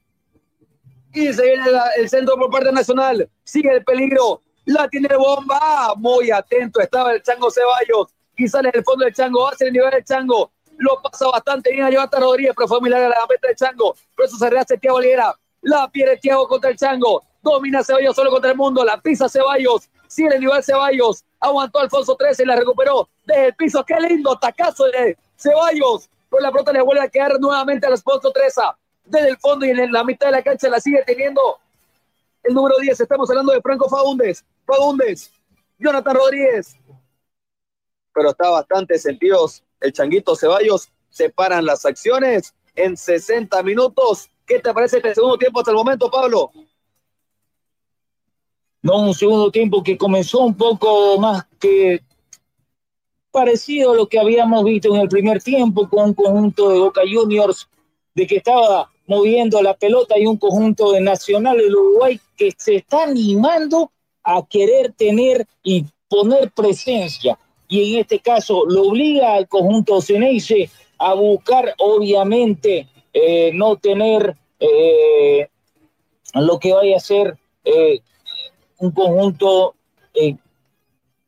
Y 1.12 1.32
se 1.32 1.42
viene 1.42 1.64
el 1.96 2.08
centro 2.08 2.36
por 2.36 2.50
parte 2.50 2.70
nacional. 2.72 3.28
Sigue 3.44 3.74
el 3.74 3.84
peligro. 3.84 4.42
La 4.66 4.88
tiene 4.88 5.16
bomba. 5.16 5.94
Muy 5.96 6.30
atento 6.30 6.80
estaba 6.80 7.12
el 7.12 7.22
Chango 7.22 7.50
Ceballos. 7.50 8.14
Y 8.36 8.46
sale 8.46 8.70
del 8.72 8.84
fondo 8.84 9.04
del 9.04 9.14
Chango. 9.14 9.48
Hace 9.48 9.66
el 9.66 9.72
nivel 9.72 9.90
del 9.90 10.04
Chango. 10.04 10.52
Lo 10.76 11.00
pasa 11.02 11.26
bastante 11.28 11.72
bien 11.72 11.84
a 11.84 11.90
Jonathan 11.90 12.22
Rodríguez, 12.22 12.52
pero 12.54 12.68
fue 12.68 12.80
muy 12.80 12.90
larga 12.90 13.08
la 13.08 13.26
meta 13.28 13.48
del 13.48 13.56
Chango. 13.56 13.96
Por 14.14 14.26
eso 14.26 14.36
se 14.36 14.48
rehace 14.48 14.78
Tiago 14.78 14.98
Olguera. 14.98 15.34
La 15.62 15.88
pierde 15.90 16.18
Tiago 16.18 16.46
contra 16.46 16.70
el 16.70 16.76
Chango. 16.76 17.24
Domina 17.42 17.82
Ceballos 17.82 18.14
solo 18.14 18.30
contra 18.30 18.50
el 18.50 18.56
mundo. 18.56 18.84
La 18.84 19.00
pisa 19.00 19.28
Ceballos. 19.28 19.88
Sigue 20.06 20.34
el 20.34 20.40
nivel 20.40 20.62
Ceballos. 20.62 21.24
Aguantó 21.40 21.80
Alfonso 21.80 22.14
13 22.16 22.42
y 22.42 22.46
la 22.46 22.56
recuperó 22.56 23.08
desde 23.24 23.46
el 23.46 23.54
piso. 23.54 23.84
Qué 23.84 23.98
lindo 23.98 24.38
tacazo 24.38 24.84
de 24.84 25.16
Ceballos. 25.36 26.08
Pero 26.30 26.42
la 26.42 26.52
pelota 26.52 26.72
le 26.72 26.82
vuelve 26.82 27.02
a 27.02 27.08
quedar 27.08 27.40
nuevamente 27.40 27.86
a 27.86 27.90
Alfonso 27.90 28.30
13. 28.30 28.60
Desde 29.08 29.30
el 29.30 29.38
fondo 29.38 29.64
y 29.64 29.70
en 29.70 29.90
la 29.90 30.04
mitad 30.04 30.26
de 30.26 30.32
la 30.32 30.42
cancha 30.42 30.68
la 30.68 30.80
sigue 30.80 31.02
teniendo 31.06 31.40
el 32.42 32.54
número 32.54 32.74
10. 32.80 33.00
Estamos 33.00 33.30
hablando 33.30 33.52
de 33.52 33.62
Franco 33.62 33.88
Fagundes. 33.88 34.44
Fagundes. 34.66 35.32
Jonathan 35.78 36.14
Rodríguez. 36.14 36.76
Pero 38.12 38.30
está 38.30 38.50
bastante 38.50 38.98
sentidos. 38.98 39.62
El 39.80 39.92
Changuito 39.92 40.36
Ceballos 40.36 40.90
separan 41.08 41.64
las 41.64 41.86
acciones 41.86 42.54
en 42.74 42.96
60 42.96 43.62
minutos. 43.62 44.30
¿Qué 44.46 44.58
te 44.58 44.74
parece 44.74 44.98
este 44.98 45.14
segundo 45.14 45.38
tiempo 45.38 45.60
hasta 45.60 45.70
el 45.70 45.76
momento, 45.76 46.10
Pablo? 46.10 46.50
No, 48.82 48.98
un 48.98 49.14
segundo 49.14 49.50
tiempo 49.50 49.82
que 49.82 49.96
comenzó 49.96 50.40
un 50.40 50.56
poco 50.56 51.18
más 51.18 51.46
que 51.58 52.02
parecido 53.30 53.92
a 53.92 53.96
lo 53.96 54.08
que 54.08 54.18
habíamos 54.18 54.64
visto 54.64 54.94
en 54.94 55.00
el 55.00 55.08
primer 55.08 55.42
tiempo 55.42 55.88
con 55.88 56.06
un 56.06 56.14
conjunto 56.14 56.70
de 56.70 56.78
Boca 56.78 57.02
Juniors 57.10 57.68
de 58.14 58.26
que 58.26 58.36
estaba 58.36 58.90
moviendo 59.08 59.60
la 59.62 59.74
pelota 59.74 60.16
y 60.16 60.26
un 60.26 60.36
conjunto 60.36 60.92
de 60.92 61.00
Nacional 61.00 61.56
del 61.56 61.74
Uruguay 61.74 62.20
que 62.36 62.52
se 62.56 62.76
está 62.76 63.04
animando 63.04 63.90
a 64.22 64.46
querer 64.46 64.92
tener 64.92 65.46
y 65.64 65.84
poner 66.08 66.52
presencia. 66.52 67.38
Y 67.66 67.94
en 67.94 68.00
este 68.00 68.20
caso 68.20 68.64
lo 68.66 68.82
obliga 68.82 69.34
al 69.34 69.48
conjunto 69.48 70.00
Ceneice 70.00 70.70
a 70.98 71.14
buscar, 71.14 71.74
obviamente, 71.78 72.86
eh, 73.12 73.50
no 73.54 73.76
tener 73.76 74.36
eh, 74.60 75.48
lo 76.34 76.58
que 76.58 76.72
vaya 76.72 76.96
a 76.96 77.00
ser 77.00 77.38
eh, 77.64 78.00
un 78.78 78.90
conjunto, 78.90 79.74
eh, 80.14 80.36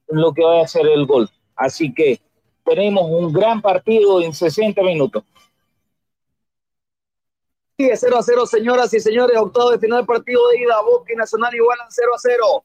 lo 0.08 0.32
que 0.32 0.44
vaya 0.44 0.64
a 0.64 0.68
ser 0.68 0.86
el 0.86 1.06
gol. 1.06 1.28
Así 1.56 1.92
que 1.92 2.20
tenemos 2.64 3.10
un 3.10 3.32
gran 3.32 3.62
partido 3.62 4.22
en 4.22 4.34
60 4.34 4.82
minutos. 4.82 5.24
Sigue 7.80 7.96
0 7.96 8.18
a 8.18 8.22
0, 8.22 8.46
señoras 8.46 8.92
y 8.92 9.00
señores. 9.00 9.38
Octavo 9.38 9.70
de 9.70 9.78
final 9.78 10.04
partido 10.04 10.46
de 10.48 10.58
ida. 10.58 10.82
Boca 10.82 11.14
y 11.14 11.16
Nacional 11.16 11.54
igualan 11.54 11.86
0 11.88 12.10
a 12.14 12.18
0. 12.18 12.64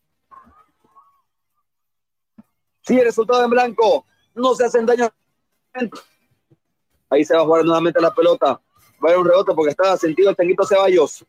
Sigue 2.82 3.02
resultado 3.06 3.42
en 3.46 3.50
blanco. 3.50 4.06
No 4.34 4.54
se 4.56 4.66
hacen 4.66 4.86
daño. 4.86 5.08
Ahí 7.10 7.24
se 7.24 7.34
va 7.34 7.44
a 7.44 7.46
jugar 7.46 7.64
nuevamente 7.64 8.02
la 8.02 8.14
pelota. 8.14 8.60
Va 9.02 9.04
a 9.04 9.08
haber 9.08 9.20
un 9.20 9.26
rebote 9.26 9.54
porque 9.56 9.70
está 9.70 9.96
sentido 9.96 10.32
el 10.32 10.36
Tanguito 10.36 10.66
Ceballos. 10.66 11.24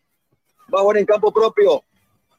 Va 0.74 0.80
a 0.80 0.82
jugar 0.82 0.96
en 0.96 1.06
campo 1.06 1.32
propio. 1.32 1.84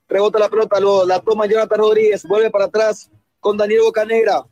Rebota 0.09 0.39
la 0.39 0.49
pelota, 0.49 0.81
lo, 0.81 1.05
la 1.05 1.21
toma 1.21 1.45
Jonathan 1.45 1.79
Rodríguez. 1.79 2.23
Vuelve 2.27 2.51
para 2.51 2.65
atrás 2.65 3.09
con 3.39 3.55
Daniel 3.55 3.83
Bocanegra. 3.83 4.45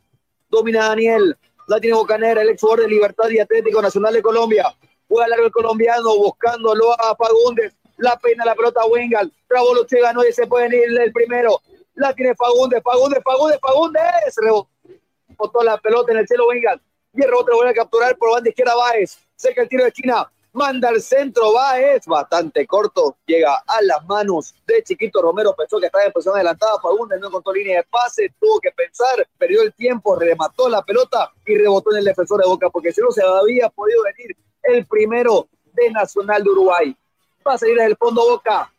Domina 0.48 0.88
Daniel. 0.88 1.36
La 1.66 1.78
tiene 1.78 1.94
Bocanegra, 1.94 2.40
el 2.40 2.48
ex 2.48 2.60
jugador 2.62 2.84
de 2.84 2.88
Libertad 2.88 3.28
y 3.28 3.38
Atlético 3.38 3.82
Nacional 3.82 4.14
de 4.14 4.22
Colombia. 4.22 4.74
Juega 5.08 5.28
largo 5.28 5.46
el 5.46 5.52
colombiano 5.52 6.16
buscándolo 6.16 6.92
a 7.00 7.14
Fagundes. 7.16 7.74
La 7.98 8.18
peina 8.18 8.44
la 8.44 8.54
pelota 8.54 8.84
Wengal. 8.86 9.32
Bravo 9.48 9.74
Luche 9.74 10.00
ganó 10.00 10.24
y 10.24 10.32
se 10.32 10.46
puede 10.46 10.66
ir 10.76 11.00
el 11.00 11.12
primero. 11.12 11.60
La 11.94 12.12
tiene 12.12 12.34
Fagundes, 12.34 12.82
Fagundes, 12.82 13.22
Fagundes, 13.22 13.58
Fagundes. 13.60 14.36
Rebotó 14.36 15.62
la 15.62 15.78
pelota 15.78 16.12
en 16.12 16.18
el 16.18 16.28
cielo 16.28 16.48
Wengal. 16.48 16.80
Y 17.14 17.22
el 17.22 17.30
rebote 17.30 17.50
lo 17.50 17.56
vuelve 17.56 17.70
a 17.70 17.74
capturar 17.74 18.16
por 18.18 18.32
banda 18.32 18.50
izquierda 18.50 18.74
Baez. 18.74 19.18
Cerca 19.36 19.62
el 19.62 19.68
tiro 19.68 19.84
de 19.84 19.88
esquina. 19.88 20.30
Manda 20.52 20.88
al 20.88 21.00
centro 21.00 21.52
Baez. 21.52 22.04
Bastante 22.06 22.66
corto. 22.66 23.16
Llega 23.26 23.62
a 23.66 23.80
las 23.82 24.04
manos 24.06 24.54
de 24.66 24.82
Chiquito 24.82 25.22
Romero. 25.22 25.54
Pensó 25.56 25.78
que 25.78 25.86
estaba 25.86 26.04
en 26.04 26.12
posición 26.12 26.34
adelantada. 26.34 26.78
Fagundes 26.82 27.18
no 27.20 27.28
encontró 27.28 27.52
línea 27.52 27.78
de 27.78 27.84
pase. 27.84 28.34
Tuvo 28.38 28.60
que 28.60 28.72
pensar. 28.72 29.26
Perdió 29.38 29.62
el 29.62 29.72
tiempo. 29.72 30.16
Remató 30.16 30.68
la 30.68 30.82
pelota 30.82 31.32
y 31.46 31.56
rebotó 31.56 31.92
en 31.92 31.98
el 31.98 32.04
defensor 32.04 32.42
de 32.42 32.48
Boca. 32.48 32.68
Porque 32.68 32.92
si 32.92 33.00
no 33.00 33.10
se 33.10 33.22
había 33.22 33.70
podido 33.70 34.02
venir 34.02 34.36
el 34.68 34.86
primero 34.86 35.48
de 35.72 35.90
Nacional 35.90 36.42
de 36.42 36.50
Uruguay. 36.50 36.96
Va 37.46 37.54
a 37.54 37.58
salir 37.58 37.76
desde 37.76 37.90
el 37.90 37.96
fondo 37.96 38.22
Boca. 38.22 38.72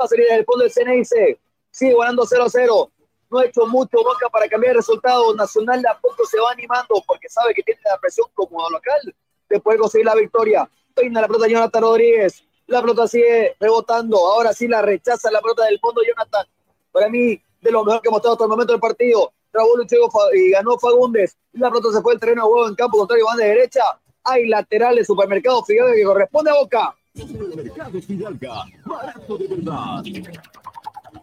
Va 0.00 0.04
a 0.04 0.08
salir 0.08 0.24
desde 0.24 0.40
el 0.40 0.44
fondo 0.44 0.64
del 0.64 0.72
Ceneice. 0.72 1.40
Sigue 1.70 1.94
ganando 1.96 2.24
0-0. 2.24 2.90
No 3.30 3.38
ha 3.38 3.46
hecho 3.46 3.66
mucho 3.66 3.98
Boca 3.98 4.28
para 4.30 4.48
cambiar 4.48 4.72
el 4.72 4.78
resultado. 4.78 5.34
Nacional 5.34 5.82
de 5.82 5.88
a 5.88 5.98
poco 5.98 6.24
se 6.26 6.38
va 6.38 6.52
animando 6.52 7.02
porque 7.06 7.28
sabe 7.28 7.54
que 7.54 7.62
tiene 7.62 7.80
la 7.84 7.98
presión 7.98 8.26
como 8.34 8.68
local 8.68 9.14
de 9.48 9.60
poder 9.60 9.80
conseguir 9.80 10.06
la 10.06 10.14
victoria. 10.14 10.68
Peina 10.94 11.20
la 11.20 11.26
pelota 11.26 11.48
Jonathan 11.48 11.82
Rodríguez. 11.82 12.44
La 12.66 12.80
pelota 12.80 13.08
sigue 13.08 13.56
rebotando. 13.58 14.18
Ahora 14.18 14.52
sí 14.52 14.68
la 14.68 14.82
rechaza 14.82 15.30
la 15.30 15.40
pelota 15.40 15.64
del 15.64 15.80
fondo 15.80 16.02
Jonathan. 16.06 16.46
Para 16.90 17.08
mí, 17.08 17.40
de 17.60 17.70
lo 17.70 17.84
mejor 17.84 18.02
que 18.02 18.08
hemos 18.08 18.16
mostrado 18.16 18.34
hasta 18.34 18.44
el 18.44 18.50
momento 18.50 18.72
del 18.72 18.80
partido. 18.80 19.32
Raúl 19.52 19.80
Luchego 19.80 20.08
y 20.34 20.50
ganó 20.50 20.78
Fagundes. 20.78 21.36
La 21.52 21.68
pelota 21.68 21.92
se 21.92 22.00
fue 22.00 22.14
el 22.14 22.20
terreno 22.20 22.42
de 22.42 22.50
juego 22.50 22.68
en 22.68 22.74
campo 22.74 22.98
contrario. 22.98 23.26
Van 23.26 23.36
de 23.36 23.46
derecha. 23.46 23.82
Hay 24.24 24.46
lateral 24.48 24.96
de 24.96 25.04
supermercado 25.04 25.64
Fidalga 25.64 25.94
que 25.94 26.04
corresponde 26.04 26.50
a 26.50 26.54
Boca. 26.54 26.96
Supermercado 27.14 28.00
Fidalga, 28.00 28.64
barato 28.84 29.38
de 29.38 29.48
verdad. 29.48 30.02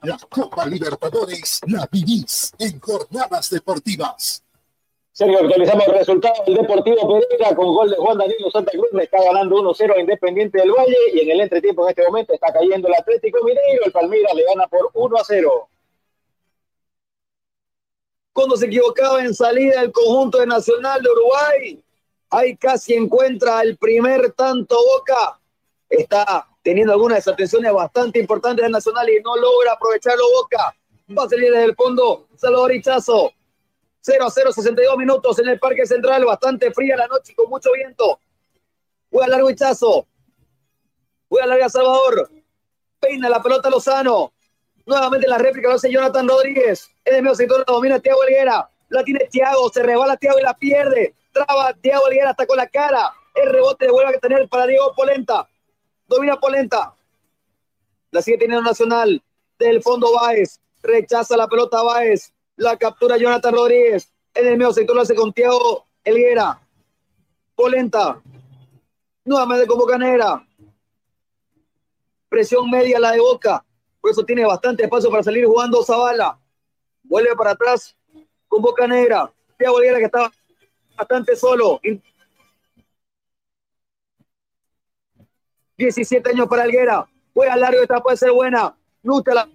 La 0.04 0.18
Copa 0.30 0.66
Libertadores 0.66 1.62
la 1.68 1.88
vivís 1.92 2.54
en 2.60 2.80
jornadas 2.80 3.50
deportivas. 3.50 4.44
Sergio, 5.12 5.40
actualizamos 5.40 5.88
el 5.88 5.94
resultado 5.96 6.44
del 6.46 6.56
Deportivo 6.56 7.20
Pereira 7.20 7.54
con 7.54 7.74
gol 7.74 7.90
de 7.90 7.98
Juan 7.98 8.18
Danilo 8.18 8.50
Santa 8.52 8.72
Cruz. 8.72 8.88
Le 8.94 9.04
está 9.04 9.22
ganando 9.22 9.58
1-0 9.58 9.98
a 9.98 10.00
Independiente 10.00 10.60
del 10.60 10.72
Valle 10.72 10.96
y 11.14 11.20
en 11.20 11.32
el 11.32 11.42
entretiempo 11.42 11.84
en 11.84 11.90
este 11.90 12.06
momento 12.06 12.34
está 12.34 12.54
cayendo 12.54 12.88
el 12.88 12.94
Atlético 12.94 13.40
Mineiro. 13.44 13.86
El 13.86 13.92
Palmeiras 13.92 14.34
le 14.34 14.46
gana 14.46 14.68
por 14.68 14.92
1-0. 14.94 15.68
Cuando 18.32 18.56
se 18.56 18.68
equivocaba 18.68 19.22
en 19.22 19.34
salida 19.34 19.82
el 19.82 19.92
conjunto 19.92 20.38
de 20.38 20.48
Nacional 20.48 21.02
de 21.02 21.10
Uruguay, 21.10 21.84
ahí 22.30 22.56
casi 22.57 22.93
encuentra 22.93 23.61
el 23.61 23.77
primer 23.77 24.31
tanto 24.34 24.76
Boca. 24.76 25.39
Está 25.89 26.47
teniendo 26.61 26.93
algunas 26.93 27.18
desatenciones 27.18 27.73
bastante 27.73 28.19
importantes 28.19 28.64
del 28.64 28.72
Nacional 28.72 29.10
y 29.10 29.22
no 29.22 29.35
logra 29.35 29.73
aprovecharlo 29.73 30.23
Boca. 30.34 30.76
Va 31.18 31.23
a 31.23 31.30
salir 31.30 31.51
desde 31.51 31.65
el 31.65 31.76
fondo 31.76 32.27
Salvador 32.35 32.73
Hichazo. 32.73 33.31
0 34.01 34.26
a 34.26 34.30
0, 34.30 34.51
62 34.53 34.97
minutos 34.97 35.39
en 35.39 35.49
el 35.49 35.60
Parque 35.60 35.85
Central, 35.85 36.23
bastante 36.23 36.72
fría 36.72 36.95
la 36.95 37.07
noche 37.07 37.35
con 37.35 37.49
mucho 37.49 37.72
viento. 37.73 38.19
Juega 39.11 39.27
largo 39.27 39.49
Hichazo. 39.49 40.07
Juega 41.27 41.47
larga 41.47 41.69
Salvador. 41.69 42.30
Peina 42.99 43.30
la 43.30 43.41
pelota 43.41 43.69
Lozano. 43.69 44.34
Nuevamente 44.85 45.27
la 45.27 45.38
réplica 45.38 45.69
lo 45.69 45.76
hace 45.76 45.91
Jonathan 45.91 46.27
Rodríguez. 46.27 46.89
En 47.06 47.15
el 47.15 47.22
medio 47.23 47.35
sector 47.35 47.64
la 47.68 47.73
domina 47.73 47.99
Tiago 47.99 48.23
Helguera. 48.23 48.69
La 48.89 49.03
tiene 49.03 49.26
Tiago, 49.26 49.69
se 49.69 49.84
rebala 49.84 50.18
Tiago 50.18 50.39
y 50.39 50.43
la 50.43 50.56
pierde. 50.56 51.14
Traba 51.31 51.73
Tiago 51.73 52.07
Helguera 52.07 52.31
hasta 52.31 52.45
con 52.45 52.57
la 52.57 52.68
cara. 52.68 53.14
El 53.35 53.49
rebote 53.49 53.85
le 53.85 53.91
vuelve 53.91 54.15
a 54.15 54.19
tener 54.19 54.47
para 54.49 54.65
Diego 54.65 54.93
Polenta. 54.95 55.47
Domina 56.07 56.39
Polenta. 56.39 56.95
La 58.11 58.22
sigue 58.22 58.38
teniendo 58.38 58.64
Nacional. 58.64 59.22
Del 59.57 59.81
fondo 59.81 60.14
Baez. 60.14 60.60
Rechaza 60.81 61.38
la 61.38 61.47
pelota 61.47 61.84
Baez. 61.84 62.34
La 62.56 62.77
captura 62.77 63.18
Jonathan 63.18 63.53
Rodríguez. 63.53 64.11
En 64.34 64.47
el 64.47 64.57
medio 64.57 64.73
sector 64.73 64.95
lo 64.95 65.01
hace 65.01 65.15
con 65.15 65.31
Tiago 65.34 65.85
Helguera. 66.03 66.60
Polenta. 67.56 68.22
Nuevamente 69.26 69.68
con 69.68 69.77
Bocanera. 69.77 70.45
Presión 72.30 72.69
media 72.69 72.99
la 72.99 73.11
de 73.11 73.19
Boca. 73.19 73.64
Por 74.01 74.11
eso 74.11 74.23
tiene 74.23 74.45
bastante 74.45 74.84
espacio 74.84 75.10
para 75.10 75.23
salir 75.23 75.45
jugando 75.45 75.84
Zavala. 75.84 76.39
Vuelve 77.03 77.35
para 77.35 77.51
atrás 77.51 77.95
con 78.47 78.61
Boca 78.61 78.88
Negra. 78.88 79.31
Tiago 79.57 79.77
Helguera 79.80 79.99
que 79.99 80.06
está 80.06 80.31
bastante 81.00 81.36
solo. 81.36 81.80
17 85.78 86.30
años 86.30 86.48
para 86.48 86.66
Helguera. 86.66 87.08
Juega 87.34 87.56
largo, 87.56 87.82
esta 87.82 88.02
puede 88.02 88.18
ser 88.18 88.32
buena. 88.32 88.76
Lucha 89.04 89.34
la. 89.34 89.50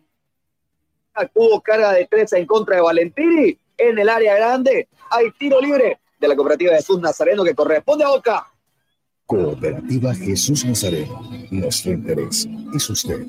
Hubo 1.35 1.61
carga 1.61 1.93
de 1.93 2.07
tres 2.07 2.33
en 2.33 2.47
contra 2.47 2.77
de 2.77 2.83
Valentini 2.83 3.59
en 3.77 3.99
el 3.99 4.09
área 4.09 4.35
grande. 4.35 4.89
Hay 5.11 5.31
tiro 5.33 5.61
libre 5.61 6.01
de 6.19 6.29
la 6.29 6.35
cooperativa 6.35 6.73
de 6.73 6.79
Jesús 6.79 6.99
Nazareno 6.99 7.45
que 7.45 7.55
corresponde 7.55 8.05
a 8.05 8.09
Boca. 8.09 8.47
Cooperativa 9.27 10.15
Jesús 10.15 10.65
Nazareno. 10.65 11.21
Nuestro 11.51 11.93
interés 11.93 12.49
es 12.75 12.91
usted. 12.91 13.27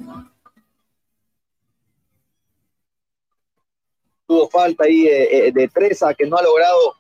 Tuvo 4.25 4.49
falta 4.49 4.85
ahí 4.85 5.05
eh, 5.05 5.47
eh, 5.47 5.51
de 5.51 5.67
Treza 5.67 6.13
que 6.15 6.25
no 6.25 6.37
ha 6.37 6.41
logrado 6.41 6.95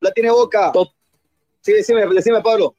La 0.04 0.12
tiene 0.12 0.32
Boca. 0.32 0.74
Sí, 1.62 1.72
decime, 1.72 2.06
decime, 2.08 2.42
Pablo. 2.42 2.76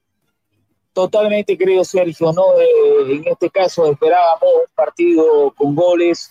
Totalmente, 0.92 1.56
querido 1.56 1.82
Sergio, 1.82 2.34
¿no? 2.34 2.42
Eh, 2.60 3.12
en 3.12 3.26
este 3.26 3.48
caso 3.48 3.90
esperábamos 3.90 4.42
un 4.42 4.74
partido 4.74 5.50
con 5.56 5.74
goles, 5.74 6.30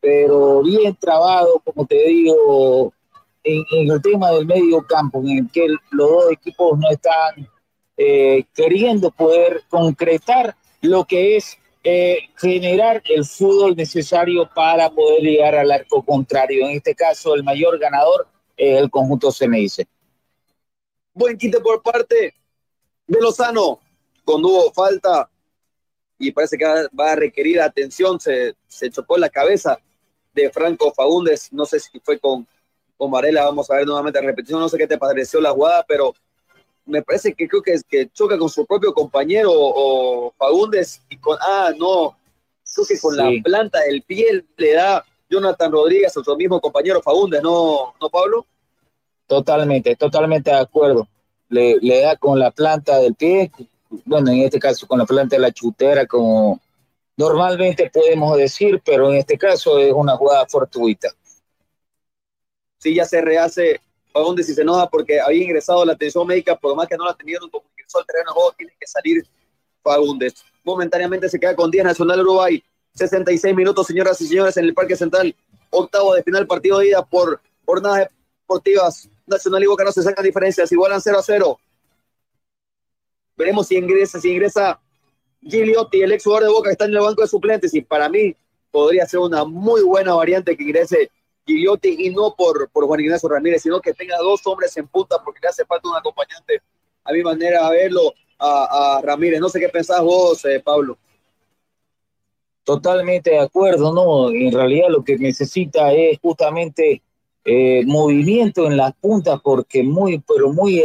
pero 0.00 0.60
bien 0.62 0.96
trabado, 0.96 1.62
como 1.64 1.86
te 1.86 2.08
digo, 2.08 2.92
en, 3.44 3.64
el 3.88 4.02
tema 4.02 4.32
del 4.32 4.44
medio 4.44 4.84
campo, 4.84 5.20
en 5.20 5.38
el 5.38 5.50
que 5.52 5.68
los 5.92 6.10
dos 6.10 6.32
equipos 6.32 6.76
no 6.76 6.90
están 6.90 7.48
eh, 7.96 8.44
queriendo 8.52 9.12
poder 9.12 9.62
concretar 9.68 10.56
lo 10.80 11.04
que 11.04 11.36
es 11.36 11.56
eh, 11.84 12.18
generar 12.36 13.00
el 13.04 13.24
fútbol 13.24 13.76
necesario 13.76 14.50
para 14.52 14.90
poder 14.90 15.22
llegar 15.22 15.54
al 15.54 15.70
arco 15.70 16.02
contrario. 16.02 16.66
En 16.66 16.72
este 16.72 16.96
caso, 16.96 17.32
el 17.36 17.44
mayor 17.44 17.78
ganador 17.78 18.26
es 18.56 18.76
el 18.80 18.90
conjunto 18.90 19.30
dice 19.30 19.86
Buen 21.14 21.36
quite 21.36 21.60
por 21.60 21.82
parte 21.82 22.34
de 23.06 23.20
Lozano, 23.20 23.80
cuando 24.24 24.48
hubo 24.48 24.72
falta 24.72 25.28
y 26.18 26.30
parece 26.30 26.56
que 26.56 26.64
va 26.64 27.12
a 27.12 27.16
requerir 27.16 27.60
atención, 27.60 28.18
se, 28.20 28.54
se 28.68 28.90
chocó 28.90 29.18
la 29.18 29.28
cabeza 29.28 29.78
de 30.32 30.50
Franco 30.50 30.92
Faúndez, 30.92 31.52
no 31.52 31.66
sé 31.66 31.80
si 31.80 32.00
fue 32.00 32.18
con 32.18 32.46
con 33.02 33.10
Varela. 33.10 33.46
Vamos 33.46 33.68
a 33.68 33.74
ver 33.74 33.86
nuevamente 33.86 34.20
la 34.20 34.26
repetición. 34.26 34.60
No 34.60 34.68
sé 34.68 34.78
qué 34.78 34.86
te 34.86 34.96
pareció 34.96 35.40
la 35.40 35.50
jugada, 35.50 35.84
pero 35.88 36.14
me 36.86 37.02
parece 37.02 37.34
que 37.34 37.48
creo 37.48 37.60
que, 37.60 37.80
que 37.88 38.08
choca 38.12 38.38
con 38.38 38.48
su 38.48 38.64
propio 38.64 38.94
compañero 38.94 39.50
o 39.52 40.32
Fagundes 40.38 41.02
y 41.08 41.16
con, 41.16 41.36
ah, 41.40 41.72
no, 41.76 42.16
creo 42.72 42.86
que 42.86 43.00
con 43.00 43.16
la 43.16 43.28
planta 43.42 43.80
del 43.80 44.02
pie 44.02 44.44
le 44.56 44.72
da 44.74 45.04
Jonathan 45.28 45.72
Rodríguez, 45.72 46.16
otro 46.16 46.36
mismo 46.36 46.60
compañero 46.60 47.02
Fagundes, 47.02 47.42
¿no, 47.42 47.94
no 48.00 48.08
Pablo? 48.08 48.46
Totalmente, 49.34 49.96
totalmente 49.96 50.50
de 50.50 50.58
acuerdo. 50.58 51.08
Le, 51.48 52.00
da 52.00 52.16
con 52.16 52.38
la 52.38 52.50
planta 52.50 52.98
del 52.98 53.14
pie, 53.14 53.50
bueno, 54.04 54.30
en 54.30 54.40
este 54.40 54.58
caso 54.58 54.86
con 54.86 54.98
la 54.98 55.04
planta 55.06 55.36
de 55.36 55.42
la 55.42 55.52
chutera, 55.52 56.06
como 56.06 56.60
normalmente 57.16 57.90
podemos 57.92 58.36
decir, 58.36 58.80
pero 58.84 59.10
en 59.10 59.18
este 59.18 59.36
caso 59.36 59.78
es 59.78 59.92
una 59.92 60.16
jugada 60.16 60.46
fortuita 60.46 61.14
sí 62.82 62.94
ya 62.94 63.04
se 63.04 63.20
rehace 63.20 63.80
Fagundes 64.12 64.46
si 64.46 64.54
se 64.54 64.62
enoja 64.62 64.90
porque 64.90 65.20
había 65.20 65.42
ingresado 65.42 65.84
la 65.86 65.94
atención 65.94 66.26
médica, 66.26 66.54
por 66.56 66.76
más 66.76 66.86
que 66.86 66.96
no 66.98 67.06
la 67.06 67.14
tenían, 67.14 67.40
como 67.50 67.64
ingresó 67.70 67.98
al 67.98 68.04
terreno 68.04 68.32
de 68.34 68.56
tiene 68.58 68.72
que 68.78 68.86
salir 68.86 69.26
Fagundes. 69.82 70.34
Momentáneamente 70.64 71.30
se 71.30 71.40
queda 71.40 71.56
con 71.56 71.70
10 71.70 71.84
Nacional 71.84 72.20
Uruguay. 72.20 72.62
66 72.94 73.56
minutos, 73.56 73.86
señoras 73.86 74.20
y 74.20 74.26
señores, 74.26 74.54
en 74.58 74.66
el 74.66 74.74
Parque 74.74 74.96
Central. 74.96 75.34
Octavo 75.70 76.12
de 76.12 76.22
final, 76.22 76.46
partido 76.46 76.80
de 76.80 76.88
ida 76.88 77.02
por 77.02 77.40
jornadas 77.64 78.10
deportivas. 78.42 79.08
Nacional 79.26 79.62
y 79.62 79.66
Boca 79.66 79.84
no 79.84 79.92
se 79.92 80.02
sacan 80.02 80.24
diferencias, 80.24 80.70
igualan 80.72 81.00
0 81.00 81.18
a 81.18 81.22
0. 81.22 81.58
Veremos 83.36 83.66
si 83.66 83.76
ingresa, 83.76 84.20
si 84.20 84.30
ingresa 84.30 84.80
Gigliotti, 85.42 86.02
el 86.02 86.12
ex 86.12 86.24
jugador 86.24 86.44
de 86.44 86.52
Boca 86.52 86.68
que 86.68 86.72
está 86.72 86.84
en 86.84 86.92
el 86.92 87.00
banco 87.00 87.22
de 87.22 87.28
suplentes. 87.28 87.74
Y 87.74 87.82
para 87.82 88.08
mí 88.08 88.34
podría 88.70 89.06
ser 89.06 89.20
una 89.20 89.44
muy 89.44 89.82
buena 89.82 90.14
variante 90.14 90.56
que 90.56 90.62
ingrese 90.62 91.10
Gigliotti 91.46 92.06
y 92.06 92.10
no 92.10 92.34
por, 92.36 92.68
por 92.70 92.86
Juan 92.86 93.00
Ignacio 93.00 93.28
Ramírez, 93.28 93.62
sino 93.62 93.80
que 93.80 93.92
tenga 93.94 94.16
dos 94.18 94.46
hombres 94.46 94.76
en 94.76 94.86
punta 94.86 95.16
porque 95.24 95.40
le 95.42 95.48
hace 95.48 95.64
falta 95.64 95.88
un 95.88 95.96
acompañante, 95.96 96.62
a 97.04 97.12
mi 97.12 97.22
manera 97.22 97.68
de 97.68 97.76
verlo, 97.76 98.12
a, 98.38 99.00
Ramírez. 99.02 99.40
No 99.40 99.48
sé 99.48 99.60
qué 99.60 99.68
pensás 99.68 100.00
vos, 100.02 100.44
eh, 100.44 100.60
Pablo. 100.60 100.96
Totalmente 102.64 103.30
de 103.30 103.40
acuerdo, 103.40 103.92
¿no? 103.92 104.30
En 104.30 104.52
realidad 104.52 104.88
lo 104.88 105.02
que 105.02 105.16
necesita 105.18 105.92
es 105.92 106.18
justamente 106.20 107.02
eh, 107.44 107.82
movimiento 107.86 108.66
en 108.66 108.76
las 108.76 108.92
puntas 108.94 109.40
porque 109.42 109.82
muy, 109.82 110.18
pero 110.20 110.52
muy, 110.52 110.82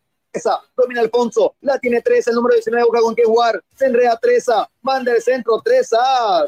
Domina 0.76 1.00
Alfonso, 1.00 1.54
la 1.60 1.78
tiene 1.78 2.02
Treza, 2.02 2.30
el 2.30 2.36
número 2.36 2.54
19 2.54 2.84
busca 2.86 3.00
con 3.00 3.14
qué 3.14 3.22
jugar, 3.22 3.62
se 3.76 3.86
enreda 3.86 4.18
Treza, 4.20 4.68
manda 4.82 5.12
el 5.12 5.22
centro, 5.22 5.60
Treza, 5.62 5.98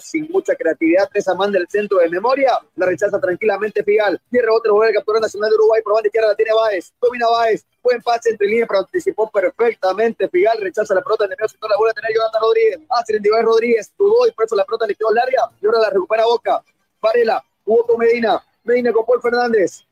sin 0.00 0.28
mucha 0.30 0.56
creatividad, 0.56 1.08
Treza 1.08 1.34
manda 1.34 1.58
el 1.58 1.68
centro 1.68 1.98
de 1.98 2.08
memoria, 2.08 2.58
la 2.74 2.86
rechaza 2.86 3.20
tranquilamente 3.20 3.84
Figal, 3.84 4.20
y 4.30 4.38
rebote 4.38 4.68
lo 4.68 4.74
vuelve 4.74 4.90
a 4.90 4.94
capturar 4.94 5.22
Nacional 5.22 5.50
de 5.50 5.56
Uruguay, 5.56 5.82
por 5.82 5.94
banda 5.94 6.08
izquierda 6.08 6.30
la 6.30 6.34
tiene 6.34 6.52
Baez, 6.52 6.92
domina 7.00 7.28
Baez, 7.28 7.64
buen 7.86 8.02
pase 8.02 8.30
entre 8.30 8.46
líneas, 8.46 8.68
pero 8.68 8.80
anticipó 8.80 9.30
perfectamente 9.30 10.28
Figal, 10.28 10.58
rechaza 10.60 10.94
la 10.94 11.02
pelota 11.02 11.24
en 11.24 11.32
el 11.32 11.36
medio 11.38 11.68
la 11.68 11.76
vuelve 11.76 11.90
a 11.90 11.94
tener 11.94 12.14
Jonathan 12.14 12.42
Rodríguez, 12.42 12.78
hace 12.90 13.12
el 13.12 13.16
individual 13.16 13.44
Rodríguez, 13.44 13.92
dudó 13.98 14.26
y 14.26 14.32
por 14.32 14.44
eso 14.44 14.56
la 14.56 14.64
pelota 14.64 14.86
le 14.86 14.94
quedó 14.94 15.10
larga, 15.12 15.50
y 15.60 15.66
ahora 15.66 15.78
la 15.80 15.90
recupera 15.90 16.24
Boca, 16.24 16.62
Varela, 17.00 17.44
jugó 17.64 17.86
con 17.86 17.98
Medina, 17.98 18.44
Medina 18.64 18.92
con 18.92 19.06
Paul 19.06 19.22
Fernández, 19.22 19.86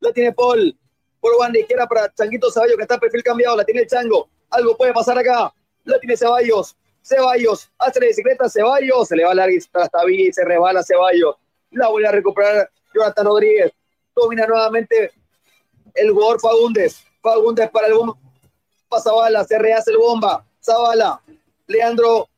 la 0.00 0.12
tiene 0.12 0.32
Paul, 0.32 0.76
por 1.24 1.38
banda 1.38 1.58
izquierda 1.58 1.86
para 1.86 2.12
Changuito 2.12 2.50
Ceballos, 2.50 2.76
que 2.76 2.82
está 2.82 2.98
perfil 2.98 3.22
cambiado, 3.22 3.56
la 3.56 3.64
tiene 3.64 3.80
el 3.80 3.86
Chango. 3.86 4.28
Algo 4.50 4.76
puede 4.76 4.92
pasar 4.92 5.16
acá. 5.16 5.54
La 5.84 5.98
tiene 5.98 6.18
Ceballos. 6.18 6.76
Ceballos, 7.02 7.70
hace 7.78 7.98
la 8.00 8.06
bicicleta 8.08 8.46
Ceballos, 8.46 9.08
se 9.08 9.16
le 9.16 9.24
va 9.24 9.34
larga 9.34 9.56
hasta 9.72 10.10
y 10.10 10.30
se 10.30 10.44
rebala 10.44 10.82
Ceballos. 10.82 11.36
La 11.70 11.88
vuelve 11.88 12.08
a 12.08 12.12
recuperar 12.12 12.70
Jonathan 12.94 13.24
Rodríguez. 13.24 13.72
Domina 14.14 14.46
nuevamente 14.46 15.12
el 15.94 16.10
jugador 16.10 16.40
Fagundes. 16.40 17.04
Fagundes 17.20 17.70
para 17.70 17.88
el 17.88 17.94
bomba. 17.94 18.16
Zavala, 19.02 19.44
se 19.44 19.58
rehace 19.58 19.90
el 19.90 19.98
bomba. 19.98 20.44
Zavala, 20.62 21.20
Leandro 21.66 22.28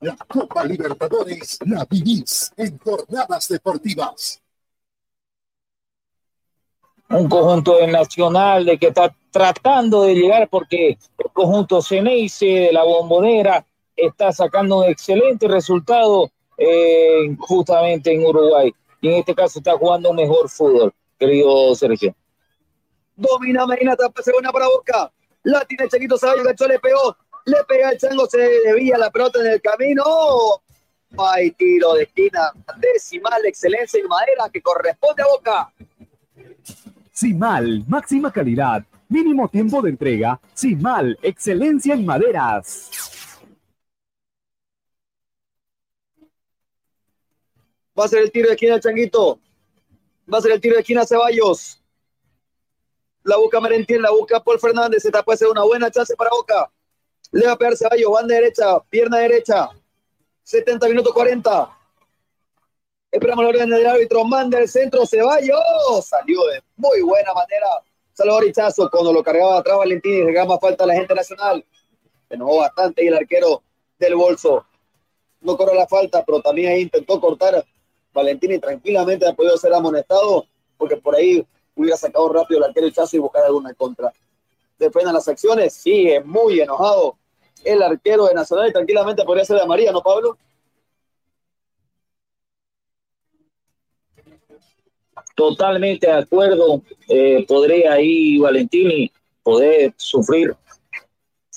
La 0.00 0.16
Copa 0.26 0.64
Libertadores 0.64 1.58
la 1.64 1.86
vivís 1.88 2.52
en 2.56 2.76
jornadas 2.78 3.46
deportivas. 3.46 4.42
Un 7.12 7.28
conjunto 7.28 7.76
del 7.76 7.92
Nacional 7.92 8.64
de 8.64 8.78
que 8.78 8.88
está 8.88 9.14
tratando 9.30 10.02
de 10.04 10.14
llegar 10.14 10.48
porque 10.48 10.98
el 11.18 11.30
conjunto 11.32 11.82
Ceneice 11.82 12.46
de 12.46 12.72
la 12.72 12.84
Bombonera 12.84 13.64
está 13.96 14.32
sacando 14.32 14.78
un 14.78 14.84
excelente 14.84 15.46
resultado 15.48 16.30
eh, 16.56 17.34
justamente 17.38 18.12
en 18.12 18.24
Uruguay. 18.24 18.72
Y 19.00 19.08
en 19.08 19.14
este 19.14 19.34
caso 19.34 19.58
está 19.58 19.76
jugando 19.76 20.12
mejor 20.12 20.48
fútbol, 20.48 20.92
querido 21.18 21.74
Sergio. 21.74 22.14
Domina 23.16 23.66
Medina, 23.66 23.96
tapa 23.96 24.22
segunda 24.22 24.50
para 24.50 24.66
Boca. 24.68 25.12
La 25.44 25.64
tiene 25.64 25.88
Chiquito 25.88 26.16
Saballo, 26.16 26.44
Gacho 26.44 26.66
le 26.66 26.78
pegó. 26.78 27.16
Le 27.44 27.56
pega 27.64 27.90
el 27.90 27.98
chango, 27.98 28.26
se 28.26 28.38
debía 28.38 28.96
la 28.96 29.10
pelota 29.10 29.40
en 29.40 29.46
el 29.48 29.60
camino. 29.60 30.04
Hay 31.18 31.50
tiro 31.50 31.94
de 31.94 32.04
esquina 32.04 32.52
decimal, 32.78 33.44
excelencia 33.44 34.00
y 34.00 34.04
madera 34.04 34.48
que 34.50 34.62
corresponde 34.62 35.22
a 35.22 35.26
Boca. 35.26 35.72
Simal, 37.12 37.84
máxima 37.86 38.32
calidad, 38.32 38.84
mínimo 39.08 39.46
tiempo 39.46 39.82
de 39.82 39.90
entrega. 39.90 40.40
Simal, 40.54 41.18
excelencia 41.22 41.92
en 41.92 42.06
maderas. 42.06 42.90
Va 47.98 48.06
a 48.06 48.08
ser 48.08 48.22
el 48.22 48.32
tiro 48.32 48.48
de 48.48 48.54
esquina 48.54 48.76
el 48.76 48.80
Changuito. 48.80 49.38
Va 50.32 50.38
a 50.38 50.40
ser 50.40 50.52
el 50.52 50.60
tiro 50.60 50.74
de 50.76 50.80
esquina 50.80 51.04
Ceballos. 51.04 51.82
La 53.24 53.36
busca 53.36 53.60
Merentiel, 53.60 54.00
la 54.00 54.10
busca 54.10 54.40
Paul 54.40 54.58
Fernández. 54.58 55.04
Esta 55.04 55.22
puede 55.22 55.36
ser 55.36 55.48
una 55.48 55.64
buena 55.64 55.90
chance 55.90 56.16
para 56.16 56.30
Boca. 56.30 56.72
Le 57.30 57.46
va 57.46 57.52
a 57.52 57.58
pegar 57.58 57.76
Ceballos, 57.76 58.10
banda 58.10 58.34
derecha, 58.34 58.80
pierna 58.88 59.18
derecha. 59.18 59.68
70 60.44 60.88
minutos 60.88 61.12
40. 61.12 61.81
Esperamos 63.12 63.44
la 63.44 63.50
orden 63.50 63.68
del 63.68 63.86
árbitro. 63.86 64.24
Manda 64.24 64.58
el 64.58 64.66
centro 64.66 65.04
Ceballos. 65.04 65.60
Salió 66.02 66.46
de 66.46 66.62
muy 66.76 67.02
buena 67.02 67.34
manera. 67.34 67.66
Salvador 68.14 68.46
Ichazo 68.46 68.88
cuando 68.90 69.12
lo 69.12 69.22
cargaba 69.22 69.58
atrás 69.58 69.76
Valentín 69.76 70.30
y 70.30 70.46
más 70.46 70.58
falta 70.58 70.84
a 70.84 70.86
la 70.86 70.94
gente 70.94 71.14
nacional. 71.14 71.62
Se 72.26 72.34
enojó 72.34 72.60
bastante 72.60 73.04
y 73.04 73.08
el 73.08 73.14
arquero 73.14 73.62
del 73.98 74.14
bolso 74.14 74.64
no 75.42 75.58
corrió 75.58 75.74
la 75.74 75.86
falta, 75.86 76.24
pero 76.24 76.40
también 76.40 76.72
ahí 76.72 76.82
intentó 76.82 77.20
cortar 77.20 77.62
Valentín 78.14 78.52
y 78.52 78.58
tranquilamente 78.58 79.28
ha 79.28 79.34
podido 79.34 79.58
ser 79.58 79.74
amonestado 79.74 80.46
porque 80.78 80.96
por 80.96 81.14
ahí 81.14 81.46
hubiera 81.74 81.98
sacado 81.98 82.30
rápido 82.30 82.60
el 82.60 82.64
arquero 82.64 82.86
Ichazo 82.86 83.16
y 83.16 83.20
buscar 83.20 83.44
alguna 83.44 83.74
contra. 83.74 84.10
Defendan 84.78 85.12
las 85.12 85.28
acciones, 85.28 85.74
sigue 85.74 86.20
muy 86.24 86.60
enojado 86.60 87.18
el 87.62 87.82
arquero 87.82 88.24
de 88.24 88.34
Nacional 88.34 88.70
y 88.70 88.72
tranquilamente 88.72 89.22
podría 89.22 89.44
ser 89.44 89.60
de 89.60 89.66
María, 89.66 89.92
¿no, 89.92 90.02
Pablo? 90.02 90.38
Totalmente 95.34 96.06
de 96.06 96.12
acuerdo. 96.12 96.82
Eh, 97.08 97.44
podría 97.48 97.94
ahí 97.94 98.38
Valentini 98.38 99.10
poder 99.42 99.94
sufrir 99.96 100.54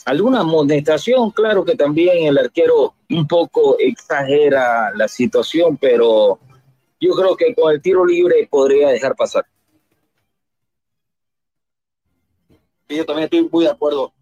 alguna 0.05 0.41
amonestación. 0.41 1.31
Claro 1.31 1.65
que 1.65 1.75
también 1.75 2.25
el 2.27 2.37
arquero 2.37 2.93
un 3.09 3.27
poco 3.27 3.77
exagera 3.79 4.91
la 4.95 5.07
situación, 5.07 5.77
pero 5.77 6.39
yo 6.99 7.13
creo 7.13 7.35
que 7.35 7.53
con 7.53 7.73
el 7.73 7.81
tiro 7.81 8.05
libre 8.05 8.47
podría 8.49 8.89
dejar 8.89 9.15
pasar. 9.15 9.45
Yo 12.87 13.05
también 13.05 13.25
estoy 13.25 13.49
muy 13.51 13.65
de 13.65 13.71
acuerdo. 13.71 14.13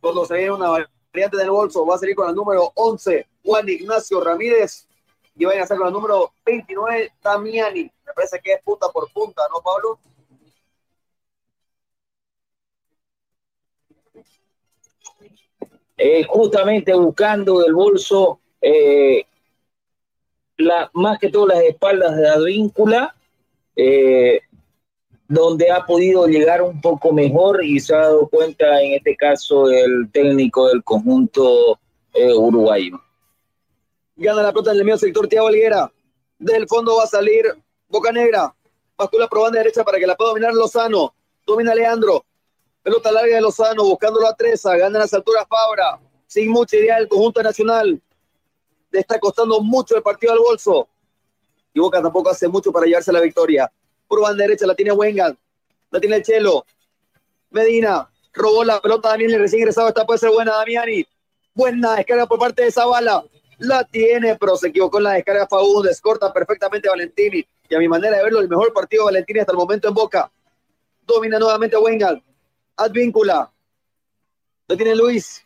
Cuando 0.00 0.24
se 0.24 0.36
viene 0.36 0.52
una 0.52 0.68
variante 0.68 1.36
del 1.36 1.50
bolso, 1.50 1.84
va 1.84 1.96
a 1.96 1.98
salir 1.98 2.14
con 2.14 2.28
el 2.28 2.34
número 2.34 2.72
11, 2.74 3.26
Juan 3.44 3.68
Ignacio 3.68 4.20
Ramírez, 4.20 4.86
y 5.36 5.44
vayan 5.44 5.62
a 5.62 5.64
hacer 5.64 5.76
con 5.76 5.88
el 5.88 5.92
número 5.92 6.32
29, 6.44 7.12
Damiani. 7.22 7.90
Me 8.12 8.14
parece 8.14 8.40
que 8.40 8.52
es 8.52 8.62
punta 8.62 8.88
por 8.92 9.10
punta, 9.10 9.40
¿no, 9.50 9.62
Pablo? 9.62 9.98
Eh, 15.96 16.22
justamente 16.24 16.92
buscando 16.92 17.64
el 17.64 17.72
bolso, 17.72 18.40
eh, 18.60 19.24
la, 20.58 20.90
más 20.92 21.18
que 21.18 21.30
todo 21.30 21.46
las 21.46 21.62
espaldas 21.62 22.14
de 22.14 22.28
Advíncula, 22.28 23.16
eh, 23.76 24.42
donde 25.26 25.70
ha 25.70 25.86
podido 25.86 26.26
llegar 26.26 26.60
un 26.60 26.82
poco 26.82 27.14
mejor 27.14 27.64
y 27.64 27.80
se 27.80 27.94
ha 27.94 28.00
dado 28.00 28.28
cuenta 28.28 28.82
en 28.82 28.92
este 28.92 29.16
caso 29.16 29.70
el 29.70 30.10
técnico 30.12 30.68
del 30.68 30.84
conjunto 30.84 31.78
uruguayo. 32.14 33.00
Gana 34.16 34.42
la 34.42 34.52
pelota 34.52 34.72
en 34.72 34.78
el 34.80 34.84
medio 34.84 34.98
sector 34.98 35.26
Tiago 35.26 35.48
Alguera. 35.48 35.90
Del 36.38 36.68
fondo 36.68 36.96
va 36.96 37.04
a 37.04 37.06
salir 37.06 37.46
Boca 37.92 38.10
Negra. 38.10 38.54
Bascula 38.96 39.28
por 39.28 39.42
banda 39.42 39.58
derecha 39.58 39.84
para 39.84 39.98
que 39.98 40.06
la 40.06 40.16
pueda 40.16 40.30
dominar 40.30 40.54
Lozano. 40.54 41.14
Domina 41.46 41.74
Leandro. 41.74 42.24
Pelota 42.82 43.12
larga 43.12 43.34
de 43.34 43.42
Lozano 43.42 43.84
buscándolo 43.84 44.26
a 44.26 44.34
Treza. 44.34 44.74
Gana 44.78 45.00
las 45.00 45.12
alturas 45.12 45.44
Fabra. 45.46 46.00
Sin 46.26 46.50
mucha 46.50 46.78
idea 46.78 46.96
del 46.96 47.06
conjunto 47.06 47.42
nacional. 47.42 48.00
Le 48.90 48.98
está 48.98 49.20
costando 49.20 49.60
mucho 49.60 49.94
el 49.94 50.02
partido 50.02 50.32
al 50.32 50.38
bolso. 50.38 50.88
Y 51.74 51.80
Boca 51.80 52.00
tampoco 52.00 52.30
hace 52.30 52.48
mucho 52.48 52.72
para 52.72 52.86
llevarse 52.86 53.12
la 53.12 53.20
victoria. 53.20 53.70
Por 54.08 54.22
banda 54.22 54.42
derecha 54.42 54.66
la 54.66 54.74
tiene 54.74 54.92
Wengan. 54.92 55.38
La 55.90 56.00
tiene 56.00 56.16
el 56.16 56.22
Chelo. 56.22 56.64
Medina. 57.50 58.10
Robó 58.32 58.64
la 58.64 58.80
pelota 58.80 59.10
Damián. 59.10 59.38
Recién 59.38 59.60
ingresado. 59.60 59.88
Esta 59.88 60.06
puede 60.06 60.18
ser 60.18 60.30
buena 60.30 60.52
Damiani. 60.52 61.06
Buena 61.52 61.96
descarga 61.96 62.26
por 62.26 62.38
parte 62.38 62.64
de 62.64 62.72
Zavala 62.72 63.22
la 63.62 63.84
tiene, 63.84 64.36
pero 64.36 64.56
se 64.56 64.68
equivocó 64.68 64.98
en 64.98 65.04
la 65.04 65.12
descarga 65.12 65.46
Faúndez, 65.46 66.00
corta 66.00 66.32
perfectamente 66.32 66.88
a 66.88 66.92
Valentini, 66.92 67.46
y 67.68 67.74
a 67.74 67.78
mi 67.78 67.88
manera 67.88 68.16
de 68.16 68.22
verlo, 68.22 68.40
el 68.40 68.48
mejor 68.48 68.72
partido 68.72 69.04
de 69.04 69.12
Valentini 69.12 69.40
hasta 69.40 69.52
el 69.52 69.58
momento 69.58 69.88
en 69.88 69.94
Boca. 69.94 70.30
Domina 71.06 71.38
nuevamente 71.38 71.76
Wengal, 71.76 72.22
Advíncula, 72.76 73.52
lo 74.68 74.76
tiene 74.76 74.94
Luis, 74.94 75.44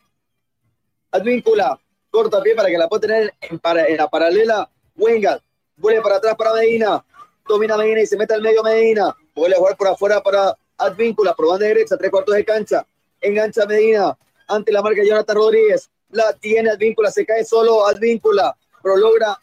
Advíncula, 1.11 1.81
corta 2.11 2.43
pie 2.43 2.55
para 2.55 2.69
que 2.69 2.79
la 2.79 2.89
pueda 2.89 3.01
tener 3.01 3.35
en, 3.41 3.97
la 3.97 4.09
paralela, 4.09 4.71
Wengal, 4.97 5.43
vuelve 5.77 6.03
para 6.03 6.17
atrás 6.17 6.35
para 6.37 6.53
Medina, 6.53 7.05
domina 7.49 7.77
Medina 7.77 8.03
y 8.03 8.07
se 8.07 8.17
mete 8.17 8.35
al 8.35 8.43
medio 8.43 8.63
Medina, 8.63 9.17
vuelve 9.35 9.57
a 9.57 9.59
jugar 9.59 9.77
por 9.77 9.89
afuera 9.89 10.23
para 10.23 10.57
Advíncula, 10.79 11.35
por 11.35 11.59
de 11.59 11.69
derecha, 11.69 11.97
tres 11.97 12.11
cuartos 12.11 12.35
de 12.35 12.45
cancha, 12.45 12.87
engancha 13.21 13.65
Medina, 13.67 14.17
ante 14.47 14.73
la 14.73 14.83
marca 14.83 15.03
Jonathan 15.03 15.37
Rodríguez, 15.37 15.91
la 16.11 16.33
tiene 16.35 16.71
Advíncula, 16.71 17.11
se 17.11 17.25
cae 17.25 17.45
solo 17.45 17.87
Advíncula, 17.87 18.57
pero 18.83 18.97
logra 18.97 19.39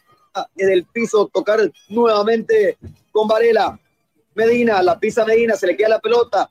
en 0.56 0.70
el 0.70 0.84
piso 0.84 1.28
tocar 1.32 1.60
nuevamente 1.88 2.78
con 3.12 3.28
Varela. 3.28 3.78
Medina, 4.34 4.82
la 4.82 4.98
pisa 4.98 5.24
Medina, 5.24 5.54
se 5.54 5.66
le 5.66 5.76
queda 5.76 5.90
la 5.90 6.00
pelota, 6.00 6.50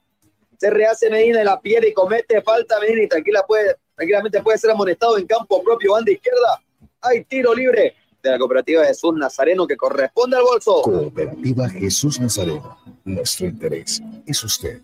se 0.57 0.69
rehace 0.69 1.09
Medina 1.09 1.41
y 1.41 1.43
la 1.43 1.59
pierde 1.59 1.89
y 1.89 1.93
comete 1.93 2.41
falta 2.41 2.79
Medina 2.79 3.03
y 3.03 3.07
tranquila 3.09 3.43
puede, 3.45 3.75
tranquilamente 3.93 4.41
puede 4.41 4.57
ser 4.57 4.71
amonestado 4.71 5.17
en 5.17 5.27
campo 5.27 5.61
propio, 5.61 5.91
banda 5.91 6.11
izquierda. 6.11 6.61
Hay 7.01 7.25
tiro 7.25 7.53
libre 7.53 7.93
de 8.21 8.31
la 8.31 8.39
cooperativa 8.39 8.85
Jesús 8.85 9.13
Nazareno 9.15 9.67
que 9.67 9.75
corresponde 9.75 10.37
al 10.37 10.43
bolso. 10.43 10.81
Cooperativa 10.81 11.67
Jesús 11.67 12.21
Nazareno. 12.21 12.77
Nuestro 13.03 13.47
interés 13.47 14.01
es 14.25 14.41
usted. 14.45 14.81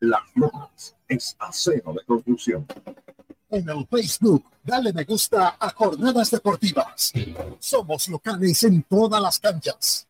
Las 0.00 0.22
Lomas 0.34 0.96
es 1.06 1.36
acero 1.38 1.92
de 1.92 2.04
construcción 2.04 2.66
en 3.50 3.68
el 3.68 3.86
Facebook. 3.86 4.44
Dale 4.62 4.92
me 4.92 5.04
gusta 5.04 5.56
a 5.58 5.70
Jornadas 5.70 6.30
Deportivas. 6.30 7.12
Somos 7.58 8.08
locales 8.08 8.62
en 8.64 8.82
todas 8.82 9.22
las 9.22 9.38
canchas. 9.38 10.08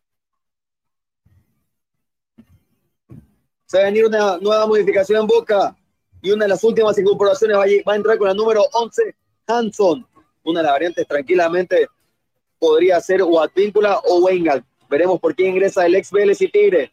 Se 3.65 3.77
va 3.77 3.83
a 3.83 3.85
venir 3.85 4.05
una 4.05 4.37
nueva 4.37 4.65
modificación 4.65 5.21
en 5.21 5.27
Boca 5.27 5.75
y 6.21 6.31
una 6.31 6.45
de 6.45 6.49
las 6.49 6.63
últimas 6.63 6.97
incorporaciones 6.97 7.57
va 7.57 7.91
a, 7.91 7.95
entrar 7.95 8.17
con 8.17 8.29
el 8.29 8.35
número 8.35 8.63
11, 8.73 9.15
Hanson. 9.45 10.07
Una 10.43 10.61
de 10.61 10.63
las 10.63 10.71
variantes 10.71 11.07
tranquilamente 11.07 11.87
podría 12.57 12.99
ser 13.01 13.21
o 13.21 13.39
Advíncula 13.39 13.99
o 14.05 14.19
Wengal. 14.19 14.65
Veremos 14.89 15.19
por 15.19 15.35
qué 15.35 15.47
ingresa 15.47 15.85
el 15.85 15.95
ex 15.95 16.11
Vélez 16.11 16.41
y 16.41 16.49
Tigre. 16.49 16.91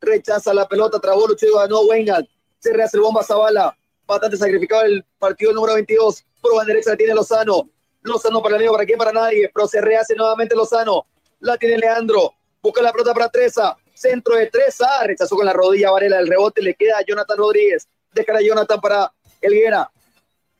Rechaza 0.00 0.52
la 0.52 0.66
pelota, 0.68 0.98
trabó 0.98 1.26
Lucho 1.26 1.46
y 1.46 1.54
ganó 1.54 1.82
Wengal. 1.82 2.28
Se 2.58 2.72
rehace 2.72 2.96
el 2.96 3.02
bomba 3.02 3.22
Zavala 3.22 3.76
Bastante 4.06 4.36
sacrificado 4.36 4.82
el 4.82 5.04
partido 5.18 5.52
número 5.52 5.74
22. 5.74 6.24
Prueba 6.40 6.62
en 6.62 6.68
derecha 6.68 6.90
la 6.90 6.96
tiene 6.96 7.14
Lozano. 7.14 7.68
Lozano 8.02 8.40
para 8.40 8.54
el 8.54 8.60
medio, 8.60 8.72
para 8.72 8.86
quién, 8.86 8.98
para 8.98 9.12
nadie. 9.12 9.50
Pero 9.52 9.66
se 9.66 9.80
rehace 9.80 10.14
nuevamente 10.14 10.54
Lozano. 10.54 11.06
La 11.40 11.56
tiene 11.56 11.78
Leandro. 11.78 12.32
Busca 12.62 12.82
la 12.82 12.92
pelota 12.92 13.12
para 13.12 13.28
Treza. 13.28 13.76
Centro 13.94 14.36
de 14.36 14.46
Treza. 14.46 14.86
Rechazó 15.04 15.34
con 15.34 15.44
la 15.44 15.52
rodilla 15.52 15.90
Varela. 15.90 16.20
El 16.20 16.28
rebote 16.28 16.62
le 16.62 16.74
queda 16.74 16.98
a 16.98 17.02
Jonathan 17.04 17.36
Rodríguez. 17.36 17.88
Descarga 18.12 18.40
Jonathan 18.42 18.80
para 18.80 19.12
Elguera. 19.40 19.90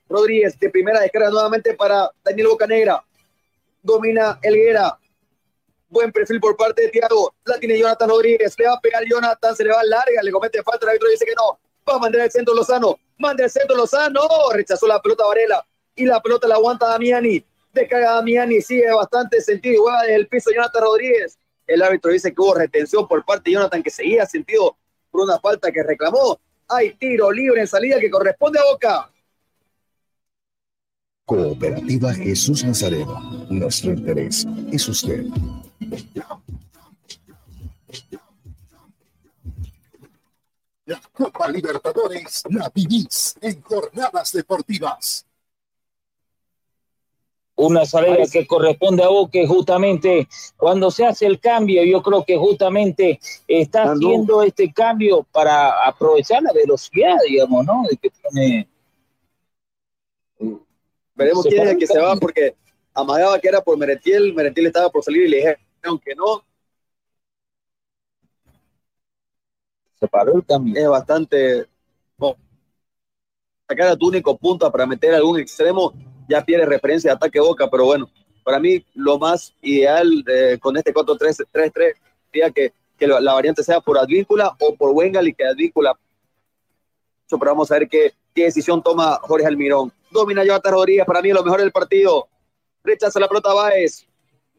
Rodríguez 0.09 0.59
de 0.59 0.71
primera 0.71 1.01
descarga 1.01 1.31
nuevamente 1.31 1.75
para 1.75 2.11
Daniel 2.25 2.49
Bocanegra. 2.49 3.05
Domina 3.81 4.41
Elguera. 4.43 4.99
Buen 5.89 6.11
perfil 6.11 6.41
por 6.41 6.57
parte 6.57 6.83
de 6.83 6.89
Thiago. 6.89 7.33
La 7.45 7.61
tiene 7.61 7.79
Jonathan 7.79 8.09
Rodríguez. 8.09 8.59
Le 8.59 8.67
va 8.67 8.75
a 8.75 8.81
pegar 8.81 9.05
Jonathan. 9.05 9.55
Se 9.55 9.63
le 9.63 9.71
va 9.71 9.85
larga. 9.85 10.21
Le 10.21 10.33
comete 10.33 10.65
falta. 10.65 10.85
El 10.87 10.91
árbitro 10.91 11.09
dice 11.11 11.25
que 11.25 11.35
no. 11.37 11.61
Va 11.89 11.95
a 11.95 11.99
mandar 11.99 12.23
el 12.23 12.31
centro 12.33 12.53
Lozano. 12.53 12.99
Manda 13.19 13.45
el 13.45 13.51
centro 13.51 13.77
Lozano. 13.77 14.21
Rechazó 14.53 14.87
la 14.87 15.01
pelota 15.01 15.25
Varela. 15.27 15.67
Y 15.95 16.05
la 16.05 16.21
pelota 16.21 16.47
la 16.47 16.57
aguanta 16.57 16.89
Damiani. 16.89 17.45
Descarga 17.73 18.13
Damiani. 18.15 18.61
Sigue 18.61 18.91
bastante 18.93 19.41
sentido. 19.41 19.75
Igual 19.75 20.03
desde 20.03 20.15
el 20.17 20.29
piso 20.29 20.51
Jonathan 20.51 20.83
Rodríguez. 20.83 21.39
El 21.67 21.83
árbitro 21.83 22.13
dice 22.13 22.33
que 22.33 22.41
hubo 22.41 22.55
retención 22.55 23.09
por 23.09 23.25
parte 23.25 23.51
de 23.51 23.55
Jonathan 23.55 23.83
que 23.83 23.91
seguía 23.91 24.25
sentido 24.27 24.77
por 25.11 25.23
una 25.23 25.39
falta 25.41 25.73
que 25.73 25.83
reclamó. 25.83 26.39
Hay 26.69 26.95
tiro 26.95 27.31
libre 27.33 27.61
en 27.61 27.67
salida 27.67 27.99
que 27.99 28.11
corresponde 28.11 28.59
a 28.59 28.65
Boca. 28.73 29.11
Cooperativa 31.25 32.15
Jesús 32.15 32.65
Nazareno. 32.65 33.47
Nuestro 33.51 33.93
interés 33.93 34.47
es 34.71 34.89
usted. 34.89 35.27
La 40.87 41.01
Copa 41.13 41.49
Libertadores 41.49 42.43
la 42.51 42.71
vivís 42.75 43.37
en 43.41 43.61
jornadas 43.63 44.33
deportivas. 44.33 45.27
Una 47.57 47.85
salida 47.87 48.25
que 48.31 48.47
corresponde 48.47 49.03
a 49.03 49.09
Boca 49.09 49.39
justamente 49.49 50.29
cuando 50.57 50.91
se 50.91 51.07
hace 51.07 51.27
el 51.27 51.41
cambio, 51.41 51.83
yo 51.85 52.03
creo 52.03 52.25
que 52.25 52.37
justamente 52.37 53.19
está 53.49 53.93
haciendo 53.93 54.43
este 54.43 54.73
cambio 54.73 55.27
para 55.33 55.87
aprovechar 55.87 56.43
la 56.43 56.53
velocidad, 56.53 57.17
digamos, 57.27 57.65
¿no? 57.65 57.83
De 57.89 57.97
que 57.97 58.11
tiene 58.11 58.69
Veremos 61.17 61.45
Se 61.45 61.49
quién 61.49 61.63
es 61.63 61.73
el 61.73 61.79
que 61.79 61.87
se 61.87 61.99
va, 61.99 62.15
porque 62.17 62.55
amagaba 62.95 63.39
que 63.41 63.49
era 63.49 63.63
por 63.63 63.77
Merentiel. 63.79 64.35
Merentiel 64.35 64.67
estaba 64.67 64.91
por 64.91 65.03
salir 65.03 65.23
y 65.25 65.29
le 65.29 65.37
dijeron 65.39 65.99
que 66.05 66.15
no. 66.15 66.45
Se 69.99 70.09
paró 70.09 70.35
el 70.37 70.45
cambio. 70.45 70.81
Es 70.81 70.89
bastante. 70.89 71.67
sacar 73.69 73.89
a 73.89 73.97
tu 73.97 74.09
único 74.09 74.37
punta 74.37 74.71
para 74.71 74.87
meter 74.87 75.15
algún 75.15 75.41
extremo, 75.41 75.93
ya 76.29 76.45
pierde 76.45 76.67
referencia 76.67 77.11
de 77.11 77.17
ataque 77.17 77.41
boca, 77.41 77.69
pero 77.69 77.85
bueno, 77.87 78.09
para 78.45 78.61
mí 78.61 78.85
lo 78.95 79.19
más 79.19 79.53
ideal 79.61 80.25
eh, 80.29 80.57
con 80.61 80.77
este 80.77 80.95
4-3-3-3 80.95 81.95
sería 82.31 82.51
que, 82.53 82.73
que 82.97 83.07
la 83.07 83.35
variante 83.35 83.65
sea 83.65 83.81
por 83.81 83.99
Advíncula 83.99 84.55
o 84.61 84.75
por 84.77 84.91
Wengal 84.91 85.27
y 85.27 85.35
que 85.35 85.45
Advíncula. 85.45 85.99
Pero 87.29 87.45
vamos 87.45 87.71
a 87.71 87.79
ver 87.79 87.89
qué, 87.89 88.15
qué 88.35 88.45
decisión 88.45 88.83
toma 88.83 89.19
Jorge 89.23 89.47
Almirón. 89.47 89.93
Domina 90.11 90.45
Jonathan 90.45 90.73
Rodríguez, 90.73 91.07
para 91.07 91.23
mí 91.23 91.33
lo 91.33 91.43
mejor 91.43 91.61
del 91.61 91.73
partido. 91.73 92.29
Rechaza 92.85 93.19
la 93.19 93.29
pelota 93.29 93.53
Baez, 93.53 94.07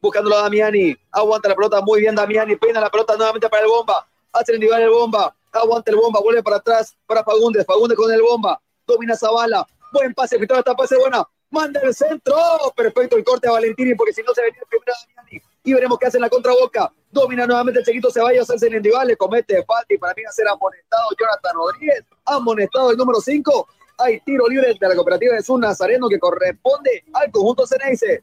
buscándolo 0.00 0.36
a 0.36 0.42
Damiani. 0.42 0.94
Aguanta 1.10 1.48
la 1.48 1.54
pelota 1.54 1.80
muy 1.80 2.00
bien 2.00 2.14
Damiani, 2.14 2.56
peina 2.56 2.80
la 2.80 2.90
pelota 2.90 3.16
nuevamente 3.16 3.48
para 3.48 3.62
el 3.62 3.68
bomba. 3.68 4.07
Hace 4.32 4.52
el 4.52 4.60
nivel 4.60 4.82
el 4.82 4.90
bomba. 4.90 5.34
Aguanta 5.52 5.90
el 5.90 5.96
bomba, 5.96 6.20
vuelve 6.20 6.42
para 6.42 6.56
atrás 6.56 6.96
para 7.06 7.24
Fagundes. 7.24 7.64
Fagundes 7.66 7.96
con 7.96 8.12
el 8.12 8.22
bomba. 8.22 8.60
Domina 8.86 9.16
Zavala. 9.16 9.66
Buen 9.92 10.14
pase, 10.14 10.38
filtrado 10.38 10.60
esta 10.60 10.74
pase 10.74 10.96
buena. 10.96 11.24
Manda 11.50 11.80
el 11.80 11.94
centro. 11.94 12.36
Perfecto 12.76 13.16
el 13.16 13.24
corte 13.24 13.48
a 13.48 13.52
Valentini, 13.52 13.94
porque 13.94 14.12
si 14.12 14.22
no 14.22 14.34
se 14.34 14.42
venía 14.42 14.60
el 14.60 14.66
primero 14.68 14.92
Damiani. 15.16 15.42
Y 15.64 15.72
veremos 15.72 15.98
qué 15.98 16.06
hace 16.06 16.18
en 16.18 16.22
la 16.22 16.28
contra 16.28 16.52
Boca. 16.52 16.92
Domina 17.10 17.46
nuevamente 17.46 17.80
el 17.80 17.86
chiquito 17.86 18.10
Ceballos, 18.10 18.50
hace 18.50 18.66
el 18.66 18.74
individual, 18.74 19.08
le 19.08 19.16
comete 19.16 19.64
falta 19.64 19.92
y 19.92 19.98
para 19.98 20.14
mí 20.14 20.22
va 20.22 20.30
a 20.30 20.32
ser 20.32 20.46
amonestado 20.46 21.08
Jonathan 21.18 21.54
Rodríguez. 21.54 22.04
Amonestado 22.24 22.90
el 22.90 22.96
número 22.96 23.20
5. 23.20 23.68
Hay 23.98 24.20
tiro 24.20 24.46
libre 24.46 24.74
de 24.78 24.88
la 24.88 24.94
cooperativa 24.94 25.32
de 25.32 25.38
Jesús 25.38 25.58
Nazareno 25.58 26.08
que 26.08 26.18
corresponde 26.18 27.04
al 27.12 27.30
conjunto 27.30 27.66
Ceneice. 27.66 28.22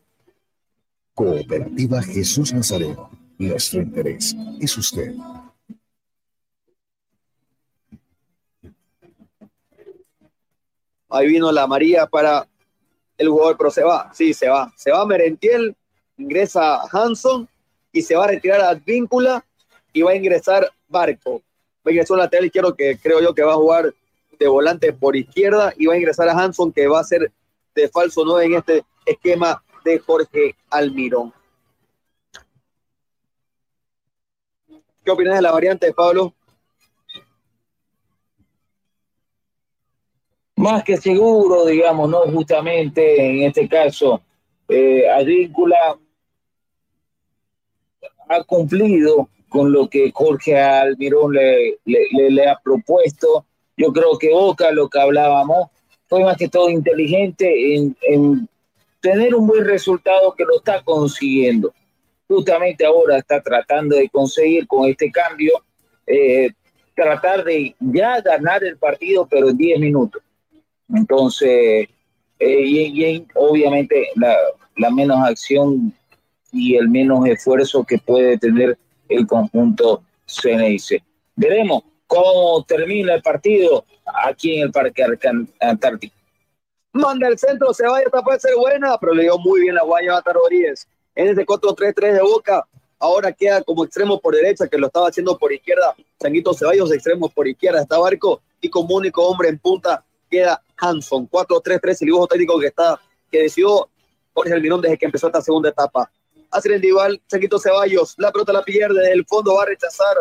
Cooperativa 1.13 2.01
Jesús 2.01 2.53
Nazareno. 2.53 3.09
Nuestro 3.37 3.81
interés 3.81 4.35
es 4.61 4.77
usted. 4.77 5.13
Ahí 11.09 11.27
vino 11.27 11.51
la 11.51 11.67
María 11.67 12.07
para 12.07 12.47
el 13.17 13.29
jugador, 13.29 13.57
pero 13.57 13.71
se 13.71 13.83
va, 13.83 14.11
sí, 14.13 14.33
se 14.33 14.49
va. 14.49 14.71
Se 14.75 14.91
va 14.91 15.05
Merentiel, 15.05 15.75
ingresa 16.17 16.81
Hanson 16.91 17.47
y 17.91 18.01
se 18.01 18.15
va 18.15 18.25
a 18.25 18.27
retirar 18.27 18.61
Advíncula 18.61 19.45
y 19.93 20.01
va 20.01 20.11
a 20.11 20.15
ingresar 20.15 20.69
Barco. 20.87 21.41
Va 21.85 21.89
a 21.89 21.91
ingresar 21.91 22.15
un 22.15 22.19
lateral 22.19 22.45
izquierdo 22.45 22.75
que 22.75 22.97
creo 22.97 23.21
yo 23.21 23.33
que 23.33 23.43
va 23.43 23.53
a 23.53 23.57
jugar 23.57 23.93
de 24.37 24.47
volante 24.47 24.91
por 24.91 25.15
izquierda 25.15 25.73
y 25.77 25.85
va 25.85 25.93
a 25.93 25.97
ingresar 25.97 26.27
a 26.27 26.33
Hanson 26.33 26.71
que 26.71 26.87
va 26.87 26.99
a 26.99 27.03
ser 27.03 27.31
de 27.73 27.89
falso 27.89 28.23
9 28.25 28.45
en 28.45 28.53
este 28.55 28.85
esquema 29.05 29.63
de 29.83 29.99
Jorge 29.99 30.55
Almirón. 30.69 31.33
¿Qué 35.03 35.11
opinas 35.11 35.35
de 35.35 35.41
la 35.43 35.51
variante, 35.51 35.93
Pablo? 35.93 36.33
Más 40.55 40.83
que 40.83 40.97
seguro, 40.97 41.65
digamos, 41.65 42.09
¿no? 42.09 42.21
Justamente 42.31 43.29
en 43.29 43.43
este 43.43 43.67
caso, 43.67 44.21
eh, 44.69 45.07
Advíncula 45.09 45.97
ha 48.27 48.43
cumplido 48.43 49.29
con 49.49 49.71
lo 49.71 49.89
que 49.89 50.11
Jorge 50.13 50.59
Almirón 50.59 51.33
le, 51.33 52.47
ha 52.47 52.59
propuesto. 52.63 53.45
Yo 53.77 53.91
creo 53.91 54.17
que 54.17 54.31
Boca, 54.31 54.71
lo 54.71 54.89
que 54.89 54.99
hablábamos, 54.99 55.69
fue 56.07 56.23
más 56.23 56.37
que 56.37 56.49
todo 56.49 56.69
inteligente 56.69 57.75
en, 57.75 57.95
en 58.01 58.49
tener 59.01 59.35
un 59.35 59.47
buen 59.47 59.65
resultado 59.65 60.33
que 60.33 60.45
lo 60.45 60.57
está 60.57 60.81
consiguiendo. 60.83 61.73
Justamente 62.27 62.85
ahora 62.85 63.17
está 63.17 63.41
tratando 63.41 63.95
de 63.95 64.09
conseguir 64.09 64.67
con 64.67 64.89
este 64.89 65.11
cambio, 65.11 65.53
eh, 66.07 66.49
tratar 66.95 67.43
de 67.43 67.75
ya 67.79 68.19
ganar 68.21 68.63
el 68.63 68.77
partido, 68.77 69.27
pero 69.29 69.49
en 69.49 69.57
10 69.57 69.79
minutos. 69.79 70.23
Entonces, 70.93 71.87
eh, 72.39 72.61
y, 72.61 73.05
y 73.05 73.27
obviamente 73.35 74.09
la, 74.15 74.35
la 74.77 74.89
menos 74.89 75.17
acción 75.25 75.93
y 76.51 76.75
el 76.75 76.89
menos 76.89 77.25
esfuerzo 77.27 77.83
que 77.83 77.97
puede 77.97 78.37
tener 78.37 78.77
el 79.09 79.27
conjunto 79.27 80.03
CNIC. 80.25 81.03
Veremos 81.35 81.83
cómo 82.07 82.63
termina 82.63 83.15
el 83.15 83.21
partido 83.21 83.85
aquí 84.25 84.57
en 84.57 84.63
el 84.63 84.71
Parque 84.71 85.03
Antártico. 85.59 86.15
Manda 86.93 87.27
el 87.27 87.37
centro, 87.37 87.73
se 87.73 87.85
vaya, 87.85 88.05
esta 88.05 88.23
puede 88.23 88.39
ser 88.39 88.55
buena, 88.55 88.97
pero 88.97 89.13
le 89.13 89.23
dio 89.23 89.37
muy 89.37 89.61
bien 89.61 89.75
la 89.75 89.81
a 89.81 90.33
Rodríguez. 90.33 90.87
En 91.13 91.27
ese 91.27 91.45
4-3-3 91.45 92.13
de 92.13 92.21
Boca, 92.21 92.65
ahora 92.99 93.33
queda 93.33 93.61
como 93.63 93.83
extremo 93.83 94.19
por 94.19 94.33
derecha, 94.33 94.67
que 94.67 94.77
lo 94.77 94.87
estaba 94.87 95.09
haciendo 95.09 95.37
por 95.37 95.51
izquierda. 95.51 95.93
Changuito 96.21 96.53
Ceballos, 96.53 96.93
extremo 96.93 97.27
por 97.29 97.47
izquierda, 97.47 97.81
está 97.81 97.97
Barco, 97.97 98.41
y 98.61 98.69
como 98.69 98.95
único 98.95 99.27
hombre 99.27 99.49
en 99.49 99.59
punta 99.59 100.05
queda 100.35 100.61
Hanson. 100.77 101.29
4-3-3, 101.29 101.97
el 102.01 102.05
dibujo 102.05 102.27
técnico 102.27 102.59
que 102.59 102.67
está, 102.67 102.99
que 103.31 103.43
decidió 103.43 103.89
Jorge 104.33 104.53
Almirón 104.53 104.81
desde 104.81 104.97
que 104.97 105.05
empezó 105.05 105.27
esta 105.27 105.41
segunda 105.41 105.69
etapa. 105.69 106.11
Hace 106.51 106.69
el 106.69 106.75
individual, 106.75 107.21
Changuito 107.27 107.59
Ceballos, 107.59 108.15
la 108.17 108.31
pelota 108.31 108.53
la 108.53 108.63
pierde, 108.63 108.99
desde 108.99 109.13
el 109.13 109.25
fondo 109.25 109.55
va 109.55 109.63
a 109.63 109.65
rechazar 109.67 110.15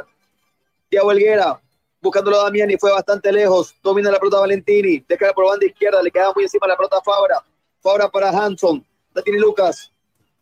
Tiago 0.89 1.11
Helguera, 1.12 1.61
buscándolo 2.01 2.41
a 2.41 2.45
Damiani, 2.45 2.77
fue 2.77 2.93
bastante 2.93 3.32
lejos, 3.32 3.74
domina 3.82 4.11
la 4.11 4.19
pelota 4.19 4.41
Valentini, 4.41 5.05
descarga 5.09 5.35
por 5.35 5.47
banda 5.47 5.66
izquierda, 5.66 6.03
le 6.03 6.11
queda 6.11 6.32
muy 6.35 6.45
encima 6.45 6.66
la 6.66 6.77
pelota 6.77 7.01
Fabra, 7.05 7.43
Fabra 7.81 8.09
para 8.09 8.31
Hanson, 8.31 8.85
la 9.15 9.23
tiene 9.23 9.39
Lucas, 9.41 9.93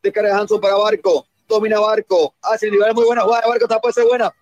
descarga 0.02 0.38
Hanson 0.38 0.60
para 0.60 0.76
Barco, 0.76 1.26
domina 1.48 1.80
Barco, 1.80 2.34
hace 2.42 2.66
el 2.66 2.72
nivel 2.72 2.94
muy 2.94 3.04
buena 3.04 3.22
jugada 3.22 3.48
Barco, 3.48 3.64
esta 3.64 3.80
puede 3.80 3.94
ser 3.94 4.04
buena. 4.04 4.32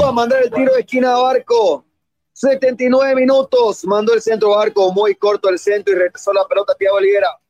Va 0.00 0.08
a 0.08 0.12
mandar 0.12 0.42
el 0.42 0.50
tiro 0.50 0.74
de 0.74 0.80
esquina 0.80 1.14
a 1.14 1.20
Barco. 1.20 1.84
79 2.32 3.14
minutos. 3.14 3.84
Mandó 3.86 4.12
el 4.12 4.20
centro 4.20 4.50
Barco, 4.50 4.92
muy 4.92 5.14
corto 5.14 5.48
el 5.48 5.58
centro 5.58 5.94
y 5.94 5.96
regresó 5.96 6.32
la 6.32 6.46
pelota 6.46 6.72
a 6.72 6.76
Tiago. 6.76 6.98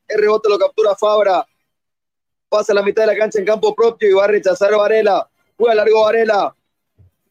El 0.07 0.21
rebote 0.21 0.49
lo 0.49 0.57
captura 0.57 0.95
Fabra. 0.95 1.45
Pasa 2.47 2.71
a 2.71 2.75
la 2.75 2.81
mitad 2.81 3.03
de 3.03 3.07
la 3.07 3.17
cancha 3.17 3.39
en 3.39 3.45
campo 3.45 3.75
propio 3.75 4.09
y 4.09 4.13
va 4.13 4.23
a 4.23 4.27
rechazar 4.27 4.73
Varela. 4.73 5.29
Juega 5.57 5.75
largo 5.75 6.03
Varela. 6.03 6.55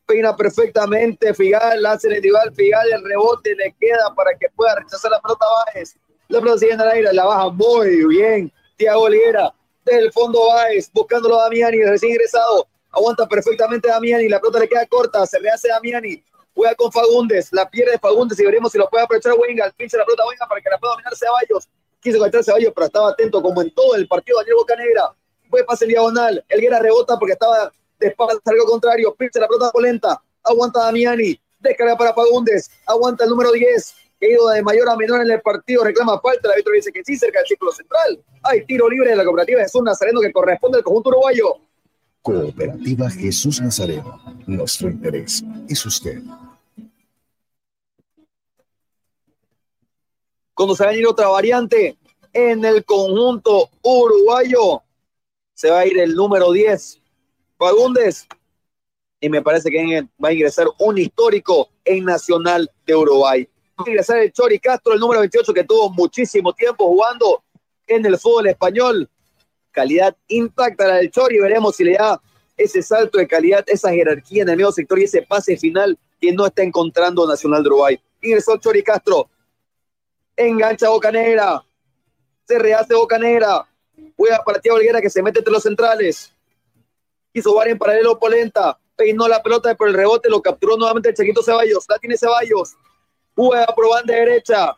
Peina 0.05 0.37
perfectamente. 0.37 1.33
Figal 1.33 1.85
hace 1.87 2.09
el 2.09 2.17
individual. 2.17 2.53
Figal 2.55 2.93
el 2.93 3.03
rebote 3.03 3.55
le 3.55 3.75
queda 3.81 4.15
para 4.15 4.37
que 4.39 4.49
pueda 4.55 4.75
rechazar 4.75 5.11
la 5.11 5.21
pelota 5.21 5.47
Báez. 5.75 5.97
La 6.29 6.41
pelota 6.41 6.59
sigue 6.59 6.73
en 6.73 6.81
el 6.81 6.89
aire. 6.89 7.13
La 7.15 7.25
baja 7.25 7.49
muy 7.49 8.07
bien. 8.07 8.53
Tiago 8.77 9.03
Oliguera. 9.03 9.55
Desde 9.83 10.01
el 10.01 10.13
fondo 10.13 10.49
Báez. 10.49 10.91
Buscándolo 10.93 11.41
a 11.41 11.45
Damiani. 11.45 11.83
Recién 11.83 12.13
ingresado. 12.13 12.69
Aguanta 12.91 13.27
perfectamente 13.27 13.89
Damiani. 13.89 14.29
La 14.29 14.39
pelota 14.39 14.59
le 14.59 14.69
queda 14.69 14.85
corta. 14.85 15.25
Se 15.27 15.39
rehace 15.39 15.69
Damiani. 15.69 16.23
Juega 16.55 16.75
con 16.75 16.93
Fagundes. 16.93 17.51
La 17.53 17.71
pierde 17.71 17.99
Fagundes 17.99 18.39
y 18.39 18.45
veremos 18.45 18.71
si 18.71 18.77
lo 18.77 18.87
puede 18.91 19.05
aprovechar 19.05 19.33
Wenga. 19.33 19.73
Pinche 19.75 19.97
la 19.97 20.05
pelota 20.05 20.27
Wenga 20.27 20.47
para 20.47 20.61
que 20.61 20.69
la 20.69 20.77
pueda 20.77 20.93
dominar 20.93 21.17
Ceballos 21.17 21.69
quiso 22.07 22.19
conectar 22.19 22.45
Ceballos, 22.45 22.73
pero 22.73 22.87
estaba 22.87 23.11
atento 23.11 23.43
como 23.43 23.61
en 23.63 23.71
todo 23.73 23.97
el 23.97 24.07
partido 24.07 24.39
Daniel 24.39 24.57
Bocanegra. 24.59 25.13
Fue 25.51 25.65
pase 25.65 25.85
en 25.85 25.91
diagonal. 25.91 26.45
Elguera 26.49 26.79
rebota 26.79 27.19
porque 27.19 27.33
estaba 27.33 27.73
de 27.99 28.07
espaldas 28.07 28.39
algo 28.45 28.65
contrario. 28.65 29.15
Pinche 29.15 29.41
la 29.41 29.49
pelota 29.49 29.71
polenta. 29.73 30.23
Aguanta 30.45 30.85
Damiani. 30.85 31.39
Descarga 31.59 31.97
para 31.97 32.15
Fagundes. 32.15 32.71
Aguanta 32.87 33.25
el 33.25 33.31
número 33.31 33.51
10. 33.51 33.95
Que 34.21 34.27
ha 34.27 34.31
ido 34.31 34.49
de 34.49 34.63
mayor 34.63 34.89
a 34.89 34.97
menor 34.97 35.23
en 35.23 35.31
el 35.33 35.41
partido. 35.41 35.83
Reclama 35.83 36.21
falta. 36.21 36.49
La 36.49 36.55
árbitro 36.55 36.73
dice 36.73 36.93
que 36.93 37.03
sí, 37.05 37.17
cerca 37.17 37.41
del 37.41 37.49
círculo 37.49 37.73
central. 37.73 38.23
Hay 38.45 38.65
tiro 38.67 38.89
libre 38.89 39.11
de 39.11 39.17
la 39.17 39.25
cooperativa 39.25 39.61
Jesús 39.63 39.83
Nazareno 39.83 40.21
que 40.21 40.33
corresponde 40.33 40.79
al 40.79 40.85
conjunto 40.85 41.11
uruguayo. 41.11 41.57
Cooperativa 42.23 43.11
Jesús 43.11 43.61
Nazareno. 43.61 44.21
Nuestro 44.47 44.89
interés 44.89 45.43
es 45.69 45.85
usted. 45.85 46.23
Cuando 50.57 50.75
se 50.75 50.85
va 50.85 50.91
a 50.91 50.95
ir 50.95 51.07
otra 51.07 51.29
variante 51.29 51.99
en 52.33 52.65
el 52.65 52.83
conjunto 52.85 53.69
uruguayo. 53.83 54.83
Se 55.53 55.71
va 55.71 55.81
a 55.81 55.87
ir 55.87 55.99
el 55.99 56.15
número 56.15 56.51
10, 56.51 56.99
Fagundes. 57.59 58.27
Y 59.21 59.29
me 59.29 59.43
parece 59.43 59.71
que 59.71 60.09
va 60.23 60.29
a 60.31 60.33
ingresar 60.33 60.67
un 60.79 60.97
histórico 60.97 61.69
en 61.85 62.07
Nacional 62.07 62.71
de 62.87 62.97
Uruguay. 62.97 63.47
Va 63.79 63.85
a 63.87 63.91
ingresar 63.91 64.19
el 64.19 64.33
Chori 64.33 64.59
Castro, 64.59 64.95
el 64.95 65.01
número 65.01 65.21
28, 65.21 65.53
que 65.53 65.65
tuvo 65.65 65.91
muchísimo 65.91 66.55
tiempo 66.55 66.87
jugando 66.87 67.45
en 67.87 68.07
el 68.07 68.19
fútbol 68.19 68.49
español. 68.49 69.11
Calidad 69.71 70.17
intacta 70.29 70.89
la 70.89 70.95
del 70.97 71.11
Chori. 71.11 71.39
Veremos 71.39 71.77
si 71.77 71.85
le 71.85 71.95
da 71.95 72.19
ese 72.57 72.81
salto 72.81 73.19
de 73.19 73.29
calidad, 73.29 73.63
esa 73.67 73.91
jerarquía 73.91 74.43
en 74.43 74.49
el 74.49 74.57
medio 74.57 74.73
sector 74.73 74.99
y 74.99 75.05
ese 75.05 75.21
pase 75.21 75.59
final 75.59 75.99
que 76.19 76.33
no 76.33 76.47
está 76.47 76.63
encontrando 76.63 77.29
Nacional 77.29 77.63
de 77.63 77.69
Uruguay. 77.69 78.01
Ingresó 78.23 78.55
el 78.55 78.61
Chori 78.61 78.83
Castro, 78.83 79.29
engancha 80.37 80.89
Boca 80.91 81.11
Negra, 81.11 81.65
se 82.47 82.59
rehace 82.59 82.95
Boca 82.95 83.19
Negra, 83.19 83.67
juega 84.17 84.43
para 84.45 84.61
Tiago 84.61 84.79
que 85.01 85.11
se 85.11 85.23
mete 85.23 85.39
entre 85.39 85.53
los 85.53 85.63
centrales, 85.63 86.33
hizo 87.33 87.55
bar 87.55 87.69
en 87.69 87.79
paralelo 87.79 88.19
Polenta, 88.19 88.79
peinó 88.95 89.29
la 89.29 89.43
pelota 89.43 89.75
por 89.75 89.89
el 89.89 89.95
rebote, 89.95 90.29
lo 90.29 90.43
capturó 90.43 90.77
nuevamente 90.77 91.09
el 91.09 91.15
Chiquito 91.15 91.43
Ceballos, 91.43 91.87
la 91.89 91.99
tiene 91.99 92.17
Ceballos, 92.17 92.75
juega 93.35 93.67
por 93.75 93.89
banda 93.89 94.15
derecha, 94.15 94.77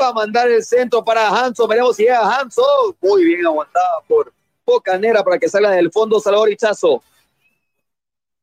va 0.00 0.08
a 0.08 0.12
mandar 0.12 0.48
el 0.48 0.64
centro 0.64 1.04
para 1.04 1.28
Hanso, 1.28 1.66
veremos 1.66 1.96
si 1.96 2.04
llega 2.04 2.38
Hanso, 2.38 2.96
muy 3.00 3.24
bien 3.24 3.46
aguantada 3.46 4.00
por 4.08 4.32
Boca 4.64 4.96
Negra 4.98 5.22
para 5.22 5.38
que 5.38 5.48
salga 5.48 5.70
del 5.70 5.92
fondo 5.92 6.20
Salvador 6.20 6.50
Hichazo, 6.50 7.02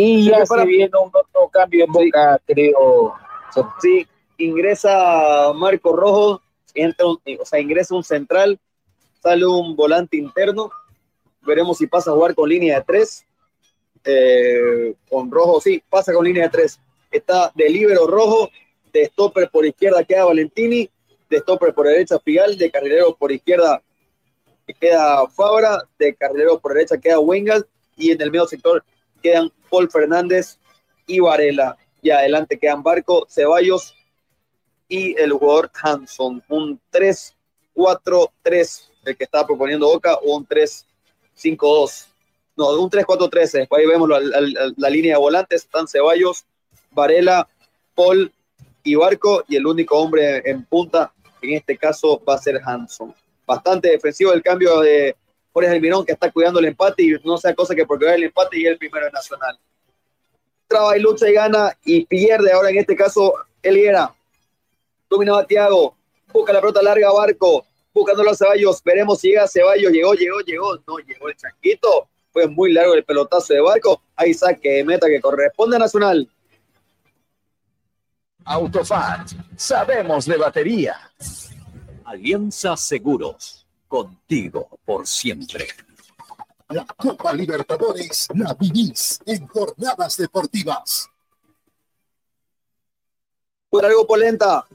Y 0.00 0.26
ya 0.26 0.46
se 0.46 0.64
viene 0.64 0.92
un 0.96 1.08
otro 1.08 1.48
cambio 1.50 1.84
en 1.84 1.90
Boca, 1.90 2.40
creo. 2.46 3.14
Sí, 3.82 4.06
ingresa 4.36 5.52
Marco 5.52 5.96
Rojo, 5.96 6.40
entra 6.72 7.04
un, 7.04 7.18
o 7.40 7.44
sea, 7.44 7.58
ingresa 7.58 7.96
un 7.96 8.04
central, 8.04 8.60
sale 9.20 9.44
un 9.44 9.74
volante 9.74 10.16
interno. 10.16 10.70
Veremos 11.42 11.78
si 11.78 11.88
pasa 11.88 12.12
a 12.12 12.14
jugar 12.14 12.36
con 12.36 12.48
línea 12.48 12.78
de 12.78 12.84
tres. 12.84 13.26
Eh, 14.04 14.94
con 15.10 15.32
Rojo, 15.32 15.60
sí, 15.60 15.82
pasa 15.90 16.12
con 16.12 16.24
línea 16.24 16.44
de 16.44 16.50
tres. 16.50 16.78
Está 17.10 17.50
de 17.56 17.68
libero 17.68 18.06
Rojo, 18.06 18.50
de 18.92 19.06
stopper 19.06 19.50
por 19.50 19.66
izquierda 19.66 20.04
queda 20.04 20.26
Valentini, 20.26 20.88
de 21.28 21.38
stopper 21.38 21.74
por 21.74 21.88
derecha 21.88 22.20
Figal, 22.20 22.56
de 22.56 22.70
carrilero 22.70 23.16
por 23.16 23.32
izquierda 23.32 23.82
queda 24.78 25.26
Fabra, 25.26 25.82
de 25.98 26.14
carrilero 26.14 26.60
por 26.60 26.74
derecha 26.74 26.98
queda 26.98 27.18
Wengal 27.18 27.66
y 27.96 28.12
en 28.12 28.22
el 28.22 28.30
medio 28.30 28.46
sector 28.46 28.84
quedan 29.20 29.50
Paul 29.68 29.90
Fernández 29.90 30.58
y 31.06 31.20
Varela. 31.20 31.76
Y 32.02 32.10
adelante 32.10 32.58
quedan 32.58 32.82
Barco, 32.82 33.26
Ceballos 33.28 33.94
y 34.88 35.20
el 35.20 35.32
jugador 35.32 35.70
Hanson. 35.82 36.42
Un 36.48 36.80
3-4-3, 36.92 38.88
el 39.04 39.16
que 39.16 39.24
está 39.24 39.46
proponiendo 39.46 39.86
Boca, 39.86 40.14
o 40.14 40.36
un 40.36 40.46
3-5-2. 40.46 42.06
No, 42.56 42.70
un 42.80 42.90
3-4-3. 42.90 43.68
Ahí 43.70 43.86
vemos 43.86 44.08
la, 44.08 44.20
la, 44.20 44.72
la, 44.76 44.90
línea 44.90 45.14
de 45.14 45.20
volantes. 45.20 45.64
Están 45.64 45.86
Ceballos, 45.86 46.44
Varela, 46.92 47.48
Paul 47.94 48.32
y 48.82 48.94
Barco. 48.94 49.44
Y 49.48 49.56
el 49.56 49.66
único 49.66 49.98
hombre 49.98 50.42
en 50.44 50.64
punta, 50.64 51.12
en 51.42 51.54
este 51.54 51.76
caso, 51.76 52.22
va 52.28 52.34
a 52.34 52.38
ser 52.38 52.60
Hanson. 52.64 53.14
Bastante 53.46 53.90
defensivo 53.90 54.32
el 54.32 54.42
cambio 54.42 54.80
de 54.80 55.16
Jorge 55.52 55.70
Almirón, 55.70 56.04
que 56.04 56.12
está 56.12 56.30
cuidando 56.30 56.58
el 56.58 56.66
empate 56.66 57.02
y 57.02 57.16
no 57.24 57.36
sea 57.36 57.54
cosa 57.54 57.74
que 57.74 57.86
porque 57.86 58.04
vea 58.04 58.14
el 58.14 58.24
empate 58.24 58.58
y 58.58 58.66
el 58.66 58.78
primero 58.78 59.06
en 59.06 59.12
Nacional. 59.12 59.58
Traba 60.66 60.96
y 60.96 61.00
lucha 61.00 61.28
y 61.28 61.32
gana 61.32 61.76
y 61.84 62.04
pierde 62.04 62.52
ahora 62.52 62.70
en 62.70 62.78
este 62.78 62.94
caso 62.94 63.34
Eliera. 63.62 64.14
Dominaba 65.08 65.46
Tiago, 65.46 65.96
busca 66.32 66.52
la 66.52 66.60
pelota 66.60 66.82
larga 66.82 67.10
Barco, 67.10 67.64
buscándolo 67.94 68.30
a 68.30 68.34
Ceballos, 68.34 68.82
veremos 68.84 69.18
si 69.20 69.28
llega 69.28 69.48
Ceballos, 69.48 69.90
llegó, 69.90 70.14
llegó, 70.14 70.40
llegó, 70.40 70.76
no 70.86 70.98
llegó 70.98 71.28
el 71.28 71.36
chanquito, 71.36 72.08
fue 72.32 72.46
muy 72.46 72.72
largo 72.72 72.94
el 72.94 73.04
pelotazo 73.04 73.54
de 73.54 73.60
Barco, 73.60 74.02
ahí 74.16 74.34
saque 74.34 74.68
de 74.68 74.84
meta 74.84 75.06
que 75.06 75.20
corresponde 75.20 75.76
a 75.76 75.78
Nacional. 75.78 76.28
Autofat, 78.44 79.30
sabemos 79.56 80.26
de 80.26 80.36
batería. 80.36 80.96
Alianza 82.04 82.76
Seguros, 82.76 83.57
contigo 83.88 84.68
por 84.84 85.06
siempre. 85.06 85.66
La 86.68 86.84
Copa 86.84 87.32
Libertadores 87.32 88.28
la 88.34 88.52
vivís 88.52 89.20
en 89.24 89.46
jornadas 89.46 90.18
deportivas. 90.18 91.08
Por 93.70 93.86
algo 93.86 94.06
polenta. 94.06 94.66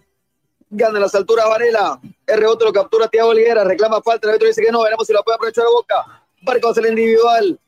Gana 0.70 1.00
las 1.00 1.14
alturas 1.14 1.48
Varela. 1.48 2.00
El 2.26 2.40
rebote 2.40 2.66
lo 2.66 2.74
captura 2.74 3.08
Tiago 3.08 3.30
Oliguera. 3.30 3.64
Reclama 3.64 4.02
falta. 4.02 4.26
El 4.28 4.32
árbitro 4.32 4.48
dice 4.48 4.64
que 4.64 4.72
no. 4.72 4.82
Veremos 4.82 5.06
si 5.06 5.14
lo 5.14 5.24
puede 5.24 5.36
aprovechar 5.36 5.66
Boca. 5.66 6.26
Barco 6.42 6.70
hace 6.70 6.80
el 6.80 6.88
individual. 6.88 7.60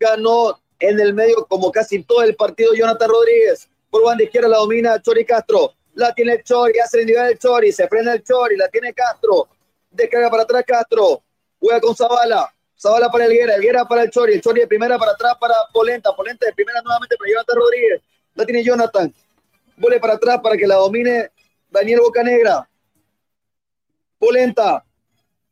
Ganó 0.00 0.60
en 0.80 0.98
el 0.98 1.14
medio 1.14 1.46
como 1.46 1.70
casi 1.70 2.02
todo 2.02 2.22
el 2.22 2.34
partido 2.34 2.74
Jonathan 2.74 3.10
Rodríguez. 3.10 3.68
Por 3.90 4.04
banda 4.04 4.24
izquierda 4.24 4.48
la 4.48 4.56
domina 4.56 5.00
Chori 5.00 5.24
Castro. 5.24 5.74
La 5.94 6.12
tiene 6.12 6.32
el 6.32 6.42
Chori. 6.42 6.80
Hace 6.80 6.96
el 6.96 7.02
individual 7.02 7.30
el 7.30 7.38
Chori. 7.38 7.70
Se 7.70 7.86
frena 7.86 8.12
el 8.12 8.24
Chori. 8.24 8.56
La 8.56 8.68
tiene 8.68 8.92
Castro. 8.92 9.48
Descarga 9.90 10.30
para 10.30 10.42
atrás 10.44 10.64
Castro. 10.66 11.22
Juega 11.58 11.80
con 11.80 11.94
Zavala. 11.94 12.52
Zavala 12.80 13.10
para 13.10 13.26
Elguera, 13.26 13.56
Elguera 13.56 13.84
para 13.84 14.04
el 14.04 14.10
Chori, 14.10 14.34
el 14.34 14.40
Chori 14.40 14.60
de 14.60 14.66
primera 14.66 14.98
para 14.98 15.12
atrás 15.12 15.34
para 15.38 15.54
Polenta, 15.70 16.16
Polenta 16.16 16.46
de 16.46 16.54
primera 16.54 16.80
nuevamente 16.80 17.14
para 17.18 17.30
Jonathan 17.30 17.56
Rodríguez, 17.56 18.02
la 18.34 18.46
tiene 18.46 18.64
Jonathan, 18.64 19.14
vuelve 19.76 20.00
para 20.00 20.14
atrás 20.14 20.40
para 20.42 20.56
que 20.56 20.66
la 20.66 20.76
domine 20.76 21.30
Daniel 21.68 22.00
Bocanegra, 22.00 22.66
Polenta, 24.18 24.82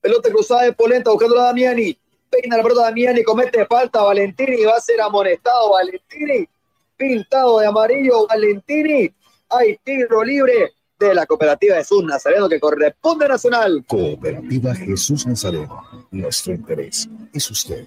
Pelota 0.00 0.30
cruzada 0.30 0.62
de 0.62 0.72
Polenta 0.72 1.10
buscando 1.10 1.38
a 1.40 1.46
Damiani. 1.46 1.98
Peina 2.30 2.56
la 2.56 2.62
pelota 2.62 2.82
Damiani, 2.82 3.22
comete 3.24 3.66
falta 3.66 4.02
Valentini. 4.02 4.64
Va 4.64 4.76
a 4.76 4.80
ser 4.80 5.00
amonestado 5.00 5.70
Valentini. 5.70 6.48
Pintado 6.96 7.58
de 7.58 7.66
amarillo 7.66 8.26
Valentini. 8.26 9.12
Hay 9.50 9.76
tiro 9.78 10.22
libre 10.22 10.72
de 10.98 11.14
la 11.14 11.26
cooperativa 11.26 11.76
Jesús 11.76 12.02
Nazareno 12.04 12.48
que 12.48 12.58
corresponde 12.58 13.26
a 13.26 13.28
Nacional. 13.28 13.84
Cooperativa 13.86 14.74
Jesús 14.74 15.26
Nazareno. 15.26 15.84
Nuestro 16.10 16.54
interés 16.54 17.08
es 17.32 17.50
usted. 17.50 17.86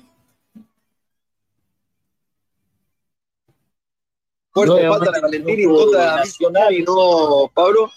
Fuerte 4.54 4.88
falta 4.88 5.12
de 5.30 5.66
contra 5.66 6.00
de 6.00 6.16
Nacional 6.18 6.74
y 6.74 6.84
no 6.84 7.50
Pablo. 7.54 7.92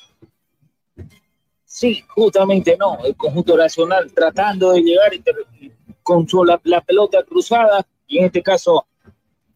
Sí, 1.65 2.05
justamente 2.09 2.77
no. 2.78 2.99
El 3.05 3.16
conjunto 3.16 3.57
nacional 3.57 4.12
tratando 4.12 4.70
de 4.73 4.81
llegar 4.81 5.12
y 5.12 5.73
con 6.05 6.28
su, 6.28 6.45
la, 6.45 6.61
la, 6.62 6.81
pelota 6.81 7.24
cruzada. 7.24 7.85
Y 8.07 8.19
en 8.19 8.27
este 8.27 8.43
caso, 8.43 8.86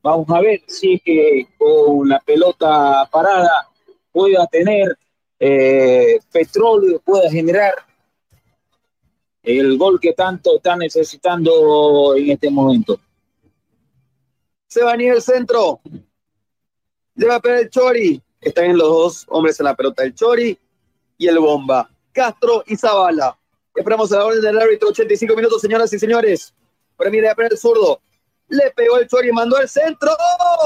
vamos 0.02 0.28
a 0.30 0.40
ver 0.40 0.62
si 0.66 0.94
es 0.94 1.02
que 1.02 1.46
con 1.56 2.08
la 2.08 2.18
pelota 2.18 3.08
parada 3.12 3.68
pueda 4.10 4.48
tener 4.48 4.98
eh, 5.38 6.18
petróleo, 6.32 7.00
pueda 7.00 7.30
generar 7.30 7.74
el 9.42 9.78
gol 9.78 9.98
que 10.00 10.12
tanto 10.12 10.56
está 10.56 10.76
necesitando 10.76 12.14
en 12.16 12.30
este 12.30 12.50
momento. 12.50 13.00
Se 14.66 14.82
va 14.82 14.92
a 14.92 15.02
ir 15.02 15.12
el 15.12 15.22
centro. 15.22 15.80
Lleva 17.14 17.40
a 17.42 17.58
el 17.58 17.70
Chori. 17.70 18.22
Están 18.40 18.66
en 18.66 18.78
los 18.78 18.88
dos 18.88 19.26
hombres 19.28 19.58
en 19.58 19.64
la 19.64 19.74
pelota, 19.74 20.04
el 20.04 20.14
Chori 20.14 20.56
y 21.16 21.26
el 21.26 21.38
Bomba. 21.38 21.90
Castro 22.12 22.62
y 22.66 22.76
Zavala. 22.76 23.36
Esperamos 23.74 24.12
a 24.12 24.18
la 24.18 24.26
orden 24.26 24.40
del 24.40 24.58
árbitro, 24.58 24.88
85 24.88 25.34
minutos, 25.34 25.60
señoras 25.60 25.92
y 25.92 25.98
señores. 25.98 26.52
Premia 26.96 27.34
de 27.34 27.46
el 27.46 27.58
zurdo. 27.58 28.00
Le 28.48 28.70
pegó 28.72 28.98
el 28.98 29.08
Chori, 29.08 29.32
mandó 29.32 29.58
el 29.58 29.68
centro. 29.68 30.10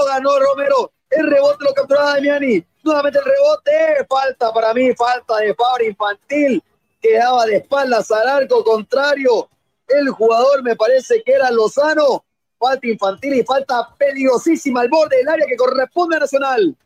Ganó 0.09 0.39
Romero. 0.39 0.93
El 1.11 1.31
rebote 1.31 1.65
lo 1.65 1.75
capturó 1.75 2.03
Damiani. 2.03 2.65
Nuevamente 2.83 3.19
el 3.19 3.25
rebote. 3.25 4.07
Falta 4.09 4.53
para 4.53 4.75
mí, 4.75 4.93
falta 4.95 5.39
de 5.39 5.55
Fabra 5.55 5.85
infantil. 5.85 6.63
Quedaba 7.01 7.47
de 7.47 7.57
espaldas 7.57 8.11
al 8.11 8.29
arco 8.29 8.65
contrario. 8.65 9.49
El 9.89 10.09
jugador 10.11 10.63
me 10.63 10.77
parece 10.77 11.23
que 11.23 11.33
era 11.33 11.51
Lozano. 11.51 12.25
Falta 12.59 12.87
infantil 12.87 13.35
y 13.35 13.43
falta 13.43 13.89
peligrosísima 13.99 14.83
al 14.83 14.89
borde 14.89 15.17
del 15.17 15.29
área 15.29 15.47
que 15.47 15.57
corresponde 15.57 16.17
a 16.17 16.21
Nacional 16.21 16.77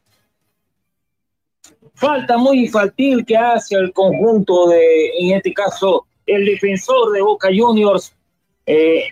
falta 1.96 2.36
muy 2.36 2.66
infantil 2.66 3.24
que 3.24 3.36
hace 3.36 3.74
el 3.74 3.92
conjunto 3.92 4.68
de, 4.68 5.08
en 5.18 5.36
este 5.36 5.52
caso, 5.52 6.06
el 6.26 6.44
defensor 6.44 7.12
de 7.12 7.22
Boca 7.22 7.48
Juniors. 7.54 8.14
Eh, 8.66 9.04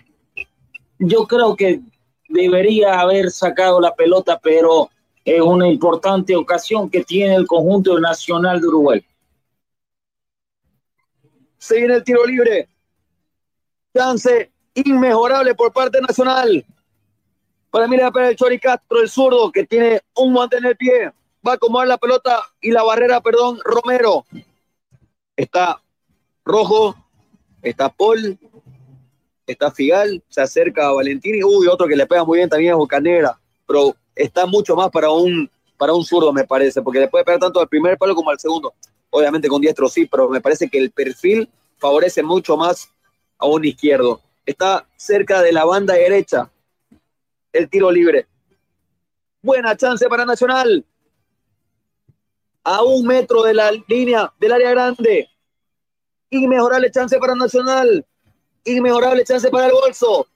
yo 0.99 1.25
creo 1.25 1.55
que 1.55 1.81
debería 2.29 2.99
haber 2.99 3.31
sacado 3.31 3.81
la 3.81 3.93
pelota, 3.95 4.39
pero 4.41 4.89
es 5.25 5.41
una 5.41 5.67
importante 5.67 6.35
ocasión 6.35 6.89
que 6.89 7.03
tiene 7.03 7.35
el 7.35 7.47
conjunto 7.47 7.99
nacional 7.99 8.61
de 8.61 8.67
Uruguay. 8.67 9.05
Se 11.57 11.77
viene 11.77 11.95
el 11.95 12.03
tiro 12.03 12.25
libre. 12.25 12.69
Chance 13.93 14.51
inmejorable 14.75 15.55
por 15.55 15.73
parte 15.73 15.99
nacional. 15.99 16.63
Para 17.71 17.87
mirar 17.87 18.13
para 18.13 18.29
el 18.29 18.35
Chori 18.35 18.59
Castro, 18.59 19.01
el 19.01 19.09
zurdo, 19.09 19.51
que 19.51 19.65
tiene 19.65 20.01
un 20.15 20.33
guante 20.33 20.57
en 20.57 20.65
el 20.65 20.77
pie 20.77 21.11
va 21.45 21.53
a 21.53 21.55
acomodar 21.55 21.87
la 21.87 21.97
pelota 21.97 22.41
y 22.61 22.71
la 22.71 22.83
barrera, 22.83 23.21
perdón, 23.21 23.59
Romero. 23.63 24.25
Está 25.35 25.81
Rojo, 26.43 26.95
está 27.61 27.89
Paul, 27.89 28.37
está 29.45 29.71
Figal, 29.71 30.23
se 30.29 30.41
acerca 30.41 30.87
a 30.87 30.93
Valentini, 30.93 31.43
uy, 31.43 31.67
otro 31.67 31.87
que 31.87 31.95
le 31.95 32.07
pega 32.07 32.23
muy 32.23 32.37
bien 32.39 32.49
también 32.49 32.71
es 32.71 32.77
Bocanera, 32.77 33.39
pero 33.67 33.95
está 34.15 34.45
mucho 34.45 34.75
más 34.75 34.89
para 34.89 35.09
un, 35.11 35.49
para 35.77 35.93
un 35.93 36.03
zurdo, 36.03 36.31
me 36.31 36.45
parece, 36.45 36.81
porque 36.81 36.99
le 36.99 37.07
puede 37.07 37.25
pegar 37.25 37.39
tanto 37.39 37.59
al 37.59 37.67
primer 37.67 37.97
palo 37.97 38.15
como 38.15 38.29
al 38.29 38.39
segundo. 38.39 38.73
Obviamente 39.09 39.47
con 39.47 39.61
diestro 39.61 39.87
sí, 39.87 40.05
pero 40.05 40.29
me 40.29 40.41
parece 40.41 40.69
que 40.69 40.77
el 40.77 40.91
perfil 40.91 41.49
favorece 41.77 42.23
mucho 42.23 42.57
más 42.57 42.89
a 43.37 43.45
un 43.45 43.65
izquierdo. 43.65 44.21
Está 44.45 44.87
cerca 44.95 45.41
de 45.41 45.51
la 45.51 45.65
banda 45.65 45.93
derecha, 45.93 46.49
el 47.51 47.69
tiro 47.69 47.91
libre. 47.91 48.27
Buena 49.41 49.75
chance 49.75 50.07
para 50.07 50.25
Nacional 50.25 50.85
a 52.65 52.81
un 52.83 53.05
metro 53.05 53.43
de 53.43 53.53
la 53.53 53.71
línea 53.87 54.33
del 54.39 54.51
área 54.51 54.71
grande. 54.71 55.29
Inmejorable 56.31 56.91
chance 56.91 57.17
para 57.19 57.35
Nacional. 57.35 58.05
Inmejorable 58.65 59.23
chance 59.23 59.49
para 59.49 59.67
el 59.67 59.71
bolso. 59.71 60.27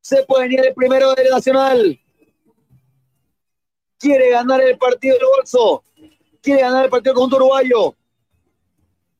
Se 0.00 0.22
puede 0.22 0.52
ir 0.52 0.64
el 0.64 0.74
primero 0.74 1.12
del 1.14 1.28
Nacional. 1.28 2.00
Quiere 3.98 4.30
ganar 4.30 4.60
el 4.60 4.76
partido 4.78 5.16
del 5.16 5.26
bolso. 5.36 5.82
Quiere 6.42 6.62
ganar 6.62 6.84
el 6.84 6.90
partido 6.90 7.14
contra 7.14 7.38
Uruguayo. 7.38 7.94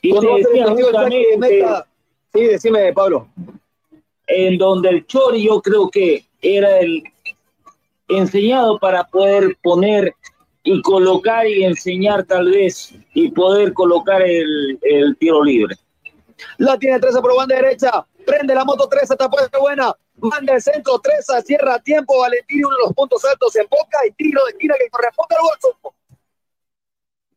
Y 0.03 0.13
te 0.13 0.27
decía 0.27 0.67
justamente, 0.71 1.65
sí, 2.35 2.41
decime, 2.43 2.93
Pablo. 2.93 3.29
En 4.27 4.59
donde 4.59 4.89
el 4.91 5.07
Chori 5.07 5.47
yo 5.47 5.63
creo 5.63 5.89
que 5.89 6.27
era 6.43 6.81
el 6.81 7.03
enseñado 8.09 8.79
para 8.79 9.05
poder 9.05 9.57
poner 9.63 10.15
y 10.65 10.81
colocar 10.81 11.47
y 11.47 11.63
enseñar 11.63 12.25
tal 12.25 12.51
vez 12.51 12.95
y 13.13 13.31
poder 13.31 13.75
colocar 13.75 14.23
el, 14.23 14.79
el 14.83 15.17
tiro 15.19 15.45
libre. 15.45 15.77
La 16.59 16.79
tiene 16.79 16.99
Treza 16.99 17.21
por 17.21 17.37
banda 17.37 17.55
derecha. 17.55 18.05
Prende 18.27 18.55
la 18.55 18.65
moto 18.65 18.89
Treza, 18.89 19.15
está 19.15 19.29
puesta 19.29 19.59
buena. 19.59 19.95
Manda 20.17 20.55
el 20.55 20.63
centro 20.63 20.99
Treza, 20.99 21.43
cierra 21.43 21.79
tiempo. 21.81 22.19
Valentín, 22.19 22.65
uno 22.65 22.77
de 22.77 22.83
los 22.87 22.95
puntos 22.95 23.25
altos 23.27 23.55
en 23.57 23.67
boca 23.71 23.99
y 24.09 24.13
tiro 24.13 24.43
de 24.45 24.53
esquina 24.53 24.75
que 24.79 24.89
corresponde 24.91 25.37
al 25.37 25.43
bolso. 25.43 25.95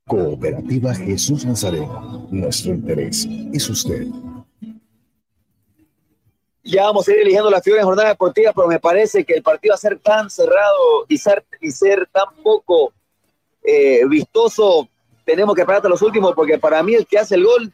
Cooperativa 0.08 0.96
Jesús 0.96 1.46
Nazareno. 1.46 2.28
Nuestro 2.32 2.72
interés 2.72 3.28
es 3.54 3.70
usted. 3.70 4.08
Ya 6.64 6.84
vamos 6.84 7.08
a 7.08 7.12
ir 7.12 7.20
eligiendo 7.20 7.50
las 7.50 7.64
figuras 7.64 7.84
en 7.84 7.88
jornada 7.88 8.10
deportiva, 8.10 8.52
pero 8.54 8.68
me 8.68 8.80
parece 8.80 9.26
que 9.26 9.34
el 9.34 9.44
partido 9.44 9.72
va 9.72 9.76
a 9.76 9.80
ser 9.80 10.00
tan 10.00 10.30
cerrado 10.30 11.06
y 11.08 11.18
ser, 11.18 11.46
y 11.62 11.72
ser 11.72 12.08
tan 12.12 12.26
poco 12.44 12.94
eh, 13.64 14.02
vistoso. 14.08 14.88
Tenemos 15.26 15.56
que 15.56 15.62
esperar 15.62 15.78
hasta 15.78 15.90
los 15.90 16.02
últimos, 16.02 16.34
porque 16.34 16.58
para 16.58 16.82
mí 16.84 16.96
el 16.96 17.06
que 17.06 17.20
hace 17.20 17.36
el 17.36 17.46
gol 17.46 17.74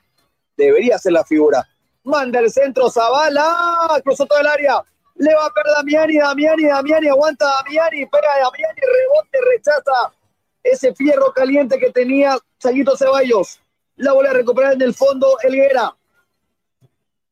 debería 0.57 0.97
ser 0.97 1.13
la 1.13 1.23
figura. 1.23 1.67
Manda 2.03 2.39
el 2.39 2.51
centro, 2.51 2.89
Zavala, 2.89 4.01
cruzó 4.03 4.25
todo 4.25 4.39
el 4.39 4.47
área. 4.47 4.83
Le 5.15 5.33
va 5.35 5.45
a 5.45 5.49
perder 5.51 5.73
Damiani, 5.77 6.17
Damiani, 6.17 6.65
Damiani, 6.65 7.07
aguanta 7.07 7.45
Damiani, 7.45 8.05
pega 8.07 8.27
Damiani, 8.41 8.81
rebote, 8.81 9.37
rechaza 9.55 10.13
ese 10.63 10.95
fierro 10.95 11.31
caliente 11.33 11.77
que 11.77 11.91
tenía 11.91 12.37
Sayito 12.57 12.97
Ceballos. 12.97 13.59
La 13.97 14.13
bola 14.13 14.31
a 14.31 14.33
recuperar 14.33 14.73
en 14.73 14.81
el 14.81 14.93
fondo 14.93 15.37
Elguera. 15.43 15.95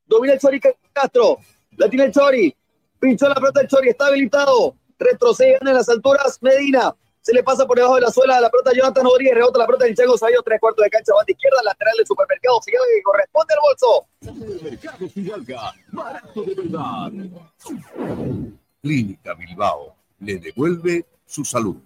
Domina 0.06 0.34
el 0.34 0.40
Chori 0.40 0.62
Castro. 0.94 1.40
La 1.78 1.90
tiene 1.90 2.06
el 2.06 2.12
Chori. 2.12 2.56
Pinchó 3.00 3.28
la 3.28 3.36
pelota 3.36 3.62
el 3.62 3.68
Chori. 3.68 3.90
Está 3.90 4.08
habilitado. 4.08 4.76
Retrocede 5.00 5.58
en 5.60 5.74
las 5.74 5.90
alturas 5.90 6.38
Medina. 6.42 6.94
Se 7.22 7.34
le 7.34 7.44
pasa 7.44 7.68
por 7.68 7.78
debajo 7.78 7.96
de 7.96 8.02
la 8.02 8.10
suela 8.10 8.36
de 8.36 8.42
la 8.42 8.50
pelota 8.50 8.72
Jonathan 8.74 9.04
Rodríguez. 9.06 9.36
Rebota 9.36 9.60
la 9.60 9.68
pelota 9.68 9.86
de 9.86 9.94
Chango 9.94 10.18
Ceballos. 10.18 10.44
Tres 10.44 10.60
cuartos 10.60 10.84
de 10.84 10.90
cancha. 10.90 11.14
Banda 11.14 11.32
izquierda. 11.32 11.64
Lateral 11.64 11.94
del 11.98 12.08
supermercado 12.08 12.62
Fidalga 12.62 12.88
que 12.96 13.04
corresponde 13.04 13.54
al 13.54 13.60
bolso. 13.62 14.08
Supermercado 14.22 15.10
Fidalga. 15.10 15.74
Barato 15.92 16.42
de 16.42 16.56
verdad. 16.56 17.12
Clínica 18.82 19.34
Bilbao 19.36 19.96
le 20.20 20.40
devuelve 20.40 21.06
su 21.26 21.46
salud. 21.46 21.78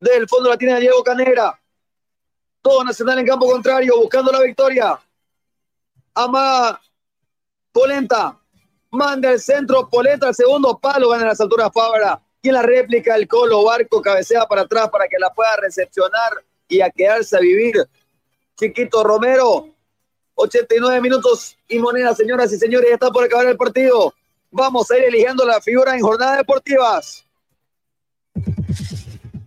Del 0.00 0.28
fondo 0.28 0.48
la 0.48 0.56
tiene 0.56 0.80
Diego 0.80 1.02
Canera. 1.04 1.60
Todo 2.62 2.82
Nacional 2.82 3.18
en 3.18 3.26
campo 3.26 3.46
contrario, 3.46 4.00
buscando 4.00 4.32
la 4.32 4.40
victoria. 4.40 4.98
Ama 6.14 6.80
Polenta. 7.74 8.38
Manda 8.92 9.32
el 9.32 9.40
centro, 9.40 9.88
Polenta 9.90 10.28
al 10.28 10.34
segundo 10.34 10.78
palo, 10.78 11.08
gana 11.08 11.26
las 11.26 11.40
alturas 11.40 11.70
Fabra. 11.74 12.22
Y 12.40 12.48
en 12.48 12.54
la 12.54 12.62
réplica 12.62 13.16
el 13.16 13.26
Colo 13.26 13.64
Barco 13.64 14.00
cabecea 14.00 14.46
para 14.46 14.62
atrás 14.62 14.88
para 14.90 15.08
que 15.08 15.18
la 15.18 15.30
pueda 15.30 15.56
recepcionar 15.56 16.44
y 16.68 16.80
a 16.80 16.88
quedarse 16.88 17.36
a 17.36 17.40
vivir. 17.40 17.74
Chiquito 18.56 19.02
Romero, 19.02 19.74
89 20.34 21.00
minutos 21.00 21.56
y 21.68 21.80
moneda, 21.80 22.14
señoras 22.14 22.52
y 22.52 22.58
señores, 22.58 22.92
está 22.92 23.10
por 23.10 23.24
acabar 23.24 23.46
el 23.46 23.56
partido. 23.56 24.14
Vamos 24.52 24.88
a 24.92 24.98
ir 24.98 25.04
eligiendo 25.04 25.44
la 25.44 25.60
figura 25.60 25.96
en 25.96 26.00
jornadas 26.00 26.38
deportivas. 26.38 27.26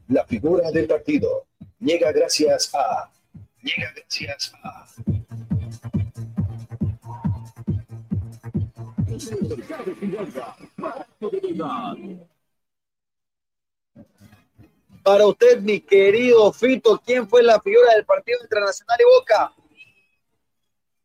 La 0.10 0.26
figura 0.26 0.70
del 0.72 0.88
partido 0.88 1.46
llega 1.80 2.12
gracias 2.12 2.76
a. 2.76 3.10
Llega 3.62 3.94
gracias 3.96 4.54
a. 4.64 4.86
Para 15.04 15.26
usted, 15.26 15.62
mi 15.62 15.80
querido 15.80 16.52
Fito, 16.52 17.02
¿quién 17.06 17.28
fue 17.28 17.42
la 17.42 17.62
figura 17.62 17.94
del 17.96 18.06
partido 18.06 18.40
entre 18.42 18.60
Nacional 18.60 18.98
y 19.00 19.04
Boca? 19.18 19.54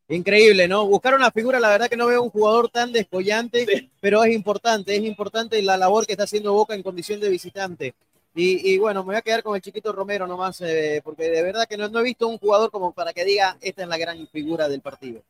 Increíble, 0.09 0.68
¿no? 0.68 0.86
Buscar 0.86 1.14
una 1.14 1.30
figura, 1.30 1.60
la 1.60 1.70
verdad 1.70 1.89
que 1.89 1.97
no 1.97 2.06
veo 2.06 2.22
un 2.22 2.30
jugador 2.30 2.68
tan 2.68 2.93
descollante, 2.93 3.90
pero 4.01 4.22
es 4.24 4.34
importante, 4.34 4.97
es 4.97 5.05
importante 5.05 5.62
la 5.62 5.76
labor 5.76 6.05
que 6.05 6.12
está 6.12 6.24
haciendo 6.24 6.52
Boca 6.52 6.74
en 6.74 6.82
condición 6.82 7.20
de 7.20 7.30
visitante. 7.30 7.94
Y, 8.34 8.72
y 8.72 8.78
bueno, 8.78 9.02
me 9.02 9.09
voy 9.09 9.16
a 9.16 9.22
quedar 9.22 9.43
con 9.43 9.55
el 9.55 9.62
chiquito 9.62 9.93
Romero 9.93 10.26
nomás, 10.26 10.60
eh, 10.62 11.01
porque 11.05 11.30
de 11.30 11.43
verdad 11.43 11.66
que 11.68 11.76
no, 11.76 11.89
no 11.89 12.01
he 12.01 12.05
visto 12.05 12.26
un 12.28 12.39
jugador 12.39 12.70
como 12.70 12.93
para 12.93 13.12
que 13.12 13.24
diga, 13.24 13.56
esta 13.60 13.82
es 13.82 13.89
la 13.89 13.98
gran 13.98 14.26
figura 14.28 14.68
del 14.68 14.80
partido. 14.80 15.22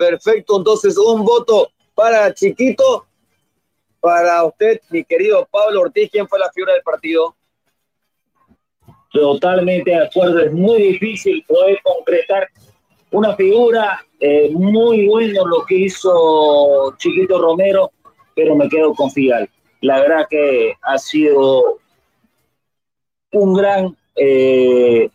Perfecto, 0.00 0.56
entonces 0.56 0.96
un 0.96 1.26
voto 1.26 1.68
para 1.94 2.32
Chiquito. 2.32 3.04
Para 4.00 4.42
usted, 4.44 4.80
mi 4.88 5.04
querido 5.04 5.46
Pablo 5.50 5.82
Ortiz, 5.82 6.08
¿quién 6.10 6.26
fue 6.26 6.38
la 6.38 6.50
figura 6.50 6.72
del 6.72 6.82
partido? 6.82 7.36
Totalmente 9.12 9.90
de 9.90 10.06
acuerdo, 10.06 10.40
es 10.40 10.52
muy 10.54 10.80
difícil 10.80 11.44
poder 11.46 11.80
concretar 11.82 12.48
una 13.10 13.36
figura 13.36 14.02
eh, 14.20 14.48
muy 14.54 15.06
bueno 15.06 15.46
lo 15.46 15.66
que 15.66 15.74
hizo 15.74 16.94
Chiquito 16.96 17.38
Romero, 17.38 17.92
pero 18.34 18.56
me 18.56 18.70
quedo 18.70 18.94
con 18.94 19.10
Figal. 19.10 19.50
La 19.82 20.00
verdad 20.00 20.26
que 20.30 20.76
ha 20.80 20.96
sido 20.96 21.78
un 23.32 23.52
gran 23.52 23.94
eh, 24.16 25.10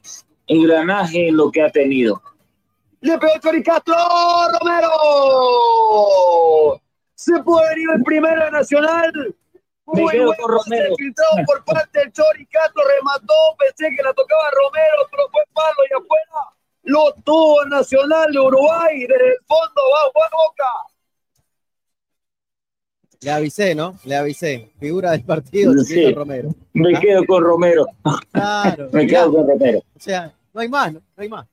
engranaje 0.45 1.29
en 1.29 1.37
lo 1.37 1.49
que 1.49 1.63
ha 1.63 1.71
tenido. 1.71 2.21
Le 3.05 3.17
pegó 3.19 3.33
Chori 3.39 3.61
Castro, 3.61 3.95
Romero. 4.59 4.89
Se 7.13 7.39
puede 7.43 7.69
venir 7.69 7.87
el 7.95 8.03
primero 8.03 8.45
de 8.45 8.51
Nacional. 8.51 9.35
Muy 9.85 10.01
bueno, 10.01 10.31
con 10.41 10.51
Romero. 10.51 10.95
filtrado 10.97 11.35
por 11.45 11.63
parte 11.65 11.99
del 11.99 12.11
Chori 12.11 12.47
Castro, 12.47 12.81
remató, 12.97 13.33
pensé 13.59 13.95
que 13.95 14.01
la 14.01 14.11
tocaba 14.13 14.49
Romero, 14.49 15.07
pero 15.11 15.23
fue 15.31 15.41
palo 15.53 15.75
y 15.87 15.93
afuera. 15.93 16.49
Lo 16.81 17.13
tuvo 17.23 17.63
Nacional 17.65 18.31
de 18.31 18.39
Uruguay, 18.39 18.99
desde 19.01 19.27
el 19.33 19.37
fondo 19.45 19.81
va 19.93 20.11
Juan 20.11 20.29
Boca. 20.31 20.71
Le 23.21 23.31
avisé, 23.31 23.75
¿no? 23.75 23.99
Le 24.03 24.15
avisé. 24.15 24.71
Figura 24.79 25.11
del 25.11 25.23
partido, 25.23 25.73
Sí. 25.83 25.93
Chiquito 25.93 26.19
Romero. 26.19 26.49
Me 26.73 26.97
¿Ah? 26.97 26.99
quedo 26.99 27.23
con 27.27 27.43
Romero. 27.43 27.85
Claro. 28.31 28.89
Me 28.91 29.05
quedo 29.05 29.31
con 29.31 29.47
Romero. 29.47 29.79
O 29.95 29.99
sea, 29.99 30.33
no 30.53 30.61
hay 30.61 30.69
más, 30.69 30.91
¿no? 30.93 30.99
No 31.15 31.21
hay 31.23 31.29
más. 31.29 31.45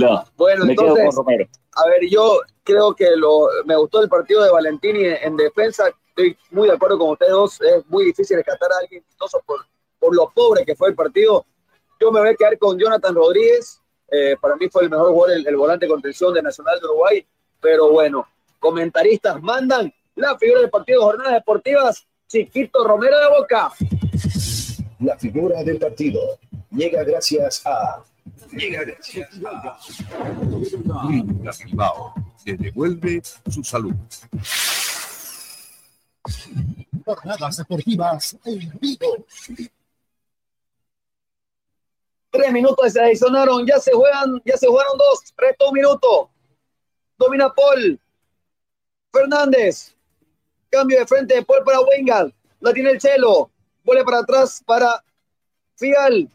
No, 0.00 0.24
Bueno, 0.36 0.64
me 0.64 0.74
quedo 0.74 0.96
entonces, 0.96 1.14
con 1.14 1.24
Romero. 1.26 1.48
a 1.74 1.86
ver, 1.86 2.08
yo 2.08 2.40
creo 2.64 2.94
que 2.94 3.16
lo, 3.16 3.48
me 3.66 3.76
gustó 3.76 4.02
el 4.02 4.08
partido 4.08 4.42
de 4.42 4.50
Valentini 4.50 5.04
en, 5.04 5.16
en 5.22 5.36
defensa. 5.36 5.88
Estoy 6.08 6.36
muy 6.50 6.68
de 6.68 6.74
acuerdo 6.74 6.98
con 6.98 7.10
ustedes 7.10 7.32
dos. 7.32 7.60
Es 7.60 7.86
muy 7.86 8.04
difícil 8.04 8.36
rescatar 8.36 8.70
a 8.72 8.78
alguien 8.82 9.02
vistoso 9.06 9.40
por, 9.46 9.60
por 9.98 10.14
lo 10.14 10.30
pobre 10.34 10.64
que 10.64 10.74
fue 10.74 10.88
el 10.88 10.94
partido. 10.94 11.44
Yo 12.00 12.10
me 12.10 12.20
voy 12.20 12.30
a 12.30 12.34
quedar 12.34 12.58
con 12.58 12.78
Jonathan 12.78 13.14
Rodríguez. 13.14 13.80
Eh, 14.10 14.36
para 14.40 14.56
mí 14.56 14.68
fue 14.68 14.84
el 14.84 14.90
mejor 14.90 15.10
jugador, 15.12 15.36
el, 15.36 15.46
el 15.46 15.56
volante 15.56 15.86
de 15.86 15.92
contención 15.92 16.34
de 16.34 16.42
Nacional 16.42 16.80
de 16.80 16.86
Uruguay. 16.86 17.26
Pero 17.60 17.90
bueno, 17.90 18.26
comentaristas 18.58 19.40
mandan 19.42 19.92
la 20.16 20.36
figura 20.38 20.60
del 20.60 20.70
partido, 20.70 21.02
jornadas 21.02 21.34
deportivas. 21.34 22.06
Chiquito 22.26 22.86
Romero 22.86 23.18
de 23.18 23.28
Boca. 23.38 23.72
La 25.00 25.16
figura 25.18 25.62
del 25.64 25.78
partido 25.78 26.20
llega 26.70 27.02
gracias 27.04 27.66
a. 27.66 28.02
Llega 28.52 28.84
Bilbao 31.64 32.14
devuelve 32.44 33.22
su 33.50 33.62
salud. 33.64 33.94
Jornadas 37.04 37.56
deportivas 37.56 38.36
en 38.44 38.78
vivo. 38.80 39.26
Tres 42.30 42.52
minutos 42.52 42.92
se 42.92 43.00
adicionaron, 43.00 43.66
ya 43.66 43.78
se 43.80 43.92
juegan, 43.92 44.40
ya 44.44 44.56
se 44.56 44.68
jugaron 44.68 44.96
dos, 44.96 45.34
resta 45.36 45.66
un 45.66 45.74
minuto. 45.74 46.30
Domina 47.18 47.52
Paul. 47.52 47.98
Fernández. 49.12 49.96
Cambio 50.70 51.00
de 51.00 51.06
frente 51.06 51.34
de 51.34 51.44
Paul 51.44 51.64
para 51.64 51.80
Wengal. 51.80 52.32
La 52.60 52.72
tiene 52.72 52.90
el 52.90 52.98
Chelo. 52.98 53.50
Vuelve 53.82 54.04
para 54.04 54.18
atrás 54.20 54.62
para 54.64 55.02
Fial. 55.74 56.30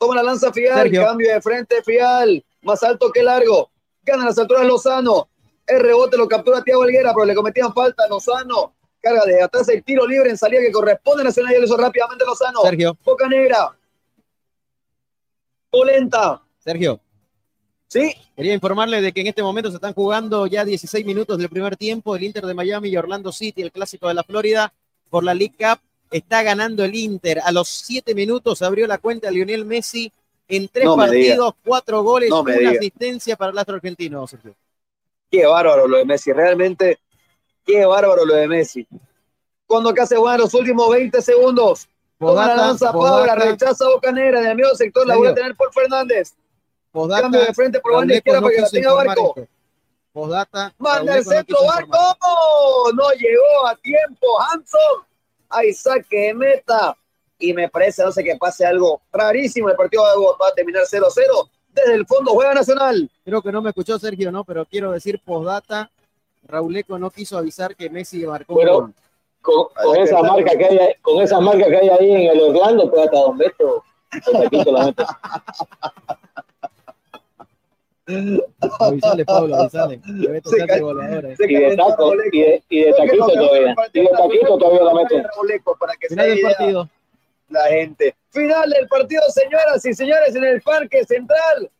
Toma 0.00 0.14
la 0.14 0.22
lanza 0.22 0.50
Fial. 0.50 0.78
Sergio. 0.78 1.04
Cambio 1.04 1.30
de 1.30 1.42
frente 1.42 1.82
Fial. 1.82 2.42
Más 2.62 2.82
alto 2.82 3.12
que 3.12 3.22
largo. 3.22 3.70
Gana 4.02 4.24
las 4.24 4.38
alturas 4.38 4.64
Lozano. 4.64 5.28
El 5.66 5.80
rebote 5.80 6.16
lo 6.16 6.26
captura 6.26 6.64
Tiago 6.64 6.84
Helguera, 6.84 7.12
pero 7.12 7.26
le 7.26 7.34
cometían 7.34 7.74
falta 7.74 8.04
a 8.04 8.08
Lozano. 8.08 8.74
Carga 8.98 9.24
de 9.26 9.42
atrás 9.42 9.68
el 9.68 9.84
tiro 9.84 10.06
libre 10.06 10.30
en 10.30 10.38
salida 10.38 10.62
que 10.62 10.72
corresponde 10.72 11.20
a 11.20 11.24
Nacional 11.24 11.54
y 11.54 11.58
lo 11.58 11.66
hizo 11.66 11.76
rápidamente 11.76 12.24
Lozano. 12.24 12.62
Sergio. 12.62 12.96
Boca 13.04 13.28
Negra. 13.28 13.76
Polenta. 15.68 16.42
Sergio. 16.58 16.98
Sí. 17.86 18.14
Quería 18.34 18.54
informarle 18.54 19.02
de 19.02 19.12
que 19.12 19.20
en 19.20 19.26
este 19.26 19.42
momento 19.42 19.68
se 19.68 19.76
están 19.76 19.92
jugando 19.92 20.46
ya 20.46 20.64
16 20.64 21.04
minutos 21.04 21.36
del 21.36 21.50
primer 21.50 21.76
tiempo. 21.76 22.16
El 22.16 22.22
Inter 22.22 22.46
de 22.46 22.54
Miami 22.54 22.88
y 22.88 22.96
Orlando 22.96 23.32
City, 23.32 23.60
el 23.60 23.70
clásico 23.70 24.08
de 24.08 24.14
la 24.14 24.24
Florida, 24.24 24.72
por 25.10 25.24
la 25.24 25.34
League 25.34 25.56
Cup. 25.58 25.78
Está 26.10 26.42
ganando 26.42 26.84
el 26.84 26.94
Inter. 26.94 27.40
A 27.44 27.52
los 27.52 27.68
7 27.68 28.14
minutos 28.14 28.62
abrió 28.62 28.86
la 28.86 28.98
cuenta 28.98 29.30
Lionel 29.30 29.64
Messi 29.64 30.12
en 30.48 30.68
tres 30.68 30.84
No 30.86 30.96
partidos, 30.96 31.54
cuatro 31.64 32.02
goles, 32.02 32.28
No 32.30 32.40
una 32.40 32.54
diga. 32.54 32.70
asistencia 32.72 33.36
para 33.36 33.52
el 33.52 33.58
astro 33.58 33.76
argentino, 33.76 34.26
Sergio. 34.26 34.54
Qué 35.30 35.46
bárbaro 35.46 35.86
lo 35.86 35.98
de 35.98 36.04
Messi, 36.04 36.32
realmente, 36.32 36.98
qué 37.64 37.84
bárbaro 37.84 38.26
lo 38.26 38.34
de 38.34 38.48
Messi. 38.48 38.86
Cuando 39.66 39.90
acá 39.90 40.04
se 40.06 40.16
juegan 40.16 40.40
los 40.40 40.52
últimos 40.54 40.90
20 40.90 41.22
segundos, 41.22 41.88
toma 42.18 42.48
la 42.48 42.56
lanza. 42.56 42.92
Fabra, 42.92 43.36
rechaza 43.36 43.86
Bocanera, 43.88 44.40
el 44.50 44.56
medio 44.56 44.74
sector 44.74 45.06
la 45.06 45.16
voy 45.16 45.28
a 45.28 45.34
tener 45.34 45.54
por 45.54 45.72
Fernández. 45.72 46.34
Cambio 46.92 47.40
de 47.42 47.54
frente 47.54 47.78
por 47.78 47.92
banda 47.94 48.16
izquierda 48.16 48.40
no 48.40 48.46
para 48.46 48.56
que 48.56 48.62
la 48.62 48.68
tenga 48.68 48.92
Barco. 48.94 49.34
esto. 49.36 49.48
Postdata, 50.12 50.74
Manda 50.78 51.16
el 51.18 51.24
centro, 51.24 51.58
Barco. 51.64 51.96
No 52.96 53.10
llegó 53.12 53.66
a 53.68 53.76
tiempo, 53.76 54.26
Hanson. 54.42 55.06
Hay 55.50 55.72
saque 55.72 56.16
de 56.28 56.34
meta. 56.34 56.96
Y 57.38 57.52
me 57.54 57.68
parece, 57.68 58.02
no 58.04 58.12
sé, 58.12 58.22
que 58.22 58.36
pase 58.36 58.64
algo 58.66 59.00
rarísimo. 59.12 59.68
El 59.70 59.76
partido 59.76 60.02
va 60.02 60.10
a- 60.10 60.14
va 60.44 60.48
a 60.48 60.54
terminar 60.54 60.82
0-0. 60.86 61.48
Desde 61.72 61.94
el 61.94 62.06
fondo 62.06 62.32
juega 62.32 62.52
Nacional. 62.54 63.10
Creo 63.24 63.40
que 63.42 63.52
no 63.52 63.62
me 63.62 63.70
escuchó 63.70 63.98
Sergio, 63.98 64.30
¿no? 64.32 64.44
Pero 64.44 64.66
quiero 64.66 64.90
decir 64.92 65.20
postdata, 65.24 65.90
Rauleco 66.42 66.98
no 66.98 67.10
quiso 67.10 67.38
avisar 67.38 67.76
que 67.76 67.88
Messi 67.88 68.26
marcó 68.26 68.54
un 68.54 68.60
Pero 68.60 68.74
gol. 68.80 68.94
con, 69.40 69.66
con 69.82 69.96
esa 69.96 70.20
marca 70.22 70.56
que 70.56 70.64
hay, 70.66 70.78
ahí- 70.78 70.94
con 71.00 71.22
esa 71.22 71.40
marca 71.40 71.66
que 71.66 71.76
hay 71.76 71.88
ahí 71.88 72.10
en 72.12 72.30
el 72.32 72.40
Orlando, 72.42 72.90
pues 72.90 73.04
hasta 73.06 74.38
taquito 74.42 74.72
la 74.72 74.84
mete. 74.86 75.04
Avisale, 78.78 79.24
Pablo, 79.24 79.56
avisale. 79.56 80.00
Se 80.00 80.56
ca- 80.66 80.78
se 81.36 81.44
Y 81.50 81.54
de 81.54 81.62
calentó 81.62 81.86
taco, 81.86 82.04
Rauleco. 82.04 82.36
y 82.36 82.40
de, 82.40 82.62
y 82.68 82.80
de 82.84 82.92
Creo 82.92 82.96
que 82.96 83.02
taquito 83.18 83.26
todavía. 83.26 83.74
Y 83.92 84.00
de 84.00 84.08
taquito 84.08 84.58
todavía 84.58 84.82
la 84.84 84.90
el 84.90 84.96
mete. 84.96 85.22
Rauleco, 85.34 85.76
para 85.78 85.92
que 85.96 86.08
se 86.08 86.14
Final 86.14 86.28
del 86.30 86.40
partido. 86.42 86.88
la 87.48 87.64
gente. 87.64 88.14
Final 88.30 88.70
del 88.70 88.88
partido, 88.88 89.22
señoras 89.28 89.84
y 89.84 89.94
señores, 89.94 90.34
en 90.36 90.44
el 90.44 90.62
Parque 90.62 91.04
Central. 91.04 91.70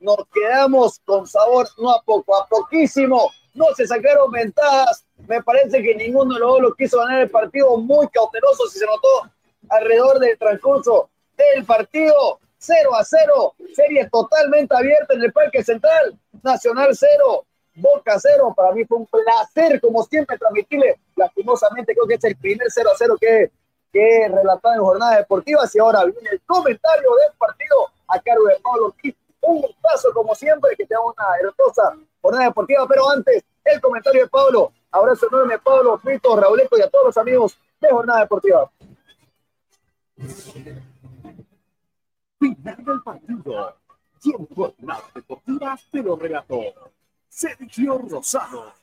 Nos 0.00 0.16
quedamos 0.32 0.98
con 1.04 1.26
sabor, 1.26 1.68
no 1.78 1.90
a 1.90 2.02
poco, 2.02 2.36
a 2.36 2.46
poquísimo. 2.48 3.30
No 3.54 3.66
se 3.76 3.86
sacaron 3.86 4.30
ventajas. 4.32 5.04
Me 5.28 5.42
parece 5.42 5.82
que 5.82 5.94
ninguno 5.94 6.34
de 6.34 6.40
los 6.40 6.48
dos 6.52 6.60
lo 6.62 6.74
quiso 6.74 6.98
ganar 6.98 7.20
el 7.20 7.30
partido. 7.30 7.76
Muy 7.76 8.08
cauteloso, 8.08 8.66
si 8.68 8.78
se 8.78 8.86
notó 8.86 9.30
alrededor 9.68 10.18
del 10.18 10.36
transcurso 10.38 11.08
del 11.36 11.64
partido. 11.64 12.40
0 12.62 12.94
a 12.94 13.04
0. 13.04 13.54
Serie 13.74 14.08
totalmente 14.10 14.74
abierta 14.74 15.14
en 15.14 15.22
el 15.22 15.32
Parque 15.32 15.64
Central. 15.64 16.18
Nacional 16.42 16.90
0. 16.92 17.44
Boca 17.74 18.18
0. 18.18 18.54
Para 18.56 18.72
mí 18.72 18.84
fue 18.84 18.98
un 18.98 19.06
placer, 19.06 19.80
como 19.80 20.02
siempre, 20.04 20.38
transmitirle. 20.38 21.00
Lastimosamente, 21.16 21.94
creo 21.94 22.06
que 22.06 22.14
es 22.14 22.24
el 22.24 22.36
primer 22.36 22.68
0 22.70 22.90
a 22.92 22.96
0 22.96 23.16
que 23.20 23.50
que 23.92 24.26
relatado 24.28 24.74
en 24.74 24.80
jornadas 24.80 25.18
deportivas 25.18 25.74
y 25.74 25.78
ahora 25.78 26.04
viene 26.04 26.30
el 26.32 26.40
comentario 26.46 27.10
del 27.14 27.36
partido 27.36 27.76
a 28.08 28.18
cargo 28.20 28.46
de 28.46 28.58
Pablo 28.62 28.86
Ortiz. 28.86 29.14
Un 29.42 29.60
gustazo 29.60 30.12
como 30.14 30.34
siempre 30.34 30.74
que 30.76 30.86
tenga 30.86 31.02
una 31.04 31.24
hermosa 31.38 31.94
jornada 32.22 32.44
deportiva, 32.46 32.86
pero 32.88 33.10
antes 33.10 33.44
el 33.64 33.80
comentario 33.80 34.22
de 34.22 34.28
Pablo. 34.28 34.72
Abrazo 34.90 35.26
enorme 35.28 35.58
Pablo, 35.58 35.98
Fito, 35.98 36.36
Rauleco 36.36 36.78
y 36.78 36.82
a 36.82 36.88
todos 36.88 37.06
los 37.06 37.16
amigos 37.16 37.58
de 37.80 37.90
Jornada 37.90 38.20
Deportiva. 38.20 38.70
Final 42.42 42.84
del 42.84 43.02
partido. 43.02 43.76
En 44.24 44.46
Jornadas 44.48 45.14
Deportivas 45.14 45.86
te 45.92 46.02
lo 46.02 46.16
relató 46.16 46.60
Sergio 47.28 47.98
Rosado. 47.98 48.74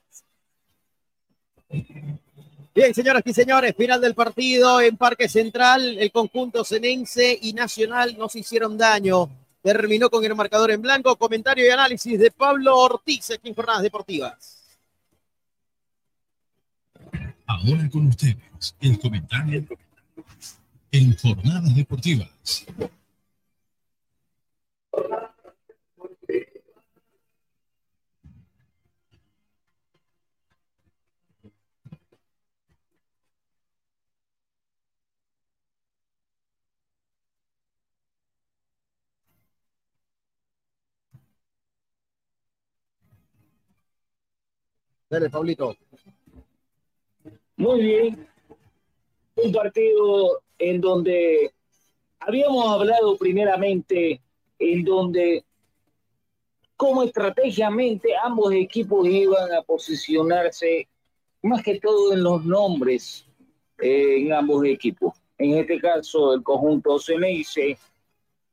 Bien, 2.73 2.93
señoras 2.93 3.21
y 3.25 3.33
señores, 3.33 3.75
final 3.75 3.99
del 3.99 4.15
partido 4.15 4.79
en 4.79 4.95
Parque 4.95 5.27
Central. 5.27 5.97
El 5.97 6.09
conjunto 6.09 6.63
Cenense 6.63 7.37
y 7.41 7.51
Nacional 7.51 8.17
nos 8.17 8.33
hicieron 8.37 8.77
daño. 8.77 9.29
Terminó 9.61 10.09
con 10.09 10.23
el 10.23 10.35
marcador 10.35 10.71
en 10.71 10.81
blanco. 10.81 11.17
Comentario 11.17 11.65
y 11.65 11.69
análisis 11.69 12.17
de 12.17 12.31
Pablo 12.31 12.77
Ortiz 12.77 13.29
aquí 13.31 13.49
en 13.49 13.55
Jornadas 13.55 13.83
Deportivas. 13.83 14.63
Ahora 17.45 17.89
con 17.91 18.07
ustedes, 18.07 18.37
el 18.79 18.97
comentario 18.97 19.65
en 20.91 21.17
Jornadas 21.17 21.75
Deportivas. 21.75 22.65
Dale, 45.09 45.29
Pablito. 45.29 45.75
Muy 47.57 47.81
bien. 47.81 48.27
Un 49.35 49.51
partido 49.51 50.41
en 50.59 50.81
donde 50.81 51.51
habíamos 52.19 52.71
hablado 52.71 53.17
primeramente, 53.17 54.21
en 54.59 54.83
donde 54.83 55.43
como 56.75 57.03
estrategiamente 57.03 58.09
ambos 58.23 58.53
equipos 58.53 59.07
iban 59.07 59.51
a 59.53 59.63
posicionarse 59.63 60.87
más 61.41 61.63
que 61.63 61.79
todo 61.79 62.13
en 62.13 62.23
los 62.23 62.45
nombres 62.45 63.25
eh, 63.79 64.21
en 64.21 64.33
ambos 64.33 64.63
equipos. 64.65 65.15
En 65.37 65.57
este 65.57 65.79
caso, 65.79 66.33
el 66.33 66.43
conjunto 66.43 66.99
Ceneice 66.99 67.77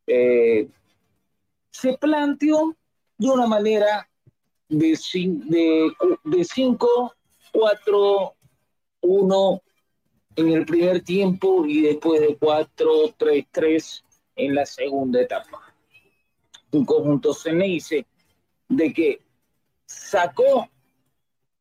eh, 0.06 0.68
se 1.70 1.98
planteó 1.98 2.76
de 3.18 3.28
una 3.28 3.46
manera 3.46 4.08
de 4.68 4.96
5, 4.96 7.14
4, 7.52 8.34
1 9.00 9.62
en 10.36 10.48
el 10.48 10.66
primer 10.66 11.02
tiempo 11.02 11.66
y 11.66 11.82
después 11.82 12.20
de 12.20 12.36
4, 12.36 13.14
3, 13.16 13.46
3 13.50 14.04
en 14.36 14.54
la 14.54 14.66
segunda 14.66 15.20
etapa. 15.20 15.65
Un 16.72 16.84
conjunto 16.84 17.32
Ceneice 17.32 18.06
de 18.68 18.92
que 18.92 19.20
sacó 19.86 20.68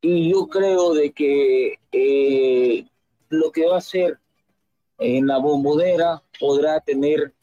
y 0.01 0.31
yo 0.31 0.47
creo 0.47 0.93
de 0.93 1.11
que 1.11 1.79
eh, 1.91 2.85
lo 3.29 3.51
que 3.51 3.65
va 3.65 3.75
a 3.75 3.79
hacer 3.79 4.19
en 4.97 5.27
la 5.27 5.37
bombonera 5.37 6.23
podrá 6.39 6.79
tener 6.79 7.33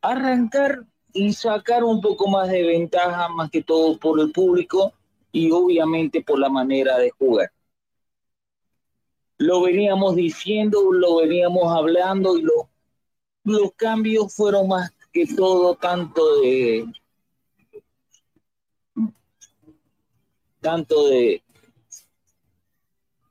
arrancar 0.00 0.86
y 1.12 1.32
sacar 1.32 1.84
un 1.84 2.00
poco 2.00 2.28
más 2.28 2.48
de 2.48 2.62
ventaja, 2.62 3.28
más 3.28 3.50
que 3.50 3.62
todo 3.62 3.98
por 3.98 4.20
el 4.20 4.32
público 4.32 4.94
y 5.32 5.50
obviamente 5.50 6.22
por 6.22 6.38
la 6.38 6.48
manera 6.48 6.98
de 6.98 7.10
jugar. 7.10 7.52
Lo 9.38 9.62
veníamos 9.62 10.16
diciendo, 10.16 10.92
lo 10.92 11.16
veníamos 11.16 11.72
hablando 11.74 12.36
y 12.36 12.42
lo, 12.42 12.68
los 13.44 13.72
cambios 13.74 14.34
fueron 14.34 14.68
más 14.68 14.92
que 15.12 15.26
todo 15.26 15.74
tanto 15.74 16.40
de 16.40 16.86
tanto 20.60 21.08
de 21.08 21.42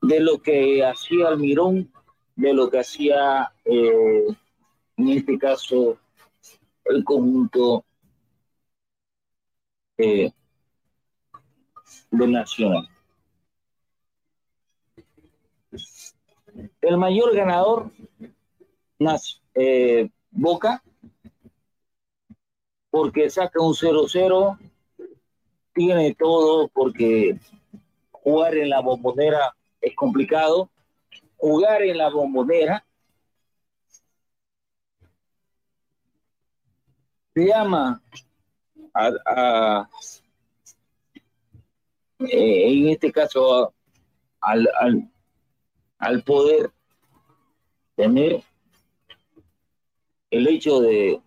de 0.01 0.19
lo 0.19 0.41
que 0.41 0.83
hacía 0.83 1.27
Almirón, 1.27 1.91
de 2.35 2.53
lo 2.53 2.69
que 2.69 2.79
hacía 2.79 3.51
eh, 3.65 4.27
en 4.97 5.09
este 5.09 5.37
caso 5.37 5.97
el 6.85 7.03
conjunto 7.03 7.85
eh, 9.97 10.31
de 12.11 12.27
Nacional. 12.27 12.89
El 16.81 16.97
mayor 16.97 17.35
ganador, 17.35 17.91
eh, 19.53 20.09
Boca, 20.31 20.83
porque 22.89 23.29
saca 23.29 23.61
un 23.61 23.73
0-0, 23.73 24.57
tiene 25.73 26.15
todo, 26.15 26.67
porque 26.69 27.39
jugar 28.11 28.55
en 28.57 28.69
la 28.69 28.81
bombonera 28.81 29.55
es 29.81 29.95
complicado. 29.95 30.69
Jugar 31.37 31.81
en 31.83 31.97
la 31.97 32.09
bombonera 32.09 32.85
se 37.33 37.45
llama 37.45 38.01
a, 38.93 39.87
eh, 42.19 42.71
en 42.71 42.89
este 42.89 43.11
caso 43.11 43.73
al, 44.41 44.67
al, 44.79 45.09
al 45.99 46.23
poder 46.23 46.71
tener 47.95 48.43
el 50.31 50.47
hecho 50.47 50.79
de 50.81 51.21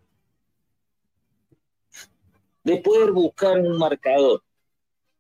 de 2.65 2.77
poder 2.79 3.13
buscar 3.13 3.59
un 3.59 3.79
marcador, 3.79 4.43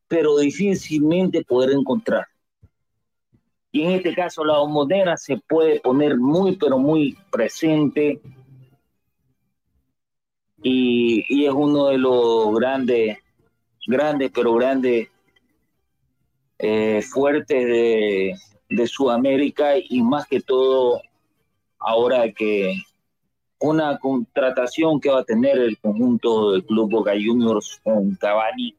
pero 0.08 0.38
difícilmente 0.38 1.44
poder 1.44 1.70
encontrar. 1.70 2.26
Y 3.70 3.82
en 3.82 3.92
este 3.92 4.14
caso 4.14 4.44
la 4.44 4.58
bombonera 4.58 5.16
se 5.16 5.38
puede 5.38 5.80
poner 5.80 6.18
muy, 6.18 6.56
pero 6.56 6.78
muy 6.78 7.16
presente 7.30 8.20
y, 10.62 11.44
es 11.44 11.52
uno 11.52 11.86
de 11.86 11.98
los 11.98 12.54
grandes, 12.54 13.18
grandes, 13.86 14.30
pero 14.32 14.54
grandes, 14.54 15.08
eh, 16.58 17.02
fuertes 17.02 17.66
de, 17.66 18.34
de 18.68 18.86
Sudamérica 18.86 19.72
y 19.76 20.02
más 20.02 20.28
que 20.28 20.40
todo 20.40 21.02
ahora 21.78 22.30
que 22.30 22.76
una 23.62 23.98
contratación 23.98 25.00
que 25.00 25.08
va 25.08 25.20
a 25.20 25.24
tener 25.24 25.56
el 25.58 25.78
conjunto 25.78 26.52
del 26.52 26.64
Club 26.64 26.90
Boca 26.90 27.12
Juniors 27.12 27.80
con 27.82 28.14
Cavani 28.16 28.76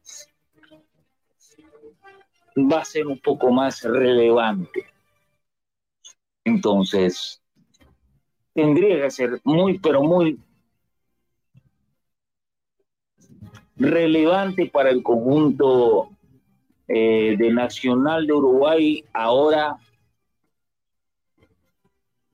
va 2.56 2.80
a 2.80 2.84
ser 2.84 3.06
un 3.06 3.18
poco 3.18 3.50
más 3.50 3.82
relevante. 3.82 4.84
Entonces, 6.44 7.42
tendría 8.52 9.02
que 9.02 9.10
ser 9.10 9.40
muy, 9.42 9.78
pero 9.78 10.02
muy 10.02 10.38
relevante 13.76 14.66
para 14.66 14.90
el 14.90 15.02
conjunto 15.02 16.10
eh, 16.86 17.36
de 17.38 17.50
Nacional 17.52 18.26
de 18.26 18.32
Uruguay 18.34 19.04
ahora 19.12 19.78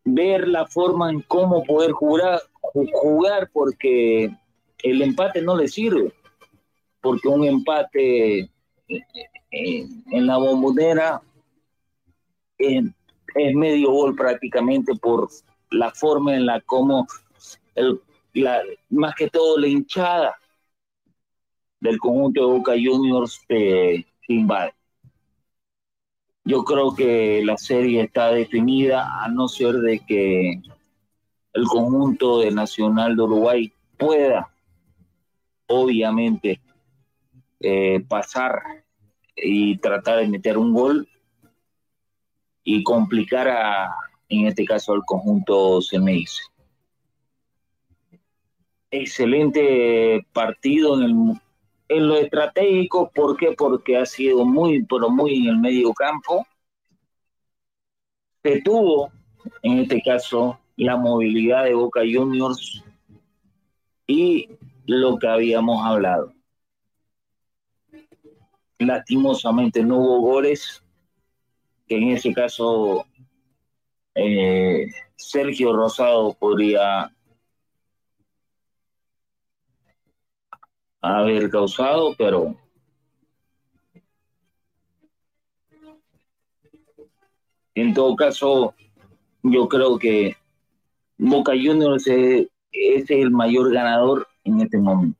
ver 0.05 0.49
la 0.49 0.67
forma 0.67 1.11
en 1.11 1.21
cómo 1.23 1.65
poder 1.65 1.93
jugar, 1.93 2.41
jugar 2.93 3.51
porque 3.53 4.31
el 4.83 5.03
empate 5.03 5.43
no 5.43 5.57
le 5.57 5.69
sirve, 5.69 6.13
porque 7.01 7.29
un 7.29 7.45
empate 7.45 8.51
eh, 8.89 9.87
en 10.11 10.27
la 10.27 10.37
bombonera 10.39 11.23
es, 12.59 12.85
medio 13.55 13.93
gol 13.93 14.17
prácticamente 14.17 14.95
por 14.97 15.29
la 15.71 15.91
forma 15.93 16.35
en 16.35 16.47
la 16.47 16.61
como 16.63 17.07
el, 17.77 18.01
la, 18.35 18.61
más 18.89 19.15
que 19.15 19.29
todo 19.29 19.57
la 19.57 19.69
hinchada 19.69 20.37
del 21.79 21.99
conjunto 21.99 22.41
de 22.41 22.53
Boca 22.59 22.73
Juniors 22.73 23.41
eh, 23.49 24.05
invade. 24.29 24.73
Yo 26.45 26.65
creo 26.65 26.95
que 26.95 27.43
la 27.45 27.57
serie 27.57 28.03
está 28.03 28.33
definida 28.33 29.25
a 29.25 29.29
no 29.29 29.49
ser 29.49 29.75
de 29.75 30.01
que 30.01 30.61
el 31.53 31.65
conjunto 31.67 32.41
de 32.41 32.51
Nacional 32.51 33.17
de 33.17 33.23
Uruguay 33.23 33.73
pueda, 33.99 34.51
obviamente, 35.67 36.61
eh, 37.61 38.03
pasar 38.09 38.63
y 39.37 39.77
tratar 39.79 40.21
de 40.21 40.29
meter 40.29 40.57
un 40.57 40.73
gol 40.73 41.09
y 42.65 42.83
complicar 42.83 43.49
a, 43.49 43.95
en 44.29 44.47
este 44.47 44.65
caso, 44.65 44.93
al 44.93 45.05
conjunto 45.05 45.81
CMX. 45.81 46.51
Excelente 48.91 50.27
partido 50.33 50.97
en 50.97 51.03
el 51.03 51.15
en 51.91 52.07
lo 52.07 52.17
estratégico, 52.17 53.11
¿por 53.13 53.37
qué? 53.37 53.53
Porque 53.59 53.97
ha 53.97 54.07
sido 54.07 54.45
muy, 54.45 54.85
pero 54.85 55.11
muy 55.11 55.39
en 55.39 55.47
el 55.49 55.59
medio 55.59 55.93
campo. 55.93 56.47
Se 58.45 58.63
tuvo, 58.63 59.11
en 59.63 59.81
este 59.81 60.01
caso, 60.01 60.61
la 60.77 60.97
movilidad 60.97 61.65
de 61.65 61.75
Boca 61.75 62.03
Juniors 62.03 62.85
y 64.07 64.49
lo 64.87 65.19
que 65.19 65.27
habíamos 65.27 65.85
hablado. 65.85 66.33
Lastimosamente 68.79 69.83
no 69.83 69.99
hubo 69.99 70.21
goles, 70.21 70.85
que 71.89 71.97
en 71.97 72.11
ese 72.11 72.33
caso 72.33 73.05
eh, 74.15 74.87
Sergio 75.17 75.73
Rosado 75.73 76.35
podría 76.35 77.13
haber 81.01 81.51
causado, 81.51 82.15
pero 82.17 82.55
en 87.75 87.95
todo 87.95 88.15
caso, 88.17 88.75
yo 89.43 89.69
creo 89.69 89.99
que 89.99 90.37
Boca 91.17 91.53
Juniors 91.53 92.07
es, 92.07 92.49
es 92.73 93.11
el 93.11 93.31
mayor 93.31 93.73
ganador 93.73 94.27
en 94.45 94.61
este 94.61 94.79
momento. 94.79 95.19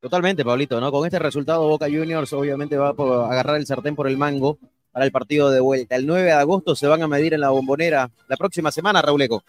Totalmente, 0.00 0.44
Pablito, 0.44 0.80
¿no? 0.80 0.92
Con 0.92 1.06
este 1.06 1.18
resultado, 1.18 1.66
Boca 1.66 1.86
Juniors 1.86 2.32
obviamente 2.34 2.76
va 2.76 2.88
a 2.90 3.32
agarrar 3.32 3.56
el 3.56 3.66
sartén 3.66 3.96
por 3.96 4.06
el 4.06 4.18
mango 4.18 4.58
para 4.92 5.06
el 5.06 5.12
partido 5.12 5.50
de 5.50 5.60
vuelta. 5.60 5.96
El 5.96 6.06
9 6.06 6.24
de 6.24 6.32
agosto 6.32 6.76
se 6.76 6.86
van 6.86 7.02
a 7.02 7.08
medir 7.08 7.34
en 7.34 7.40
la 7.40 7.50
bombonera 7.50 8.10
la 8.28 8.36
próxima 8.36 8.70
semana, 8.70 9.00
Rauleco. 9.00 9.42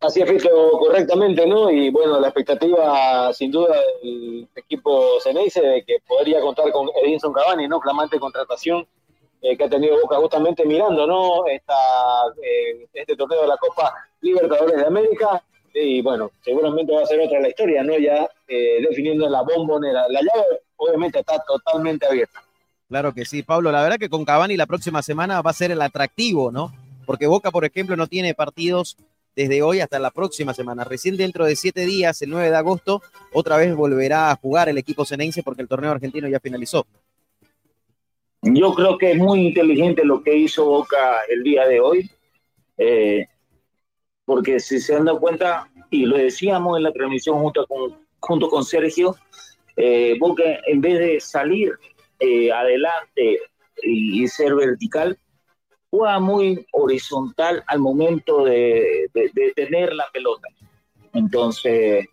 Así 0.00 0.22
es, 0.22 0.30
visto 0.30 0.48
correctamente, 0.78 1.44
¿no? 1.44 1.70
Y 1.70 1.90
bueno, 1.90 2.20
la 2.20 2.28
expectativa 2.28 3.32
sin 3.32 3.50
duda 3.50 3.74
del 4.00 4.48
equipo 4.54 5.20
Ceneice 5.20 5.60
de 5.60 5.84
que 5.84 5.96
podría 6.06 6.40
contar 6.40 6.70
con 6.70 6.88
Edinson 7.02 7.32
Cavani, 7.32 7.66
¿no? 7.66 7.80
Flamante 7.80 8.20
contratación 8.20 8.86
eh, 9.42 9.56
que 9.56 9.64
ha 9.64 9.68
tenido 9.68 10.00
Boca 10.00 10.16
justamente 10.16 10.64
mirando, 10.64 11.04
¿no? 11.04 11.46
Esta, 11.46 11.74
eh, 12.42 12.86
este 12.92 13.16
torneo 13.16 13.42
de 13.42 13.48
la 13.48 13.56
Copa 13.56 13.92
Libertadores 14.20 14.76
de 14.76 14.86
América. 14.86 15.42
Y 15.74 16.00
bueno, 16.00 16.30
seguramente 16.42 16.92
va 16.92 17.02
a 17.02 17.06
ser 17.06 17.20
otra 17.20 17.40
la 17.40 17.48
historia, 17.48 17.82
¿no? 17.82 17.98
Ya 17.98 18.28
eh, 18.46 18.78
definiendo 18.88 19.28
la 19.28 19.42
bombonera. 19.42 20.08
La 20.08 20.20
llave 20.20 20.60
obviamente 20.76 21.18
está 21.18 21.42
totalmente 21.44 22.06
abierta. 22.06 22.40
Claro 22.88 23.12
que 23.12 23.24
sí, 23.24 23.42
Pablo. 23.42 23.72
La 23.72 23.82
verdad 23.82 23.98
que 23.98 24.08
con 24.08 24.24
Cavani 24.24 24.56
la 24.56 24.66
próxima 24.66 25.02
semana 25.02 25.42
va 25.42 25.50
a 25.50 25.54
ser 25.54 25.72
el 25.72 25.82
atractivo, 25.82 26.52
¿no? 26.52 26.72
Porque 27.04 27.26
Boca, 27.26 27.50
por 27.50 27.64
ejemplo, 27.64 27.96
no 27.96 28.06
tiene 28.06 28.34
partidos 28.34 28.96
desde 29.38 29.62
hoy 29.62 29.78
hasta 29.78 30.00
la 30.00 30.10
próxima 30.10 30.52
semana. 30.52 30.82
Recién 30.82 31.16
dentro 31.16 31.44
de 31.44 31.54
siete 31.54 31.86
días, 31.86 32.20
el 32.22 32.30
9 32.30 32.50
de 32.50 32.56
agosto, 32.56 33.02
otra 33.32 33.56
vez 33.56 33.72
volverá 33.72 34.32
a 34.32 34.34
jugar 34.34 34.68
el 34.68 34.78
equipo 34.78 35.04
cenense 35.04 35.44
porque 35.44 35.62
el 35.62 35.68
torneo 35.68 35.92
argentino 35.92 36.26
ya 36.26 36.40
finalizó. 36.40 36.84
Yo 38.42 38.74
creo 38.74 38.98
que 38.98 39.12
es 39.12 39.16
muy 39.16 39.46
inteligente 39.46 40.04
lo 40.04 40.24
que 40.24 40.36
hizo 40.36 40.64
Boca 40.64 41.20
el 41.28 41.44
día 41.44 41.68
de 41.68 41.78
hoy, 41.78 42.10
eh, 42.78 43.26
porque 44.24 44.58
si 44.58 44.80
se 44.80 44.96
han 44.96 45.04
dado 45.04 45.20
cuenta, 45.20 45.70
y 45.88 46.04
lo 46.04 46.16
decíamos 46.16 46.76
en 46.76 46.82
la 46.82 46.92
transmisión 46.92 47.38
junto 47.38 47.64
con, 47.68 47.96
junto 48.18 48.48
con 48.48 48.64
Sergio, 48.64 49.14
eh, 49.76 50.16
Boca 50.18 50.42
en 50.66 50.80
vez 50.80 50.98
de 50.98 51.20
salir 51.20 51.74
eh, 52.18 52.50
adelante 52.50 53.38
y, 53.84 54.24
y 54.24 54.26
ser 54.26 54.56
vertical, 54.56 55.16
juega 55.90 56.18
muy 56.20 56.66
horizontal 56.72 57.64
al 57.66 57.78
momento 57.78 58.44
de, 58.44 59.10
de, 59.14 59.30
de 59.32 59.52
tener 59.52 59.94
la 59.94 60.06
pelota. 60.12 60.48
Entonces, 61.14 62.06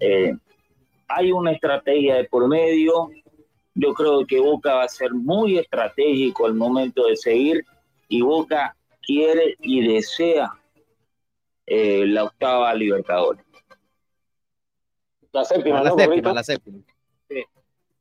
eh, 0.00 0.36
hay 1.08 1.32
una 1.32 1.52
estrategia 1.52 2.16
de 2.16 2.24
por 2.24 2.46
medio. 2.48 3.10
Yo 3.74 3.92
creo 3.94 4.26
que 4.26 4.40
Boca 4.40 4.74
va 4.74 4.84
a 4.84 4.88
ser 4.88 5.12
muy 5.12 5.58
estratégico 5.58 6.46
al 6.46 6.54
momento 6.54 7.06
de 7.06 7.16
seguir 7.16 7.64
y 8.08 8.22
Boca 8.22 8.76
quiere 9.02 9.56
y 9.60 9.86
desea 9.86 10.50
eh, 11.66 12.06
la 12.06 12.24
octava 12.24 12.74
Libertadores. 12.74 13.44
La 15.32 15.44
séptima, 15.44 15.82
la 15.82 15.90
¿no, 15.90 15.96
séptima, 15.96 16.06
Pablito? 16.06 16.32
la 16.34 16.44
séptima. 16.44 16.78
Sí. 17.28 17.44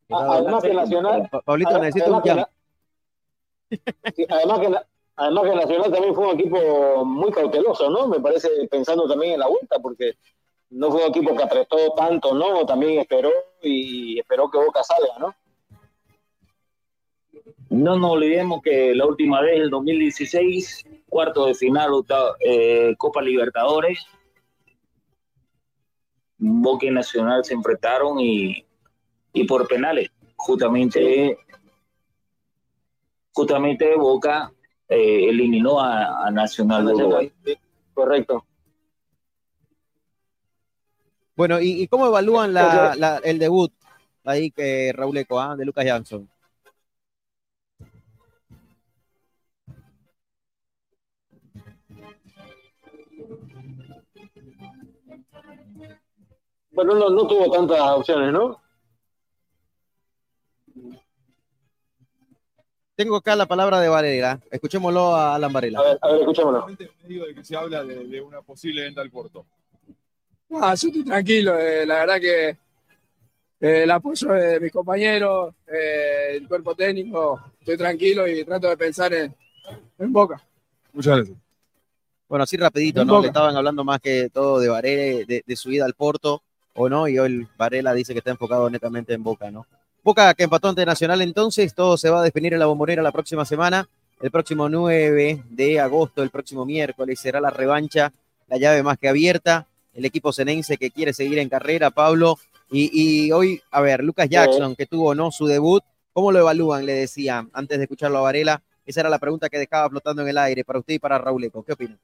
Ah, 0.10 0.28
Además 0.38 0.64
que 0.64 0.74
Nacional... 0.74 1.30
Pa- 1.30 1.42
Pablito, 1.42 1.70
además 1.72 1.86
necesito 1.96 2.16
un 2.16 2.22
que 2.22 2.46
Sí, 4.16 4.26
además 4.30 4.60
que, 4.60 4.70
na- 4.70 4.86
además 5.16 5.44
que 5.44 5.56
Nacional 5.56 5.92
también 5.92 6.16
fue 6.16 6.28
un 6.28 6.40
equipo 6.40 7.06
muy 7.06 7.32
cauteloso, 7.32 7.90
¿no? 7.90 8.08
Me 8.08 8.20
parece 8.20 8.50
pensando 8.70 9.08
también 9.08 9.34
en 9.34 9.40
la 9.40 9.48
vuelta, 9.48 9.80
porque 9.80 10.14
no 10.70 10.92
fue 10.92 11.04
un 11.04 11.10
equipo 11.10 11.36
que 11.36 11.44
apretó 11.44 11.94
tanto, 11.96 12.34
¿no? 12.34 12.66
También 12.66 13.00
esperó 13.00 13.32
y 13.62 14.20
esperó 14.20 14.50
que 14.50 14.58
Boca 14.58 14.84
salga, 14.84 15.20
¿no? 15.20 15.36
No 17.70 17.98
nos 17.98 18.12
olvidemos 18.12 18.62
que 18.62 18.94
la 18.94 19.06
última 19.06 19.42
vez, 19.42 19.60
el 19.60 19.70
2016, 19.70 20.86
cuarto 21.10 21.46
de 21.46 21.56
final, 21.56 21.92
eh, 22.40 22.96
Copa 22.98 23.22
Libertadores, 23.22 24.06
Boca 26.38 26.86
y 26.86 26.92
Nacional 26.92 27.44
se 27.44 27.54
enfrentaron 27.54 28.20
y, 28.20 28.66
y 29.34 29.44
por 29.46 29.68
penales. 29.68 30.10
Justamente, 30.36 31.38
justamente 33.34 33.96
Boca 33.96 34.52
eh, 34.90 35.30
eliminó 35.30 35.80
a, 35.80 36.28
a 36.28 36.32
Nacional 36.32 36.86
de 36.86 36.94
Uruguay. 36.94 37.32
Correcto. 37.94 38.46
Bueno, 41.36 41.60
¿y, 41.60 41.82
y 41.84 41.88
cómo 41.88 42.08
evalúan 42.08 42.54
la- 42.54 42.96
la- 42.96 43.18
el 43.18 43.40
debut 43.40 43.72
ahí 44.24 44.52
que 44.52 44.92
Raúl 44.96 45.18
Eco, 45.18 45.40
ah, 45.40 45.56
de 45.56 45.66
Lucas 45.66 45.86
Jackson? 45.86 46.30
Bueno, 56.72 56.94
no, 56.96 57.10
no 57.10 57.28
tuvo 57.28 57.50
tantas 57.52 57.80
opciones, 57.82 58.34
¿no? 58.34 58.62
Tengo 62.96 63.18
acá 63.18 63.36
la 63.36 63.46
palabra 63.46 63.80
de 63.80 63.90
Varela. 63.90 64.40
Escuchémoslo 64.50 65.16
a 65.16 65.36
Alan 65.36 65.52
Varela. 65.52 65.80
A 65.80 65.84
ver, 65.84 66.00
a 66.02 66.12
ver, 66.12 66.20
escuchémoslo. 66.22 66.68
medio 67.04 67.26
de 67.26 67.36
que 67.36 67.44
se 67.44 67.56
habla 67.56 67.84
de, 67.84 68.06
de 68.06 68.22
una 68.22 68.42
posible 68.42 68.84
venta 68.84 69.02
al 69.02 69.12
Porto. 69.12 69.46
Ah, 70.52 70.74
yo 70.76 70.88
estoy 70.88 71.04
tranquilo, 71.04 71.60
eh, 71.60 71.86
la 71.86 71.96
verdad 71.96 72.22
que 72.22 72.50
eh, 72.50 73.84
el 73.84 73.92
apoyo 73.92 74.30
de 74.30 74.60
mis 74.60 74.72
compañeros, 74.72 75.54
eh, 75.68 76.36
el 76.38 76.48
cuerpo 76.48 76.76
técnico, 76.76 77.42
estoy 77.60 77.76
tranquilo 77.78 78.28
y 78.28 78.46
trato 78.46 78.70
de 78.70 78.78
pensar 78.78 79.14
en, 79.14 79.36
en 79.98 80.14
Boca. 80.14 80.42
Muchas 80.94 81.18
gracias. 81.18 81.38
Bueno, 82.30 82.44
así 82.44 82.56
rapidito, 82.58 83.02
En 83.02 83.08
¿no? 83.08 83.16
Boca. 83.16 83.24
Le 83.24 83.28
estaban 83.28 83.58
hablando 83.58 83.84
más 83.84 84.00
que 84.00 84.30
todo 84.30 84.60
de 84.60 84.70
Varela, 84.70 85.26
de, 85.28 85.44
de 85.46 85.56
su 85.56 85.72
ida 85.72 85.84
al 85.84 85.96
Porto, 85.96 86.42
o 86.76 86.88
no, 86.88 87.08
y 87.10 87.20
hoy 87.20 87.46
Varela 87.58 87.94
dice 87.94 88.14
que 88.14 88.20
está 88.20 88.32
enfocado 88.32 88.70
netamente 88.70 89.14
en 89.14 89.24
Boca, 89.24 89.52
¿no? 89.52 89.66
Boca 90.06 90.36
que 90.36 90.44
empató 90.44 90.70
ante 90.70 90.86
Nacional 90.86 91.24
entonces, 91.24 91.74
todo 91.74 91.98
se 91.98 92.12
va 92.12 92.20
a 92.20 92.24
definir 92.24 92.54
en 92.54 92.60
la 92.60 92.68
bombonera 92.68 93.02
la 93.02 93.12
próxima 93.12 93.44
semana, 93.44 93.90
el 94.22 94.30
próximo 94.30 94.70
9 94.70 95.42
de 95.50 95.80
agosto, 95.80 96.22
el 96.22 96.30
próximo 96.30 96.64
miércoles, 96.64 97.20
será 97.20 97.42
la 97.42 97.50
revancha, 97.50 98.14
la 98.48 98.58
llave 98.58 98.84
más 98.84 99.00
que 99.00 99.10
abierta, 99.10 99.66
el 99.96 100.06
equipo 100.06 100.32
cenense 100.32 100.78
que 100.78 100.92
quiere 100.92 101.12
seguir 101.12 101.40
en 101.40 101.50
carrera, 101.50 101.90
Pablo, 101.90 102.38
y, 102.70 102.92
y 102.94 103.32
hoy, 103.32 103.64
a 103.72 103.82
ver, 103.82 104.04
Lucas 104.04 104.30
Jackson, 104.30 104.76
que 104.76 104.86
tuvo 104.86 105.16
no 105.16 105.32
su 105.32 105.48
debut, 105.48 105.84
¿cómo 106.14 106.32
lo 106.32 106.38
evalúan? 106.38 106.86
Le 106.86 106.94
decía 106.94 107.48
antes 107.52 107.80
de 107.80 107.86
escucharlo 107.86 108.20
a 108.20 108.22
Varela, 108.22 108.62
esa 108.86 109.00
era 109.00 109.10
la 109.10 109.18
pregunta 109.18 109.50
que 109.50 109.58
dejaba 109.58 109.90
flotando 109.90 110.22
en 110.22 110.28
el 110.28 110.38
aire 110.38 110.64
para 110.64 110.78
usted 110.78 110.94
y 110.94 111.00
para 111.00 111.18
Raúl 111.18 111.46
Eco, 111.46 111.64
¿qué 111.64 111.74
opinan? 111.74 112.00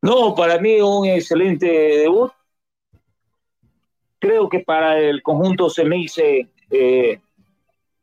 No, 0.00 0.34
para 0.34 0.58
mí 0.58 0.80
un 0.80 1.06
excelente 1.06 1.66
debut. 1.66 2.32
Creo 4.22 4.48
que 4.48 4.60
para 4.60 5.00
el 5.00 5.20
conjunto 5.20 5.68
Ceneice 5.68 6.46
eh, 6.70 7.18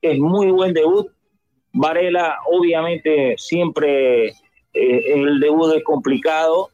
es 0.01 0.19
muy 0.19 0.51
buen 0.51 0.73
debut. 0.73 1.07
Varela, 1.71 2.39
obviamente, 2.47 3.35
siempre 3.37 4.27
eh, 4.27 5.13
el 5.13 5.39
debut 5.39 5.73
es 5.77 5.83
complicado 5.85 6.71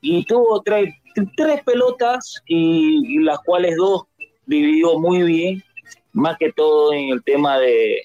y 0.00 0.24
tuvo 0.24 0.62
tres, 0.62 0.94
tres 1.36 1.64
pelotas 1.64 2.40
y, 2.46 3.16
y 3.16 3.18
las 3.24 3.40
cuales 3.40 3.74
dos 3.74 4.04
dividió 4.46 5.00
muy 5.00 5.24
bien, 5.24 5.64
más 6.12 6.36
que 6.38 6.52
todo 6.52 6.92
en 6.92 7.08
el 7.08 7.24
tema 7.24 7.58
de, 7.58 8.02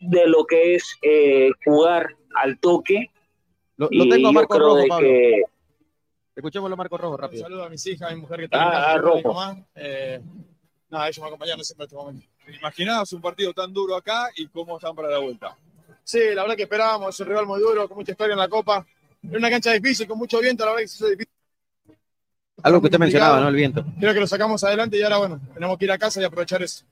de 0.00 0.26
lo 0.28 0.46
que 0.46 0.76
es 0.76 0.96
eh, 1.02 1.50
jugar 1.62 2.08
al 2.36 2.58
toque. 2.58 3.10
Lo, 3.76 3.90
lo 3.90 4.04
Y 4.04 4.08
tengo 4.08 4.28
a 4.28 4.30
yo 4.30 4.34
Marco 4.34 4.58
Rojo, 4.58 4.86
Pablo. 4.88 5.06
que- 5.06 5.42
Escuchémoslo 6.36 6.74
a 6.74 6.76
Marco 6.76 6.98
Rojo 6.98 7.16
rápido. 7.16 7.42
Saludo 7.44 7.64
a 7.64 7.68
mis 7.70 7.84
hijas, 7.86 8.10
a 8.10 8.14
mi 8.14 8.20
mujer 8.20 8.40
que 8.40 8.44
Ah, 8.52 8.68
está 8.68 8.92
ah, 8.92 8.98
Rojo. 8.98 9.32
más. 9.32 9.56
Eh, 9.74 10.20
nada, 10.90 11.08
ellos 11.08 11.18
me 11.20 11.26
acompañaron 11.28 11.64
siempre 11.64 11.84
en 11.84 11.86
este 11.86 11.96
momento. 11.96 12.26
Imaginabas 12.58 13.12
un 13.14 13.22
partido 13.22 13.52
tan 13.54 13.72
duro 13.72 13.96
acá 13.96 14.28
y 14.36 14.46
cómo 14.48 14.76
están 14.76 14.94
para 14.94 15.08
la 15.08 15.18
vuelta. 15.18 15.56
Sí, 16.04 16.20
la 16.34 16.42
verdad 16.42 16.56
que 16.56 16.64
esperábamos, 16.64 17.14
es 17.14 17.20
un 17.20 17.26
rival 17.26 17.46
muy 17.46 17.58
duro, 17.58 17.88
con 17.88 17.96
mucha 17.96 18.12
historia 18.12 18.34
en 18.34 18.38
la 18.38 18.48
Copa. 18.48 18.86
en 19.22 19.34
una 19.36 19.50
cancha 19.50 19.72
difícil, 19.72 20.06
con 20.06 20.18
mucho 20.18 20.38
viento, 20.38 20.64
la 20.64 20.70
verdad 20.72 20.82
que 20.82 20.88
se 20.88 20.96
hizo 20.96 21.06
difícil. 21.08 21.32
Algo 22.62 22.80
que 22.80 22.86
usted 22.86 22.98
mencionaba, 22.98 23.40
¿no? 23.40 23.48
El 23.48 23.54
viento. 23.54 23.84
Creo 23.98 24.14
que 24.14 24.20
lo 24.20 24.26
sacamos 24.26 24.62
adelante 24.62 24.98
y 24.98 25.02
ahora, 25.02 25.18
bueno, 25.18 25.40
tenemos 25.54 25.76
que 25.78 25.84
ir 25.86 25.92
a 25.92 25.98
casa 25.98 26.20
y 26.20 26.24
aprovechar 26.24 26.62
eso. 26.62 26.84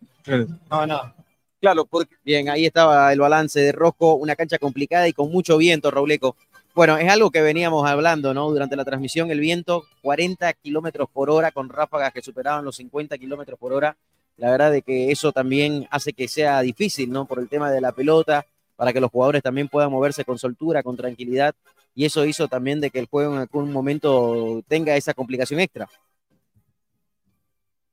No, 0.71 0.87
nada. 0.87 1.15
Claro, 1.61 1.85
porque... 1.87 2.17
Bien, 2.25 2.49
ahí 2.49 2.67
estaba 2.67 3.13
el 3.13 3.21
balance 3.21 3.61
de 3.61 3.73
Rosco, 3.73 4.15
una 4.15 4.37
cancha 4.37 4.59
complicada 4.59 5.07
y 5.09 5.13
con 5.13 5.31
mucho 5.31 5.57
viento, 5.57 5.91
Robleco. 5.91 6.37
Bueno, 6.75 6.99
es 6.99 7.09
algo 7.09 7.31
que 7.31 7.41
veníamos 7.41 7.89
hablando, 7.89 8.35
¿no? 8.35 8.51
Durante 8.51 8.75
la 8.75 8.85
transmisión, 8.85 9.31
el 9.31 9.39
viento, 9.39 9.85
40 10.03 10.53
kilómetros 10.55 11.09
por 11.09 11.31
hora, 11.31 11.53
con 11.53 11.69
ráfagas 11.69 12.13
que 12.13 12.21
superaban 12.21 12.65
los 12.65 12.75
50 12.75 13.17
kilómetros 13.17 13.57
por 13.61 13.73
hora. 13.73 13.97
La 14.37 14.51
verdad 14.51 14.73
de 14.73 14.83
que 14.83 15.13
eso 15.13 15.31
también 15.31 15.87
hace 15.93 16.13
que 16.13 16.27
sea 16.27 16.61
difícil, 16.63 17.13
¿no? 17.13 17.27
Por 17.27 17.39
el 17.39 17.49
tema 17.49 17.71
de 17.71 17.81
la 17.81 17.93
pelota, 17.93 18.45
para 18.75 18.93
que 18.93 19.01
los 19.01 19.13
jugadores 19.13 19.41
también 19.41 19.69
puedan 19.69 19.93
moverse 19.93 20.25
con 20.25 20.37
soltura, 20.37 20.83
con 20.83 20.97
tranquilidad. 20.97 21.55
Y 21.95 22.07
eso 22.07 22.25
hizo 22.25 22.49
también 22.49 22.81
de 22.81 22.91
que 22.91 22.99
el 22.99 23.07
juego 23.07 23.35
en 23.35 23.39
algún 23.39 23.71
momento 23.71 24.61
tenga 24.67 24.97
esa 24.97 25.15
complicación 25.15 25.61
extra. 25.61 25.89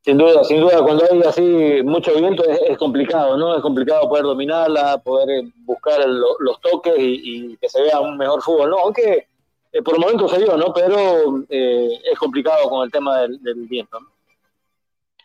Sin 0.04 0.18
duda, 0.18 0.44
sin 0.44 0.60
duda, 0.62 0.82
cuando 0.82 1.06
hay 1.12 1.22
así 1.22 1.82
mucho 1.84 2.12
viento 2.16 2.44
es, 2.44 2.60
es 2.68 2.78
complicado, 2.78 3.38
¿no? 3.38 3.56
Es 3.56 3.62
complicado 3.62 4.10
poder 4.10 4.24
dominarla, 4.26 4.98
poder 4.98 5.30
eh, 5.30 5.52
buscar 5.64 6.02
el- 6.02 6.20
los 6.40 6.60
toques 6.60 6.98
y, 6.98 7.22
y 7.52 7.58
que 7.58 7.70
se 7.70 7.82
vea 7.84 8.00
un 8.00 8.18
mejor 8.18 8.42
fútbol, 8.42 8.72
¿no? 8.72 8.80
Aunque 8.80 9.28
eh, 9.72 9.82
por 9.84 9.94
el 9.94 10.00
momento 10.02 10.28
se 10.28 10.40
dio, 10.40 10.58
¿no? 10.58 10.74
Pero 10.74 11.44
eh, 11.50 12.00
es 12.12 12.18
complicado 12.18 12.68
con 12.68 12.84
el 12.84 12.92
tema 12.92 13.22
del, 13.22 13.42
del 13.44 13.68
viento. 13.68 14.00
¿no? 14.00 14.08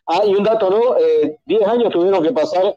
Ah, 0.09 0.23
y 0.27 0.35
un 0.35 0.45
dato, 0.45 0.69
¿no? 0.71 0.97
Eh, 0.99 1.39
10 1.47 1.67
años 1.67 1.91
tuvieron 1.93 2.23
que 2.23 2.31
pasar 2.33 2.77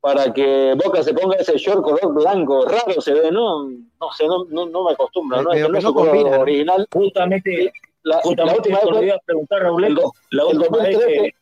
para 0.00 0.32
que 0.32 0.74
Boca 0.82 1.02
se 1.02 1.12
ponga 1.12 1.36
ese 1.36 1.58
short 1.58 1.82
color 1.82 2.14
blanco. 2.14 2.64
Raro 2.64 3.00
se 3.00 3.12
ve, 3.12 3.30
¿no? 3.30 3.64
No 3.68 4.12
sé, 4.16 4.26
no, 4.26 4.44
no, 4.48 4.66
no 4.66 4.84
me 4.84 4.92
acostumbro, 4.92 5.42
¿no? 5.42 5.52
Este 5.52 5.68
no 5.68 5.76
es 5.78 5.84
su 5.84 5.92
color 5.92 6.38
original. 6.38 6.86
Justamente, 6.92 7.72
La, 8.04 8.20
última 8.24 8.46
vez 8.52 8.64
le 8.64 8.92
fue- 8.92 9.06
iba 9.06 9.16
a 9.16 9.18
preguntar, 9.18 9.62
Raúl. 9.62 9.84
el 9.84 9.94
do- 9.96 10.12
La 10.30 10.44
el 10.44 10.56
última 10.56 10.78
vez 10.78 10.94
2013, 10.96 11.22
que- 11.22 11.39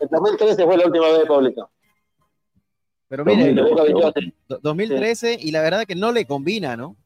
el 0.00 0.08
2013 0.10 0.64
fue 0.64 0.76
la 0.76 0.86
última 0.86 1.08
vez, 1.08 1.24
Pablito. 1.26 1.70
Pero 3.08 3.24
mire, 3.24 3.52
De 3.54 3.62
Boca 3.62 3.82
28. 3.82 4.20
do- 4.48 4.58
2013 4.62 5.36
y 5.40 5.50
la 5.50 5.62
verdad 5.62 5.84
que 5.84 5.94
no 5.96 6.12
le 6.12 6.24
combina, 6.26 6.76
¿no? 6.76 6.96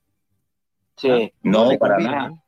Sí. 0.96 1.32
No, 1.42 1.70
le 1.70 1.78
para 1.78 1.94
combina, 1.94 2.16
nada. 2.16 2.28
¿no? 2.28 2.42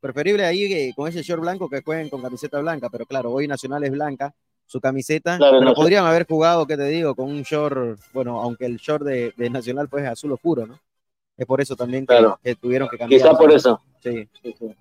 Preferible 0.00 0.44
ahí 0.44 0.68
que 0.68 0.92
con 0.94 1.08
ese 1.08 1.22
short 1.22 1.42
blanco 1.42 1.68
que 1.68 1.82
jueguen 1.82 2.08
con 2.08 2.22
camiseta 2.22 2.60
blanca, 2.60 2.88
pero 2.88 3.04
claro, 3.04 3.32
hoy 3.32 3.46
Nacional 3.48 3.82
es 3.84 3.90
blanca, 3.90 4.32
su 4.64 4.80
camiseta, 4.80 5.36
Claro, 5.36 5.58
pero 5.58 5.64
no 5.64 5.70
sé. 5.70 5.76
podrían 5.76 6.06
haber 6.06 6.26
jugado, 6.26 6.66
¿qué 6.66 6.76
te 6.76 6.84
digo? 6.88 7.14
Con 7.14 7.26
un 7.30 7.42
short, 7.42 7.98
bueno, 8.12 8.40
aunque 8.40 8.64
el 8.66 8.76
short 8.76 9.04
de, 9.04 9.32
de 9.36 9.50
Nacional 9.50 9.88
pues 9.88 10.04
es 10.04 10.10
azul 10.10 10.32
oscuro, 10.32 10.66
¿no? 10.66 10.78
Es 11.36 11.46
por 11.46 11.60
eso 11.60 11.76
también 11.76 12.02
que, 12.04 12.14
Claro. 12.16 12.38
que 12.42 12.54
tuvieron 12.54 12.88
que 12.88 12.96
cambiar. 12.98 13.20
Quizá 13.20 13.36
por 13.36 13.52
eso. 13.52 13.80
Sí, 14.02 14.28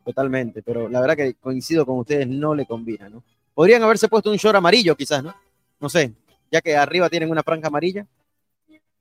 totalmente, 0.05 0.61
pero 0.61 0.87
la 0.87 1.01
verdad 1.01 1.15
que 1.15 1.33
coincido 1.35 1.85
con 1.85 1.97
ustedes, 1.99 2.27
no 2.27 2.53
le 2.55 2.65
combina, 2.65 3.09
¿no? 3.09 3.23
Podrían 3.57 3.81
haberse 3.81 4.07
puesto 4.07 4.29
un 4.29 4.37
short 4.37 4.55
amarillo 4.55 4.95
quizás, 4.95 5.23
¿no? 5.23 5.33
No 5.79 5.89
sé, 5.89 6.13
ya 6.51 6.61
que 6.61 6.77
arriba 6.77 7.09
tienen 7.09 7.31
una 7.31 7.41
franja 7.41 7.69
amarilla, 7.69 8.05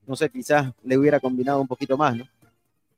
no 0.06 0.16
sé, 0.16 0.30
quizás 0.30 0.72
le 0.82 0.96
hubiera 0.96 1.20
combinado 1.20 1.60
un 1.60 1.68
poquito 1.68 1.98
más, 1.98 2.16
¿no? 2.16 2.26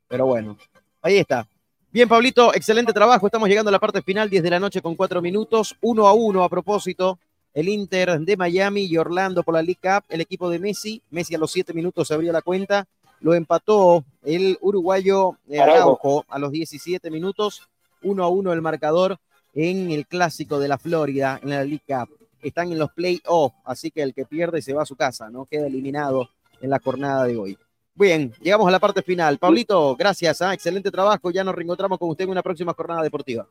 Pero 0.07 0.25
bueno, 0.25 0.57
ahí 1.01 1.17
está. 1.17 1.45
Bien, 1.91 2.07
Pablito, 2.07 2.55
excelente 2.55 2.93
trabajo. 2.93 3.25
Estamos 3.25 3.49
llegando 3.49 3.67
a 3.67 3.73
la 3.73 3.79
parte 3.79 4.01
final, 4.01 4.29
10 4.29 4.41
de 4.41 4.49
la 4.51 4.57
noche 4.61 4.81
con 4.81 4.95
4 4.95 5.21
minutos, 5.21 5.75
1 5.81 6.07
a 6.07 6.13
1 6.13 6.43
a 6.45 6.47
propósito. 6.47 7.19
El 7.53 7.67
Inter 7.67 8.21
de 8.21 8.37
Miami 8.37 8.85
y 8.85 8.95
Orlando 8.95 9.43
por 9.43 9.53
la 9.53 9.61
League 9.61 9.81
Cup, 9.83 10.05
el 10.07 10.21
equipo 10.21 10.49
de 10.49 10.59
Messi. 10.59 11.01
Messi 11.09 11.35
a 11.35 11.39
los 11.39 11.51
7 11.51 11.73
minutos 11.73 12.07
se 12.07 12.13
abrió 12.13 12.31
la 12.31 12.41
cuenta. 12.41 12.87
Lo 13.19 13.33
empató 13.33 14.05
el 14.23 14.57
uruguayo 14.61 15.35
eh, 15.49 15.59
Araujo. 15.59 15.75
Araujo 15.81 16.25
a 16.29 16.39
los 16.39 16.51
17 16.51 17.11
minutos. 17.11 17.67
1 18.01 18.23
a 18.23 18.29
1 18.29 18.53
el 18.53 18.61
marcador 18.61 19.19
en 19.61 19.91
el 19.91 20.07
clásico 20.07 20.57
de 20.59 20.67
la 20.69 20.77
Florida, 20.77 21.39
en 21.43 21.49
la 21.49 21.63
League 21.63 21.81
Cup. 21.85 22.09
Están 22.41 22.71
en 22.71 22.79
los 22.79 22.91
playoffs, 22.93 23.55
así 23.65 23.91
que 23.91 24.01
el 24.01 24.13
que 24.13 24.25
pierde 24.25 24.61
se 24.61 24.73
va 24.73 24.83
a 24.83 24.85
su 24.85 24.95
casa, 24.95 25.29
¿no? 25.29 25.45
Queda 25.45 25.67
eliminado 25.67 26.29
en 26.61 26.69
la 26.69 26.79
jornada 26.79 27.25
de 27.25 27.35
hoy. 27.35 27.57
Bien, 27.93 28.31
llegamos 28.39 28.65
a 28.67 28.71
la 28.71 28.79
parte 28.79 29.01
final. 29.01 29.37
Pablito, 29.37 29.95
gracias, 29.97 30.41
¿ah? 30.41 30.53
excelente 30.53 30.89
trabajo. 30.89 31.31
Ya 31.31 31.43
nos 31.43 31.53
reencontramos 31.53 31.99
con 31.99 32.09
usted 32.09 32.23
en 32.23 32.29
una 32.31 32.41
próxima 32.41 32.73
jornada 32.73 33.03
deportiva. 33.03 33.45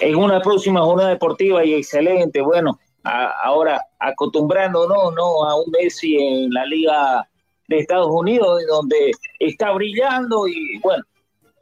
en 0.00 0.16
una 0.16 0.40
próxima 0.40 0.80
jornada 0.80 1.10
deportiva 1.10 1.62
y 1.64 1.74
excelente. 1.74 2.40
Bueno, 2.40 2.78
a- 3.04 3.34
ahora 3.44 3.78
acostumbrándonos 3.98 5.12
¿no? 5.14 5.44
a 5.44 5.56
un 5.60 5.70
Messi 5.70 6.16
en 6.16 6.50
la 6.50 6.64
Liga 6.64 7.28
de 7.68 7.78
Estados 7.80 8.08
Unidos, 8.10 8.62
donde 8.68 9.10
está 9.38 9.72
brillando 9.72 10.48
y 10.48 10.78
bueno, 10.78 11.04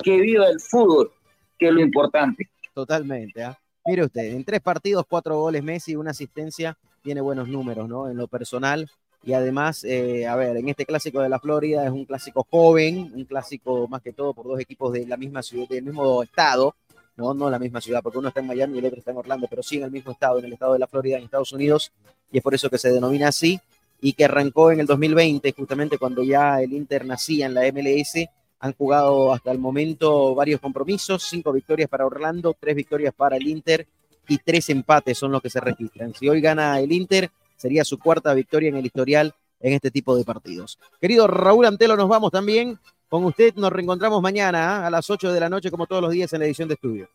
que 0.04 0.18
viva 0.18 0.46
el 0.46 0.60
fútbol, 0.60 1.10
que 1.58 1.66
es 1.68 1.72
lo 1.72 1.80
importante. 1.80 2.48
Totalmente. 2.78 3.42
¿ah? 3.42 3.58
Mire 3.86 4.04
usted, 4.04 4.22
en 4.22 4.44
tres 4.44 4.60
partidos, 4.60 5.04
cuatro 5.08 5.36
goles 5.36 5.64
Messi, 5.64 5.96
una 5.96 6.12
asistencia, 6.12 6.78
tiene 7.02 7.20
buenos 7.20 7.48
números, 7.48 7.88
¿no? 7.88 8.08
En 8.08 8.16
lo 8.16 8.28
personal. 8.28 8.88
Y 9.24 9.32
además, 9.32 9.82
eh, 9.82 10.28
a 10.28 10.36
ver, 10.36 10.56
en 10.56 10.68
este 10.68 10.86
clásico 10.86 11.20
de 11.20 11.28
la 11.28 11.40
Florida 11.40 11.84
es 11.84 11.90
un 11.90 12.04
clásico 12.04 12.46
joven, 12.48 13.10
un 13.12 13.24
clásico 13.24 13.88
más 13.88 14.00
que 14.00 14.12
todo 14.12 14.32
por 14.32 14.46
dos 14.46 14.60
equipos 14.60 14.92
de 14.92 15.08
la 15.08 15.16
misma 15.16 15.42
ciudad, 15.42 15.68
del 15.68 15.86
mismo 15.86 16.22
estado, 16.22 16.76
no, 17.16 17.34
no 17.34 17.50
la 17.50 17.58
misma 17.58 17.80
ciudad, 17.80 18.00
porque 18.00 18.18
uno 18.18 18.28
está 18.28 18.38
en 18.38 18.46
Miami 18.46 18.76
y 18.76 18.78
el 18.78 18.86
otro 18.86 19.00
está 19.00 19.10
en 19.10 19.16
Orlando, 19.16 19.48
pero 19.50 19.60
sí 19.64 19.78
en 19.78 19.82
el 19.82 19.90
mismo 19.90 20.12
estado, 20.12 20.38
en 20.38 20.44
el 20.44 20.52
estado 20.52 20.74
de 20.74 20.78
la 20.78 20.86
Florida, 20.86 21.18
en 21.18 21.24
Estados 21.24 21.50
Unidos, 21.50 21.90
y 22.30 22.38
es 22.38 22.44
por 22.44 22.54
eso 22.54 22.70
que 22.70 22.78
se 22.78 22.92
denomina 22.92 23.26
así, 23.26 23.60
y 24.00 24.12
que 24.12 24.24
arrancó 24.24 24.70
en 24.70 24.78
el 24.78 24.86
2020, 24.86 25.50
justamente 25.50 25.98
cuando 25.98 26.22
ya 26.22 26.62
el 26.62 26.72
Inter 26.72 27.04
nacía 27.04 27.46
en 27.46 27.54
la 27.54 27.62
MLS, 27.72 28.28
han 28.60 28.72
jugado 28.74 29.32
hasta 29.32 29.50
el 29.50 29.58
momento 29.58 30.34
varios 30.34 30.60
compromisos, 30.60 31.22
cinco 31.22 31.52
victorias 31.52 31.88
para 31.88 32.06
Orlando, 32.06 32.54
tres 32.58 32.74
victorias 32.74 33.14
para 33.14 33.36
el 33.36 33.46
Inter 33.46 33.86
y 34.28 34.38
tres 34.38 34.68
empates 34.70 35.18
son 35.18 35.32
los 35.32 35.40
que 35.40 35.50
se 35.50 35.60
registran. 35.60 36.14
Si 36.14 36.28
hoy 36.28 36.40
gana 36.40 36.80
el 36.80 36.92
Inter, 36.92 37.30
sería 37.56 37.84
su 37.84 37.98
cuarta 37.98 38.34
victoria 38.34 38.68
en 38.68 38.76
el 38.76 38.86
historial 38.86 39.34
en 39.60 39.72
este 39.72 39.90
tipo 39.90 40.16
de 40.16 40.24
partidos. 40.24 40.78
Querido 41.00 41.26
Raúl 41.26 41.66
Antelo, 41.66 41.96
nos 41.96 42.08
vamos 42.08 42.30
también. 42.30 42.78
Con 43.08 43.24
usted 43.24 43.54
nos 43.54 43.72
reencontramos 43.72 44.20
mañana 44.20 44.82
¿ah? 44.82 44.86
a 44.86 44.90
las 44.90 45.08
8 45.08 45.32
de 45.32 45.40
la 45.40 45.48
noche, 45.48 45.70
como 45.70 45.86
todos 45.86 46.02
los 46.02 46.12
días 46.12 46.32
en 46.32 46.40
la 46.40 46.46
edición 46.46 46.68
de 46.68 46.74
estudio. 46.74 47.08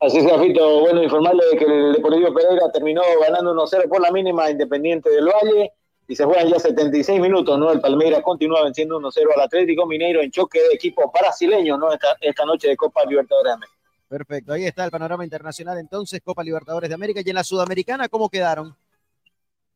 Así 0.00 0.20
sea, 0.20 0.38
Fito, 0.38 0.80
bueno, 0.80 1.02
informarle 1.02 1.42
de 1.52 1.58
que 1.58 1.64
el 1.64 1.92
Deportivo 1.92 2.34
Pereira 2.34 2.70
terminó 2.72 3.02
ganando 3.20 3.54
1-0 3.54 3.88
por 3.88 4.00
la 4.00 4.10
mínima 4.10 4.50
Independiente 4.50 5.10
del 5.10 5.26
Valle 5.26 5.72
y 6.08 6.14
se 6.14 6.24
juegan 6.24 6.48
ya 6.48 6.58
76 6.58 7.20
minutos, 7.20 7.58
¿no? 7.58 7.72
El 7.72 7.80
Palmeiras 7.80 8.22
continúa 8.22 8.62
venciendo 8.62 9.00
1-0 9.00 9.26
al 9.34 9.42
Atlético 9.42 9.86
Mineiro 9.86 10.20
en 10.20 10.30
choque 10.30 10.60
de 10.60 10.74
equipo 10.74 11.10
brasileño, 11.12 11.76
¿no? 11.76 11.92
Esta, 11.92 12.16
esta 12.20 12.44
noche 12.44 12.68
de 12.68 12.76
Copa 12.76 13.04
Libertadores 13.04 13.50
de 13.50 13.54
América. 13.54 13.76
Perfecto, 14.08 14.52
ahí 14.52 14.64
está 14.64 14.84
el 14.84 14.92
panorama 14.92 15.24
internacional 15.24 15.78
entonces, 15.78 16.20
Copa 16.22 16.44
Libertadores 16.44 16.88
de 16.88 16.94
América 16.94 17.22
y 17.24 17.28
en 17.28 17.34
la 17.34 17.42
Sudamericana, 17.42 18.08
¿cómo 18.08 18.28
quedaron? 18.28 18.76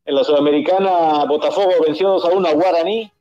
En 0.05 0.15
la 0.15 0.23
Sudamericana, 0.23 1.25
Botafogo 1.25 1.73
venció 1.85 2.11
2 2.11 2.25
a 2.25 2.29
1 2.29 2.49
a 2.49 2.53
Guaraní 2.53 3.13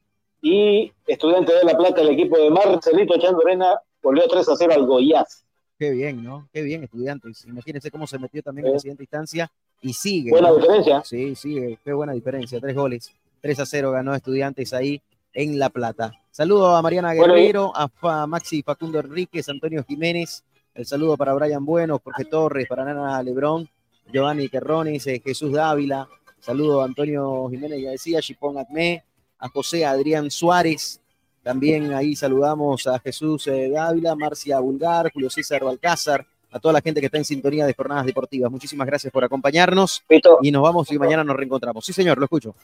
y 0.42 0.92
Estudiante 1.08 1.54
de 1.54 1.64
La 1.64 1.76
Plata, 1.76 2.02
el 2.02 2.10
equipo 2.10 2.38
de 2.38 2.52
Marcelito 2.52 3.18
Chandorena, 3.20 3.82
volvió 4.04 4.28
3 4.28 4.50
a 4.50 4.56
0 4.56 4.74
al 4.74 4.86
Goiás. 4.86 5.46
Qué 5.80 5.92
bien, 5.92 6.24
¿no? 6.24 6.48
Qué 6.54 6.62
bien, 6.62 6.84
estudiantes. 6.84 7.46
Imagínense 7.46 7.90
cómo 7.90 8.06
se 8.06 8.20
metió 8.20 8.44
también 8.44 8.68
en 8.68 8.74
la 8.74 8.80
siguiente 8.80 9.04
instancia 9.04 9.52
y 9.82 9.93
sigue. 9.93 10.32
Buena 10.32 10.49
¿no? 10.49 10.58
diferencia. 10.58 11.01
Sí, 11.03 11.35
sigue. 11.35 11.80
Qué 11.83 11.93
buena 11.93 12.14
diferencia. 12.14 12.59
Tres 12.59 12.75
goles. 12.75 13.14
3 13.41 13.59
a 13.59 13.66
0 13.66 13.91
ganó 13.91 14.14
Estudiantes 14.14 14.74
ahí 14.74 15.01
en 15.33 15.58
La 15.59 15.69
Plata. 15.69 16.11
Saludo 16.32 16.75
a 16.75 16.82
Mariana 16.82 17.14
Bueno, 17.16 17.33
Guerrero, 17.33 17.72
a 17.75 18.27
Maxi 18.27 18.64
Facundo 18.64 18.99
Enríquez, 18.99 19.48
Antonio 19.49 19.83
Jiménez. 19.83 20.43
El 20.74 20.85
saludo 20.85 21.17
para 21.17 21.33
Brian 21.33 21.66
Bueno, 21.66 21.99
Jorge 22.03 22.25
Torres, 22.25 22.67
para 22.67 22.85
Nana 22.85 23.22
Lebrón, 23.24 23.69
Giovanni 24.11 24.48
Terrones, 24.48 25.06
eh, 25.08 25.22
Jesús 25.24 25.51
Dávila. 25.51 26.08
Saludo 26.40 26.82
a 26.82 26.85
Antonio 26.85 27.49
Jiménez, 27.49 27.82
ya 27.82 27.91
decía, 27.91 28.22
Chipón 28.22 28.58
Acme, 28.58 29.03
a 29.40 29.49
José 29.49 29.85
Adrián 29.85 30.32
Suárez. 30.32 31.01
También 31.43 31.93
ahí 31.93 32.16
saludamos 32.16 32.88
a 32.88 32.99
Jesús 32.99 33.48
eh, 33.48 33.69
Dávila, 33.69 34.16
Marcia 34.16 34.59
Bulgar, 34.59 35.11
Julio 35.11 35.30
César 35.30 35.64
Balcázar, 35.64 36.25
a 36.52 36.60
toda 36.60 36.74
la 36.74 36.82
gente 36.82 37.00
que 37.00 37.06
está 37.08 37.18
en 37.18 37.26
sintonía 37.26 37.66
de 37.66 37.74
jornadas 37.74 38.06
deportivas. 38.06 38.52
Muchísimas 38.52 38.88
gracias 38.88 39.11
por 39.14 39.24
acompañarnos 39.24 40.03
y 40.42 40.52
nos 40.52 40.61
vamos 40.64 40.92
y 40.92 40.98
mañana 41.00 41.24
nos 41.24 41.36
reencontramos. 41.36 41.86
Sí, 41.86 41.94
señor, 41.94 42.18
lo 42.18 42.24
escucho. 42.26 42.56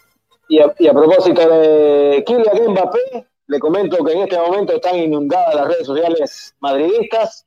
Y 0.48 0.60
a, 0.60 0.74
y 0.80 0.88
a 0.88 0.94
propósito 0.94 1.42
de 1.50 2.24
Kylian 2.26 2.72
Mbappé, 2.72 3.28
le 3.48 3.60
comento 3.60 4.04
que 4.04 4.14
en 4.14 4.20
este 4.22 4.38
momento 4.38 4.74
están 4.74 4.96
inundadas 4.98 5.56
las 5.56 5.68
redes 5.68 5.86
sociales 5.88 6.56
madridistas, 6.60 7.46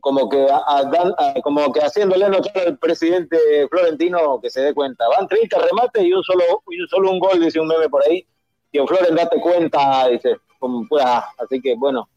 como 0.00 0.28
que, 0.28 0.46
a- 0.50 0.62
a- 0.66 0.84
dan- 0.84 1.14
como 1.42 1.72
que 1.72 1.80
haciéndole 1.80 2.28
notar 2.28 2.66
al 2.66 2.78
presidente 2.78 3.38
Florentino 3.70 4.40
que 4.40 4.50
se 4.50 4.60
dé 4.60 4.74
cuenta. 4.74 5.04
Van 5.16 5.28
30 5.28 5.58
remates 5.58 6.02
y 6.04 6.12
un 6.12 6.22
solo, 6.24 6.42
y 6.70 6.80
un 6.80 6.88
solo 6.88 7.10
un 7.12 7.18
gol, 7.18 7.40
dice 7.40 7.60
un 7.60 7.68
meme 7.68 7.88
por 7.88 8.02
ahí. 8.06 8.26
Y 8.72 8.78
en 8.78 8.86
Floren, 8.88 9.14
date 9.14 9.40
cuenta, 9.40 10.08
dice, 10.08 10.36
como 10.58 10.86
pueda. 10.88 11.28
Así 11.38 11.60
que 11.62 11.74
bueno, 11.76 12.08
pues 12.08 12.15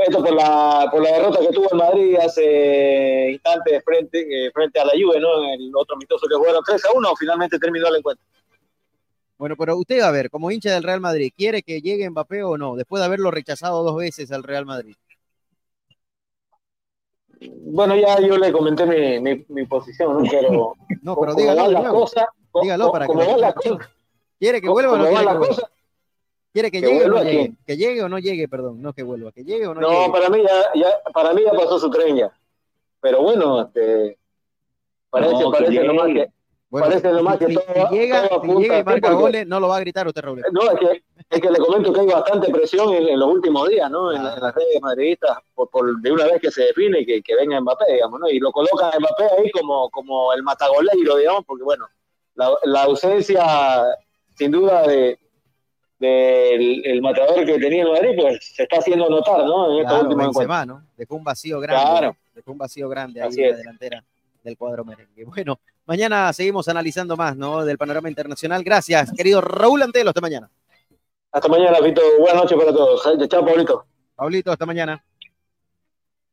esto 0.00 0.24
por 0.24 0.32
la, 0.34 0.88
por 0.90 1.02
la 1.02 1.12
derrota 1.12 1.38
que 1.40 1.48
tuvo 1.48 1.68
el 1.70 1.78
Madrid 1.78 2.16
hace 2.16 3.30
instantes 3.32 3.84
frente, 3.84 4.20
eh, 4.46 4.50
frente 4.52 4.80
a 4.80 4.84
la 4.86 4.92
Juve, 4.92 5.20
¿no? 5.20 5.44
En 5.44 5.60
el 5.60 5.72
otro 5.76 5.96
amistoso 5.96 6.26
que 6.26 6.34
jugaron 6.34 6.62
3 6.64 6.84
a 6.86 6.88
1, 6.94 7.16
finalmente 7.16 7.58
terminó 7.58 7.88
el 7.88 7.96
encuentro. 7.96 8.24
Bueno, 9.36 9.56
pero 9.56 9.76
usted 9.76 10.00
a 10.00 10.10
ver, 10.10 10.30
como 10.30 10.50
hincha 10.50 10.72
del 10.72 10.82
Real 10.84 11.00
Madrid, 11.00 11.32
¿quiere 11.36 11.62
que 11.62 11.80
llegue 11.82 12.08
Mbappé 12.08 12.42
o 12.44 12.56
no? 12.56 12.76
Después 12.76 13.00
de 13.00 13.06
haberlo 13.06 13.30
rechazado 13.30 13.82
dos 13.82 13.96
veces 13.96 14.30
al 14.32 14.44
Real 14.44 14.64
Madrid. 14.64 14.94
Bueno, 17.64 17.96
ya 17.96 18.20
yo 18.20 18.38
le 18.38 18.52
comenté 18.52 18.86
mi, 18.86 19.18
mi, 19.20 19.44
mi 19.48 19.66
posición, 19.66 20.22
¿no? 20.22 20.30
Pero, 20.30 20.74
No, 21.02 21.16
pero 21.16 21.34
dígalo 21.34 21.70
las 21.70 21.90
cosas, 21.90 22.26
Dígalo 22.62 22.92
para 22.92 23.06
que 23.06 23.12
como 23.12 23.22
escuchen. 23.22 23.72
cosas, 23.78 23.90
¿Quiere 24.38 24.60
que 24.60 24.68
vuelva 24.68 24.92
o 24.92 24.96
no 24.96 25.04
quiere 25.08 25.18
que 25.18 25.24
vuelva? 25.38 25.70
¿Quiere 26.52 26.70
que 26.70 26.80
que 26.80 26.86
llegue 26.86 27.04
o 27.04 27.08
no 27.08 27.22
llegue? 27.22 27.52
Que 27.66 27.76
llegue 27.76 28.02
o 28.02 28.08
no 28.08 28.18
llegue, 28.18 28.48
perdón, 28.48 28.82
no 28.82 28.92
que 28.92 29.02
vuelva. 29.02 29.32
Que 29.32 29.42
llegue 29.44 29.66
o 29.66 29.74
no, 29.74 29.80
No, 29.80 29.90
llegue. 29.90 30.12
para 30.12 30.28
mí 30.28 30.42
ya, 30.42 30.64
ya, 30.80 31.12
para 31.12 31.32
mí 31.32 31.42
ya 31.44 31.52
pasó 31.52 31.78
su 31.78 31.88
tren 31.90 32.16
ya. 32.16 32.30
Pero 33.00 33.22
bueno, 33.22 33.62
este, 33.62 34.18
parece, 35.10 35.32
No, 35.32 35.38
que 35.38 35.50
parece 35.58 35.72
llegue. 35.72 35.86
nomás 35.86 36.06
que, 36.08 36.26
Bueno, 36.68 36.86
parece 36.88 37.08
nomás 37.12 37.38
que 37.38 37.46
si, 37.46 37.54
todo, 37.54 37.64
si 37.88 37.94
llega, 37.94 38.28
todo 38.28 38.28
si 38.28 38.34
apunta 38.50 38.60
llega 38.62 38.78
y 38.78 38.84
marca 38.84 39.08
porque- 39.08 39.22
goles, 39.22 39.46
no 39.46 39.60
lo 39.60 39.68
va 39.68 39.76
a 39.76 39.80
gritar 39.80 40.06
usted, 40.06 40.22
Raúl. 40.22 40.42
No, 40.52 40.62
es 40.70 40.78
que, 40.78 41.02
es 41.30 41.40
que 41.40 41.50
le 41.50 41.58
comento 41.58 41.92
que 41.92 42.00
hay 42.00 42.06
bastante 42.06 42.50
presión 42.52 42.92
en, 42.94 43.08
en 43.08 43.18
los 43.18 43.28
últimos 43.30 43.68
días, 43.70 43.90
¿no? 43.90 44.12
En, 44.12 44.22
la- 44.22 44.34
en 44.34 44.40
las 44.42 44.54
redes 44.54 44.80
madridistas, 44.82 45.38
por, 45.54 45.70
por- 45.70 46.00
de 46.02 46.12
una 46.12 46.26
vez 46.26 46.40
que 46.40 46.50
se 46.50 46.64
define 46.64 47.04
que, 47.06 47.22
que 47.22 47.34
venga 47.34 47.60
Mbappé, 47.62 47.94
digamos, 47.94 48.20
¿no? 48.20 48.28
Y 48.28 48.38
lo 48.38 48.52
colocan 48.52 48.90
a 48.92 48.98
Mbappé 48.98 49.24
ahí 49.38 49.50
como, 49.52 49.88
como 49.90 50.32
el 50.34 50.42
matagoleiro, 50.42 51.16
digamos, 51.16 51.44
porque 51.46 51.64
bueno, 51.64 51.86
la, 52.34 52.50
la 52.64 52.82
ausencia, 52.84 53.42
sin 54.36 54.50
duda, 54.50 54.86
de 54.86 55.18
del 56.08 56.84
el 56.84 57.00
matador 57.00 57.44
que 57.46 57.58
tenía 57.58 57.82
en 57.82 57.92
Madrid, 57.92 58.10
pues 58.20 58.38
se 58.54 58.64
está 58.64 58.78
haciendo 58.78 59.08
notar, 59.08 59.44
¿no? 59.44 59.70
En 59.72 59.78
estos 59.78 59.90
Claro, 59.92 60.02
últimos 60.04 60.24
encuentros. 60.28 60.36
Benzema, 60.36 60.66
¿no? 60.66 60.86
Dejó 60.96 61.14
un 61.16 61.24
vacío 61.24 61.60
grande. 61.60 61.90
Claro. 61.90 62.16
Dejó 62.34 62.52
un 62.52 62.58
vacío 62.58 62.88
grande 62.88 63.22
ahí 63.22 63.28
Así 63.28 63.40
en 63.40 63.46
la 63.46 63.52
es. 63.52 63.58
delantera 63.58 64.04
del 64.42 64.56
cuadro 64.56 64.84
merengue. 64.84 65.24
Bueno, 65.24 65.60
mañana 65.86 66.32
seguimos 66.32 66.66
analizando 66.68 67.16
más, 67.16 67.36
¿no? 67.36 67.64
Del 67.64 67.78
panorama 67.78 68.08
internacional. 68.08 68.62
Gracias, 68.64 69.12
querido 69.16 69.40
Raúl 69.40 69.82
Antelo. 69.82 70.10
Hasta 70.10 70.20
mañana. 70.20 70.50
Hasta 71.30 71.48
mañana, 71.48 71.80
Vito. 71.80 72.02
Buenas 72.18 72.42
noches 72.42 72.58
para 72.58 72.72
todos. 72.72 73.28
Chao, 73.28 73.44
Pablito. 73.46 73.84
Pablito, 74.16 74.52
hasta 74.52 74.66
mañana. 74.66 75.02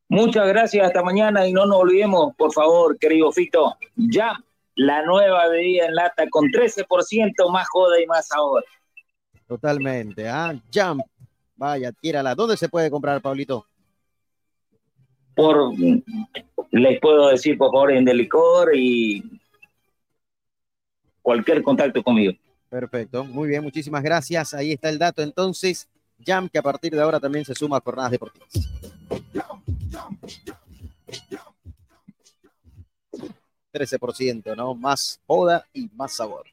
Muchas 0.09 0.47
gracias, 0.47 0.87
hasta 0.87 1.03
mañana 1.03 1.47
y 1.47 1.53
no 1.53 1.67
nos 1.67 1.77
olvidemos, 1.81 2.33
por 2.35 2.51
favor, 2.51 2.97
querido 2.97 3.31
Fito, 3.31 3.77
ya 3.95 4.33
la 4.75 5.03
nueva 5.03 5.47
bebida 5.49 5.85
en 5.85 5.93
lata 5.93 6.27
con 6.31 6.45
13% 6.45 7.51
más 7.51 7.67
joda 7.69 8.01
y 8.01 8.07
más 8.07 8.27
sabor. 8.27 8.65
Totalmente. 9.49 10.29
Ah, 10.29 10.53
Jump. 10.71 11.01
Vaya, 11.55 11.87
adquiérala. 11.89 12.35
¿Dónde 12.35 12.55
se 12.55 12.69
puede 12.69 12.91
comprar, 12.91 13.19
Pablito? 13.19 13.65
Por, 15.35 15.73
les 16.69 16.99
puedo 17.01 17.29
decir, 17.29 17.57
por 17.57 17.71
favor, 17.71 17.91
en 17.91 18.05
Delicor 18.05 18.75
y 18.75 19.23
cualquier 21.23 21.63
contacto 21.63 22.03
conmigo. 22.03 22.33
Perfecto. 22.69 23.25
Muy 23.25 23.49
bien, 23.49 23.63
muchísimas 23.63 24.03
gracias. 24.03 24.53
Ahí 24.53 24.73
está 24.73 24.87
el 24.89 24.99
dato. 24.99 25.23
Entonces, 25.23 25.89
Jump, 26.25 26.51
que 26.51 26.59
a 26.59 26.63
partir 26.63 26.93
de 26.93 27.01
ahora 27.01 27.19
también 27.19 27.43
se 27.43 27.55
suma 27.55 27.77
a 27.77 27.81
jornadas 27.81 28.11
deportivas. 28.11 28.49
...13%, 33.71 34.55
¿no? 34.55 34.75
Más 34.75 35.21
joda 35.27 35.65
y 35.73 35.89
más 35.95 36.15
sabor. 36.15 36.45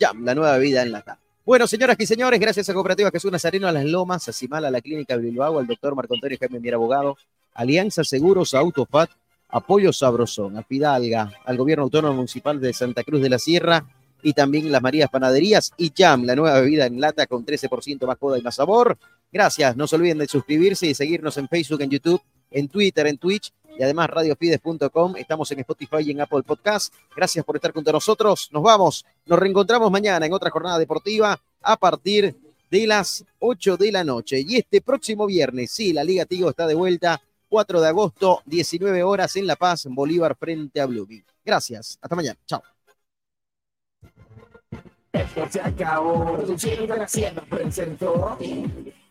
Jam, 0.00 0.24
la 0.24 0.34
nueva 0.34 0.56
bebida 0.56 0.82
en 0.82 0.92
lata. 0.92 1.21
Bueno, 1.44 1.66
señoras 1.66 1.96
y 1.98 2.06
señores, 2.06 2.38
gracias 2.38 2.68
a 2.68 2.72
Cooperativa 2.72 3.10
Jesús 3.10 3.32
Nazareno, 3.32 3.66
a 3.66 3.72
Las 3.72 3.84
Lomas, 3.84 4.28
a 4.28 4.32
Cimal, 4.32 4.64
a 4.64 4.70
la 4.70 4.80
Clínica 4.80 5.16
Bilbao, 5.16 5.58
al 5.58 5.66
doctor 5.66 5.96
Marco 5.96 6.14
Antonio 6.14 6.38
Jaime 6.38 6.60
Mier 6.60 6.74
Abogado, 6.74 7.16
Alianza 7.54 8.04
Seguros, 8.04 8.54
a 8.54 8.60
Autofat, 8.60 9.10
Apoyo 9.48 9.92
Sabrosón, 9.92 10.56
a 10.56 10.62
Fidalga, 10.62 11.32
al 11.44 11.56
Gobierno 11.56 11.82
Autónomo 11.82 12.14
Municipal 12.14 12.60
de 12.60 12.72
Santa 12.72 13.02
Cruz 13.02 13.20
de 13.22 13.28
la 13.28 13.40
Sierra 13.40 13.84
y 14.22 14.34
también 14.34 14.70
las 14.70 14.80
Marías 14.80 15.10
Panaderías 15.10 15.72
y 15.76 15.92
Jam, 15.92 16.22
la 16.22 16.36
nueva 16.36 16.60
bebida 16.60 16.86
en 16.86 17.00
lata 17.00 17.26
con 17.26 17.44
13% 17.44 18.06
más 18.06 18.18
joda 18.18 18.38
y 18.38 18.42
más 18.42 18.54
sabor. 18.54 18.96
Gracias, 19.32 19.76
no 19.76 19.88
se 19.88 19.96
olviden 19.96 20.18
de 20.18 20.28
suscribirse 20.28 20.86
y 20.86 20.94
seguirnos 20.94 21.36
en 21.38 21.48
Facebook, 21.48 21.82
en 21.82 21.90
YouTube, 21.90 22.22
en 22.52 22.68
Twitter, 22.68 23.06
en 23.06 23.18
Twitch 23.18 23.52
y 23.78 23.82
además 23.82 24.10
radiofides.com. 24.10 25.16
Estamos 25.16 25.50
en 25.50 25.60
Spotify 25.60 25.98
y 26.00 26.10
en 26.10 26.20
Apple 26.20 26.42
Podcast. 26.42 26.92
Gracias 27.16 27.44
por 27.44 27.56
estar 27.56 27.72
junto 27.72 27.92
nosotros. 27.92 28.48
Nos 28.52 28.62
vamos, 28.62 29.04
nos 29.26 29.38
reencontramos 29.38 29.90
mañana 29.90 30.26
en 30.26 30.32
otra 30.32 30.50
jornada 30.50 30.78
deportiva 30.78 31.40
a 31.62 31.76
partir 31.76 32.36
de 32.70 32.86
las 32.86 33.24
8 33.38 33.76
de 33.76 33.92
la 33.92 34.04
noche. 34.04 34.44
Y 34.46 34.56
este 34.56 34.80
próximo 34.80 35.26
viernes, 35.26 35.70
sí, 35.70 35.92
la 35.92 36.04
Liga 36.04 36.24
Tigo 36.24 36.50
está 36.50 36.66
de 36.66 36.74
vuelta. 36.74 37.20
4 37.48 37.82
de 37.82 37.88
agosto, 37.88 38.40
19 38.46 39.02
horas 39.02 39.36
en 39.36 39.46
La 39.46 39.56
Paz, 39.56 39.86
Bolívar, 39.90 40.34
frente 40.36 40.80
a 40.80 40.86
Blooming. 40.86 41.22
Gracias, 41.44 41.98
hasta 42.00 42.16
mañana. 42.16 42.38
Chao. 42.46 42.62
Esto 45.12 45.46
se 45.50 45.60
acabó. 45.60 46.38
Presentó 47.50 48.38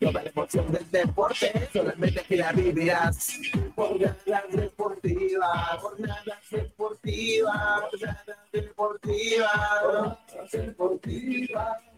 toda 0.02 0.24
la 0.24 0.30
emoción 0.30 0.72
del 0.72 0.92
deporte. 0.92 1.70
Solamente 1.72 2.24
que 2.24 2.38
la 2.38 2.52
vivirás. 2.52 3.40
Jornadas 3.76 4.44
deportivas, 4.52 5.80
jornadas 5.80 6.50
deportivas, 6.50 7.82
jornadas 7.82 8.52
deportivas, 8.52 9.80
jornadas 9.82 10.52
deportivas. 10.52 11.91